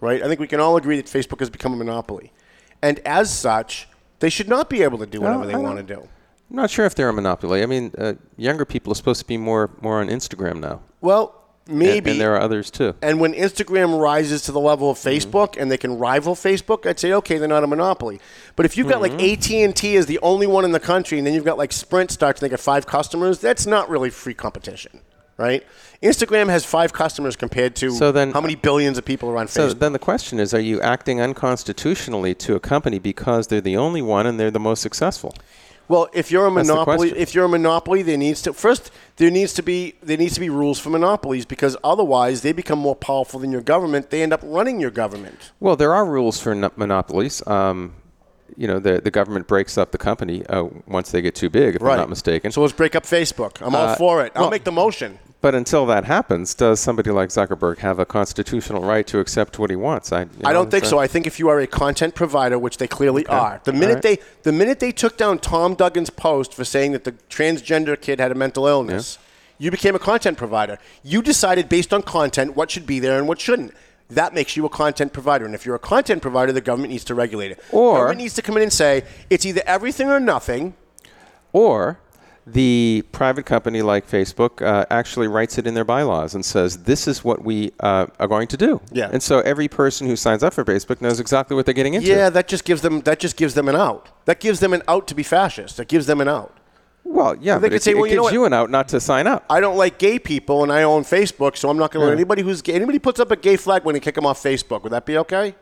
right? 0.00 0.22
I 0.22 0.26
think 0.26 0.40
we 0.40 0.48
can 0.48 0.60
all 0.60 0.76
agree 0.76 0.96
that 0.96 1.06
Facebook 1.06 1.38
has 1.40 1.50
become 1.50 1.72
a 1.72 1.76
monopoly, 1.76 2.32
and 2.82 2.98
as 3.00 3.32
such, 3.32 3.88
they 4.18 4.30
should 4.30 4.48
not 4.48 4.68
be 4.68 4.82
able 4.82 4.98
to 4.98 5.06
do 5.06 5.20
whatever 5.20 5.46
they 5.46 5.54
want 5.54 5.78
to 5.78 5.94
do. 5.94 6.08
I'm 6.50 6.56
not 6.56 6.70
sure 6.70 6.84
if 6.84 6.94
they're 6.94 7.08
a 7.08 7.12
monopoly. 7.12 7.62
I 7.62 7.66
mean, 7.66 7.92
uh, 7.98 8.14
younger 8.36 8.64
people 8.64 8.92
are 8.92 8.96
supposed 8.96 9.20
to 9.20 9.26
be 9.26 9.36
more 9.36 9.70
more 9.80 10.00
on 10.00 10.08
Instagram 10.08 10.58
now. 10.60 10.80
Well, 11.00 11.35
maybe. 11.68 12.12
and, 12.12 12.20
there 12.20 12.34
are 12.34 12.40
others 12.40 12.70
too. 12.70 12.94
And 13.02 13.20
when 13.20 13.32
Instagram 13.34 14.00
rises 14.00 14.42
to 14.42 14.52
the 14.52 14.60
level 14.60 14.90
of 14.90 14.96
Mm-hmm. 14.98 15.08
Facebook 15.30 15.60
and 15.60 15.70
they 15.70 15.76
can 15.78 15.98
rival 15.98 16.34
Facebook, 16.34 16.86
I'd 16.86 16.98
say 17.00 17.12
okay, 17.12 17.38
they're 17.38 17.48
not 17.48 17.64
a 17.64 17.66
monopoly. 17.66 18.20
But 18.56 18.66
if 18.66 18.76
you've 18.76 18.88
got 18.88 19.02
Mm-hmm. 19.02 19.16
like 19.18 19.38
AT 19.38 19.50
and 19.50 19.76
T 19.76 19.96
is 19.96 20.06
the 20.06 20.18
only 20.22 20.46
one 20.46 20.64
in 20.64 20.72
the 20.72 20.80
country, 20.80 21.18
and 21.18 21.26
then 21.26 21.34
you've 21.34 21.44
got 21.44 21.58
like 21.58 21.72
Sprint 21.72 22.10
starts 22.10 22.40
and 22.40 22.46
they 22.46 22.50
got 22.50 22.60
five 22.60 22.86
customers, 22.86 23.38
that's 23.40 23.66
not 23.66 23.88
really 23.88 24.10
free 24.10 24.34
competition, 24.34 25.00
right? 25.36 25.64
Instagram 26.02 26.48
has 26.48 26.64
five 26.64 26.92
customers 26.92 27.36
compared 27.36 27.74
to 27.76 27.90
So 27.90 28.12
then- 28.12 28.32
how 28.32 28.40
many 28.40 28.54
billions 28.54 28.98
of 28.98 29.04
people 29.04 29.28
are 29.30 29.38
on 29.38 29.48
So 29.48 29.68
Facebook. 29.68 29.78
then 29.80 29.92
the 29.92 29.98
question 29.98 30.38
is: 30.38 30.52
Are 30.54 30.60
you 30.60 30.80
acting 30.80 31.20
unconstitutionally 31.20 32.34
to 32.34 32.54
a 32.54 32.60
company 32.60 32.98
because 32.98 33.46
they're 33.48 33.60
the 33.60 33.76
only 33.76 34.02
one 34.02 34.26
and 34.26 34.38
they're 34.38 34.50
the 34.50 34.60
most 34.60 34.82
successful? 34.82 35.34
Well, 35.88 36.08
if 36.12 36.30
you're 36.30 36.46
a 36.46 36.50
That's 36.52 36.68
monopoly, 36.68 37.10
if 37.16 37.34
you're 37.34 37.44
a 37.44 37.48
monopoly, 37.48 38.02
there 38.02 38.16
needs 38.16 38.42
to 38.42 38.52
first 38.52 38.90
there 39.16 39.30
needs 39.30 39.52
to 39.54 39.62
be 39.62 39.94
there 40.02 40.16
needs 40.16 40.34
to 40.34 40.40
be 40.40 40.50
rules 40.50 40.78
for 40.80 40.90
monopolies 40.90 41.44
because 41.46 41.76
otherwise 41.84 42.42
they 42.42 42.52
become 42.52 42.78
more 42.78 42.96
powerful 42.96 43.38
than 43.40 43.52
your 43.52 43.60
government. 43.62 44.10
They 44.10 44.22
end 44.22 44.32
up 44.32 44.40
running 44.42 44.80
your 44.80 44.90
government. 44.90 45.52
Well, 45.60 45.76
there 45.76 45.94
are 45.94 46.04
rules 46.04 46.40
for 46.40 46.54
no- 46.54 46.72
monopolies. 46.76 47.46
Um, 47.46 47.94
you 48.56 48.66
know, 48.66 48.78
the 48.78 49.00
the 49.00 49.10
government 49.10 49.46
breaks 49.46 49.76
up 49.78 49.92
the 49.92 49.98
company 49.98 50.44
uh, 50.46 50.64
once 50.86 51.10
they 51.10 51.20
get 51.22 51.34
too 51.34 51.50
big, 51.50 51.76
if 51.76 51.82
I'm 51.82 51.96
not 51.96 52.08
mistaken. 52.08 52.50
So 52.52 52.62
let's 52.62 52.72
break 52.72 52.94
up 52.96 53.04
Facebook. 53.04 53.60
I'm 53.60 53.74
all 53.74 53.88
Uh, 53.88 53.96
for 53.96 54.24
it. 54.24 54.32
I'll 54.34 54.42
well- 54.42 54.50
make 54.50 54.64
the 54.64 54.72
motion. 54.72 55.18
But 55.46 55.54
until 55.54 55.86
that 55.86 56.06
happens, 56.06 56.56
does 56.56 56.80
somebody 56.80 57.12
like 57.12 57.28
Zuckerberg 57.28 57.78
have 57.78 58.00
a 58.00 58.04
constitutional 58.04 58.82
right 58.82 59.06
to 59.06 59.20
accept 59.20 59.60
what 59.60 59.70
he 59.70 59.76
wants? 59.76 60.10
I, 60.10 60.22
I 60.22 60.24
know, 60.24 60.52
don't 60.54 60.72
think 60.72 60.84
so. 60.86 60.98
I 60.98 61.06
think 61.06 61.24
if 61.24 61.38
you 61.38 61.48
are 61.48 61.60
a 61.60 61.68
content 61.68 62.16
provider, 62.16 62.58
which 62.58 62.78
they 62.78 62.88
clearly 62.88 63.24
are, 63.28 63.60
the 63.62 63.72
minute 63.72 63.94
right. 63.94 64.02
they 64.02 64.18
the 64.42 64.50
minute 64.50 64.80
they 64.80 64.90
took 64.90 65.16
down 65.16 65.38
Tom 65.38 65.76
Duggan's 65.76 66.10
post 66.10 66.52
for 66.52 66.64
saying 66.64 66.90
that 66.90 67.04
the 67.04 67.12
transgender 67.30 67.94
kid 68.00 68.18
had 68.18 68.32
a 68.32 68.34
mental 68.34 68.66
illness, 68.66 69.18
you 69.56 69.70
became 69.70 69.94
a 69.94 70.00
content 70.00 70.36
provider. 70.36 70.80
You 71.04 71.22
decided 71.22 71.68
based 71.68 71.94
on 71.94 72.02
content 72.02 72.56
what 72.56 72.72
should 72.72 72.84
be 72.84 72.98
there 72.98 73.16
and 73.16 73.28
what 73.28 73.40
shouldn't. 73.40 73.72
That 74.10 74.34
makes 74.34 74.56
you 74.56 74.66
a 74.66 74.68
content 74.68 75.12
provider. 75.12 75.44
And 75.44 75.54
if 75.54 75.64
you're 75.64 75.76
a 75.76 75.78
content 75.94 76.22
provider, 76.22 76.50
the 76.50 76.60
government 76.60 76.90
needs 76.90 77.04
to 77.04 77.14
regulate 77.14 77.52
it. 77.52 77.60
Or- 77.70 77.98
government 77.98 78.18
needs 78.18 78.34
to 78.34 78.42
come 78.42 78.56
in 78.56 78.64
and 78.64 78.72
say 78.72 79.04
it's 79.30 79.46
either 79.46 79.62
everything 79.64 80.08
or 80.08 80.18
nothing. 80.18 80.74
Or 81.52 82.00
the 82.46 83.04
private 83.10 83.44
company 83.44 83.82
like 83.82 84.08
Facebook 84.08 84.64
uh, 84.64 84.86
actually 84.88 85.26
writes 85.26 85.58
it 85.58 85.66
in 85.66 85.74
their 85.74 85.84
bylaws 85.84 86.34
and 86.34 86.44
says, 86.44 86.84
this 86.84 87.08
is 87.08 87.24
what 87.24 87.44
we 87.44 87.72
uh, 87.80 88.06
are 88.20 88.28
going 88.28 88.46
to 88.48 88.56
do. 88.56 88.80
Yeah. 88.92 89.10
And 89.12 89.20
so 89.22 89.40
every 89.40 89.66
person 89.66 90.06
who 90.06 90.14
signs 90.14 90.44
up 90.44 90.54
for 90.54 90.64
Facebook 90.64 91.00
knows 91.00 91.18
exactly 91.18 91.56
what 91.56 91.66
they're 91.66 91.74
getting 91.74 91.94
into. 91.94 92.06
Yeah, 92.08 92.30
that 92.30 92.46
just 92.46 92.64
gives 92.64 92.82
them 92.82 93.00
that 93.00 93.18
just 93.18 93.36
gives 93.36 93.54
them 93.54 93.68
an 93.68 93.74
out. 93.74 94.08
That 94.26 94.38
gives 94.38 94.60
them 94.60 94.72
an 94.72 94.82
out 94.86 95.08
to 95.08 95.14
be 95.14 95.24
fascist. 95.24 95.76
That 95.78 95.88
gives 95.88 96.06
them 96.06 96.20
an 96.20 96.28
out. 96.28 96.56
Well, 97.02 97.36
yeah, 97.40 97.58
They 97.58 97.68
but 97.68 97.74
could 97.74 97.82
say, 97.82 97.92
it 97.92 97.98
well, 97.98 98.06
you 98.08 98.16
know 98.16 98.22
gives 98.22 98.32
you 98.32 98.44
an 98.46 98.52
out 98.52 98.68
not 98.68 98.88
to 98.88 99.00
sign 99.00 99.26
up. 99.28 99.44
I 99.48 99.60
don't 99.60 99.76
like 99.76 99.98
gay 99.98 100.18
people, 100.18 100.64
and 100.64 100.72
I 100.72 100.82
own 100.82 101.04
Facebook, 101.04 101.56
so 101.56 101.70
I'm 101.70 101.78
not 101.78 101.92
going 101.92 102.02
to 102.02 102.08
let 102.08 102.14
anybody 102.14 102.42
who's 102.42 102.62
gay, 102.62 102.74
anybody 102.74 102.98
puts 102.98 103.20
up 103.20 103.30
a 103.30 103.36
gay 103.36 103.56
flag 103.56 103.84
when 103.84 103.92
they 103.94 104.00
kick 104.00 104.16
them 104.16 104.26
off 104.26 104.42
Facebook. 104.42 104.82
Would 104.82 104.90
that 104.92 105.06
be 105.06 105.16
okay? 105.18 105.54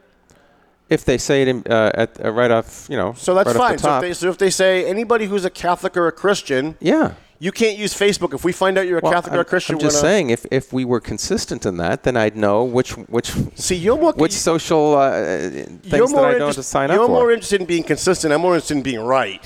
If 0.90 1.04
they 1.04 1.16
say 1.18 1.42
it 1.42 1.48
in, 1.48 1.62
uh, 1.68 1.90
at, 1.94 2.22
uh, 2.24 2.30
right 2.30 2.50
off, 2.50 2.86
you 2.90 2.96
know, 2.96 3.14
So 3.14 3.34
that's 3.34 3.48
right 3.48 3.56
fine. 3.56 3.78
So 3.78 3.94
if, 3.96 4.00
they, 4.02 4.12
so 4.14 4.28
if 4.28 4.38
they 4.38 4.50
say 4.50 4.84
anybody 4.84 5.24
who's 5.26 5.44
a 5.44 5.50
Catholic 5.50 5.96
or 5.96 6.06
a 6.08 6.12
Christian, 6.12 6.76
yeah. 6.78 7.14
you 7.38 7.52
can't 7.52 7.78
use 7.78 7.94
Facebook. 7.94 8.34
If 8.34 8.44
we 8.44 8.52
find 8.52 8.76
out 8.76 8.86
you're 8.86 8.98
a 8.98 9.00
Well, 9.02 9.10
Catholic 9.12 9.32
I'm, 9.32 9.38
or 9.38 9.42
a 9.42 9.44
Christian, 9.46 9.76
I'm 9.76 9.80
just 9.80 9.96
gonna- 9.96 10.08
saying, 10.08 10.30
if, 10.30 10.44
if 10.50 10.72
we 10.74 10.84
were 10.84 11.00
consistent 11.00 11.64
in 11.64 11.78
that, 11.78 12.02
then 12.02 12.16
I'd 12.18 12.36
know 12.36 12.64
which 12.64 12.90
which 13.08 13.32
See, 13.54 13.76
you're 13.76 13.96
more 13.96 14.12
which 14.12 14.32
social 14.32 14.94
uh, 14.94 15.40
things 15.48 15.82
that 16.12 16.24
I 16.24 16.32
don't 16.32 16.34
interest- 16.34 16.56
to 16.58 16.62
sign 16.62 16.90
You're 16.90 17.08
more 17.08 17.32
interested 17.32 17.62
in 17.62 17.66
being 17.66 17.82
consistent. 17.82 18.34
I'm 18.34 18.42
more 18.42 18.54
interested 18.54 18.76
in 18.76 18.82
being 18.82 19.00
right. 19.00 19.42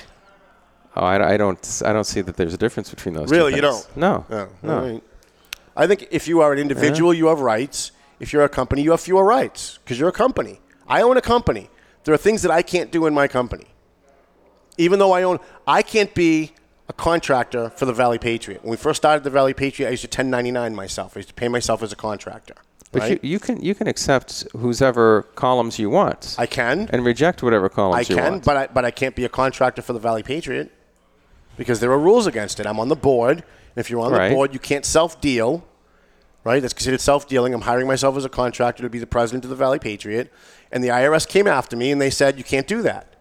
oh, 0.96 1.02
I, 1.04 1.34
I 1.34 1.36
don't 1.36 1.82
I 1.86 1.92
don't 1.92 2.04
see 2.12 2.20
that 2.20 2.36
there's 2.36 2.52
a 2.54 2.58
difference 2.58 2.90
between 2.90 3.14
those. 3.14 3.30
Really, 3.30 3.54
you 3.54 3.60
don't? 3.60 3.86
No, 3.96 4.26
Oh, 4.28 4.48
no. 4.62 4.80
right. 4.92 5.02
I 5.76 5.86
think 5.86 6.08
if 6.10 6.26
you 6.26 6.40
are 6.40 6.52
an 6.52 6.58
individual, 6.58 7.14
you 7.14 7.26
have 7.28 7.38
rights. 7.40 7.92
If 8.18 8.32
you're 8.32 8.42
a 8.42 8.48
company, 8.48 8.82
you 8.82 8.90
have 8.90 9.00
fewer 9.00 9.22
rights 9.24 9.78
because 9.84 10.00
you're 10.00 10.08
a 10.08 10.20
company. 10.26 10.58
I 10.88 11.02
own 11.02 11.16
a 11.16 11.20
company. 11.22 11.70
There 12.04 12.14
are 12.14 12.18
things 12.18 12.42
that 12.42 12.50
I 12.50 12.62
can't 12.62 12.90
do 12.90 13.06
in 13.06 13.14
my 13.14 13.28
company. 13.28 13.66
Even 14.78 14.98
though 14.98 15.12
I 15.12 15.22
own, 15.22 15.38
I 15.66 15.82
can't 15.82 16.14
be 16.14 16.52
a 16.88 16.92
contractor 16.92 17.70
for 17.70 17.84
the 17.84 17.92
Valley 17.92 18.18
Patriot. 18.18 18.62
When 18.62 18.70
we 18.70 18.76
first 18.76 18.96
started 18.98 19.24
the 19.24 19.30
Valley 19.30 19.52
Patriot, 19.52 19.88
I 19.88 19.90
used 19.90 20.02
to 20.02 20.06
1099 20.08 20.74
myself. 20.74 21.16
I 21.16 21.18
used 21.18 21.28
to 21.28 21.34
pay 21.34 21.48
myself 21.48 21.82
as 21.82 21.92
a 21.92 21.96
contractor. 21.96 22.54
But 22.90 23.02
right? 23.02 23.22
you, 23.22 23.32
you 23.32 23.38
can 23.38 23.60
you 23.60 23.74
can 23.74 23.86
accept 23.86 24.46
whosever 24.52 25.22
columns 25.34 25.78
you 25.78 25.90
want. 25.90 26.36
I 26.38 26.46
can. 26.46 26.88
and 26.90 27.04
reject 27.04 27.42
whatever 27.42 27.68
columns 27.68 28.08
I 28.08 28.12
you 28.12 28.18
can, 28.18 28.32
want. 28.32 28.44
but 28.44 28.56
I, 28.56 28.66
but 28.68 28.84
I 28.86 28.90
can't 28.90 29.14
be 29.14 29.26
a 29.26 29.28
contractor 29.28 29.82
for 29.82 29.92
the 29.92 29.98
Valley 29.98 30.22
Patriot 30.22 30.72
because 31.58 31.80
there 31.80 31.92
are 31.92 31.98
rules 31.98 32.26
against 32.26 32.60
it. 32.60 32.66
I'm 32.66 32.80
on 32.80 32.88
the 32.88 32.96
board, 32.96 33.38
and 33.38 33.76
if 33.76 33.90
you're 33.90 34.00
on 34.00 34.12
Right. 34.12 34.28
the 34.30 34.34
board, 34.34 34.54
you 34.54 34.58
can't 34.60 34.86
self 34.86 35.20
deal. 35.20 35.66
Right? 36.44 36.62
That's 36.62 36.72
considered 36.72 37.02
self 37.02 37.28
dealing. 37.28 37.52
I'm 37.52 37.60
hiring 37.62 37.86
myself 37.86 38.16
as 38.16 38.24
a 38.24 38.30
contractor 38.30 38.82
to 38.84 38.88
be 38.88 38.98
the 38.98 39.06
president 39.06 39.44
of 39.44 39.50
the 39.50 39.56
Valley 39.56 39.78
Patriot, 39.78 40.32
and 40.72 40.82
the 40.82 40.88
IRS 40.88 41.26
came 41.26 41.46
after 41.46 41.76
me 41.76 41.90
and 41.90 42.00
they 42.00 42.10
said 42.10 42.38
you 42.38 42.44
can't 42.44 42.66
do 42.66 42.82
that. 42.82 43.14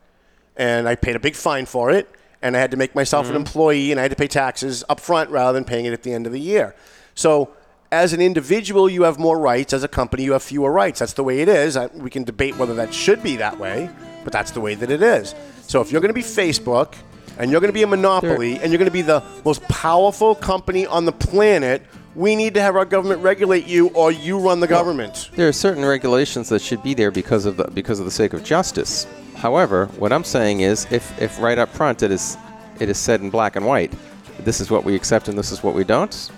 and 0.55 0.87
I 0.89 0.95
paid 0.95 1.15
a 1.15 1.19
big 1.19 1.35
fine 1.35 1.65
for 1.65 1.91
it, 1.91 2.09
and 2.41 2.57
I 2.57 2.59
had 2.59 2.71
to 2.71 2.77
make 2.77 2.95
myself 2.95 3.27
an 3.27 3.33
mm-hmm. 3.33 3.41
employee, 3.41 3.91
and 3.91 3.99
I 3.99 4.03
had 4.03 4.11
to 4.11 4.17
pay 4.17 4.27
taxes 4.27 4.83
up 4.89 4.99
front 4.99 5.29
rather 5.29 5.53
than 5.53 5.65
paying 5.65 5.85
it 5.85 5.93
at 5.93 6.03
the 6.03 6.13
end 6.13 6.25
of 6.25 6.33
the 6.33 6.39
year. 6.39 6.75
So, 7.13 7.53
as 7.91 8.11
an 8.11 8.21
individual, 8.21 8.89
you 8.89 9.03
have 9.03 9.17
more 9.17 9.39
rights. 9.39 9.71
As 9.71 9.83
a 9.83 9.87
company, 9.87 10.23
you 10.23 10.33
have 10.33 10.43
fewer 10.43 10.71
rights. 10.71 10.99
That's 10.99 11.13
the 11.13 11.23
way 11.23 11.39
it 11.39 11.47
is. 11.47 11.77
I, 11.77 11.87
we 11.87 12.09
can 12.09 12.23
debate 12.23 12.57
whether 12.57 12.73
that 12.75 12.93
should 12.93 13.23
be 13.23 13.37
that 13.37 13.57
way, 13.57 13.89
but 14.23 14.33
that's 14.33 14.51
the 14.51 14.59
way 14.59 14.75
that 14.75 14.91
it 14.91 15.01
is. 15.01 15.35
So, 15.67 15.81
if 15.81 15.91
you're 15.91 16.01
going 16.01 16.09
to 16.09 16.13
be 16.13 16.21
Facebook, 16.21 16.95
and 17.37 17.51
you're 17.51 17.61
going 17.61 17.69
to 17.69 17.73
be 17.73 17.83
a 17.83 17.87
monopoly, 17.87 18.59
and 18.59 18.71
you're 18.71 18.79
going 18.79 18.85
to 18.85 18.91
be 18.91 19.03
the 19.03 19.23
most 19.45 19.61
powerful 19.63 20.35
company 20.35 20.85
on 20.85 21.05
the 21.05 21.11
planet, 21.11 21.83
we 22.17 22.35
need 22.35 22.55
to 22.55 22.61
have 22.61 22.75
our 22.75 22.83
government 22.83 23.21
regulate 23.21 23.67
you, 23.67 23.89
or 23.89 24.11
you 24.11 24.39
run 24.39 24.59
the 24.59 24.67
government. 24.67 25.29
There 25.35 25.47
are 25.47 25.53
certain 25.53 25.85
regulations 25.85 26.49
that 26.49 26.61
should 26.63 26.81
be 26.81 26.95
there 26.95 27.11
because 27.11 27.45
of 27.45 27.57
the 27.57 27.65
because 27.71 27.99
of 27.99 28.05
the 28.05 28.11
sake 28.11 28.33
of 28.33 28.43
justice. 28.43 29.05
However, 29.35 29.85
what 29.99 30.11
I'm 30.11 30.23
saying 30.23 30.61
is, 30.61 30.87
if, 30.91 31.21
if 31.21 31.39
right 31.39 31.59
up 31.59 31.69
front 31.69 32.01
it 32.01 32.09
is 32.11 32.35
it 32.79 32.89
is 32.89 32.97
said 32.97 33.21
in 33.21 33.29
black 33.29 33.55
and 33.55 33.65
white, 33.67 33.93
this 34.39 34.59
is 34.59 34.71
what 34.71 34.83
we 34.83 34.95
accept 34.95 35.27
and 35.27 35.37
this 35.37 35.51
is 35.51 35.61
what 35.61 35.75
we 35.75 35.83
don't. 35.83 36.31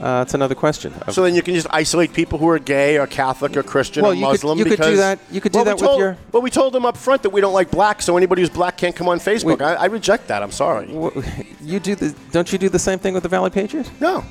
Uh, 0.00 0.22
it's 0.22 0.34
another 0.34 0.54
question. 0.54 0.92
So 1.12 1.22
then 1.22 1.34
you 1.34 1.42
can 1.42 1.54
just 1.54 1.68
isolate 1.70 2.12
people 2.12 2.38
who 2.38 2.48
are 2.48 2.58
gay 2.58 2.98
or 2.98 3.06
Catholic 3.06 3.56
or 3.56 3.62
Christian 3.62 4.02
Well, 4.02 4.10
or 4.12 4.14
you 4.14 4.22
could- 4.26 4.32
Muslim. 4.32 4.58
you 4.58 4.64
could 4.64 4.80
do 4.80 4.96
that- 4.96 5.18
you 5.30 5.40
could 5.40 5.52
do 5.52 5.58
Well, 5.58 5.64
we 5.64 5.68
that 5.70 5.76
with 5.76 5.84
told- 5.84 5.98
your- 6.00 6.16
But 6.32 6.40
we 6.42 6.50
told 6.50 6.72
them 6.72 6.84
up 6.84 6.96
front 6.96 7.22
that 7.22 7.30
we 7.30 7.40
don't 7.40 7.54
like 7.54 7.70
black, 7.70 8.02
so 8.02 8.16
anybody 8.16 8.42
who's 8.42 8.50
black 8.50 8.76
can't 8.76 8.94
come 8.94 9.08
on 9.08 9.20
Facebook. 9.20 9.60
We- 9.60 9.64
I, 9.64 9.74
I 9.74 9.84
reject 9.86 10.26
that. 10.28 10.42
I'm 10.42 10.50
sorry. 10.52 10.88
You 11.62 11.80
do 11.80 11.94
the 11.94 12.14
don't 12.30 12.52
you 12.52 12.58
do 12.58 12.68
the 12.68 12.78
same 12.78 12.98
thing 12.98 13.14
with 13.14 13.22
the 13.22 13.28
Valley 13.28 13.48
Patriot? 13.50 13.90
No. 13.98 14.22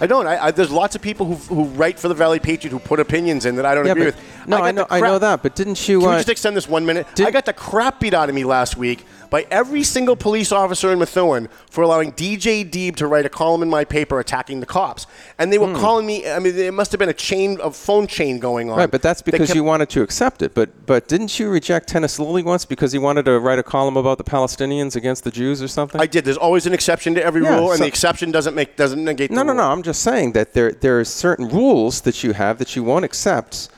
I 0.00 0.06
don't. 0.06 0.26
I, 0.26 0.46
I, 0.46 0.50
there's 0.50 0.70
lots 0.70 0.94
of 0.94 1.00
people 1.02 1.24
who, 1.26 1.34
who 1.54 1.64
write 1.70 1.98
for 1.98 2.08
the 2.08 2.14
Valley 2.14 2.38
Patriot 2.38 2.70
who 2.70 2.78
put 2.78 3.00
opinions 3.00 3.46
in 3.46 3.56
that 3.56 3.64
I 3.64 3.74
don't 3.74 3.86
Yeah, 3.86 3.92
agree 3.92 4.04
with. 4.06 4.20
no, 4.46 4.58
got 4.58 4.64
I 4.66 4.70
know- 4.72 4.86
I 4.90 5.00
know 5.00 5.18
that, 5.18 5.42
but 5.42 5.54
didn't 5.54 5.88
you, 5.88 6.00
Can 6.00 6.08
we 6.10 6.14
uh, 6.14 6.18
just 6.18 6.28
extend 6.28 6.56
this 6.56 6.68
one 6.68 6.84
minute? 6.84 7.06
did- 7.14 7.26
I 7.26 7.30
got 7.30 7.46
the 7.46 7.54
crap 7.54 8.00
beat 8.00 8.12
out 8.12 8.28
of 8.28 8.34
me 8.34 8.44
last 8.44 8.76
week 8.76 9.06
by 9.36 9.46
every 9.50 9.82
single 9.82 10.16
police 10.16 10.50
officer 10.50 10.90
in 10.92 10.98
Methuen 10.98 11.50
for 11.68 11.82
allowing 11.84 12.10
DJ 12.12 12.64
Deeb 12.64 12.96
to 12.96 13.06
write 13.06 13.26
a 13.26 13.28
column 13.28 13.62
in 13.62 13.68
my 13.68 13.84
paper 13.84 14.18
attacking 14.18 14.60
the 14.60 14.66
cops, 14.78 15.06
and 15.38 15.52
they 15.52 15.58
were 15.58 15.66
Hmm. 15.74 15.76
calling 15.84 16.06
me. 16.06 16.26
I 16.26 16.38
mean, 16.38 16.56
it 16.58 16.72
must 16.72 16.90
have 16.92 16.98
been 16.98 17.10
a 17.10 17.20
chain 17.28 17.60
of 17.60 17.76
phone 17.76 18.06
chain 18.06 18.38
going 18.38 18.70
on. 18.70 18.78
Right, 18.78 18.90
but 18.90 19.02
that's 19.02 19.20
because 19.20 19.48
kept- 19.48 19.54
you 19.56 19.62
wanted 19.62 19.90
to 19.90 20.00
accept 20.00 20.40
it. 20.40 20.54
But 20.54 20.86
but 20.86 21.06
didn't 21.06 21.38
you 21.38 21.50
reject 21.50 21.86
Tennis 21.90 22.18
Lily 22.18 22.42
once 22.42 22.64
because 22.64 22.92
he 22.92 22.98
wanted 22.98 23.26
to 23.26 23.38
write 23.38 23.58
a 23.58 23.62
column 23.62 23.98
about 23.98 24.16
the 24.16 24.24
Palestinians 24.24 24.96
against 24.96 25.22
the 25.24 25.30
Jews 25.30 25.60
or 25.62 25.68
something? 25.68 26.00
I 26.00 26.06
did. 26.06 26.24
There's 26.24 26.38
always 26.38 26.64
an 26.66 26.72
exception 26.72 27.14
to 27.16 27.22
every 27.22 27.42
Yeah, 27.42 27.56
rule, 27.58 27.72
and 27.72 27.80
the 27.82 27.86
exception 27.86 28.30
doesn't 28.30 28.54
make 28.54 28.74
doesn't 28.76 29.04
negate 29.04 29.30
no, 29.30 29.40
the 29.40 29.44
no, 29.44 29.52
rule. 29.52 29.62
no. 29.64 29.70
I'm 29.70 29.82
just 29.82 30.00
saying 30.02 30.32
that 30.32 30.54
there 30.54 30.72
there 30.72 30.98
are 30.98 31.04
certain 31.04 31.46
rules 31.50 32.00
that 32.06 32.24
you 32.24 32.32
have 32.32 32.56
that 32.56 32.74
you 32.74 32.82
won't 32.82 33.04
accept. 33.04 33.68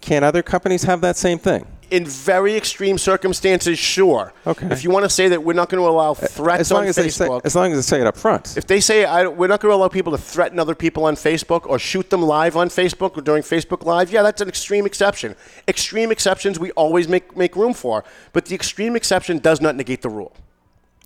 Can 0.00 0.24
other 0.24 0.42
companies 0.42 0.84
have 0.84 1.02
that 1.02 1.18
same 1.18 1.38
thing? 1.38 1.66
In 1.94 2.04
very 2.06 2.56
extreme 2.56 2.98
circumstances, 2.98 3.78
sure. 3.78 4.32
Okay. 4.44 4.66
If 4.66 4.82
you 4.82 4.90
want 4.90 5.04
to 5.04 5.08
say 5.08 5.28
that 5.28 5.44
we're 5.44 5.52
not 5.52 5.68
going 5.68 5.80
to 5.80 5.88
allow 5.88 6.14
threats 6.14 6.62
As 6.62 6.72
long 6.72 6.82
on 6.82 6.88
as 6.88 6.96
they 6.96 7.08
say 7.08 7.26
Facebook, 7.26 7.42
as 7.44 7.54
long 7.54 7.70
as 7.70 7.78
they 7.78 7.96
say 7.96 8.00
it 8.00 8.06
up 8.08 8.16
front. 8.16 8.56
if 8.56 8.66
they 8.66 8.80
say 8.80 9.04
I, 9.04 9.28
we're 9.28 9.46
not 9.46 9.60
going 9.60 9.70
to 9.70 9.76
allow 9.76 9.86
people 9.86 10.10
to 10.10 10.18
threaten 10.18 10.58
other 10.58 10.74
people 10.74 11.04
on 11.04 11.14
Facebook 11.14 11.66
or 11.66 11.78
shoot 11.78 12.10
them 12.10 12.22
live 12.22 12.56
on 12.56 12.68
Facebook 12.68 13.16
or 13.16 13.20
during 13.20 13.44
Facebook 13.44 13.84
Live, 13.84 14.10
yeah, 14.10 14.22
that's 14.22 14.40
an 14.40 14.48
extreme 14.48 14.86
exception. 14.86 15.36
Extreme 15.68 16.10
exceptions 16.10 16.58
we 16.58 16.72
always 16.72 17.06
make 17.06 17.36
make 17.36 17.54
room 17.54 17.74
for, 17.74 18.02
but 18.32 18.46
the 18.46 18.56
extreme 18.56 18.96
exception 18.96 19.38
does 19.38 19.60
not 19.60 19.76
negate 19.76 20.02
the 20.02 20.08
rule. 20.08 20.32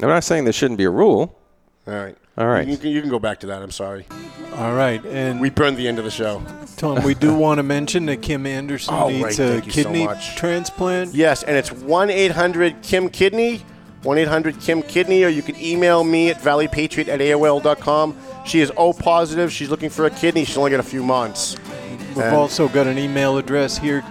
I'm 0.01 0.09
not 0.09 0.25
saying 0.25 0.45
there 0.45 0.53
shouldn't 0.55 0.79
be 0.79 0.85
a 0.85 0.91
rule. 0.91 1.39
All 1.87 1.95
right. 1.95 2.17
All 2.39 2.47
right. 2.47 2.67
You 2.67 2.77
can, 2.77 2.91
you 2.91 3.01
can 3.01 3.11
go 3.11 3.19
back 3.19 3.41
to 3.41 3.47
that. 3.49 3.61
I'm 3.63 3.71
sorry. 3.73 4.07
All 4.55 4.75
right, 4.75 5.05
and 5.07 5.41
We 5.41 5.51
burned 5.51 5.77
the 5.77 5.87
end 5.87 5.99
of 5.99 6.05
the 6.05 6.11
show. 6.11 6.43
Tom, 6.77 7.03
we 7.05 7.15
do 7.15 7.35
want 7.45 7.59
to 7.59 7.63
mention 7.63 8.07
that 8.07 8.23
Kim 8.23 8.47
Anderson 8.47 8.95
Oh, 8.95 9.09
needs 9.09 9.23
right, 9.25 9.33
a 9.39 9.49
thank 9.53 9.67
you 9.67 9.73
so 9.73 9.83
kidney 9.83 10.05
much. 10.05 10.37
transplant. 10.37 11.15
Yes, 11.15 11.43
and 11.43 11.57
it's 11.57 11.71
1 11.71 12.11
800 12.11 12.83
Kim 12.83 13.09
Kidney, 13.09 13.63
1 14.03 14.19
800 14.19 14.61
Kim 14.61 14.83
Kidney, 14.83 15.25
or 15.25 15.29
you 15.29 15.43
can 15.43 15.61
email 15.61 16.03
me 16.05 16.31
at 16.31 16.39
valleypatriot 16.41 17.09
at 17.09 17.21
AOL.com. 17.21 18.17
She 18.47 18.61
is 18.61 18.73
O 18.77 18.93
positive. 18.93 19.53
She's 19.53 19.69
looking 19.69 19.91
for 19.91 20.07
a 20.07 20.11
kidney. 20.11 20.45
She's 20.45 20.57
only 20.57 20.71
got 20.71 20.81
a 20.81 20.85
few 20.85 21.03
months. 21.05 21.57
We've 22.15 22.19
And- 22.25 22.35
also 22.37 22.69
got 22.69 22.87
an 22.87 22.99
email 22.99 23.37
address 23.39 23.79
here, 23.79 24.03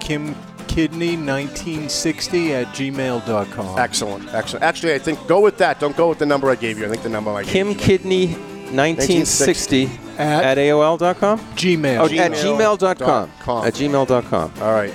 kimkidney1960 0.78 2.49
at 2.51 2.67
gmail.com. 2.67 3.80
Excellent, 3.80 4.34
excellent. 4.34 4.63
Actually, 4.63 4.93
I 4.93 4.99
think 4.99 5.25
go 5.28 5.39
with 5.41 5.57
that. 5.57 5.80
Don't 5.80 5.95
go 5.97 6.09
with 6.09 6.19
the 6.19 6.25
number 6.25 6.49
I 6.49 6.55
gave 6.55 6.78
you. 6.78 6.86
I 6.86 6.89
think 6.89 7.03
the 7.03 7.09
number 7.09 7.32
I 7.32 7.43
gave 7.43 7.51
Kim 7.51 7.69
you. 7.69 7.75
Kidney 7.75 8.28
1960 8.28 9.89
At- 10.17 10.43
at 10.43 10.57
AOL.com? 10.57 11.39
Gmail. 11.39 11.99
Oh, 11.99 12.05
at 12.05 12.32
Gmail 12.32 12.78
gmail.com. 12.78 12.78
dot 12.78 13.30
com. 13.39 13.65
At 13.65 13.73
gmail.com. 13.73 14.53
All 14.61 14.73
right. 14.73 14.93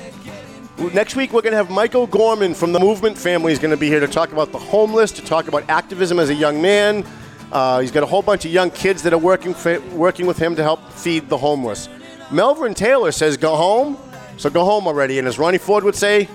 Next 0.95 1.15
week, 1.17 1.33
we're 1.33 1.43
going 1.43 1.53
to 1.53 1.57
have 1.59 1.71
Michael 1.71 2.07
Gorman 2.09 2.55
from 2.55 2.73
the 2.73 2.81
Movement 2.81 3.17
family 3.17 3.53
is 3.53 3.59
going 3.61 3.71
to 3.71 3.77
be 3.77 3.87
here 3.89 4.01
to 4.01 4.09
talk 4.09 4.33
about 4.33 4.51
the 4.51 4.59
homeless, 4.59 5.13
to 5.13 5.23
talk 5.23 5.47
about 5.47 5.69
activism 5.69 6.19
as 6.19 6.29
a 6.29 6.35
young 6.35 6.61
man. 6.61 7.05
Uh, 7.53 7.81
he's 7.81 7.93
got 7.93 8.03
a 8.03 8.07
whole 8.07 8.23
bunch 8.23 8.45
of 8.47 8.51
young 8.51 8.71
kids 8.71 9.03
that 9.03 9.13
are 9.13 9.19
working 9.19 9.55
for, 9.55 9.79
working 9.93 10.27
with 10.27 10.39
him 10.39 10.57
to 10.57 10.63
help 10.63 10.91
feed 10.91 11.29
the 11.29 11.37
homeless. 11.37 11.89
Melvin 12.31 12.73
Taylor 12.75 13.13
says, 13.13 13.37
"Go 13.37 13.55
home." 13.55 13.97
So 14.37 14.51
go 14.51 14.65
home 14.65 14.87
already. 14.87 15.19
And 15.19 15.29
as 15.29 15.39
Ronnie 15.39 15.59
Ford 15.59 15.85
would 15.85 15.95
say, 15.97 16.29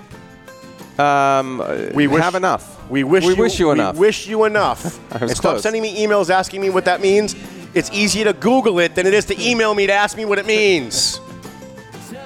Um, 0.98 1.62
we 1.94 2.06
wish, 2.08 2.22
have 2.22 2.34
enough. 2.34 2.90
We 2.90 3.04
wish 3.04 3.24
We 3.24 3.34
you, 3.34 3.40
wish 3.42 3.58
you 3.60 3.70
enough. 3.70 3.94
We 3.94 4.00
wish 4.00 4.26
you 4.26 4.44
enough. 4.44 4.98
And 5.20 5.30
stop 5.30 5.42
close. 5.52 5.62
sending 5.62 5.82
me 5.82 6.04
emails 6.04 6.30
asking 6.30 6.60
me 6.60 6.70
what 6.70 6.84
that 6.86 7.00
means. 7.00 7.36
It's 7.74 7.90
easier 7.92 8.24
to 8.24 8.32
Google 8.32 8.78
it 8.80 8.94
than 8.94 9.06
it 9.06 9.14
is 9.14 9.24
to 9.26 9.40
email 9.40 9.74
me 9.74 9.86
to 9.86 9.92
ask 9.92 10.16
me 10.16 10.24
what 10.24 10.38
it 10.38 10.46
means. 10.46 11.20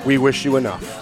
We 0.06 0.16
wish 0.18 0.44
you 0.44 0.56
enough. 0.56 1.01